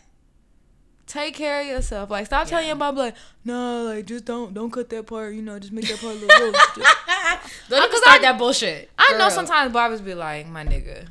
take 1.08 1.34
care 1.34 1.62
of 1.62 1.68
yourself. 1.68 2.10
Like 2.10 2.26
stop 2.26 2.46
telling 2.48 2.68
your 2.68 2.76
barber 2.76 3.00
like 3.00 3.16
no, 3.46 3.84
like 3.86 4.06
just 4.06 4.26
don't 4.26 4.54
don't 4.54 4.70
cut 4.70 4.90
that 4.90 5.08
part. 5.08 5.34
You 5.34 5.42
know, 5.42 5.58
just 5.60 5.72
make 5.72 5.88
that 5.88 6.00
part 6.02 6.16
a 6.16 6.20
little. 6.20 6.48
loose. 6.48 6.58
Don't 7.70 7.78
even 7.80 7.90
uh, 7.90 7.92
Cause 7.92 8.02
start 8.02 8.20
I- 8.20 8.22
that 8.24 8.38
bullshit. 8.38 8.90
I 8.98 9.16
know 9.18 9.30
sometimes 9.30 9.72
barbers 9.72 10.02
be 10.02 10.14
like, 10.14 10.46
my 10.48 10.66
nigga, 10.66 11.08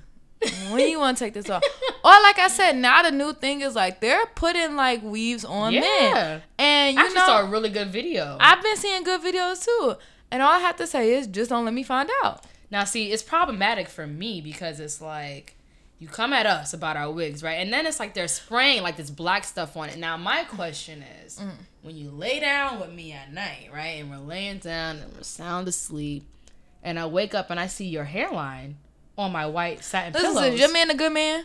when 0.71 0.89
you 0.89 0.99
want 0.99 1.16
to 1.16 1.25
take 1.25 1.33
this 1.33 1.49
off? 1.49 1.62
or 2.05 2.11
like 2.23 2.39
I 2.39 2.49
said, 2.49 2.77
now 2.77 3.03
the 3.03 3.11
new 3.11 3.33
thing 3.33 3.62
is 3.62 3.75
like 3.75 4.01
they're 4.01 4.27
putting 4.35 4.77
like 4.77 5.03
weaves 5.03 5.45
on 5.47 5.73
Yeah. 5.73 5.81
men, 5.81 6.43
and 6.59 6.99
I 6.99 7.01
you 7.03 7.07
actually 7.07 7.15
know 7.21 7.27
saw 7.27 7.41
a 7.41 7.47
really 7.47 7.71
good 7.71 7.89
video. 7.89 8.37
I've 8.41 8.62
been 8.62 8.77
seeing 8.77 9.03
good 9.05 9.23
videos 9.23 9.65
too. 9.65 9.95
And 10.31 10.43
all 10.43 10.53
I 10.53 10.59
have 10.59 10.77
to 10.77 10.87
say 10.87 11.15
is 11.15 11.27
just 11.29 11.49
don't 11.51 11.65
let 11.65 11.73
me 11.75 11.83
find 11.83 12.11
out. 12.23 12.45
Now, 12.71 12.85
see, 12.85 13.11
it's 13.11 13.23
problematic 13.23 13.89
for 13.89 14.07
me 14.07 14.41
because 14.41 14.81
it's 14.81 15.01
like 15.01 15.57
you 15.99 16.09
come 16.09 16.33
at 16.33 16.47
us 16.47 16.75
about 16.75 16.97
our 16.97 17.11
wigs, 17.11 17.43
right? 17.43 17.55
And 17.55 17.73
then 17.73 17.87
it's 17.87 18.01
like 18.01 18.15
they're 18.15 18.29
spraying 18.29 18.83
like 18.83 18.97
this 18.97 19.11
black 19.11 19.45
stuff 19.45 19.77
on 19.77 19.89
it. 19.89 19.99
Now, 19.99 20.16
my 20.16 20.45
question 20.45 21.05
is 21.25 21.39
mm. 21.39 21.51
when 21.83 21.97
you 21.97 22.11
lay 22.11 22.41
down 22.41 22.81
with 22.81 22.93
me 22.93 23.12
at 23.12 23.33
night, 23.33 23.71
right? 23.73 24.01
And 24.01 24.11
we're 24.11 24.19
laying 24.19 24.59
down 24.59 24.99
and 24.99 25.12
we're 25.15 25.23
sound 25.23 25.69
asleep, 25.69 26.25
and 26.83 26.99
I 26.99 27.07
wake 27.07 27.35
up 27.35 27.51
and 27.51 27.59
I 27.59 27.69
see 27.69 27.87
your 27.87 28.05
hairline 28.05 28.77
on 29.16 29.33
my 29.33 29.47
white 29.47 29.85
satin 29.85 30.12
Listen, 30.12 30.35
pillows. 30.35 30.55
is 30.55 30.61
your 30.61 30.73
man 30.73 30.91
a 30.91 30.95
good 30.95 31.12
man? 31.12 31.45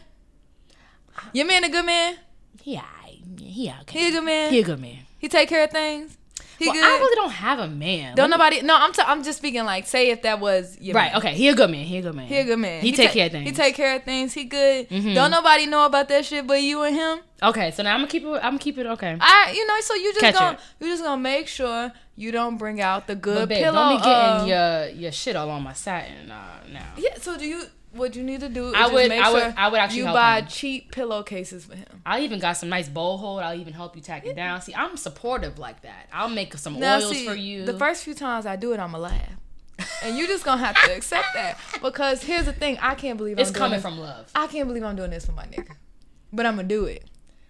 Your 1.33 1.45
man 1.45 1.63
a 1.63 1.69
good 1.69 1.85
man? 1.85 2.17
he, 2.61 2.75
aight. 2.77 3.39
he 3.39 3.73
okay. 3.81 3.99
He 3.99 4.07
a 4.07 4.11
good 4.11 4.23
man? 4.23 4.51
He 4.51 4.59
a 4.59 4.63
good 4.63 4.79
man. 4.79 4.99
He 5.17 5.27
take 5.27 5.49
care 5.49 5.63
of 5.63 5.71
things. 5.71 6.17
He 6.59 6.65
Well, 6.67 6.73
good. 6.75 6.83
I 6.83 6.87
really 6.99 7.15
don't 7.15 7.31
have 7.31 7.59
a 7.59 7.67
man. 7.69 8.15
don't 8.15 8.29
Let 8.29 8.37
me- 8.37 8.43
nobody. 8.43 8.61
No, 8.67 8.75
I'm. 8.75 8.91
T- 8.93 9.01
I'm 9.05 9.23
just 9.23 9.37
speaking 9.37 9.63
like, 9.63 9.87
say 9.87 10.09
if 10.11 10.21
that 10.23 10.39
was 10.41 10.77
your 10.81 10.93
Right. 10.93 11.11
man. 11.13 11.17
Okay. 11.19 11.33
He 11.33 11.47
a 11.47 11.55
good 11.55 11.71
man. 11.71 11.85
He 11.85 11.97
a 11.97 12.01
good 12.01 12.13
man. 12.15 12.27
He 12.27 12.35
a 12.37 12.43
good 12.43 12.59
man. 12.59 12.81
He, 12.81 12.91
take 12.91 13.07
ta- 13.07 13.13
care 13.13 13.25
of 13.27 13.31
things. 13.31 13.49
He 13.49 13.55
take 13.55 13.75
care 13.75 13.95
of 13.95 14.03
things. 14.03 14.33
He 14.33 14.43
good. 14.43 14.89
Mhm. 14.89 15.15
Don't 15.15 15.31
nobody 15.31 15.65
know 15.65 15.85
about 15.85 16.09
that 16.09 16.25
shit 16.25 16.45
but 16.45 16.61
you 16.61 16.83
and 16.83 16.95
him. 16.95 17.19
Okay. 17.41 17.71
So 17.71 17.81
now 17.83 17.93
I'm 17.93 17.99
gonna 18.01 18.07
keep 18.11 18.23
it. 18.23 18.27
I'm 18.27 18.41
gonna 18.41 18.59
keep 18.59 18.77
it. 18.77 18.85
Okay. 18.85 19.17
I, 19.19 19.53
you 19.55 19.65
know, 19.65 19.75
so 19.81 19.95
you 19.95 20.09
just 20.11 20.19
Catch 20.19 20.33
gonna 20.35 20.57
it. 20.57 20.83
you 20.85 20.91
just 20.91 21.01
gonna 21.03 21.21
make 21.21 21.47
sure 21.47 21.91
you 22.17 22.31
don't 22.33 22.57
bring 22.57 22.81
out 22.81 23.07
the 23.07 23.15
good 23.15 23.39
But 23.39 23.49
babe, 23.49 23.63
pillow. 23.63 23.89
don't 23.89 23.97
be 23.97 24.03
getting 24.03 24.41
of- 24.41 24.47
your 24.49 24.89
your 25.03 25.11
shit 25.13 25.37
all 25.37 25.49
on 25.49 25.63
my 25.63 25.71
satin 25.73 26.29
uh, 26.29 26.35
now. 26.73 26.81
Yeah. 26.97 27.15
So 27.21 27.37
do 27.37 27.45
you? 27.45 27.63
What 27.91 28.15
you 28.15 28.21
need 28.23 28.41
to 28.41 28.49
do? 28.49 28.67
Is 28.67 28.73
I 28.75 28.87
would- 28.87 29.09
Make 29.09 29.19
I 29.21 29.31
would- 29.31 29.41
sure 29.41 29.53
I 29.57 29.67
would 29.67 29.79
actually 29.79 29.99
You 29.99 30.05
buy 30.05 30.39
him. 30.41 30.47
cheap 30.47 30.91
pillowcases 30.91 31.65
for 31.65 31.75
him. 31.75 32.01
I 32.05 32.19
even 32.21 32.39
got 32.39 32.53
some 32.53 32.69
nice 32.69 32.87
bowl 32.87 33.17
hold. 33.17 33.41
I'll 33.41 33.59
even 33.59 33.73
help 33.73 33.95
you 33.95 34.01
tack 34.01 34.25
it 34.27 34.35
down. 34.35 34.61
See, 34.61 34.75
I'm 34.75 34.95
supportive 34.95 35.57
like 35.57 35.81
that. 35.81 36.07
I'll 36.13 36.29
make 36.29 36.55
some 36.57 36.79
Now, 36.79 36.97
oils 36.97 37.09
see, 37.09 37.25
for 37.25 37.33
you. 37.33 37.65
the 37.65 37.77
first 37.77 38.03
few 38.03 38.13
times 38.13 38.45
I 38.45 38.55
do 38.57 38.73
it, 38.73 38.79
I'ma 38.79 38.99
laugh, 38.99 39.31
and 40.03 40.17
you 40.17 40.27
just 40.27 40.43
gonna 40.45 40.63
have 40.63 40.79
to 40.85 40.95
accept 40.95 41.27
that 41.33 41.57
because 41.81 42.21
here's 42.21 42.45
the 42.45 42.53
thing: 42.53 42.77
I 42.79 42.93
can't 42.93 43.17
believe 43.17 43.39
it's 43.39 43.49
I'm 43.49 43.53
doing 43.53 43.59
coming 43.59 43.77
this. 43.77 43.81
from 43.83 43.99
love. 43.99 44.29
I 44.35 44.45
can't 44.45 44.67
believe 44.67 44.83
I'm 44.83 44.95
doing 44.95 45.09
this 45.09 45.25
for 45.25 45.31
my 45.31 45.45
nigga, 45.45 45.75
but 46.31 46.45
I'm 46.45 46.57
gonna 46.57 46.67
do 46.67 46.85
it. 46.85 47.05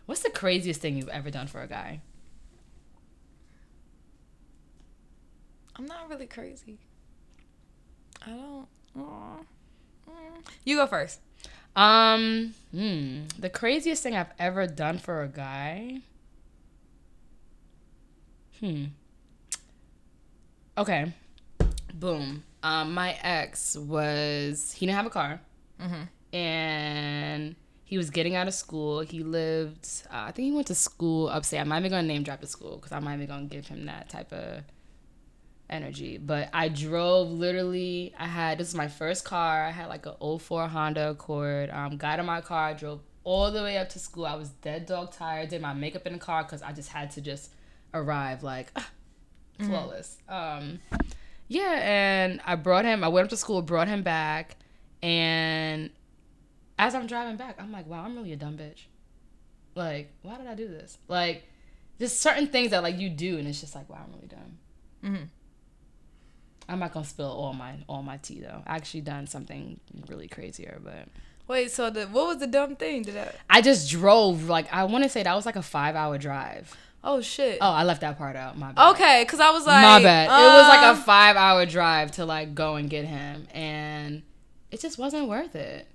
What's 0.05 0.21
the 0.21 0.29
craziest 0.29 0.79
thing 0.79 0.95
you've 0.95 1.09
ever 1.09 1.29
done 1.29 1.47
for 1.47 1.61
a 1.61 1.67
guy? 1.67 1.99
I'm 5.75 5.85
not 5.85 6.09
really 6.09 6.27
crazy. 6.27 6.79
I 8.25 8.29
don't. 8.31 8.67
Aw. 8.97 9.37
You 10.65 10.77
go 10.77 10.87
first. 10.87 11.19
Um, 11.75 12.53
hmm, 12.71 13.21
the 13.37 13.49
craziest 13.49 14.03
thing 14.03 14.15
I've 14.15 14.33
ever 14.37 14.67
done 14.67 14.97
for 14.97 15.23
a 15.23 15.27
guy. 15.27 16.01
Hmm. 18.59 18.85
Okay. 20.77 21.13
Boom. 21.93 22.43
Um, 22.61 22.93
my 22.93 23.17
ex 23.21 23.77
was 23.77 24.73
he 24.73 24.85
didn't 24.85 24.97
have 24.97 25.05
a 25.05 25.09
car, 25.09 25.39
and 26.33 27.55
he 27.85 27.97
was 27.97 28.09
getting 28.09 28.35
out 28.35 28.47
of 28.47 28.53
school. 28.53 28.99
He 28.99 29.23
lived. 29.23 29.87
Uh, 30.11 30.25
I 30.27 30.31
think 30.31 30.45
he 30.45 30.51
went 30.51 30.67
to 30.67 30.75
school 30.75 31.29
upstate. 31.29 31.61
I 31.61 31.63
might 31.63 31.79
even 31.79 31.91
gonna 31.91 32.07
name 32.07 32.23
drop 32.23 32.41
the 32.41 32.47
school 32.47 32.75
because 32.75 32.91
I'm 32.91 33.03
not 33.05 33.15
even 33.15 33.27
gonna 33.27 33.45
give 33.45 33.67
him 33.67 33.85
that 33.85 34.09
type 34.09 34.31
of 34.33 34.63
energy. 35.69 36.17
But 36.17 36.49
I 36.53 36.69
drove 36.69 37.29
literally. 37.31 38.13
I 38.17 38.27
had 38.27 38.57
this 38.57 38.69
is 38.69 38.75
my 38.75 38.87
first 38.87 39.25
car. 39.25 39.65
I 39.65 39.71
had 39.71 39.87
like 39.87 40.05
a 40.05 40.15
04 40.39 40.67
Honda 40.67 41.11
Accord. 41.11 41.69
Um, 41.69 41.97
got 41.97 42.19
in 42.19 42.25
my 42.25 42.41
car, 42.41 42.73
drove 42.73 43.01
all 43.23 43.51
the 43.51 43.61
way 43.61 43.77
up 43.77 43.89
to 43.89 43.99
school. 43.99 44.25
I 44.25 44.35
was 44.35 44.49
dead 44.49 44.85
dog 44.85 45.11
tired. 45.11 45.49
Did 45.49 45.61
my 45.61 45.73
makeup 45.73 46.05
in 46.07 46.13
the 46.13 46.19
car 46.19 46.43
because 46.43 46.61
I 46.61 46.71
just 46.71 46.89
had 46.89 47.11
to 47.11 47.21
just 47.21 47.51
arrive 47.93 48.43
like 48.43 48.71
flawless. 49.59 50.17
Um, 50.27 50.79
yeah, 51.47 51.79
and 51.81 52.41
I 52.45 52.55
brought 52.55 52.85
him. 52.85 53.03
I 53.03 53.07
went 53.07 53.25
up 53.25 53.29
to 53.31 53.37
school, 53.37 53.61
brought 53.61 53.87
him 53.87 54.03
back, 54.03 54.55
and 55.01 55.89
as 56.77 56.95
I'm 56.95 57.07
driving 57.07 57.37
back, 57.37 57.55
I'm 57.59 57.71
like, 57.71 57.87
wow, 57.87 58.03
I'm 58.03 58.15
really 58.15 58.33
a 58.33 58.37
dumb 58.37 58.57
bitch. 58.57 58.85
Like, 59.75 60.11
why 60.21 60.37
did 60.37 60.47
I 60.47 60.55
do 60.55 60.67
this? 60.67 60.97
Like, 61.07 61.45
just 61.99 62.21
certain 62.21 62.47
things 62.47 62.71
that 62.71 62.83
like 62.83 62.97
you 62.99 63.09
do, 63.09 63.37
and 63.37 63.47
it's 63.47 63.59
just 63.59 63.75
like, 63.75 63.89
wow, 63.89 64.05
I'm 64.05 64.13
really 64.13 64.27
dumb. 64.27 64.57
Mm-hmm. 65.03 65.23
I'm 66.69 66.79
not 66.79 66.93
gonna 66.93 67.05
spill 67.05 67.31
all 67.31 67.53
my 67.53 67.73
all 67.89 68.03
my 68.03 68.17
tea 68.17 68.41
though. 68.41 68.61
I 68.65 68.75
actually 68.75 69.01
done 69.01 69.27
something 69.27 69.79
really 70.07 70.27
crazier, 70.27 70.79
but 70.83 71.07
Wait, 71.49 71.71
so 71.71 71.89
the 71.89 72.05
what 72.05 72.27
was 72.27 72.37
the 72.37 72.47
dumb 72.47 72.75
thing? 72.75 73.01
Did 73.01 73.17
I? 73.17 73.33
I 73.49 73.61
just 73.61 73.89
drove 73.89 74.47
like 74.47 74.71
I 74.71 74.83
want 74.83 75.03
to 75.03 75.09
say 75.09 75.23
that 75.23 75.35
was 75.35 75.47
like 75.47 75.55
a 75.55 75.63
five 75.63 75.95
hour 75.95 76.17
drive. 76.19 76.77
Oh 77.03 77.21
shit. 77.21 77.57
Oh, 77.59 77.71
I 77.71 77.83
left 77.83 78.01
that 78.01 78.19
part 78.19 78.35
out. 78.35 78.57
My 78.57 78.71
bad. 78.71 78.91
Okay, 78.91 79.23
because 79.25 79.39
I 79.39 79.49
was 79.49 79.65
like, 79.65 79.81
my 79.81 80.03
bad. 80.03 80.25
it 80.25 80.29
was 80.29 80.67
like 80.67 80.83
um, 80.83 80.97
a 80.97 81.01
five 81.01 81.35
hour 81.35 81.65
drive 81.65 82.11
to 82.13 82.25
like 82.25 82.53
go 82.53 82.75
and 82.75 82.87
get 82.87 83.05
him, 83.05 83.47
and 83.51 84.21
it 84.69 84.79
just 84.79 84.99
wasn't 84.99 85.27
worth 85.27 85.55
it. 85.55 85.87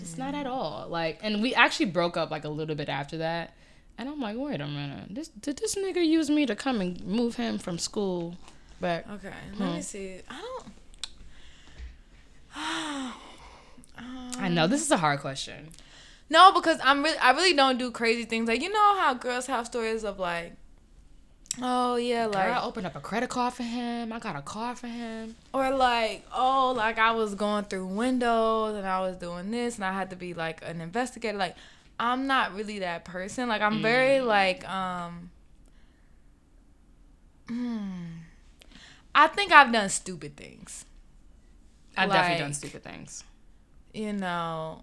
It's 0.00 0.18
not 0.18 0.34
at 0.34 0.46
all. 0.46 0.86
Like, 0.88 1.20
and 1.22 1.40
we 1.40 1.54
actually 1.54 1.86
broke 1.86 2.16
up 2.16 2.30
like 2.30 2.44
a 2.44 2.48
little 2.48 2.74
bit 2.74 2.88
after 2.88 3.18
that. 3.18 3.54
And 3.96 4.08
I'm 4.08 4.20
like, 4.20 4.36
wait 4.36 4.60
a 4.60 4.66
minute, 4.66 5.14
this 5.14 5.28
did 5.28 5.58
this 5.58 5.74
nigga 5.74 6.04
use 6.04 6.30
me 6.30 6.46
to 6.46 6.54
come 6.54 6.80
and 6.80 7.02
move 7.04 7.36
him 7.36 7.58
from 7.58 7.78
school 7.78 8.36
back? 8.80 9.08
Okay, 9.10 9.32
let 9.58 9.74
me 9.74 9.82
see. 9.82 10.20
I 10.28 10.40
don't. 10.40 10.72
I 14.40 14.48
know 14.48 14.66
this 14.66 14.82
is 14.82 14.90
a 14.90 14.96
hard 14.96 15.20
question. 15.20 15.68
No, 16.30 16.52
because 16.52 16.78
I'm 16.82 17.02
really, 17.02 17.18
I 17.18 17.30
really 17.32 17.54
don't 17.54 17.78
do 17.78 17.90
crazy 17.90 18.24
things. 18.24 18.48
Like 18.48 18.62
you 18.62 18.70
know 18.70 18.98
how 19.00 19.14
girls 19.14 19.46
have 19.46 19.66
stories 19.66 20.04
of 20.04 20.18
like, 20.18 20.52
oh 21.60 21.96
yeah, 21.96 22.24
Girl, 22.24 22.32
like 22.34 22.48
I 22.50 22.62
opened 22.62 22.86
up 22.86 22.96
a 22.96 23.00
credit 23.00 23.30
card 23.30 23.54
for 23.54 23.62
him. 23.62 24.12
I 24.12 24.18
got 24.18 24.36
a 24.36 24.42
car 24.42 24.76
for 24.76 24.86
him. 24.88 25.36
or 25.52 25.70
like 25.70 26.24
oh 26.34 26.74
like 26.76 26.98
I 26.98 27.12
was 27.12 27.34
going 27.34 27.64
through 27.64 27.86
windows 27.86 28.76
and 28.76 28.86
I 28.86 29.00
was 29.00 29.16
doing 29.16 29.50
this 29.50 29.76
and 29.76 29.84
I 29.84 29.92
had 29.92 30.10
to 30.10 30.16
be 30.16 30.34
like 30.34 30.60
an 30.62 30.80
investigator. 30.80 31.38
Like 31.38 31.56
I'm 31.98 32.26
not 32.26 32.54
really 32.54 32.80
that 32.80 33.04
person. 33.04 33.48
Like 33.48 33.62
I'm 33.62 33.78
Mm. 33.78 33.82
very 33.82 34.20
like 34.20 34.68
um. 34.68 35.30
hmm. 37.48 38.04
I 39.18 39.26
think 39.26 39.50
I've 39.50 39.72
done 39.72 39.88
stupid 39.88 40.36
things. 40.36 40.84
I've 41.96 42.08
definitely 42.08 42.44
done 42.44 42.54
stupid 42.54 42.84
things. 42.84 43.24
you 43.92 44.12
know, 44.12 44.82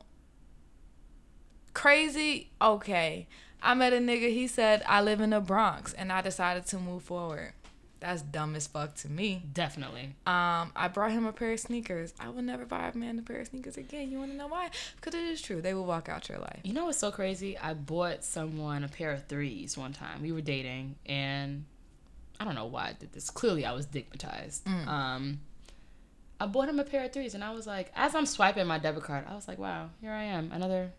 crazy. 1.73 2.49
Okay. 2.61 3.27
I 3.63 3.73
met 3.75 3.93
a 3.93 3.97
nigga, 3.97 4.29
he 4.33 4.47
said, 4.47 4.83
I 4.85 5.01
live 5.01 5.21
in 5.21 5.29
the 5.29 5.39
Bronx, 5.39 5.93
and 5.93 6.11
I 6.11 6.21
decided 6.21 6.65
to 6.67 6.77
move 6.77 7.03
forward. 7.03 7.53
That's 8.01 8.21
dumb 8.21 8.55
as 8.55 8.67
fuck 8.67 8.95
to 8.95 9.09
me. 9.09 9.45
Definitely. 9.53 10.15
Um, 10.27 10.73
I 10.75 10.89
brought 10.93 11.11
him 11.11 11.25
a 11.25 11.31
pair 11.31 11.53
of 11.53 11.59
sneakers. 11.61 12.13
I 12.19 12.27
would 12.27 12.43
never 12.43 12.65
buy 12.65 12.89
a 12.89 12.97
man 12.97 13.17
a 13.17 13.21
pair 13.21 13.39
of 13.39 13.47
sneakers 13.47 13.77
again. 13.77 14.11
You 14.11 14.19
want 14.19 14.31
to 14.31 14.37
know 14.37 14.47
why? 14.47 14.69
Because 14.97 15.15
it 15.15 15.23
is 15.23 15.41
true. 15.41 15.61
They 15.61 15.73
will 15.73 15.85
walk 15.85 16.09
out 16.09 16.27
your 16.27 16.39
life. 16.39 16.59
You 16.63 16.73
know 16.73 16.85
what's 16.85 16.97
so 16.97 17.09
crazy? 17.09 17.57
I 17.57 17.73
bought 17.73 18.25
someone 18.25 18.83
a 18.83 18.89
pair 18.89 19.11
of 19.11 19.27
threes 19.27 19.77
one 19.77 19.93
time. 19.93 20.21
We 20.21 20.33
were 20.33 20.41
dating, 20.41 20.97
and 21.05 21.63
I 22.39 22.43
don't 22.45 22.55
know 22.55 22.65
why 22.65 22.89
I 22.89 22.93
did 22.93 23.13
this. 23.13 23.29
Clearly, 23.29 23.65
I 23.65 23.71
was 23.73 23.85
stigmatized. 23.85 24.67
Um, 24.67 25.39
I 26.39 26.45
bought 26.47 26.67
him 26.67 26.79
a 26.79 26.83
pair 26.83 27.05
of 27.05 27.13
threes, 27.13 27.33
and 27.33 27.43
I 27.43 27.51
was 27.51 27.65
like, 27.65 27.91
as 27.95 28.13
I'm 28.13 28.25
swiping 28.25 28.67
my 28.67 28.77
debit 28.77 29.03
card, 29.03 29.25
I 29.29 29.35
was 29.35 29.47
like, 29.47 29.57
wow, 29.57 29.89
here 30.01 30.11
I 30.11 30.23
am, 30.23 30.51
another 30.51 30.91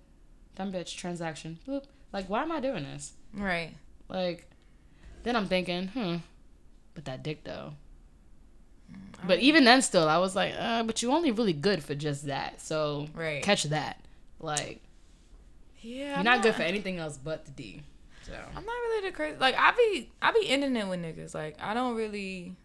dumb 0.56 0.72
bitch 0.72 0.96
transaction. 0.96 1.58
Boop. 1.68 1.84
Like, 2.12 2.28
why 2.30 2.42
am 2.42 2.52
I 2.52 2.60
doing 2.60 2.84
this? 2.84 3.12
Right. 3.34 3.72
Like, 4.08 4.48
then 5.24 5.36
I'm 5.36 5.46
thinking, 5.46 5.88
hmm, 5.88 6.16
but 6.94 7.04
that 7.04 7.22
dick 7.22 7.44
though. 7.44 7.72
But 9.26 9.40
even 9.40 9.64
then, 9.64 9.82
still, 9.82 10.08
I 10.08 10.18
was 10.18 10.36
like, 10.36 10.54
uh, 10.58 10.84
but 10.84 11.02
you 11.02 11.10
only 11.12 11.32
really 11.32 11.52
good 11.52 11.82
for 11.82 11.94
just 11.94 12.26
that. 12.26 12.60
So 12.60 13.08
Right. 13.14 13.42
catch 13.42 13.64
that. 13.64 14.00
Like, 14.40 14.80
Yeah. 15.80 16.14
you're 16.16 16.24
not 16.24 16.42
good 16.42 16.54
for 16.54 16.62
anything 16.62 16.98
else 16.98 17.18
but 17.22 17.44
the 17.44 17.50
D. 17.50 17.82
So 18.26 18.32
I'm 18.32 18.64
not 18.64 18.72
really 18.72 19.08
the 19.08 19.12
crazy. 19.12 19.38
Like 19.38 19.54
I 19.56 19.70
be, 19.72 20.10
I 20.20 20.32
be 20.32 20.48
ending 20.48 20.74
it 20.74 20.88
with 20.88 21.00
niggas. 21.00 21.32
Like 21.32 21.56
I 21.60 21.74
don't 21.74 21.96
really, 21.96 22.56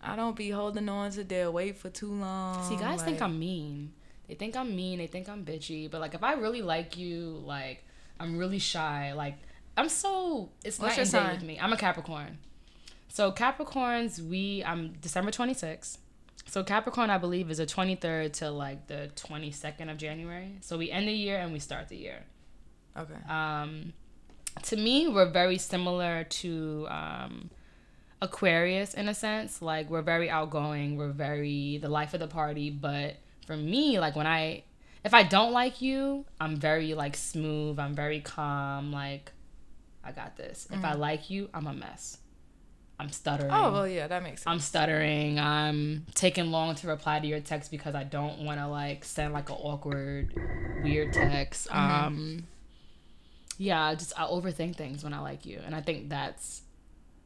I 0.00 0.16
don't 0.16 0.34
be 0.34 0.48
holding 0.50 0.88
on 0.88 1.10
to 1.12 1.24
their 1.24 1.50
weight 1.50 1.76
for 1.76 1.90
too 1.90 2.10
long. 2.10 2.66
see, 2.66 2.76
guys 2.76 3.02
think 3.02 3.20
I'm 3.20 3.38
mean. 3.38 3.92
They 4.28 4.34
think 4.34 4.56
I'm 4.56 4.74
mean. 4.74 4.98
They 4.98 5.06
think 5.06 5.28
I'm 5.28 5.44
bitchy. 5.44 5.90
But 5.90 6.00
like, 6.00 6.14
if 6.14 6.22
I 6.22 6.32
really 6.34 6.62
like 6.62 6.96
you, 6.96 7.42
like, 7.44 7.84
I'm 8.18 8.38
really 8.38 8.58
shy. 8.58 9.12
Like, 9.12 9.36
I'm 9.76 9.90
so 9.90 10.48
it's 10.64 10.78
What's 10.78 10.92
night 10.92 10.96
your 10.96 11.02
and 11.02 11.10
sign? 11.10 11.34
with 11.34 11.44
me. 11.44 11.58
I'm 11.60 11.72
a 11.72 11.76
Capricorn. 11.76 12.38
So 13.08 13.30
Capricorns, 13.30 14.26
we 14.26 14.64
I'm 14.64 14.94
December 15.02 15.30
26th. 15.30 15.98
So 16.46 16.64
Capricorn, 16.64 17.10
I 17.10 17.18
believe, 17.18 17.50
is 17.50 17.58
the 17.58 17.66
23rd 17.66 18.32
to 18.34 18.50
like 18.50 18.86
the 18.86 19.10
22nd 19.16 19.90
of 19.90 19.98
January. 19.98 20.56
So 20.62 20.78
we 20.78 20.90
end 20.90 21.08
the 21.08 21.12
year 21.12 21.38
and 21.38 21.52
we 21.52 21.58
start 21.58 21.88
the 21.88 21.96
year. 21.96 22.24
Okay. 22.96 23.14
Um, 23.28 23.92
to 24.62 24.76
me, 24.76 25.08
we're 25.08 25.30
very 25.30 25.58
similar 25.58 26.24
to 26.24 26.86
um, 26.90 27.50
Aquarius 28.20 28.94
in 28.94 29.08
a 29.08 29.14
sense. 29.14 29.62
Like 29.62 29.90
we're 29.90 30.02
very 30.02 30.28
outgoing. 30.30 30.96
We're 30.96 31.12
very 31.12 31.78
the 31.78 31.88
life 31.88 32.14
of 32.14 32.20
the 32.20 32.28
party. 32.28 32.70
But 32.70 33.16
for 33.46 33.56
me, 33.56 33.98
like 33.98 34.14
when 34.14 34.26
I, 34.26 34.64
if 35.04 35.14
I 35.14 35.22
don't 35.22 35.52
like 35.52 35.80
you, 35.80 36.24
I'm 36.40 36.56
very 36.56 36.94
like 36.94 37.16
smooth. 37.16 37.78
I'm 37.78 37.94
very 37.94 38.20
calm. 38.20 38.92
Like 38.92 39.32
I 40.04 40.12
got 40.12 40.36
this. 40.36 40.68
If 40.70 40.84
I 40.84 40.94
like 40.94 41.30
you, 41.30 41.48
I'm 41.54 41.66
a 41.66 41.72
mess. 41.72 42.18
I'm 43.00 43.10
stuttering. 43.10 43.50
Oh 43.50 43.72
well, 43.72 43.88
yeah, 43.88 44.06
that 44.06 44.22
makes 44.22 44.42
sense. 44.42 44.52
I'm 44.52 44.60
stuttering. 44.60 45.40
I'm 45.40 46.06
taking 46.14 46.52
long 46.52 46.74
to 46.76 46.86
reply 46.86 47.18
to 47.18 47.26
your 47.26 47.40
text 47.40 47.70
because 47.70 47.96
I 47.96 48.04
don't 48.04 48.44
want 48.44 48.60
to 48.60 48.68
like 48.68 49.04
send 49.04 49.32
like 49.32 49.50
an 49.50 49.56
awkward, 49.58 50.32
weird 50.84 51.12
text. 51.12 51.68
Mm-hmm. 51.68 52.06
Um, 52.06 52.46
yeah, 53.58 53.82
I 53.84 53.94
just 53.94 54.12
I 54.18 54.24
overthink 54.24 54.76
things 54.76 55.04
when 55.04 55.12
I 55.12 55.20
like 55.20 55.46
you, 55.46 55.60
and 55.64 55.74
I 55.74 55.80
think 55.80 56.08
that's 56.08 56.62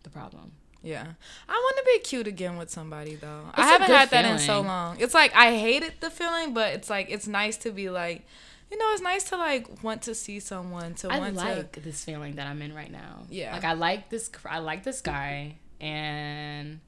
the 0.03 0.11
problem. 0.11 0.53
Yeah, 0.83 1.07
I 1.49 1.53
want 1.53 1.77
to 1.79 1.83
be 1.85 1.99
cute 2.01 2.27
again 2.27 2.57
with 2.59 2.71
somebody 2.71 3.17
though. 3.17 3.43
I 3.47 3.49
It's 3.49 3.59
a 3.59 3.63
haven't 3.65 3.91
had 3.97 4.11
that 4.11 4.25
in 4.25 4.39
so 4.39 4.61
long. 4.61 4.99
It's 5.01 5.15
like 5.15 5.35
I 5.35 5.57
hated 5.57 5.95
the 6.01 6.11
feeling, 6.11 6.55
but 6.55 6.75
it's 6.75 6.89
like 6.91 7.09
it's 7.11 7.27
nice 7.27 7.57
to 7.59 7.73
be 7.73 7.91
like, 7.91 8.25
you 8.71 8.79
know, 8.79 8.93
it's 8.93 9.03
nice 9.03 9.25
to 9.31 9.37
like 9.37 9.83
want 9.83 10.03
to 10.03 10.15
see 10.15 10.39
someone 10.39 10.95
to 10.97 11.09
I 11.09 11.19
want 11.19 11.35
like 11.35 11.73
to. 11.73 11.81
this 11.81 12.05
feeling 12.05 12.37
that 12.37 12.47
I'm 12.47 12.63
in 12.63 12.73
right 12.75 12.91
now. 12.93 13.25
Yeah. 13.31 13.53
Like 13.53 13.65
I 13.65 13.73
like 13.73 14.11
this 14.11 14.31
I 14.45 14.59
like 14.61 14.85
this 14.85 15.01
guy 15.01 15.57
and 15.81 16.79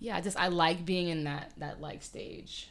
yeah, 0.00 0.16
I 0.16 0.20
just 0.20 0.38
I 0.38 0.48
like 0.48 0.84
being 0.84 1.08
in 1.08 1.24
that 1.24 1.52
that 1.58 1.80
like 1.80 2.02
stage. 2.02 2.68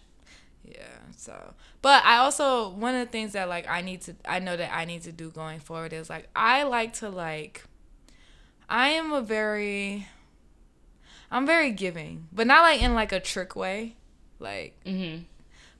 Yeah. 0.66 0.84
So, 1.18 1.54
but 1.82 2.04
I 2.06 2.18
also 2.18 2.70
one 2.70 2.96
of 2.96 3.06
the 3.06 3.12
things 3.12 3.34
that 3.34 3.50
like 3.50 3.70
I 3.70 3.82
need 3.82 4.02
to 4.02 4.16
I 4.26 4.40
know 4.40 4.56
that 4.56 4.74
I 4.74 4.86
need 4.86 5.04
to 5.04 5.12
do 5.12 5.30
going 5.30 5.60
forward 5.60 5.94
is 5.94 6.10
like 6.10 6.30
I 6.36 6.64
like 6.64 6.94
to 6.96 7.10
like 7.10 7.64
I 8.70 8.90
am 8.90 9.14
a 9.14 9.22
very 9.22 10.08
I'm 11.32 11.46
very 11.46 11.72
giving, 11.72 12.28
but 12.32 12.48
not 12.48 12.62
like 12.62 12.82
in 12.82 12.94
like 12.94 13.12
a 13.12 13.20
trick 13.20 13.56
way. 13.56 13.96
Like 14.40 14.76
mm-hmm. 14.86 15.24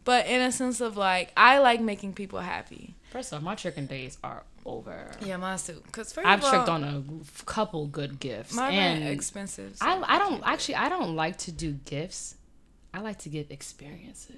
but 0.04 0.26
in 0.28 0.42
a 0.42 0.52
sense 0.52 0.82
of 0.82 0.98
like 0.98 1.32
I 1.38 1.60
like 1.60 1.82
making 1.82 2.14
people 2.14 2.40
happy. 2.40 2.96
First 3.12 3.34
off, 3.34 3.42
my 3.42 3.56
tricking 3.56 3.86
days 3.86 4.18
are 4.24 4.44
over. 4.66 5.12
Yeah, 5.24 5.38
mine 5.38 5.58
too. 5.60 5.82
Cause 5.92 6.14
first 6.14 6.28
I've 6.28 6.44
all, 6.44 6.50
tricked 6.50 6.70
on 6.70 6.84
a 6.84 7.04
couple 7.46 7.88
good 7.88 8.20
gifts 8.20 8.54
mine 8.54 8.74
and 8.74 9.08
expensive. 9.08 9.78
so 9.78 9.86
I 9.86 10.16
I 10.16 10.18
don't 10.18 10.42
actually 10.46 10.76
I 10.76 10.90
don't 10.90 11.16
like 11.16 11.38
to 11.40 11.52
do 11.52 11.74
gifts. 11.74 12.36
I 12.94 13.00
like 13.00 13.18
to 13.20 13.30
give 13.30 13.50
experiences. 13.50 14.36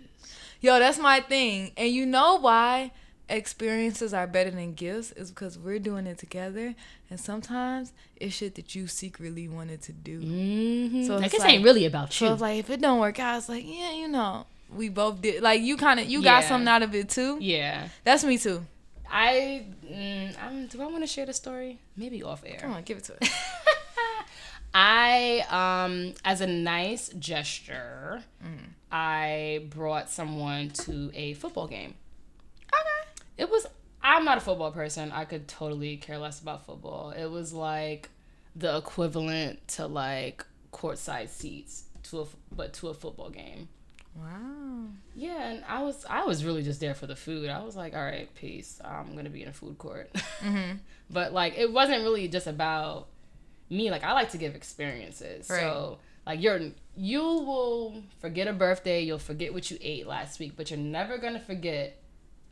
Yo, 0.61 0.79
that's 0.79 0.97
my 0.97 1.19
thing. 1.19 1.71
And 1.77 1.89
you 1.89 2.05
know 2.05 2.37
why 2.39 2.91
experiences 3.27 4.13
are 4.13 4.27
better 4.27 4.51
than 4.51 4.73
gifts 4.73 5.11
is 5.13 5.29
because 5.31 5.57
we're 5.57 5.79
doing 5.79 6.07
it 6.07 6.17
together. 6.17 6.73
And 7.09 7.19
sometimes 7.19 7.91
it's 8.15 8.35
shit 8.35 8.55
that 8.55 8.73
you 8.75 8.87
secretly 8.87 9.47
wanted 9.47 9.81
to 9.83 9.91
do. 9.91 10.21
Mm-hmm. 10.21 11.01
So 11.03 11.07
So 11.07 11.15
like, 11.17 11.31
this 11.31 11.41
like- 11.41 11.53
ain't 11.53 11.63
really 11.63 11.85
about 11.85 12.13
So 12.13 12.25
you. 12.27 12.31
it's 12.33 12.41
like 12.41 12.59
if 12.59 12.69
it 12.69 12.81
don't 12.81 12.99
work 12.99 13.19
out, 13.19 13.37
it's 13.37 13.49
like, 13.49 13.65
yeah, 13.67 13.91
you 13.93 14.07
know, 14.07 14.45
we 14.73 14.89
both 14.89 15.21
did. 15.21 15.43
Like 15.43 15.61
you 15.61 15.75
kind 15.77 15.99
of 15.99 16.07
you 16.07 16.21
got 16.23 16.43
Yeah. 16.43 16.47
something 16.49 16.67
out 16.67 16.81
of 16.83 16.95
it 16.95 17.09
too. 17.09 17.37
yeah. 17.41 17.89
That's 18.03 18.23
me 18.23 18.37
too. 18.37 18.65
I 19.11 19.65
mm, 19.85 20.69
do 20.69 20.81
I 20.81 20.85
want 20.87 21.01
to 21.03 21.07
share 21.07 21.25
the 21.27 21.33
story? 21.33 21.79
Maybe 21.95 22.23
off 22.23 22.43
air. 22.45 22.57
Come 22.59 22.73
on, 22.73 22.83
give 22.83 22.97
it 22.97 23.03
to 23.05 23.13
us. 23.21 23.29
I 24.77 25.45
um 25.49 26.13
as 26.25 26.41
a 26.41 26.47
nice 26.47 27.07
gesture, 27.17 28.21
I 28.91 29.65
brought 29.69 30.09
someone 30.09 30.69
to 30.69 31.11
a 31.13 31.33
football 31.35 31.67
game. 31.67 31.95
okay. 32.73 33.09
It 33.37 33.49
was 33.49 33.65
I'm 34.03 34.25
not 34.25 34.37
a 34.37 34.41
football 34.41 34.71
person. 34.71 35.13
I 35.13 35.23
could 35.23 35.47
totally 35.47 35.95
care 35.95 36.17
less 36.17 36.41
about 36.41 36.65
football. 36.65 37.11
It 37.11 37.27
was 37.27 37.53
like 37.53 38.09
the 38.53 38.75
equivalent 38.77 39.65
to 39.69 39.87
like 39.87 40.45
courtside 40.73 41.29
seats 41.29 41.85
to 42.03 42.21
a 42.21 42.25
but 42.51 42.73
to 42.73 42.89
a 42.89 42.93
football 42.93 43.29
game. 43.29 43.69
Wow. 44.13 44.87
Yeah, 45.15 45.51
and 45.51 45.63
I 45.69 45.83
was 45.83 46.05
I 46.09 46.25
was 46.25 46.43
really 46.43 46.63
just 46.63 46.81
there 46.81 46.93
for 46.95 47.07
the 47.07 47.15
food. 47.15 47.49
I 47.49 47.63
was 47.63 47.77
like, 47.77 47.95
all 47.95 48.03
right, 48.03 48.33
peace. 48.35 48.81
I'm 48.83 49.15
gonna 49.15 49.29
be 49.29 49.41
in 49.41 49.47
a 49.47 49.53
food 49.53 49.77
court. 49.77 50.13
but 51.09 51.31
like, 51.31 51.57
it 51.57 51.71
wasn't 51.71 52.03
really 52.03 52.27
just 52.27 52.47
about 52.47 53.07
me. 53.69 53.91
Like, 53.91 54.03
I 54.03 54.13
like 54.13 54.31
to 54.31 54.37
give 54.37 54.55
experiences. 54.55 55.47
So 55.47 55.99
like, 56.25 56.41
you're 56.41 56.59
you 56.97 57.21
will 57.21 58.03
forget 58.19 58.47
a 58.47 58.53
birthday. 58.53 59.03
You'll 59.03 59.19
forget 59.19 59.53
what 59.53 59.69
you 59.69 59.77
ate 59.81 60.07
last 60.07 60.39
week, 60.39 60.53
but 60.55 60.71
you're 60.71 60.79
never 60.79 61.17
gonna 61.17 61.39
forget 61.39 62.01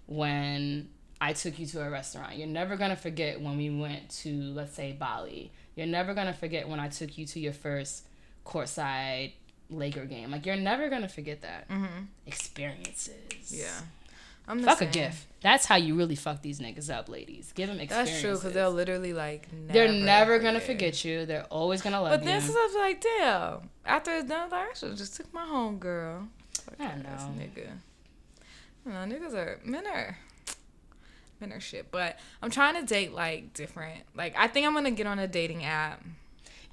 when 0.05 0.89
I 1.21 1.33
took 1.33 1.57
you 1.57 1.65
to 1.67 1.81
a 1.81 1.89
restaurant. 1.89 2.37
You're 2.37 2.47
never 2.47 2.75
gonna 2.75 2.95
forget 2.95 3.41
when 3.41 3.57
we 3.57 3.69
went 3.69 4.09
to 4.21 4.31
let's 4.53 4.73
say 4.73 4.91
Bali. 4.91 5.51
You're 5.75 5.87
never 5.87 6.13
gonna 6.13 6.33
forget 6.33 6.67
when 6.67 6.79
I 6.79 6.89
took 6.89 7.17
you 7.17 7.25
to 7.27 7.39
your 7.39 7.53
first 7.53 8.05
courtside 8.45 9.33
Laker 9.69 10.05
game. 10.05 10.31
Like 10.31 10.45
you're 10.45 10.55
never 10.55 10.89
gonna 10.89 11.09
forget 11.09 11.41
that 11.41 11.69
mm-hmm. 11.69 12.05
experiences. 12.27 13.51
Yeah. 13.51 13.79
I'm 14.47 14.59
the 14.59 14.67
Fuck 14.67 14.79
same. 14.79 14.89
a 14.89 14.91
gift. 14.91 15.27
That's 15.41 15.65
how 15.65 15.75
you 15.77 15.95
really 15.95 16.15
fuck 16.15 16.41
these 16.41 16.59
niggas 16.59 16.93
up, 16.93 17.07
ladies. 17.09 17.51
Give 17.53 17.67
them 17.69 17.79
experiences. 17.79 18.13
That's 18.13 18.21
true 18.21 18.33
because 18.35 18.53
they'll 18.53 18.71
literally 18.71 19.13
like. 19.13 19.51
Never 19.53 19.73
They're 19.73 19.91
never 19.91 20.39
gonna 20.39 20.59
forget. 20.59 20.95
forget 20.95 21.05
you. 21.05 21.25
They're 21.25 21.45
always 21.45 21.81
gonna 21.81 22.01
love 22.01 22.11
But 22.11 22.21
you. 22.21 22.25
then 22.27 22.41
sometimes 22.41 22.73
I'm 22.75 22.81
like, 22.81 23.01
damn. 23.01 23.69
After 23.85 24.11
it's 24.15 24.27
done, 24.27 24.49
like, 24.49 24.69
I 24.71 24.73
should 24.73 24.95
just 24.97 25.15
took 25.15 25.33
my 25.33 25.45
home 25.45 25.77
girl. 25.77 26.27
I 26.79 26.83
Ass 26.83 26.97
know. 27.03 27.41
nigga. 27.43 27.67
Know, 28.85 28.91
niggas 29.15 29.33
are 29.33 29.59
men 29.63 29.85
are 29.87 30.17
men 31.39 31.53
are 31.53 31.59
shit. 31.59 31.89
But 31.91 32.19
I'm 32.41 32.49
trying 32.49 32.75
to 32.75 32.81
date 32.85 33.13
like 33.13 33.53
different. 33.53 34.01
Like 34.15 34.35
I 34.37 34.47
think 34.47 34.65
I'm 34.67 34.73
gonna 34.73 34.91
get 34.91 35.07
on 35.07 35.19
a 35.19 35.27
dating 35.27 35.63
app. 35.63 36.01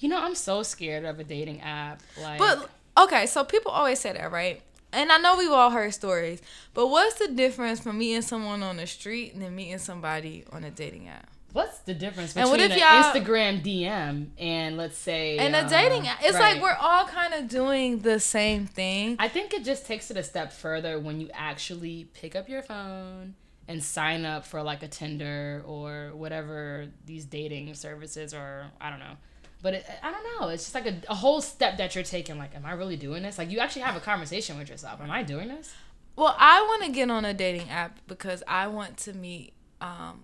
You 0.01 0.09
know, 0.09 0.19
I'm 0.19 0.35
so 0.35 0.63
scared 0.63 1.05
of 1.05 1.21
a 1.21 1.25
dating 1.25 1.61
app. 1.61 2.01
Like, 2.21 2.39
But 2.39 2.69
okay, 2.99 3.27
so 3.27 3.45
people 3.45 3.71
always 3.71 3.99
say 4.01 4.13
that, 4.13 4.33
right? 4.33 4.63
And 4.93 5.13
I 5.13 5.19
know 5.19 5.37
we've 5.37 5.51
all 5.51 5.71
heard 5.71 5.95
stories, 5.95 6.43
but 6.75 6.89
what's 6.89 7.19
the 7.19 7.29
difference 7.29 7.81
from 7.81 7.99
meeting 7.99 8.23
someone 8.23 8.63
on 8.63 8.77
the 8.77 8.87
street 8.87 9.35
and 9.35 9.43
then 9.43 9.55
meeting 9.55 9.79
somebody 9.79 10.45
on 10.53 10.65
a 10.65 10.71
dating 10.71 11.09
app? 11.09 11.31
what's 11.53 11.79
the 11.81 11.95
difference 11.95 12.37
And 12.37 12.45
between 12.45 12.71
what 12.71 12.77
if 12.77 12.83
an 12.83 13.25
Instagram 13.25 13.63
DM 13.63 14.29
and 14.39 14.77
let's 14.77 14.97
say 14.97 15.39
And 15.39 15.55
a 15.55 15.63
um, 15.63 15.69
dating 15.69 16.07
app, 16.07 16.23
it's 16.23 16.35
right. 16.35 16.55
like 16.55 16.63
we're 16.63 16.77
all 16.81 17.07
kind 17.07 17.35
of 17.35 17.49
doing 17.49 18.01
the 18.01 18.21
same 18.21 18.67
thing. 18.67 19.17
I 19.19 19.29
think 19.29 19.53
it 19.53 19.65
just 19.65 19.87
takes 19.87 20.11
it 20.11 20.17
a 20.17 20.23
step 20.23 20.53
further 20.53 20.99
when 20.99 21.21
you 21.21 21.29
actually 21.35 22.09
pick 22.15 22.37
up 22.37 22.49
your 22.49 22.63
phone 22.63 23.35
and 23.69 23.83
sign 23.83 24.25
up 24.25 24.45
for 24.45 24.63
like 24.63 24.83
a 24.83 24.89
Tinder 24.89 25.63
or 25.67 26.11
whatever 26.15 26.87
these 27.07 27.25
dating 27.25 27.73
services 27.75 28.35
or 28.35 28.67
I 28.81 28.91
don't 28.91 29.01
know. 29.01 29.17
But 29.63 29.75
it, 29.75 29.87
I 30.03 30.11
don't 30.11 30.25
know. 30.41 30.49
It's 30.49 30.65
just 30.65 30.75
like 30.75 30.87
a, 30.87 30.97
a 31.09 31.15
whole 31.15 31.41
step 31.41 31.77
that 31.79 31.95
you're 31.95 32.05
taking. 32.05 32.39
Like, 32.39 32.55
am 32.55 32.65
I 32.65 32.73
really 32.73 32.97
doing 32.97 33.23
this? 33.23 33.37
Like, 33.37 33.51
you 33.51 33.59
actually 33.59 33.83
have 33.83 33.97
a 33.97 34.01
conversation 34.01 34.59
with 34.59 34.71
yourself. 34.71 35.01
Am 35.01 35.11
I 35.11 35.23
doing 35.23 35.49
this? 35.49 35.75
Well, 36.17 36.35
I 36.39 36.61
want 36.63 36.85
to 36.85 36.91
get 36.91 37.11
on 37.11 37.25
a 37.25 37.33
dating 37.33 37.71
app 37.71 37.99
because 38.07 38.43
I 38.47 38.67
want 38.67 38.97
to 38.99 39.13
meet 39.13 39.55
um, 39.81 40.23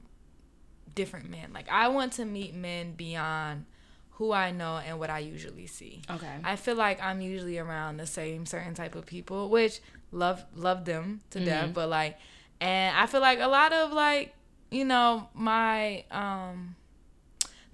different 0.95 1.31
men. 1.31 1.53
Like 1.53 1.69
I 1.71 1.89
want 1.89 2.15
to 2.15 2.25
meet 2.25 2.55
men 2.55 2.93
beyond 2.93 3.67
who 4.13 4.33
I 4.33 4.51
know 4.51 4.79
and 4.79 4.99
what 4.99 5.11
I 5.11 5.21
usually 5.21 5.67
see. 5.67 6.03
Okay. 6.11 6.33
I 6.43 6.57
feel 6.57 6.75
like 6.75 7.01
I'm 7.03 7.21
usually 7.21 7.59
around 7.59 7.99
the 7.99 8.07
same 8.07 8.47
certain 8.47 8.75
type 8.75 8.95
of 8.95 9.07
people, 9.07 9.49
which 9.49 9.81
love 10.11 10.45
love 10.55 10.85
them 10.85 11.21
to 11.31 11.45
death, 11.45 11.73
but 11.75 11.89
like, 11.89 12.19
and 12.61 12.97
I 12.97 13.07
feel 13.07 13.21
like 13.21 13.41
a 13.41 13.47
lot 13.47 13.73
of 13.73 13.93
like, 13.93 14.35
you 14.71 14.85
know, 14.85 15.29
my 15.35 16.05
um. 16.11 16.75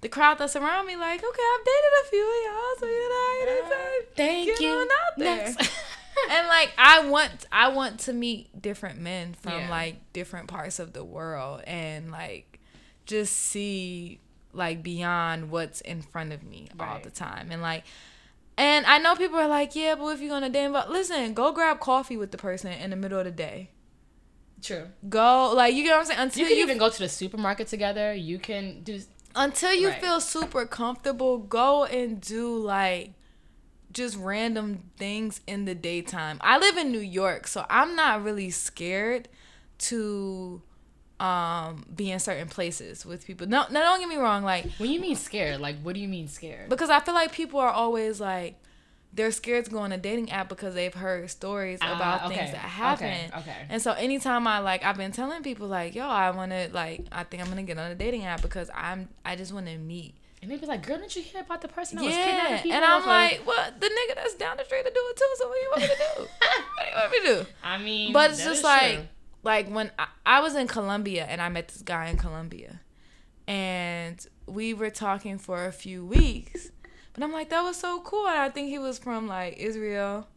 The 0.03 0.09
crowd 0.09 0.37
that's 0.37 0.55
around 0.55 0.85
me, 0.85 0.95
like, 0.95 1.19
okay, 1.19 1.25
I've 1.55 1.65
dated 1.65 1.93
a 2.03 2.07
few 2.09 2.21
of 2.23 2.53
y'all, 2.53 2.79
so 2.79 2.85
you 2.85 3.09
know, 3.09 3.29
it's 3.41 3.69
like, 3.69 3.79
uh, 3.79 4.13
Thank 4.15 4.59
you. 4.59 4.81
out 4.91 5.17
there 5.17 5.35
Next. 5.37 5.57
and 6.29 6.47
like 6.47 6.71
I 6.77 7.07
want 7.07 7.31
I 7.51 7.69
want 7.69 8.01
to 8.01 8.13
meet 8.13 8.61
different 8.61 8.99
men 8.99 9.33
from 9.33 9.53
Yeah. 9.53 9.69
like 9.69 10.13
different 10.13 10.47
parts 10.47 10.77
of 10.79 10.93
the 10.93 11.03
world 11.03 11.61
and 11.65 12.11
like 12.11 12.59
just 13.05 13.33
see 13.35 14.19
like 14.53 14.83
beyond 14.83 15.49
what's 15.49 15.81
in 15.81 16.01
front 16.03 16.31
of 16.31 16.43
me 16.43 16.69
all 16.79 16.99
the 17.03 17.09
time 17.09 17.49
and 17.51 17.61
like 17.61 17.83
and 18.57 18.85
I 18.85 18.99
know 18.99 19.15
people 19.15 19.39
are 19.39 19.47
like 19.47 19.75
yeah 19.75 19.95
but 19.95 20.05
if 20.09 20.21
you're 20.21 20.29
gonna 20.29 20.49
date 20.49 20.71
but 20.71 20.91
listen 20.91 21.33
go 21.33 21.51
grab 21.51 21.79
coffee 21.79 22.15
with 22.17 22.31
the 22.31 22.37
person 22.37 22.71
in 22.71 22.91
the 22.91 22.95
middle 22.95 23.17
of 23.17 23.25
the 23.25 23.31
day 23.31 23.71
True. 24.61 24.85
go 25.09 25.51
like 25.55 25.73
you 25.73 25.83
get 25.83 25.91
what 25.93 26.01
I'm 26.01 26.05
saying 26.05 26.19
until 26.19 26.43
You 26.43 26.49
you, 26.49 26.55
can 26.55 26.69
even 26.69 26.77
go 26.77 26.89
to 26.89 26.99
the 26.99 27.09
supermarket 27.09 27.67
together. 27.67 28.13
You 28.13 28.39
can 28.39 28.81
do. 28.83 29.01
Until 29.35 29.73
you 29.73 29.89
Right. 29.89 30.01
feel 30.01 30.19
super 30.21 30.65
comfortable 30.65 31.37
go 31.37 31.85
and 31.85 32.21
do 32.21 32.55
like 32.57 33.11
just 33.91 34.17
random 34.17 34.83
things 34.97 35.41
in 35.47 35.65
the 35.65 35.75
daytime 35.75 36.37
i 36.41 36.57
live 36.57 36.77
in 36.77 36.91
new 36.91 36.99
york 36.99 37.45
so 37.47 37.65
i'm 37.69 37.95
not 37.95 38.23
really 38.23 38.49
scared 38.49 39.27
to 39.77 40.61
um 41.19 41.85
be 41.95 42.11
in 42.11 42.19
certain 42.19 42.47
places 42.47 43.05
with 43.05 43.25
people 43.25 43.47
no 43.47 43.65
no 43.69 43.79
don't 43.81 43.99
get 43.99 44.09
me 44.09 44.15
wrong 44.17 44.43
like 44.43 44.65
When 44.77 44.89
you 44.91 44.99
mean 44.99 45.15
scared, 45.15 45.59
like, 45.61 45.77
what 45.81 45.93
do 45.93 45.99
you 46.01 46.07
mean 46.07 46.27
scared? 46.27 46.69
because 46.69 46.89
i 46.89 46.99
feel 46.99 47.13
like 47.13 47.31
people 47.31 47.59
are 47.59 47.69
always 47.69 48.19
like 48.19 48.55
they're 49.15 49.31
scared 49.31 49.63
to 49.65 49.71
go 49.71 49.77
on 49.79 49.91
a 49.91 49.97
dating 49.97 50.31
app 50.31 50.49
because 50.49 50.73
they've 50.73 50.93
heard 50.93 51.29
stories 51.29 51.79
Ah, 51.81 51.95
about 51.95 52.25
okay, 52.25 52.35
things 52.37 52.51
that 52.51 52.57
happen 52.57 53.05
okay, 53.05 53.29
okay. 53.37 53.65
and 53.69 53.81
so 53.81 53.91
anytime 53.93 54.47
i 54.47 54.59
like 54.59 54.83
i've 54.83 54.97
been 54.97 55.11
telling 55.11 55.43
people 55.43 55.67
like 55.67 55.93
yo 55.93 56.05
i 56.07 56.31
want 56.31 56.51
to 56.51 56.69
like 56.73 57.05
i 57.11 57.23
think 57.23 57.43
i'm 57.43 57.49
gonna 57.49 57.63
get 57.63 57.77
on 57.77 57.91
a 57.91 57.95
dating 57.95 58.25
app 58.25 58.41
because 58.41 58.69
i'm 58.73 59.07
i 59.23 59.35
just 59.35 59.53
want 59.53 59.67
to 59.67 59.77
meet 59.77 60.15
And 60.41 60.51
they 60.51 60.57
be 60.57 60.65
like, 60.65 60.85
"Girl, 60.85 60.97
didn't 60.97 61.15
you 61.15 61.21
hear 61.21 61.39
about 61.41 61.61
the 61.61 61.69
person 61.69 61.97
that 61.97 62.03
was 62.05 62.13
yeah, 62.13 62.25
kidnapping 62.25 62.57
people?" 62.63 62.75
and 62.75 62.83
I'm 62.83 63.01
off 63.01 63.07
like, 63.07 63.41
well, 63.47 63.71
The 63.79 63.87
nigga 63.87 64.15
that's 64.15 64.35
down 64.35 64.57
the 64.57 64.65
street 64.65 64.83
to 64.83 64.91
do 64.91 65.03
it 65.11 65.15
too. 65.21 65.31
So 65.39 65.47
what 65.47 65.55
do 65.55 65.61
you 65.65 65.69
want 65.71 65.81
me 65.83 65.87
to 65.87 65.99
do? 66.03 66.11
what 66.75 66.83
do 66.83 66.89
you 66.89 66.95
want 66.99 67.11
me 67.13 67.19
to 67.19 67.25
do? 67.33 67.49
I 67.63 67.77
mean, 67.77 68.11
But 68.11 68.31
it's 68.31 68.43
just 68.43 68.61
like, 68.61 68.95
true. 68.95 69.07
like 69.43 69.69
when 69.69 69.89
I, 69.97 70.07
I 70.25 70.37
was 70.41 70.55
in 70.55 70.67
Colombia 70.67 71.23
and 71.29 71.39
I 71.41 71.47
met 71.47 71.69
this 71.69 71.81
guy 71.81 72.07
in 72.11 72.17
Colombia, 72.17 72.81
and 73.47 74.25
we 74.45 74.73
were 74.73 74.89
talking 74.89 75.37
for 75.37 75.65
a 75.65 75.71
few 75.71 76.05
weeks. 76.05 76.71
But 77.13 77.23
I'm 77.23 77.31
like, 77.31 77.49
that 77.49 77.61
was 77.61 77.77
so 77.77 78.01
cool. 78.01 78.27
And 78.27 78.37
I 78.39 78.49
think 78.49 78.69
he 78.69 78.79
was 78.79 78.97
from 78.97 79.27
like 79.27 79.57
Israel. 79.57 80.27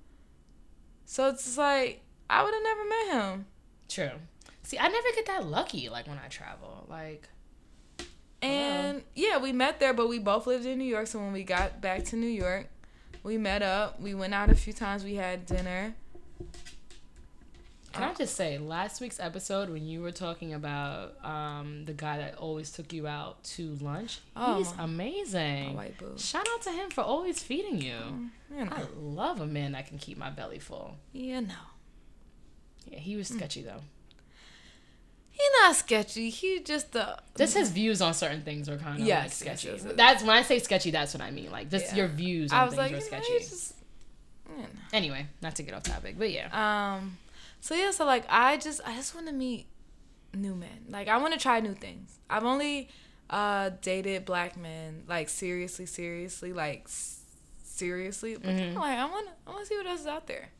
So 1.05 1.29
it's 1.29 1.45
just 1.45 1.59
like 1.59 2.03
I 2.29 2.43
would 2.43 2.53
have 2.53 2.63
never 2.63 2.85
met 2.89 3.23
him. 3.23 3.47
true. 3.89 4.11
See, 4.63 4.79
I 4.79 4.89
never 4.89 5.07
get 5.15 5.27
that 5.27 5.47
lucky. 5.47 5.89
Like 5.89 6.09
when 6.09 6.19
I 6.19 6.29
travel, 6.29 6.87
like 6.89 7.29
And 8.43 9.03
yeah, 9.15 9.39
we 9.39 9.53
met 9.53 9.81
there, 9.81 9.95
but 9.95 10.09
we 10.09 10.19
both 10.19 10.47
lived 10.47 10.67
in 10.67 10.79
New 10.79 10.85
York. 10.85 11.07
So 11.07 11.19
when 11.19 11.33
we 11.33 11.45
got 11.45 11.81
back 11.81 12.05
to 12.07 12.17
New 12.17 12.27
York, 12.27 12.69
we 13.23 13.39
met 13.39 13.63
up. 13.63 14.01
We 14.01 14.15
went 14.15 14.35
out 14.35 14.51
a 14.51 14.55
few 14.55 14.73
times. 14.73 15.05
We 15.05 15.15
had 15.15 15.47
dinner. 15.47 15.95
Can 17.97 18.11
I 18.11 18.15
just 18.15 18.35
say, 18.37 18.59
last 18.59 19.01
week's 19.01 19.19
episode 19.21 19.71
when 19.71 19.87
you 19.87 20.03
were 20.03 20.13
talking 20.13 20.55
about 20.55 21.15
um, 21.25 21.85
the 21.87 21.93
guy 21.93 22.19
that 22.19 22.37
always 22.37 22.71
took 22.71 22.93
you 22.93 23.07
out 23.07 23.43
to 23.45 23.77
lunch, 23.81 24.19
Oh, 24.37 24.59
he's 24.59 24.73
amazing. 24.79 25.69
my 25.69 25.75
white 25.85 25.99
boo. 25.99 26.15
Shout 26.19 26.47
out 26.55 26.63
to 26.63 26.71
him 26.71 26.91
for 26.91 27.01
always 27.03 27.43
feeding 27.43 27.81
you. 27.81 27.97
You 28.57 28.65
know, 28.65 28.71
I 28.73 28.83
love 28.99 29.41
a 29.41 29.47
man 29.47 29.73
that 29.73 29.87
can 29.89 29.99
keep 29.99 30.19
my 30.19 30.31
belly 30.31 30.59
full. 30.59 30.97
you 31.13 31.41
know. 31.41 31.55
Yeah, 32.89 32.99
he 33.01 33.17
was 33.17 33.27
sketchy 33.29 33.63
though. 33.63 33.81
He 35.31 35.43
not 35.61 35.75
sketchy. 35.77 36.31
He 36.31 36.61
just 36.61 36.93
the 36.93 37.19
Just 37.37 37.57
his 37.57 37.71
views 37.71 38.01
on 38.01 38.15
certain 38.15 38.43
things 38.43 38.71
were 38.71 38.77
kind 38.77 38.95
of 38.95 39.01
like 39.01 39.09
Yes, 39.09 39.25
yes, 39.25 39.61
sketchy. 39.61 39.69
yes, 39.77 39.83
yes. 39.85 39.95
That's 39.97 40.23
when 40.23 40.31
I 40.31 40.43
say 40.43 40.59
sketchy. 40.61 40.91
That's 40.93 41.13
what 41.13 41.23
I 41.23 41.31
mean. 41.31 41.51
Like 41.51 41.69
just 41.71 41.87
Yeah. 41.89 41.97
your 41.97 42.09
views 42.09 42.53
on 42.53 42.59
I 42.61 42.65
was 42.65 42.75
things 42.75 42.79
like, 42.79 42.91
were 42.93 42.97
you 42.99 43.03
know, 43.03 43.07
sketchy. 43.09 43.39
just, 43.41 43.75
you 44.51 44.63
know. 44.63 44.69
Anyway, 44.93 45.27
not 45.43 45.57
to 45.57 45.63
get 45.63 45.75
off 45.75 45.83
topic, 45.83 46.15
but 46.19 46.31
yeah. 46.31 46.95
Um, 46.97 47.19
so 47.67 47.75
yeah, 47.75 47.91
so 47.91 48.05
like 48.05 48.25
I 48.29 48.57
just 48.57 48.81
I 48.87 48.95
just 48.95 49.15
want 49.15 49.27
to 49.27 49.33
meet 49.33 49.67
new 50.35 50.55
men. 50.55 50.87
Like 50.89 51.09
I 51.09 51.17
want 51.19 51.33
to 51.35 51.39
try 51.41 51.61
new 51.61 51.75
things. 51.75 52.19
I've 52.31 52.45
only 52.45 52.89
uh 53.29 53.71
dated 53.83 54.25
black 54.25 54.57
men 54.57 55.03
like 55.09 55.29
seriously, 55.29 55.87
seriously, 55.87 56.53
like 56.53 56.83
s- 56.87 57.21
seriously. 57.65 58.37
But 58.37 58.51
Mm-hmm. 58.55 58.79
like 58.79 58.99
I 58.99 59.05
want 59.07 59.27
to 59.27 59.33
I 59.47 59.51
want 59.51 59.63
to 59.65 59.67
see 59.67 59.77
what 59.77 59.87
else 59.87 60.01
is 60.01 60.07
out 60.07 60.27
there. 60.27 60.51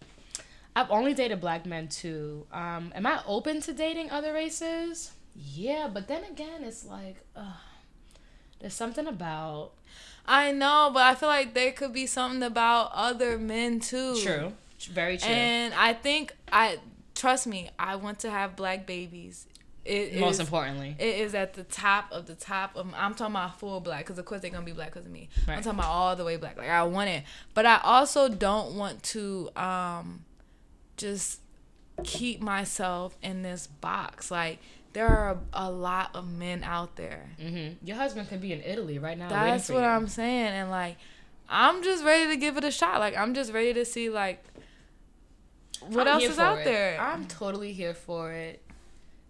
I've 0.75 0.91
only 0.91 1.15
dated 1.15 1.41
black 1.41 1.65
men 1.65 1.89
too. 1.89 2.47
Um, 2.53 2.93
am 2.95 3.07
I 3.07 3.21
open 3.27 3.61
to 3.63 3.73
dating 3.73 4.11
other 4.11 4.33
races? 4.35 5.13
Yeah, 5.35 5.89
but 5.93 6.09
then 6.09 6.25
again, 6.25 6.65
it's 6.65 6.85
like, 6.85 7.17
ugh, 7.35 7.45
there's 8.61 8.75
something 8.75 9.07
about 9.07 9.73
I 10.27 10.51
know, 10.51 10.91
but 10.93 11.03
I 11.05 11.15
feel 11.15 11.29
like 11.29 11.55
there 11.55 11.73
could 11.73 11.93
be 11.93 12.07
something 12.07 12.43
about 12.43 12.91
other 12.95 13.39
men 13.39 13.79
too. 13.81 14.17
true, 14.21 14.53
very 14.91 15.17
true. 15.19 15.29
And 15.29 15.73
I 15.75 15.93
think 15.95 16.35
I 16.51 16.79
trust 17.17 17.47
me. 17.49 17.71
I 17.79 17.97
want 17.97 18.21
to 18.21 18.31
have 18.31 18.55
black 18.55 18.87
babies. 18.87 19.47
It 19.85 20.17
Most 20.19 20.35
is- 20.35 20.41
importantly, 20.41 20.97
It 20.99 21.17
is 21.21 21.33
at 21.35 21.55
the 21.55 21.63
top 21.63 22.11
of 22.11 22.27
the 22.27 22.35
top 22.35 22.75
of. 22.77 22.93
I'm 22.97 23.15
talking 23.15 23.35
about 23.37 23.59
full 23.61 23.81
black 23.81 24.01
because 24.05 24.19
of 24.19 24.25
course 24.25 24.41
they're 24.41 24.51
gonna 24.51 24.65
be 24.65 24.73
black 24.73 24.93
because 24.93 25.07
of 25.07 25.13
me. 25.13 25.29
I'm 25.49 25.63
talking 25.63 25.79
about 25.79 25.87
all 25.91 26.17
the 26.17 26.25
way 26.25 26.37
black. 26.37 26.57
Like 26.59 26.69
I 26.69 26.83
want 26.83 27.09
it, 27.11 27.23
but 27.55 27.67
I 27.67 27.81
also 27.85 28.29
don't 28.29 28.75
want 28.75 29.03
to 29.15 29.49
um, 29.57 30.25
just 30.97 31.41
keep 32.05 32.41
myself 32.41 33.17
in 33.23 33.43
this 33.43 33.69
box. 33.69 34.29
Like 34.31 34.59
there 34.93 35.07
are 35.07 35.31
a, 35.31 35.39
a 35.53 35.71
lot 35.71 36.11
of 36.15 36.29
men 36.33 36.65
out 36.65 36.97
there. 36.97 37.31
hmm 37.41 37.69
your 37.85 37.97
husband 37.97 38.29
could 38.29 38.41
be 38.41 38.53
in 38.53 38.63
Italy 38.63 38.99
right 38.99 39.17
now. 39.17 39.29
That's 39.29 39.69
what 39.69 39.81
you. 39.83 39.85
I'm 39.85 40.09
saying, 40.09 40.49
and 40.49 40.69
like 40.71 40.97
I'm 41.49 41.85
just 41.85 42.05
ready 42.05 42.29
to 42.31 42.37
give 42.37 42.57
it 42.57 42.65
a 42.65 42.73
shot. 42.73 42.99
Like 42.99 43.17
I'm 43.17 43.35
just 43.35 43.53
ready 43.53 43.73
to 43.75 43.85
see 43.85 44.11
like 44.11 44.43
what 45.81 46.07
I'm 46.09 46.15
else 46.15 46.25
is 46.25 46.39
out 46.39 46.59
it. 46.59 46.65
there. 46.65 47.01
I'm 47.01 47.27
totally 47.27 47.73
here 47.73 47.95
for 47.95 48.33
it. 48.33 48.63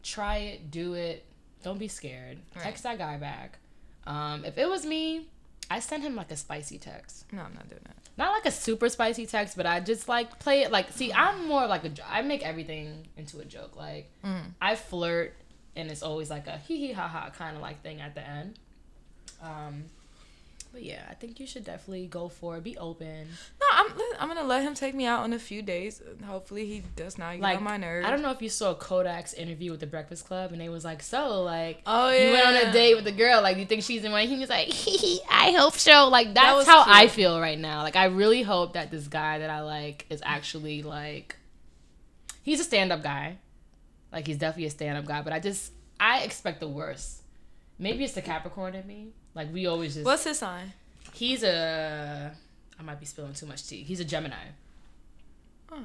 Try 0.02 0.36
it, 0.38 0.70
do 0.70 0.94
it. 0.94 1.24
Don't 1.62 1.78
be 1.78 1.88
scared. 1.88 2.38
Right. 2.54 2.62
Text 2.62 2.82
that 2.84 2.98
guy 2.98 3.16
back. 3.16 3.58
Um, 4.06 4.44
if 4.44 4.56
it 4.56 4.68
was 4.68 4.86
me, 4.86 5.28
I 5.70 5.80
send 5.80 6.02
him 6.02 6.14
like 6.14 6.30
a 6.30 6.36
spicy 6.36 6.78
text. 6.78 7.24
no, 7.32 7.42
I'm 7.42 7.54
not 7.54 7.68
doing 7.68 7.80
that. 7.84 7.96
Not 8.18 8.32
like 8.32 8.46
a 8.46 8.50
super 8.50 8.88
spicy 8.88 9.26
text, 9.26 9.56
but 9.56 9.66
I 9.66 9.80
just 9.80 10.08
like 10.08 10.38
play 10.38 10.62
it 10.62 10.70
like. 10.70 10.90
See, 10.92 11.12
I'm 11.12 11.46
more 11.48 11.66
like 11.66 11.84
a. 11.84 11.90
I 12.08 12.22
make 12.22 12.42
everything 12.42 13.08
into 13.16 13.40
a 13.40 13.44
joke. 13.44 13.76
Like 13.76 14.10
I 14.60 14.74
flirt, 14.76 15.34
and 15.74 15.90
it's 15.90 16.02
always 16.02 16.30
like 16.30 16.46
a 16.46 16.56
hee 16.56 16.78
hee 16.86 16.92
ha 16.92 17.08
ha 17.08 17.30
kind 17.36 17.56
of 17.56 17.62
like 17.62 17.82
thing 17.82 18.00
at 18.00 18.14
the 18.14 18.26
end. 18.26 18.58
Um, 19.42 19.84
but 20.76 20.84
yeah, 20.84 21.06
I 21.08 21.14
think 21.14 21.40
you 21.40 21.46
should 21.46 21.64
definitely 21.64 22.06
go 22.06 22.28
for 22.28 22.58
it. 22.58 22.62
Be 22.62 22.76
open. 22.76 23.28
No, 23.58 23.66
I'm 23.72 23.86
I'm 24.20 24.28
gonna 24.28 24.46
let 24.46 24.62
him 24.62 24.74
take 24.74 24.94
me 24.94 25.06
out 25.06 25.24
in 25.24 25.32
a 25.32 25.38
few 25.38 25.62
days. 25.62 26.02
Hopefully 26.26 26.66
he 26.66 26.82
does 26.96 27.16
not 27.16 27.32
get 27.32 27.40
like 27.40 27.56
on 27.56 27.64
my 27.64 27.78
nerves. 27.78 28.06
I 28.06 28.10
don't 28.10 28.20
know 28.20 28.30
if 28.30 28.42
you 28.42 28.50
saw 28.50 28.74
Kodak's 28.74 29.32
interview 29.32 29.70
with 29.70 29.80
the 29.80 29.86
Breakfast 29.86 30.26
Club, 30.26 30.52
and 30.52 30.60
they 30.60 30.68
was 30.68 30.84
like, 30.84 31.02
"So, 31.02 31.40
like, 31.42 31.80
Oh, 31.86 32.10
yeah, 32.10 32.26
you 32.26 32.32
went 32.32 32.46
on 32.46 32.56
a 32.56 32.72
date 32.74 32.94
with 32.94 33.06
a 33.06 33.12
girl. 33.12 33.40
Like, 33.40 33.54
do 33.56 33.60
you 33.60 33.66
think 33.66 33.84
she's 33.84 34.04
in 34.04 34.12
one?" 34.12 34.26
He 34.26 34.38
was 34.38 34.50
like, 34.50 34.68
"I 35.30 35.56
hope 35.58 35.76
so." 35.76 36.08
Like, 36.08 36.34
that's 36.34 36.54
was 36.54 36.66
how 36.66 36.84
I 36.86 37.06
feel 37.06 37.40
right 37.40 37.58
now. 37.58 37.82
Like, 37.82 37.96
I 37.96 38.04
really 38.04 38.42
hope 38.42 38.74
that 38.74 38.90
this 38.90 39.08
guy 39.08 39.38
that 39.38 39.48
I 39.48 39.62
like 39.62 40.04
is 40.10 40.20
actually 40.26 40.82
like, 40.82 41.36
he's 42.42 42.60
a 42.60 42.64
stand 42.64 42.92
up 42.92 43.02
guy. 43.02 43.38
Like, 44.12 44.26
he's 44.26 44.36
definitely 44.36 44.66
a 44.66 44.70
stand 44.70 44.98
up 44.98 45.06
guy. 45.06 45.22
But 45.22 45.32
I 45.32 45.40
just, 45.40 45.72
I 45.98 46.20
expect 46.20 46.60
the 46.60 46.68
worst. 46.68 47.22
Maybe 47.78 48.04
it's 48.04 48.12
the 48.12 48.20
Capricorn 48.20 48.74
in 48.74 48.86
me. 48.86 49.08
Like, 49.36 49.52
we 49.52 49.66
always 49.66 49.94
just. 49.94 50.04
What's 50.06 50.24
his 50.24 50.38
sign? 50.38 50.72
he's 51.12 51.42
a. 51.44 52.32
I 52.78 52.82
might 52.82 52.98
be 53.00 53.06
spilling 53.06 53.34
too 53.34 53.46
much 53.46 53.66
tea. 53.68 53.82
He's 53.84 54.00
a 54.00 54.04
Gemini. 54.04 54.34
Oh. 55.72 55.84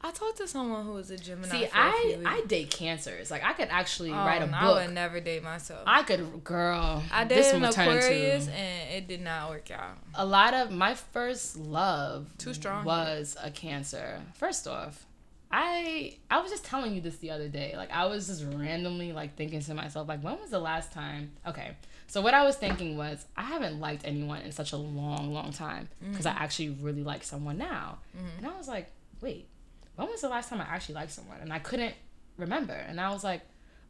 I 0.00 0.10
talked 0.10 0.36
to 0.36 0.46
someone 0.46 0.84
who 0.84 0.92
was 0.92 1.10
a 1.10 1.16
Gemini. 1.16 1.48
See, 1.48 1.66
I 1.72 2.18
I 2.26 2.42
date 2.46 2.70
cancers. 2.70 3.30
Like 3.30 3.42
I 3.42 3.54
could 3.54 3.68
actually 3.70 4.10
Oh, 4.10 4.16
write 4.16 4.42
a 4.42 4.46
book. 4.46 4.54
I 4.54 4.84
would 4.86 4.94
never 4.94 5.18
date 5.20 5.42
myself. 5.42 5.82
I 5.86 6.02
could, 6.02 6.44
girl. 6.44 7.02
I 7.10 7.24
this 7.24 7.46
dated 7.46 7.62
an 7.62 7.68
Aquarius 7.70 8.48
and 8.48 8.90
it 8.90 9.08
did 9.08 9.22
not 9.22 9.48
work 9.48 9.70
out. 9.70 9.96
a 10.14 10.26
lot 10.26 10.52
of 10.52 10.70
my 10.70 10.94
first 10.94 11.56
love 11.56 12.26
Too 12.36 12.52
strong. 12.52 12.84
was 12.84 13.36
a 13.42 13.50
cancer. 13.50 14.20
First 14.34 14.66
off, 14.68 15.06
I 15.50 16.16
I 16.30 16.40
was 16.40 16.50
just 16.50 16.66
telling 16.66 16.94
you 16.94 17.00
this 17.00 17.16
the 17.16 17.30
other 17.30 17.48
day. 17.48 17.72
Like 17.74 17.90
I 17.90 18.04
was 18.04 18.26
just 18.26 18.44
randomly 18.44 19.12
like 19.14 19.36
thinking 19.36 19.60
to 19.60 19.72
myself, 19.74 20.06
like, 20.06 20.20
when 20.22 20.38
was 20.38 20.50
the 20.50 20.60
last 20.60 20.92
time? 20.92 21.30
Okay. 21.46 21.76
So 22.06 22.20
what 22.20 22.34
I 22.34 22.44
was 22.44 22.56
thinking 22.56 22.96
was 22.96 23.24
I 23.36 23.42
haven't 23.42 23.80
liked 23.80 24.02
anyone 24.06 24.42
in 24.42 24.52
such 24.52 24.72
a 24.72 24.76
long, 24.76 25.32
long 25.32 25.52
time 25.52 25.88
because 26.00 26.26
Mm-hmm. 26.26 26.38
I 26.38 26.42
actually 26.44 26.70
really 26.70 27.02
like 27.02 27.24
someone 27.24 27.58
now. 27.58 27.98
And 28.38 28.46
I 28.46 28.56
was 28.56 28.68
like, 28.68 28.90
wait, 29.20 29.48
when 29.96 30.08
was 30.08 30.20
the 30.20 30.28
last 30.28 30.48
time 30.48 30.60
I 30.60 30.64
actually 30.64 30.96
liked 30.96 31.12
someone? 31.12 31.38
And 31.40 31.52
I 31.52 31.58
couldn't 31.58 31.94
remember. 32.36 32.74
And 32.74 33.00
I 33.00 33.10
was 33.10 33.24
like, 33.24 33.42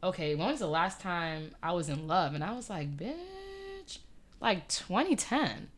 okay, 0.03 0.35
when 0.35 0.47
was 0.47 0.59
the 0.59 0.67
last 0.67 0.99
time 1.01 1.51
I 1.61 1.73
was 1.73 1.89
in 1.89 2.07
love? 2.07 2.33
And 2.35 2.43
I 2.43 2.53
was 2.53 2.69
like, 2.69 2.95
bitch, 2.97 3.99
like 4.39 4.67
2010 4.69 5.69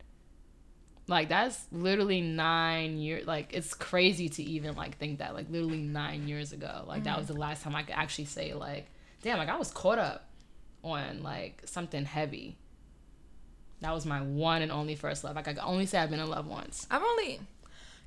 like 1.06 1.30
that's 1.30 1.64
literally 1.72 2.20
nine 2.20 2.98
years 2.98 3.26
like 3.26 3.54
it's 3.54 3.72
crazy 3.72 4.28
to 4.28 4.42
even 4.42 4.76
like 4.76 4.98
think 4.98 5.20
that 5.20 5.32
like 5.34 5.46
literally 5.48 5.80
nine 5.80 6.28
years 6.28 6.52
ago 6.52 6.84
like 6.86 7.04
that 7.04 7.16
was 7.16 7.28
the 7.28 7.32
last 7.32 7.62
time 7.62 7.74
i 7.74 7.82
could 7.82 7.94
actually 7.94 8.26
say 8.26 8.52
like 8.52 8.84
damn 9.22 9.38
like 9.38 9.48
i 9.48 9.56
was 9.56 9.70
caught 9.70 9.98
up 9.98 10.27
on 10.82 11.22
like 11.22 11.62
something 11.64 12.04
heavy. 12.04 12.56
That 13.80 13.94
was 13.94 14.04
my 14.04 14.20
one 14.20 14.62
and 14.62 14.72
only 14.72 14.96
first 14.96 15.22
love. 15.24 15.36
Like 15.36 15.46
i 15.48 15.52
could 15.52 15.62
only 15.62 15.86
say 15.86 15.98
i've 15.98 16.10
been 16.10 16.20
in 16.20 16.28
love 16.28 16.46
once. 16.46 16.86
I've 16.90 17.02
only, 17.02 17.40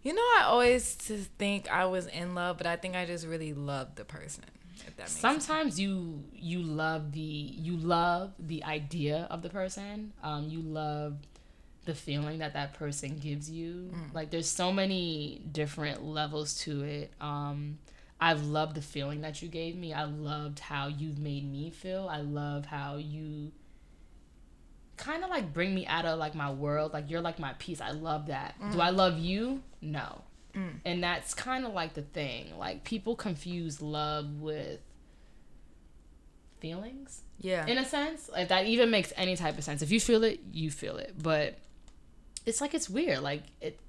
you 0.04 0.14
know, 0.14 0.22
I 0.22 0.44
always 0.48 0.94
think 0.94 1.70
I 1.70 1.86
was 1.86 2.08
in 2.08 2.36
love, 2.36 2.58
but 2.58 2.68
I 2.68 2.76
think 2.76 2.96
I 2.96 3.06
just 3.06 3.26
really 3.26 3.54
loved 3.54 3.96
the 3.96 4.06
person. 4.06 4.44
If 4.88 4.96
that 4.98 5.04
makes 5.04 5.12
sense. 5.12 5.22
sometimes 5.22 5.80
you 5.80 6.24
you 6.34 6.62
love 6.62 7.12
the 7.12 7.20
you 7.20 7.78
love 7.78 8.34
the 8.40 8.64
idea 8.64 9.28
of 9.30 9.42
the 9.42 9.50
person. 9.50 10.12
Um 10.24 10.50
you 10.50 10.62
love 10.62 11.18
the 11.86 11.94
feeling 11.96 12.40
that 12.40 12.54
that 12.54 12.74
person 12.74 13.18
gives 13.18 13.50
you. 13.50 13.92
Like 14.14 14.30
there's 14.32 14.50
so 14.50 14.72
many 14.72 15.42
different 15.52 16.04
levels 16.04 16.56
to 16.62 16.84
it. 16.84 17.12
Um 17.22 17.78
i've 18.22 18.46
loved 18.46 18.76
the 18.76 18.82
feeling 18.82 19.22
that 19.22 19.42
you 19.42 19.48
gave 19.48 19.76
me. 19.76 19.94
I 19.94 20.04
loved 20.04 20.60
how 20.60 20.88
you've 20.88 21.18
made 21.18 21.52
me 21.52 21.72
feel. 21.72 22.08
I 22.10 22.22
love 22.22 22.68
how 22.68 22.98
you 22.98 23.52
kind 24.96 25.24
of 25.24 25.32
like 25.32 25.52
bring 25.52 25.74
me 25.74 25.88
out 25.88 26.06
of 26.06 26.20
like 26.20 26.36
my 26.36 26.52
world. 26.52 26.94
Like 26.94 27.10
you're 27.10 27.22
like 27.22 27.40
my 27.40 27.54
peace. 27.58 27.82
I 27.82 27.92
love 27.92 28.28
that. 28.28 28.56
Do 28.72 28.78
mm. 28.78 28.82
i 28.82 28.92
love 28.92 29.18
you? 29.18 29.64
No. 29.82 30.22
Mm. 30.54 30.74
And 30.86 31.04
that's 31.04 31.34
kind 31.34 31.66
of 31.66 31.74
like 31.74 31.96
the 31.96 32.04
thing. 32.04 32.58
Like 32.58 32.84
people 32.84 33.16
confuse 33.16 33.82
love 33.82 34.40
with 34.40 34.80
feelings 36.60 37.24
Yeah. 37.40 37.66
in 37.66 37.80
a 37.80 37.86
sense. 37.86 38.30
If 38.38 38.50
that 38.50 38.68
even 38.68 38.92
makes 38.92 39.12
any 39.18 39.36
type 39.36 39.58
of 39.58 39.64
sense. 39.64 39.82
If 39.82 39.92
you 39.92 40.00
feel 40.00 40.24
it 40.24 40.40
you 40.54 40.70
feel 40.70 40.98
it. 40.98 41.16
But 41.20 41.58
it's 42.46 42.62
like 42.62 42.76
it's 42.76 42.88
weird. 42.88 43.22
Like 43.22 43.44
it 43.60 43.80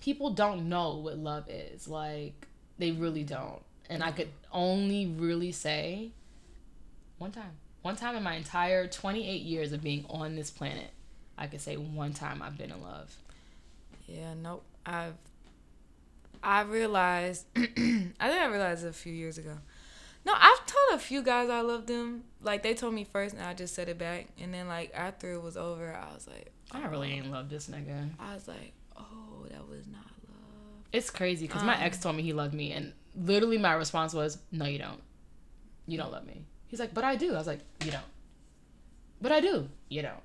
people 0.00 0.30
don't 0.30 0.68
know 0.68 0.96
what 0.96 1.16
love 1.18 1.48
is. 1.48 1.86
Like 1.86 2.48
they 2.80 2.90
really 2.92 3.22
don't 3.24 3.62
and 3.88 4.02
i 4.02 4.10
could 4.10 4.28
only 4.52 5.06
really 5.06 5.52
say 5.52 6.10
one 7.18 7.30
time 7.30 7.52
one 7.82 7.96
time 7.96 8.16
in 8.16 8.22
my 8.22 8.34
entire 8.34 8.86
28 8.86 9.42
years 9.42 9.72
of 9.72 9.82
being 9.82 10.04
on 10.10 10.34
this 10.34 10.50
planet 10.50 10.90
i 11.38 11.46
could 11.46 11.60
say 11.60 11.76
one 11.76 12.12
time 12.12 12.42
i've 12.42 12.58
been 12.58 12.70
in 12.70 12.82
love 12.82 13.14
Yeah, 14.06 14.34
nope. 14.34 14.64
I've 14.84 15.14
I 16.42 16.62
realized 16.62 17.46
I 17.56 17.60
think 17.66 18.14
I 18.20 18.46
realized 18.46 18.84
a 18.84 18.92
few 18.92 19.12
years 19.12 19.38
ago. 19.38 19.58
No, 20.24 20.32
I've 20.34 20.66
told 20.66 20.92
a 20.92 20.98
few 20.98 21.22
guys 21.22 21.48
I 21.48 21.60
loved 21.60 21.86
them. 21.86 22.24
Like 22.42 22.62
they 22.62 22.74
told 22.74 22.94
me 22.94 23.04
first 23.04 23.34
and 23.34 23.44
I 23.44 23.54
just 23.54 23.74
said 23.74 23.88
it 23.88 23.98
back. 23.98 24.28
And 24.40 24.52
then 24.52 24.66
like 24.68 24.90
after 24.94 25.32
it 25.32 25.42
was 25.42 25.56
over, 25.56 25.94
I 25.94 26.12
was 26.14 26.26
like 26.26 26.52
i 26.72 26.86
really 26.86 27.12
oh. 27.12 27.16
ain't 27.16 27.30
love 27.30 27.48
this 27.48 27.68
nigga 27.68 28.10
I 28.18 28.34
was 28.34 28.48
like, 28.48 28.72
Oh, 28.96 29.46
that 29.50 29.68
was 29.68 29.86
not 29.86 30.02
love. 30.02 30.09
It's 30.92 31.10
crazy 31.10 31.46
because 31.46 31.62
my 31.62 31.80
ex 31.80 31.98
told 31.98 32.16
me 32.16 32.22
he 32.22 32.32
loved 32.32 32.54
me, 32.54 32.72
and 32.72 32.92
literally 33.14 33.58
my 33.58 33.74
response 33.74 34.12
was, 34.14 34.38
"No, 34.50 34.66
you 34.66 34.78
don't. 34.78 35.00
You 35.86 35.98
don't 35.98 36.12
love 36.12 36.26
me." 36.26 36.44
He's 36.66 36.80
like, 36.80 36.94
"But 36.94 37.04
I 37.04 37.16
do." 37.16 37.34
I 37.34 37.38
was 37.38 37.46
like, 37.46 37.60
"You 37.84 37.92
don't." 37.92 38.04
but 39.20 39.32
I 39.32 39.40
do. 39.40 39.68
You 39.88 40.02
don't. 40.02 40.22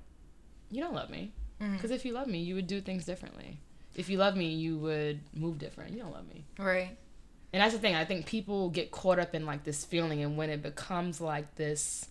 You 0.72 0.82
don't 0.82 0.94
love 0.94 1.10
me. 1.10 1.32
Mm-hmm. 1.62 1.76
Because 1.76 1.92
if 1.92 2.06
you 2.06 2.14
love 2.14 2.28
me, 2.28 2.40
you 2.40 2.56
would 2.56 2.68
do 2.68 2.82
things 2.82 3.06
differently. 3.06 3.60
If 3.96 4.10
you 4.10 4.18
love 4.18 4.36
me, 4.36 4.50
you 4.50 4.78
would 4.78 5.22
move 5.34 5.58
different. 5.58 5.92
You 5.92 6.00
don't 6.00 6.14
love 6.14 6.28
me. 6.28 6.46
Right. 6.58 6.98
And 7.54 7.62
that's 7.62 7.74
the 7.74 7.80
thing. 7.80 7.96
I 7.96 8.04
think 8.04 8.26
people 8.26 8.70
get 8.70 8.92
caught 8.92 9.20
up 9.20 9.34
in 9.36 9.46
like 9.46 9.64
this 9.64 9.86
feeling, 9.86 10.22
and 10.22 10.38
when 10.38 10.50
it 10.50 10.62
becomes 10.62 11.22
like 11.22 11.56
this 11.56 12.08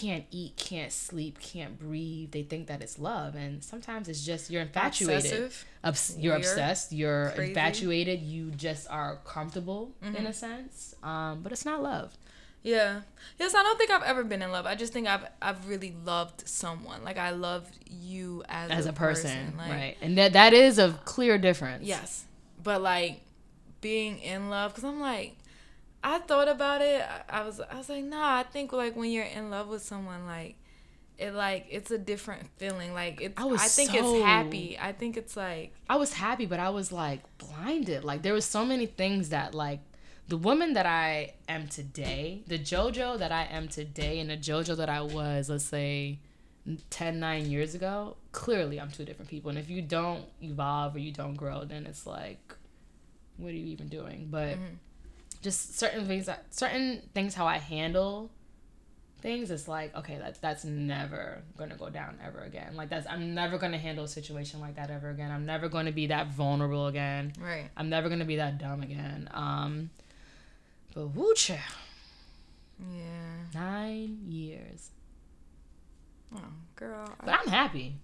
can't 0.00 0.24
eat, 0.30 0.56
can't 0.56 0.92
sleep, 0.92 1.38
can't 1.40 1.78
breathe, 1.78 2.30
they 2.32 2.42
think 2.42 2.66
that 2.68 2.82
it's 2.82 2.98
love. 2.98 3.34
And 3.34 3.64
sometimes 3.64 4.08
it's 4.08 4.24
just 4.24 4.50
you're 4.50 4.62
infatuated. 4.62 5.52
Obs- 5.84 6.16
you're 6.18 6.36
obsessed. 6.36 6.92
You're 6.92 7.30
Crazy. 7.34 7.50
infatuated. 7.50 8.20
You 8.22 8.50
just 8.50 8.88
are 8.90 9.16
comfortable 9.24 9.94
Mm-hmm. 10.04 10.16
in 10.16 10.26
a 10.26 10.32
sense. 10.32 10.94
Um, 11.02 11.40
but 11.42 11.52
it's 11.52 11.64
not 11.64 11.82
love. 11.82 12.16
Yeah. 12.62 13.02
Yes, 13.38 13.54
I 13.54 13.62
don't 13.62 13.78
think 13.78 13.90
I've 13.92 14.02
ever 14.02 14.24
been 14.24 14.42
in 14.42 14.50
love. 14.50 14.66
I 14.66 14.74
just 14.74 14.92
think 14.92 15.06
I've 15.06 15.24
I've 15.40 15.68
really 15.68 15.94
loved 16.04 16.48
someone. 16.48 17.04
Like 17.04 17.16
I 17.18 17.30
loved 17.30 17.78
you 17.88 18.42
as, 18.48 18.70
As 18.70 18.86
a 18.86 18.92
person, 18.92 19.54
like- 19.56 19.70
right? 19.70 19.96
And 20.02 20.18
that 20.18 20.32
that 20.34 20.52
is 20.52 20.78
a 20.78 20.92
clear 21.04 21.38
difference. 21.38 21.84
Yes. 21.84 22.24
But 22.62 22.82
like 22.82 23.20
being 23.80 24.18
in 24.18 24.50
love 24.50 24.74
cuz 24.74 24.82
I'm 24.84 25.00
like 25.00 25.36
I 26.06 26.20
thought 26.20 26.46
about 26.46 26.82
it. 26.82 27.02
I, 27.02 27.40
I 27.40 27.44
was 27.44 27.60
I 27.60 27.74
was 27.74 27.88
like, 27.88 28.04
"Nah, 28.04 28.36
I 28.36 28.44
think 28.44 28.72
like 28.72 28.94
when 28.94 29.10
you're 29.10 29.24
in 29.24 29.50
love 29.50 29.66
with 29.66 29.82
someone 29.82 30.24
like 30.24 30.54
it 31.18 31.34
like 31.34 31.66
it's 31.68 31.90
a 31.90 31.98
different 31.98 32.48
feeling. 32.58 32.94
Like 32.94 33.20
it's 33.20 33.34
I 33.36 33.48
I, 33.48 33.56
think 33.56 33.90
so- 33.90 34.14
it's 34.14 34.24
happy. 34.24 34.78
I 34.80 34.92
think 34.92 35.16
it's 35.16 35.36
like 35.36 35.74
I 35.90 35.96
was 35.96 36.12
happy, 36.12 36.46
but 36.46 36.60
I 36.60 36.70
was 36.70 36.92
like 36.92 37.22
blinded. 37.38 38.04
Like 38.04 38.22
there 38.22 38.34
was 38.34 38.44
so 38.44 38.64
many 38.64 38.86
things 38.86 39.30
that 39.30 39.52
like 39.52 39.80
the 40.28 40.36
woman 40.36 40.74
that 40.74 40.86
I 40.86 41.34
am 41.48 41.66
today, 41.66 42.42
the 42.46 42.58
JoJo 42.58 43.18
that 43.18 43.32
I 43.32 43.44
am 43.44 43.66
today, 43.66 44.20
and 44.20 44.30
the 44.30 44.36
JoJo 44.36 44.76
that 44.76 44.88
I 44.88 45.00
was, 45.00 45.48
let's 45.48 45.64
say, 45.64 46.18
10, 46.90 47.20
9 47.20 47.50
years 47.50 47.74
ago, 47.74 48.16
clearly 48.32 48.80
I'm 48.80 48.90
two 48.90 49.04
different 49.04 49.30
people. 49.30 49.50
And 49.50 49.58
if 49.58 49.70
you 49.70 49.82
don't 49.82 50.24
evolve 50.42 50.96
or 50.96 50.98
you 50.98 51.12
don't 51.12 51.34
grow, 51.34 51.64
then 51.64 51.86
it's 51.86 52.06
like, 52.06 52.54
what 53.36 53.50
are 53.50 53.56
you 53.56 53.66
even 53.66 53.86
doing? 53.86 54.26
But 54.28 54.54
mm-hmm. 54.54 54.74
Just 55.42 55.78
certain 55.78 56.06
things, 56.06 56.26
that, 56.26 56.54
certain 56.54 57.02
things, 57.14 57.34
how 57.34 57.46
I 57.46 57.58
handle 57.58 58.30
things, 59.20 59.50
it's 59.50 59.66
like, 59.66 59.94
okay, 59.96 60.18
that 60.18 60.40
that's 60.40 60.64
never 60.64 61.42
gonna 61.56 61.74
go 61.76 61.88
down 61.90 62.18
ever 62.24 62.40
again. 62.40 62.76
Like 62.76 62.88
that's 62.90 63.06
I'm 63.08 63.34
never 63.34 63.58
gonna 63.58 63.78
handle 63.78 64.04
a 64.04 64.08
situation 64.08 64.60
like 64.60 64.76
that 64.76 64.90
ever 64.90 65.10
again. 65.10 65.30
I'm 65.30 65.46
never 65.46 65.68
gonna 65.68 65.92
be 65.92 66.06
that 66.08 66.28
vulnerable 66.28 66.86
again. 66.86 67.32
right. 67.40 67.68
I'm 67.76 67.88
never 67.88 68.08
gonna 68.08 68.24
be 68.26 68.36
that 68.36 68.58
dumb 68.58 68.82
again. 68.82 69.28
Um, 69.32 69.90
but 70.94 71.08
woo 71.08 71.34
child, 71.34 71.60
Yeah. 72.80 73.44
nine 73.54 74.18
years. 74.28 74.90
Oh, 76.34 76.40
girl. 76.74 77.12
But 77.24 77.38
I'm 77.40 77.48
happy. 77.48 77.96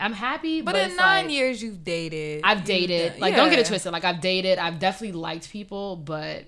I'm 0.00 0.12
happy. 0.12 0.62
but 0.62 0.72
But, 0.72 0.90
in 0.90 0.96
9 0.96 1.24
like, 1.26 1.32
years 1.34 1.62
you've 1.62 1.84
dated. 1.84 2.40
I've 2.44 2.64
dated. 2.64 3.20
Like, 3.20 3.34
don't 3.36 3.50
get 3.50 3.58
it 3.58 3.66
twisted. 3.66 3.92
Like, 3.92 4.04
I've 4.04 4.20
dated. 4.20 4.58
I've 4.58 4.78
definitely 4.78 5.18
liked 5.18 5.50
people, 5.50 5.96
but 5.96 6.44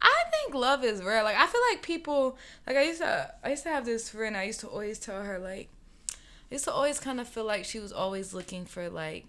I 0.00 0.22
think 0.30 0.54
love 0.54 0.84
is 0.84 1.02
rare. 1.02 1.22
Like 1.24 1.36
I 1.36 1.46
feel 1.46 1.60
like 1.72 1.82
people 1.82 2.36
like 2.66 2.76
I 2.76 2.82
used 2.82 3.00
to 3.00 3.34
I 3.42 3.50
used 3.50 3.64
to 3.64 3.70
have 3.70 3.84
this 3.84 4.08
friend 4.10 4.36
I 4.36 4.44
used 4.44 4.60
to 4.60 4.68
always 4.68 4.98
tell 4.98 5.22
her 5.22 5.38
like 5.40 5.68
I 6.12 6.54
used 6.54 6.64
to 6.64 6.72
always 6.72 7.00
kind 7.00 7.20
of 7.20 7.26
feel 7.26 7.44
like 7.44 7.64
she 7.64 7.80
was 7.80 7.92
always 7.92 8.32
looking 8.32 8.64
for 8.64 8.88
like 8.88 9.26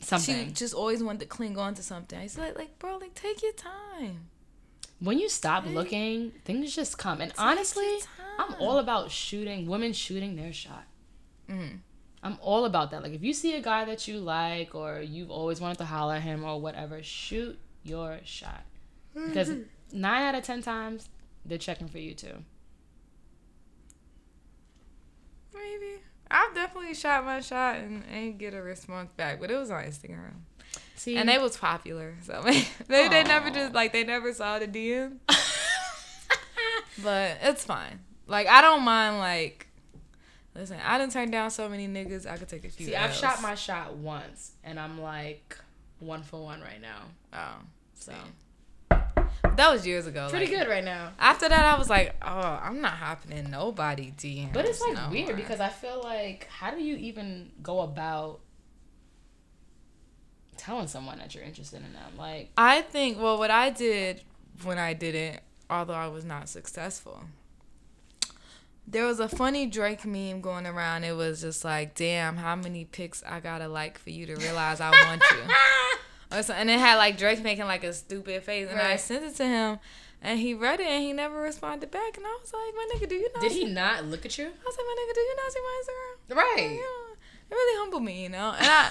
something. 0.00 0.46
she 0.46 0.52
just 0.52 0.74
always 0.74 1.02
wanted 1.02 1.20
to 1.20 1.26
cling 1.26 1.58
on 1.58 1.74
to 1.74 1.82
something. 1.82 2.16
I 2.18 2.22
used 2.22 2.36
to 2.36 2.42
like 2.42 2.56
like 2.56 2.78
bro 2.78 2.98
like 2.98 3.14
take 3.14 3.42
your 3.42 3.52
time. 3.52 4.28
when 5.00 5.18
you 5.18 5.28
stop 5.28 5.66
looking, 5.66 6.30
things 6.44 6.72
just 6.72 6.98
come. 6.98 7.20
And 7.20 7.32
honestly, 7.36 7.92
I'm 8.38 8.54
all 8.60 8.78
about 8.78 9.10
shooting 9.10 9.66
women 9.66 9.92
shooting 9.92 10.36
their 10.36 10.52
shot. 10.52 10.84
Mhm. 11.50 11.80
I'm 12.22 12.38
all 12.40 12.64
about 12.64 12.90
that. 12.92 13.02
Like 13.02 13.12
if 13.12 13.22
you 13.22 13.32
see 13.32 13.54
a 13.54 13.60
guy 13.60 13.84
that 13.84 14.06
you 14.06 14.18
like 14.18 14.74
or 14.74 15.00
you've 15.00 15.30
always 15.30 15.60
wanted 15.60 15.78
to 15.78 15.84
holler 15.84 16.14
at 16.14 16.22
him 16.22 16.44
or 16.44 16.60
whatever, 16.60 17.02
shoot 17.02 17.58
your 17.82 18.20
shot. 18.24 18.62
Because 19.14 19.50
mm-hmm. 19.50 20.00
nine 20.00 20.22
out 20.22 20.34
of 20.34 20.44
ten 20.44 20.62
times 20.62 21.08
they're 21.44 21.58
checking 21.58 21.88
for 21.88 21.98
you 21.98 22.14
too. 22.14 22.44
Maybe. 25.54 26.02
I've 26.30 26.54
definitely 26.54 26.94
shot 26.94 27.24
my 27.24 27.40
shot 27.40 27.76
and 27.76 28.04
ain't 28.10 28.38
get 28.38 28.54
a 28.54 28.62
response 28.62 29.10
back, 29.16 29.40
but 29.40 29.50
it 29.50 29.56
was 29.56 29.70
on 29.70 29.84
Instagram. 29.84 30.34
See, 30.94 31.16
And 31.16 31.28
they 31.28 31.38
was 31.38 31.56
popular. 31.56 32.14
So 32.22 32.40
maybe 32.88 33.08
they 33.08 33.24
never 33.24 33.50
just 33.50 33.74
like 33.74 33.92
they 33.92 34.04
never 34.04 34.32
saw 34.32 34.58
the 34.58 34.68
DM. 34.68 35.18
But 37.02 37.38
it's 37.42 37.64
fine. 37.64 38.00
Like 38.26 38.46
I 38.46 38.60
don't 38.60 38.82
mind 38.82 39.18
like 39.18 39.66
listen, 40.54 40.78
I 40.84 40.98
didn't 40.98 41.12
turn 41.12 41.30
down 41.30 41.50
so 41.50 41.68
many 41.68 41.88
niggas 41.88 42.30
I 42.30 42.36
could 42.36 42.48
take 42.48 42.64
a 42.64 42.68
few. 42.68 42.86
see, 42.86 42.96
I've 42.96 43.14
shot 43.14 43.42
my 43.42 43.54
shot 43.54 43.94
once, 43.94 44.52
and 44.64 44.78
I'm 44.78 45.00
like 45.00 45.56
one 46.00 46.22
for 46.22 46.42
one 46.42 46.60
right 46.60 46.80
now. 46.80 47.02
Oh. 47.32 47.62
So 47.94 48.12
that 49.56 49.70
was 49.70 49.86
years 49.86 50.06
ago. 50.06 50.28
pretty 50.30 50.46
like, 50.46 50.64
good 50.64 50.68
right 50.68 50.84
now. 50.84 51.12
After 51.18 51.48
that 51.48 51.64
I 51.64 51.78
was 51.78 51.88
like, 51.90 52.14
Oh, 52.22 52.60
I'm 52.62 52.80
not 52.80 52.94
hopping 52.94 53.36
in 53.36 53.50
nobody 53.50 54.12
DM. 54.16 54.52
But 54.52 54.64
it's 54.64 54.80
like 54.80 55.10
weird 55.10 55.36
because 55.36 55.60
I 55.60 55.68
feel 55.68 56.00
like 56.02 56.48
how 56.50 56.70
do 56.70 56.82
you 56.82 56.96
even 56.96 57.50
go 57.62 57.80
about 57.80 58.40
telling 60.56 60.86
someone 60.86 61.18
that 61.18 61.34
you're 61.34 61.44
interested 61.44 61.82
in 61.84 61.92
them? 61.92 62.12
Like, 62.18 62.50
I 62.56 62.82
think 62.82 63.18
well 63.18 63.38
what 63.38 63.50
I 63.50 63.70
did 63.70 64.22
when 64.64 64.78
I 64.78 64.94
did 64.94 65.14
it, 65.14 65.40
although 65.68 65.94
I 65.94 66.08
was 66.08 66.24
not 66.24 66.48
successful. 66.48 67.24
There 68.86 69.06
was 69.06 69.20
a 69.20 69.28
funny 69.28 69.66
Drake 69.66 70.04
meme 70.04 70.40
going 70.40 70.66
around. 70.66 71.04
It 71.04 71.16
was 71.16 71.40
just 71.40 71.64
like, 71.64 71.94
damn, 71.94 72.36
how 72.36 72.56
many 72.56 72.84
pics 72.84 73.22
I 73.26 73.40
gotta 73.40 73.68
like 73.68 73.96
for 73.98 74.10
you 74.10 74.26
to 74.26 74.34
realize 74.36 74.80
I 74.80 74.90
want 74.90 75.22
you. 75.30 75.38
Or 76.32 76.42
so- 76.42 76.54
and 76.54 76.70
it 76.70 76.78
had 76.80 76.96
like 76.96 77.18
Drake 77.18 77.42
making 77.42 77.66
like 77.66 77.84
a 77.84 77.92
stupid 77.92 78.42
face, 78.42 78.66
and 78.70 78.80
I 78.80 78.96
sent 78.96 79.22
it 79.24 79.36
to 79.36 79.44
him, 79.44 79.78
and 80.22 80.38
he 80.40 80.54
read 80.54 80.80
it, 80.80 80.86
and 80.86 81.02
he 81.02 81.12
never 81.12 81.38
responded 81.38 81.90
back. 81.90 82.16
And 82.16 82.24
I 82.26 82.38
was 82.40 82.50
like, 82.54 82.74
my 82.74 82.88
nigga, 82.94 83.06
do 83.08 83.14
you 83.16 83.28
not? 83.34 83.42
did 83.42 83.52
he 83.52 83.64
not 83.66 84.06
look 84.06 84.24
at 84.24 84.38
you? 84.38 84.46
I 84.46 84.48
was 84.64 84.76
like, 84.78 84.86
my 84.86 84.96
nigga, 84.98 85.14
do 85.14 85.20
you 85.20 85.36
not 85.36 85.52
see 85.52 85.60
my 85.60 85.82
Instagram? 85.82 86.36
Right. 86.36 86.70
Yeah. 86.72 87.14
It 87.50 87.54
really 87.54 87.78
humbled 87.80 88.02
me, 88.04 88.22
you 88.22 88.30
know. 88.30 88.54
And 88.56 88.66
I, 88.66 88.90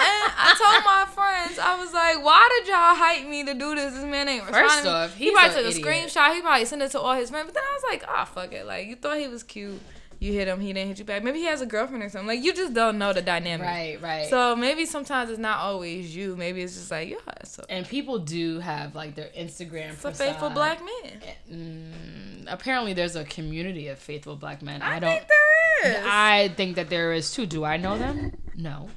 I 0.00 0.54
told 0.58 0.84
my 0.84 1.06
friends, 1.14 1.58
I 1.58 1.78
was 1.78 1.92
like, 1.92 2.24
why 2.24 2.48
did 2.58 2.68
y'all 2.68 2.94
hype 2.94 3.28
me 3.28 3.44
to 3.44 3.54
do 3.54 3.74
this? 3.74 3.94
This 3.94 4.04
man 4.04 4.28
ain't 4.28 4.46
responding. 4.46 4.68
First 4.70 4.86
off, 4.86 5.14
he 5.14 5.30
probably 5.32 5.62
took 5.62 5.74
a 5.74 5.78
screenshot. 5.78 6.34
He 6.34 6.40
probably 6.40 6.64
sent 6.64 6.82
it 6.82 6.90
to 6.92 7.00
all 7.00 7.14
his 7.14 7.30
friends. 7.30 7.46
But 7.46 7.54
then 7.54 7.62
I 7.62 7.74
was 7.74 7.82
like, 7.90 8.04
ah, 8.08 8.24
fuck 8.24 8.52
it. 8.52 8.66
Like 8.66 8.86
you 8.86 8.96
thought 8.96 9.18
he 9.18 9.28
was 9.28 9.42
cute. 9.42 9.80
You 10.20 10.32
hit 10.32 10.48
him. 10.48 10.60
He 10.60 10.72
didn't 10.72 10.88
hit 10.88 10.98
you 10.98 11.04
back. 11.04 11.22
Maybe 11.22 11.40
he 11.40 11.44
has 11.46 11.60
a 11.60 11.66
girlfriend 11.66 12.02
or 12.02 12.08
something. 12.08 12.28
Like 12.28 12.42
you 12.42 12.54
just 12.54 12.72
don't 12.72 12.98
know 12.98 13.12
the 13.12 13.20
dynamic. 13.20 13.66
Right, 13.66 14.00
right. 14.00 14.30
So 14.30 14.56
maybe 14.56 14.86
sometimes 14.86 15.28
it's 15.28 15.38
not 15.38 15.58
always 15.58 16.14
you. 16.16 16.34
Maybe 16.36 16.62
it's 16.62 16.74
just 16.74 16.90
like, 16.90 17.10
yeah, 17.10 17.18
so 17.44 17.64
and 17.68 17.86
people 17.86 18.18
do 18.18 18.58
have 18.60 18.94
like 18.94 19.14
their 19.14 19.28
Instagram. 19.36 19.92
it's 19.92 20.04
a 20.04 20.12
faithful 20.12 20.50
black 20.50 20.80
man. 20.80 21.20
Mm, 21.52 22.44
apparently, 22.46 22.94
there's 22.94 23.16
a 23.16 23.24
community 23.24 23.88
of 23.88 23.98
faithful 23.98 24.36
black 24.36 24.62
men. 24.62 24.80
I, 24.82 24.96
I, 24.96 24.98
don't. 24.98 25.10
think 25.10 25.28
there 25.28 25.92
is. 25.92 26.06
I 26.06 26.48
think 26.56 26.76
that 26.76 26.88
there 26.88 27.12
is 27.12 27.32
too. 27.32 27.44
Do 27.46 27.64
I 27.64 27.76
know 27.76 27.98
them? 27.98 28.32
No. 28.56 28.88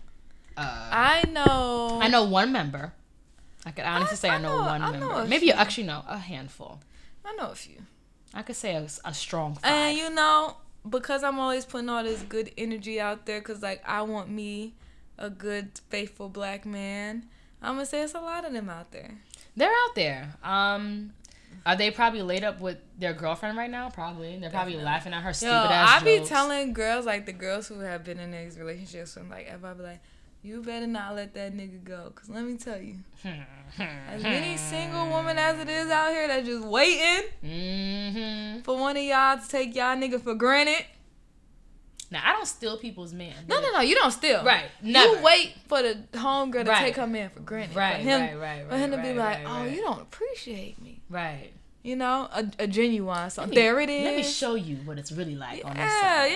Uh, 0.57 0.89
I 0.91 1.23
know. 1.31 1.99
I 2.01 2.07
know 2.07 2.23
one 2.25 2.51
member. 2.51 2.93
I 3.65 3.71
could 3.71 3.85
honestly 3.85 4.17
say 4.17 4.29
I, 4.29 4.35
I 4.35 4.37
know, 4.39 4.57
know- 4.59 4.65
one 4.65 4.81
I 4.81 4.91
member. 4.91 5.13
a 5.13 5.25
Maybe 5.27 5.47
few. 5.47 5.53
actually 5.53 5.83
know 5.87 6.03
a 6.07 6.17
handful. 6.17 6.79
I 7.25 7.33
know 7.35 7.51
a 7.51 7.55
few. 7.55 7.81
I 8.33 8.41
could 8.41 8.55
say 8.55 8.75
a, 8.75 8.87
a 9.05 9.13
strong 9.13 9.55
five. 9.55 9.71
And 9.71 9.97
you 9.97 10.09
know, 10.09 10.57
because 10.89 11.23
I'm 11.23 11.39
always 11.39 11.65
putting 11.65 11.89
all 11.89 12.03
this 12.03 12.21
good 12.23 12.51
energy 12.57 12.99
out 12.99 13.25
there, 13.25 13.39
because 13.39 13.61
like 13.61 13.81
I 13.85 14.01
want 14.03 14.29
me 14.29 14.73
a 15.17 15.29
good, 15.29 15.79
faithful 15.89 16.29
black 16.29 16.65
man. 16.65 17.25
I'm 17.61 17.73
gonna 17.75 17.85
say 17.85 18.01
it's 18.03 18.13
a 18.13 18.19
lot 18.19 18.45
of 18.45 18.53
them 18.53 18.69
out 18.69 18.91
there. 18.91 19.15
They're 19.55 19.71
out 19.71 19.95
there. 19.95 20.35
Um, 20.43 21.11
are 21.65 21.75
they 21.75 21.89
probably 21.91 22.21
laid 22.21 22.43
up 22.43 22.61
with 22.61 22.77
their 22.97 23.13
girlfriend 23.13 23.57
right 23.57 23.69
now? 23.71 23.89
Probably. 23.89 24.37
They're 24.37 24.49
probably 24.49 24.73
Definitely. 24.73 24.85
laughing 24.85 25.13
at 25.13 25.21
her 25.23 25.29
Yo, 25.29 25.33
stupid 25.33 25.51
ass 25.71 26.01
I 26.01 26.05
be 26.05 26.17
jokes. 26.19 26.29
telling 26.29 26.73
girls 26.73 27.05
like 27.05 27.25
the 27.25 27.33
girls 27.33 27.67
who 27.67 27.79
have 27.79 28.03
been 28.05 28.19
in 28.19 28.31
these 28.31 28.57
relationships, 28.57 29.17
and 29.17 29.29
like 29.29 29.47
if 29.47 29.63
I 29.65 29.73
be 29.73 29.83
like, 29.83 29.99
you 30.43 30.61
better 30.63 30.87
not 30.87 31.15
let 31.15 31.33
that 31.33 31.53
nigga 31.53 31.83
go, 31.83 32.11
cause 32.15 32.29
let 32.29 32.43
me 32.45 32.57
tell 32.57 32.79
you, 32.79 32.95
as 33.77 34.23
many 34.23 34.55
single 34.57 35.09
women 35.13 35.37
as 35.37 35.59
it 35.59 35.67
is 35.69 35.89
out 35.89 36.11
here 36.11 36.27
that 36.27 36.45
just 36.45 36.65
waiting 36.65 37.23
hmm 37.41 38.59
for 38.61 38.77
one 38.79 38.95
of 38.97 39.03
y'all 39.03 39.37
to 39.37 39.47
take 39.47 39.75
y'all 39.75 39.95
nigga 39.97 40.21
for 40.21 40.33
granted. 40.35 40.85
Now 42.09 42.21
I 42.23 42.31
don't 42.33 42.45
steal 42.47 42.77
people's 42.77 43.13
men. 43.13 43.33
No, 43.49 43.59
no, 43.59 43.71
no, 43.73 43.79
you 43.81 43.93
don't 43.95 44.11
steal. 44.11 44.43
Right, 44.45 44.65
never. 44.81 45.17
You 45.17 45.23
wait 45.23 45.55
for 45.67 45.81
the 45.81 45.97
homegirl 46.13 46.63
to 46.63 46.69
Right. 46.69 46.85
take 46.85 46.95
her 46.95 47.07
man 47.07 47.29
for 47.29 47.41
granted. 47.41 47.75
Right, 47.75 47.97
for 47.97 48.01
him, 48.01 48.21
right, 48.21 48.39
right, 48.39 48.69
For 48.69 48.77
him 48.77 48.91
to 48.91 48.97
right, 48.97 49.03
be 49.03 49.13
like, 49.13 49.37
right, 49.39 49.45
oh, 49.45 49.59
right. 49.63 49.71
you 49.75 49.81
don't 49.81 50.01
appreciate 50.01 50.81
me. 50.81 51.01
Right. 51.09 51.51
You 51.83 51.95
know, 51.97 52.29
a, 52.33 52.45
a 52.59 52.67
genuine 52.67 53.29
song. 53.29 53.49
Me- 53.49 53.55
there 53.55 53.79
it 53.81 53.89
is. 53.89 54.05
Let 54.05 54.15
me 54.15 54.23
show 54.23 54.55
you 54.55 54.77
what 54.85 54.97
it's 54.97 55.11
really 55.11 55.35
like 55.35 55.63
on 55.65 55.71
this 55.75 55.79
Yeah, 55.79 56.25
yeah, 56.27 56.35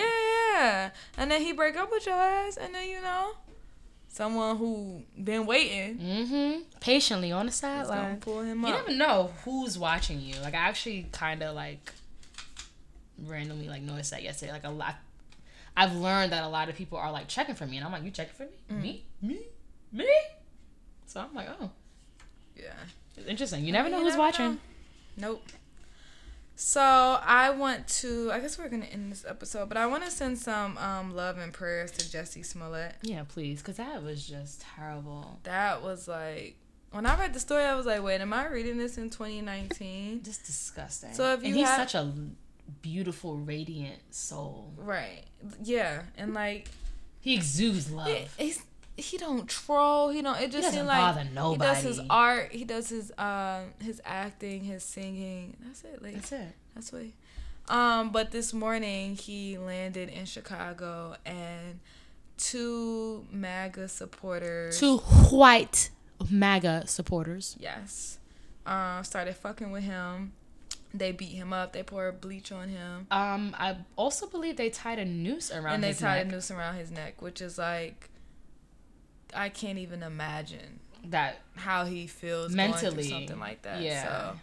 yeah. 0.54 0.90
And 1.16 1.30
then 1.30 1.40
he 1.40 1.52
break 1.52 1.76
up 1.76 1.90
with 1.90 2.04
your 2.06 2.14
ass, 2.16 2.56
and 2.58 2.74
then 2.74 2.88
you 2.88 3.00
know, 3.00 3.32
someone 4.12 4.56
who 4.58 5.02
been 5.22 5.46
waiting 5.46 5.96
Mm-hmm. 5.98 6.60
Patiently 6.80 7.32
on 7.32 7.46
the 7.46 7.52
sideline. 7.52 8.18
pull 8.20 8.42
him 8.42 8.64
up. 8.64 8.68
You 8.70 8.76
never 8.76 8.92
know 8.92 9.30
who's 9.44 9.78
watching 9.78 10.20
you. 10.20 10.34
Like 10.42 10.54
I 10.54 10.58
actually 10.58 11.06
kind 11.12 11.42
of 11.42 11.54
like 11.56 11.92
randomly 13.24 13.68
like 13.68 13.82
noticed 13.82 14.10
that 14.10 14.22
yesterday. 14.22 14.52
Like 14.52 14.64
a 14.64 14.70
lot, 14.70 14.96
I've 15.76 15.94
learned 15.94 16.32
that 16.32 16.42
a 16.44 16.48
lot 16.48 16.68
of 16.68 16.74
people 16.76 16.98
are 16.98 17.10
like 17.12 17.28
checking 17.28 17.54
for 17.54 17.66
me, 17.66 17.76
and 17.78 17.86
I'm 17.86 17.92
like, 17.92 18.02
you 18.04 18.10
checking 18.10 18.34
for 18.34 18.44
me? 18.44 18.50
Mm. 18.70 18.82
Me? 18.82 19.04
Me? 19.22 19.38
Me? 19.92 20.08
So 21.06 21.20
I'm 21.20 21.34
like, 21.34 21.48
oh, 21.60 21.70
Yeah. 22.56 22.72
it's 23.16 23.26
interesting. 23.26 23.64
You 23.64 23.72
never 23.72 23.88
know 23.88 23.98
You 23.98 24.04
who's 24.04 24.12
never 24.14 24.22
watching. 24.22 24.52
know. 25.16 25.28
Nope. 25.28 25.42
So 26.64 26.80
I 26.80 27.50
want 27.50 27.88
to. 27.88 28.30
I 28.32 28.38
guess 28.38 28.56
we're 28.56 28.68
gonna 28.68 28.84
end 28.86 29.10
this 29.10 29.24
episode, 29.28 29.68
but 29.68 29.76
I 29.76 29.86
want 29.86 30.04
to 30.04 30.10
send 30.12 30.38
some 30.38 30.78
um, 30.78 31.14
love 31.14 31.36
and 31.38 31.52
prayers 31.52 31.90
to 31.92 32.04
Jussie 32.04 32.46
Smollett. 32.46 32.94
Yeah, 33.02 33.24
please, 33.28 33.60
because 33.60 33.76
that 33.78 34.02
was 34.02 34.26
just 34.26 34.62
terrible. 34.76 35.40
That 35.42 35.82
was 35.82 36.06
like 36.06 36.56
when 36.92 37.04
I 37.04 37.18
read 37.18 37.34
the 37.34 37.40
story, 37.40 37.64
I 37.64 37.74
was 37.74 37.84
like, 37.84 38.00
wait, 38.02 38.20
am 38.20 38.32
I 38.32 38.46
reading 38.46 38.78
this 38.78 38.96
in 38.96 39.10
2019? 39.10 40.22
Just 40.22 40.46
disgusting. 40.46 41.12
So 41.14 41.32
if 41.32 41.40
and 41.40 41.48
you 41.48 41.54
he's 41.56 41.66
have- 41.68 41.90
such 41.90 41.94
a 42.00 42.12
beautiful, 42.80 43.36
radiant 43.38 44.14
soul. 44.14 44.72
Right. 44.76 45.24
Yeah, 45.64 46.02
and 46.16 46.32
like 46.32 46.68
He 47.20 47.34
exudes 47.34 47.90
love. 47.90 48.06
it, 48.06 48.28
it's 48.38 48.62
he 49.02 49.18
don't 49.18 49.48
troll. 49.48 50.10
He 50.10 50.22
don't. 50.22 50.40
It 50.40 50.50
just 50.50 50.72
seems 50.72 50.86
like 50.86 51.16
he 51.26 51.56
does 51.58 51.82
his 51.82 52.00
art. 52.08 52.52
He 52.52 52.64
does 52.64 52.88
his 52.88 53.12
um 53.18 53.72
his 53.80 54.00
acting, 54.04 54.64
his 54.64 54.82
singing. 54.82 55.56
That's 55.60 55.84
it. 55.84 56.02
Like 56.02 56.14
That's 56.14 56.32
it. 56.32 56.52
That's 56.74 56.92
what. 56.92 57.02
He, 57.02 57.14
um, 57.68 58.10
but 58.10 58.32
this 58.32 58.52
morning 58.52 59.16
he 59.16 59.56
landed 59.58 60.08
in 60.08 60.26
Chicago 60.26 61.16
and 61.24 61.80
two 62.36 63.26
MAGA 63.30 63.88
supporters. 63.88 64.78
Two 64.78 64.98
white 64.98 65.90
MAGA 66.30 66.86
supporters. 66.86 67.56
Yes. 67.60 68.18
Um, 68.66 69.02
started 69.04 69.36
fucking 69.36 69.70
with 69.70 69.84
him. 69.84 70.32
They 70.94 71.12
beat 71.12 71.32
him 71.32 71.52
up. 71.52 71.72
They 71.72 71.82
poured 71.82 72.20
bleach 72.20 72.52
on 72.52 72.68
him. 72.68 73.06
Um, 73.10 73.56
I 73.58 73.76
also 73.96 74.26
believe 74.26 74.56
they 74.56 74.68
tied 74.68 74.98
a 74.98 75.04
noose 75.04 75.50
around 75.50 75.74
and 75.74 75.84
they 75.84 75.94
tied 75.94 76.24
neck. 76.24 76.26
a 76.26 76.36
noose 76.36 76.50
around 76.50 76.76
his 76.76 76.90
neck, 76.90 77.22
which 77.22 77.40
is 77.40 77.56
like, 77.56 78.10
I 79.34 79.48
can't 79.48 79.78
even 79.78 80.02
imagine 80.02 80.80
that 81.06 81.40
how 81.56 81.84
he 81.84 82.06
feels 82.06 82.54
Mentally, 82.54 83.04
something 83.04 83.38
like 83.38 83.62
that. 83.62 83.82
yeah. 83.82 84.04
So, 84.04 84.38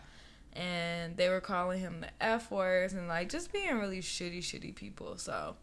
and 0.53 1.16
they 1.16 1.30
were 1.30 1.41
calling 1.41 1.80
him 1.80 2.02
the 2.02 2.10
F 2.20 2.52
words 2.52 2.94
and 2.94 3.07
like 3.07 3.30
just 3.30 3.53
being 3.53 3.78
really 3.78 4.02
shitty, 4.02 4.40
shitty 4.40 4.76
people. 4.76 5.18
So, 5.18 5.56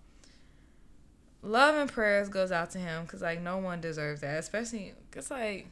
love 1.42 1.74
and 1.74 1.90
prayers 1.90 2.28
goes 2.28 2.50
out 2.52 2.70
to 2.70 2.78
him 2.78 3.04
because 3.04 3.22
like 3.22 3.40
no 3.40 3.58
one 3.58 3.80
deserves 3.80 4.20
that, 4.22 4.38
especially 4.38 4.94
because 5.10 5.30
like 5.30 5.66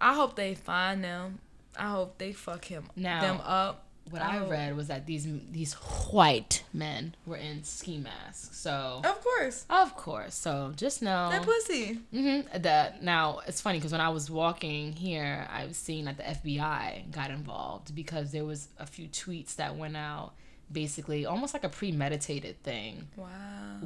I 0.00 0.14
hope 0.14 0.36
they 0.36 0.54
find 0.54 1.02
them. 1.02 1.40
I 1.76 1.90
hope 1.90 2.18
they 2.18 2.32
fuck 2.32 2.64
him 2.64 2.84
Now, 2.96 3.20
them 3.20 3.40
up. 3.44 3.86
What 4.10 4.22
I 4.22 4.38
I 4.38 4.48
read 4.48 4.76
was 4.76 4.88
that 4.88 5.06
these 5.06 5.26
these 5.50 5.72
white 6.12 6.62
men 6.72 7.14
were 7.26 7.36
in 7.36 7.64
ski 7.64 7.98
masks. 7.98 8.56
So 8.56 9.00
Of 9.04 9.20
course, 9.22 9.66
of 9.70 9.96
course, 9.96 10.34
so 10.34 10.72
just 10.76 11.02
know 11.02 11.28
that 11.30 11.42
pussy. 11.42 11.98
hmm 12.12 12.40
That 12.56 13.02
now 13.02 13.40
it's 13.46 13.60
funny 13.60 13.78
because 13.78 13.92
when 13.92 14.00
I 14.00 14.08
was 14.10 14.30
walking 14.30 14.92
here, 14.92 15.46
I 15.52 15.66
was 15.66 15.76
seeing 15.76 16.04
that 16.06 16.16
the 16.16 16.22
FBI 16.24 17.10
got 17.10 17.30
involved 17.30 17.94
because 17.94 18.32
there 18.32 18.44
was 18.44 18.68
a 18.78 18.86
few 18.86 19.08
tweets 19.08 19.56
that 19.56 19.76
went 19.76 19.96
out, 19.96 20.32
basically 20.70 21.26
almost 21.26 21.54
like 21.54 21.64
a 21.64 21.68
premeditated 21.68 22.62
thing 22.62 23.08
Wow. 23.16 23.28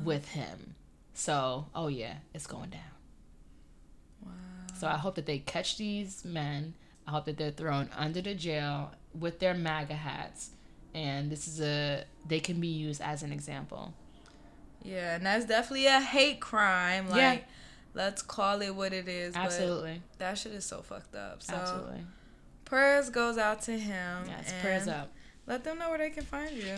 with 0.05 0.29
him. 0.29 0.75
So, 1.15 1.67
oh 1.75 1.89
yeah, 1.89 2.15
it's 2.35 2.47
going 2.47 2.71
down. 2.71 2.81
Wow. 4.25 4.31
So 4.75 4.87
I 4.89 4.97
hope 4.97 5.15
that 5.17 5.27
they 5.27 5.39
catch 5.39 5.77
these 5.77 6.25
men. 6.25 6.75
I 7.07 7.11
hope 7.13 7.25
that 7.27 7.37
they're 7.37 7.51
thrown 7.51 7.89
under 7.97 8.21
the 8.21 8.35
jail 8.35 8.93
with 9.19 9.39
their 9.41 9.55
MAGA 9.55 9.95
hats, 9.95 10.51
and 10.95 11.31
this 11.31 11.47
is 11.49 11.61
a 11.61 12.05
they 12.27 12.41
can 12.41 12.61
be 12.61 12.69
used 12.69 13.01
as 13.01 13.23
an 13.23 13.33
example. 13.33 13.93
Yeah, 14.85 15.17
and 15.17 15.25
that's 15.27 15.45
definitely 15.47 15.87
a 15.87 16.01
hate 16.01 16.41
crime. 16.41 17.09
Like, 17.09 17.19
Yeah. 17.21 17.39
let's 17.95 18.23
call 18.23 18.63
it 18.63 18.75
what 18.75 18.93
it 18.93 19.09
is. 19.09 19.35
but 19.35 19.43
Absolutely, 19.43 20.03
that 20.19 20.39
shit 20.39 20.53
is 20.53 20.65
so 20.65 20.83
fucked 20.83 21.15
up. 21.15 21.43
So 21.43 21.55
absolutely. 21.55 22.07
prayers 22.65 23.11
goes 23.11 23.39
out 23.39 23.63
to 23.63 23.79
him. 23.79 24.25
Yes, 24.29 24.53
prayers 24.61 24.89
up. 24.89 25.13
Let 25.47 25.65
them 25.65 25.79
know 25.79 25.89
where 25.89 25.99
they 25.99 26.11
can 26.11 26.25
find 26.25 26.53
you. 26.57 26.77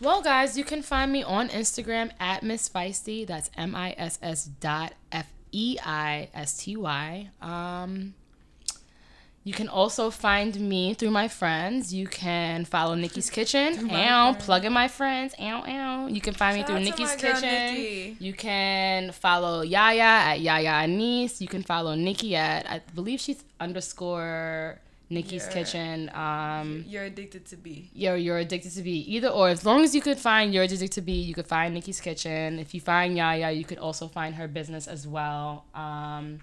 Well, 0.00 0.20
guys, 0.22 0.58
you 0.58 0.64
can 0.64 0.82
find 0.82 1.10
me 1.10 1.22
on 1.22 1.48
Instagram 1.48 2.10
at 2.20 2.42
Miss 2.42 2.68
Feisty. 2.68 3.26
That's 3.26 3.50
M 3.56 3.74
I 3.74 3.94
S 3.96 4.18
S 4.22 4.44
dot 4.44 4.92
F 5.10 5.26
E 5.52 5.78
I 5.82 6.28
S 6.34 6.58
T 6.58 6.76
Y. 6.76 7.30
Um, 7.40 8.14
you 9.48 9.54
can 9.60 9.68
also 9.80 10.10
find 10.10 10.52
me 10.72 10.92
through 10.98 11.12
my 11.22 11.28
friends. 11.40 11.94
You 11.94 12.06
can 12.08 12.64
follow 12.64 12.94
Nikki's 12.96 13.30
Kitchen. 13.38 13.70
Ow, 13.92 14.34
plug 14.46 14.64
in 14.68 14.72
my 14.82 14.88
friends. 14.88 15.34
Ow, 15.38 15.58
ow. 15.76 16.06
You 16.08 16.20
can 16.20 16.34
find 16.34 16.52
Shout 16.56 16.60
me 16.60 16.66
through 16.68 16.82
Nikki's 16.88 17.14
Kitchen. 17.14 17.64
Nikki. 17.74 18.16
You 18.26 18.32
can 18.34 19.12
follow 19.12 19.62
Yaya 19.62 20.12
at 20.30 20.40
Yaya 20.40 20.74
Anise. 20.84 21.40
You 21.40 21.48
can 21.54 21.62
follow 21.62 21.94
Nikki 21.94 22.34
at 22.34 22.68
I 22.68 22.76
believe 22.98 23.20
she's 23.20 23.42
underscore 23.60 24.80
Nikki's 25.10 25.46
Yeah. 25.46 25.52
Kitchen. 25.52 26.10
Um, 26.14 26.84
You're 26.88 27.04
addicted 27.04 27.46
to 27.46 27.56
be. 27.56 27.88
you're 27.94 28.16
you're 28.16 28.38
addicted 28.38 28.72
to 28.74 28.82
be 28.82 28.96
either 29.14 29.28
or 29.28 29.48
as 29.48 29.64
long 29.64 29.84
as 29.84 29.94
you 29.94 30.00
could 30.00 30.18
find 30.18 30.52
you're 30.52 30.64
addicted 30.64 30.90
to 30.98 31.00
be 31.00 31.12
you 31.28 31.34
could 31.38 31.46
find 31.46 31.72
nikki's 31.74 32.00
kitchen 32.00 32.58
if 32.58 32.74
you 32.74 32.80
find 32.80 33.16
yaya 33.16 33.50
you 33.52 33.64
could 33.64 33.78
also 33.78 34.08
find 34.08 34.34
her 34.34 34.48
business 34.48 34.88
as 34.88 35.06
well 35.06 35.64
um, 35.74 36.40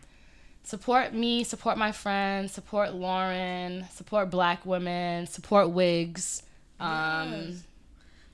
support 0.64 1.14
me 1.14 1.44
support 1.44 1.78
my 1.78 1.92
friends 1.92 2.52
support 2.54 2.94
lauren 2.94 3.86
support 3.92 4.30
black 4.30 4.66
women 4.66 5.28
support 5.28 5.70
wigs 5.70 6.44
um, 6.80 7.32
Yes. 7.32 7.64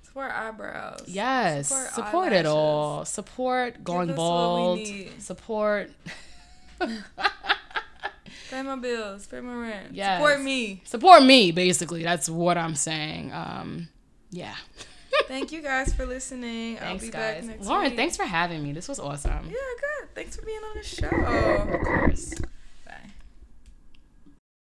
Support 0.03 0.31
eyebrows. 0.31 1.03
yes 1.07 1.67
Support 1.69 1.93
support, 1.93 2.33
it 2.33 2.45
all 2.45 3.05
support 3.05 3.83
going 3.83 4.09
us 4.11 4.17
what 4.17 4.73
we 4.75 5.05
bald 5.11 5.21
support 5.21 5.91
Pay 8.49 8.63
my 8.63 8.75
bills. 8.77 9.27
Pay 9.27 9.41
my 9.41 9.53
rent. 9.53 9.93
Yes. 9.93 10.19
Support 10.19 10.41
me. 10.41 10.81
support 10.83 11.23
me 11.23 11.51
basically 11.51 12.01
that's 12.03 12.27
what 12.29 12.57
i'm 12.57 12.73
saying 12.75 13.31
um, 13.33 13.87
yeah 14.31 14.55
Thank 15.27 15.51
you 15.51 15.61
guys 15.61 15.93
for 15.93 16.05
listening. 16.05 16.77
thanks 16.77 17.03
I'll 17.03 17.09
be 17.09 17.11
guys 17.11 17.45
back 17.45 17.57
next 17.57 17.67
lauren 17.67 17.85
week. 17.89 17.95
thanks 17.95 18.17
for 18.17 18.23
having 18.23 18.63
me 18.63 18.71
this 18.71 18.87
was 18.87 18.99
awesome 18.99 19.45
Yeah, 19.45 19.51
good. 19.51 20.15
Thanks 20.15 20.35
for 20.35 20.45
being 20.45 20.59
on 20.59 20.77
the 20.77 20.83
show. 20.83 21.07
of 21.07 21.81
course 21.81 22.33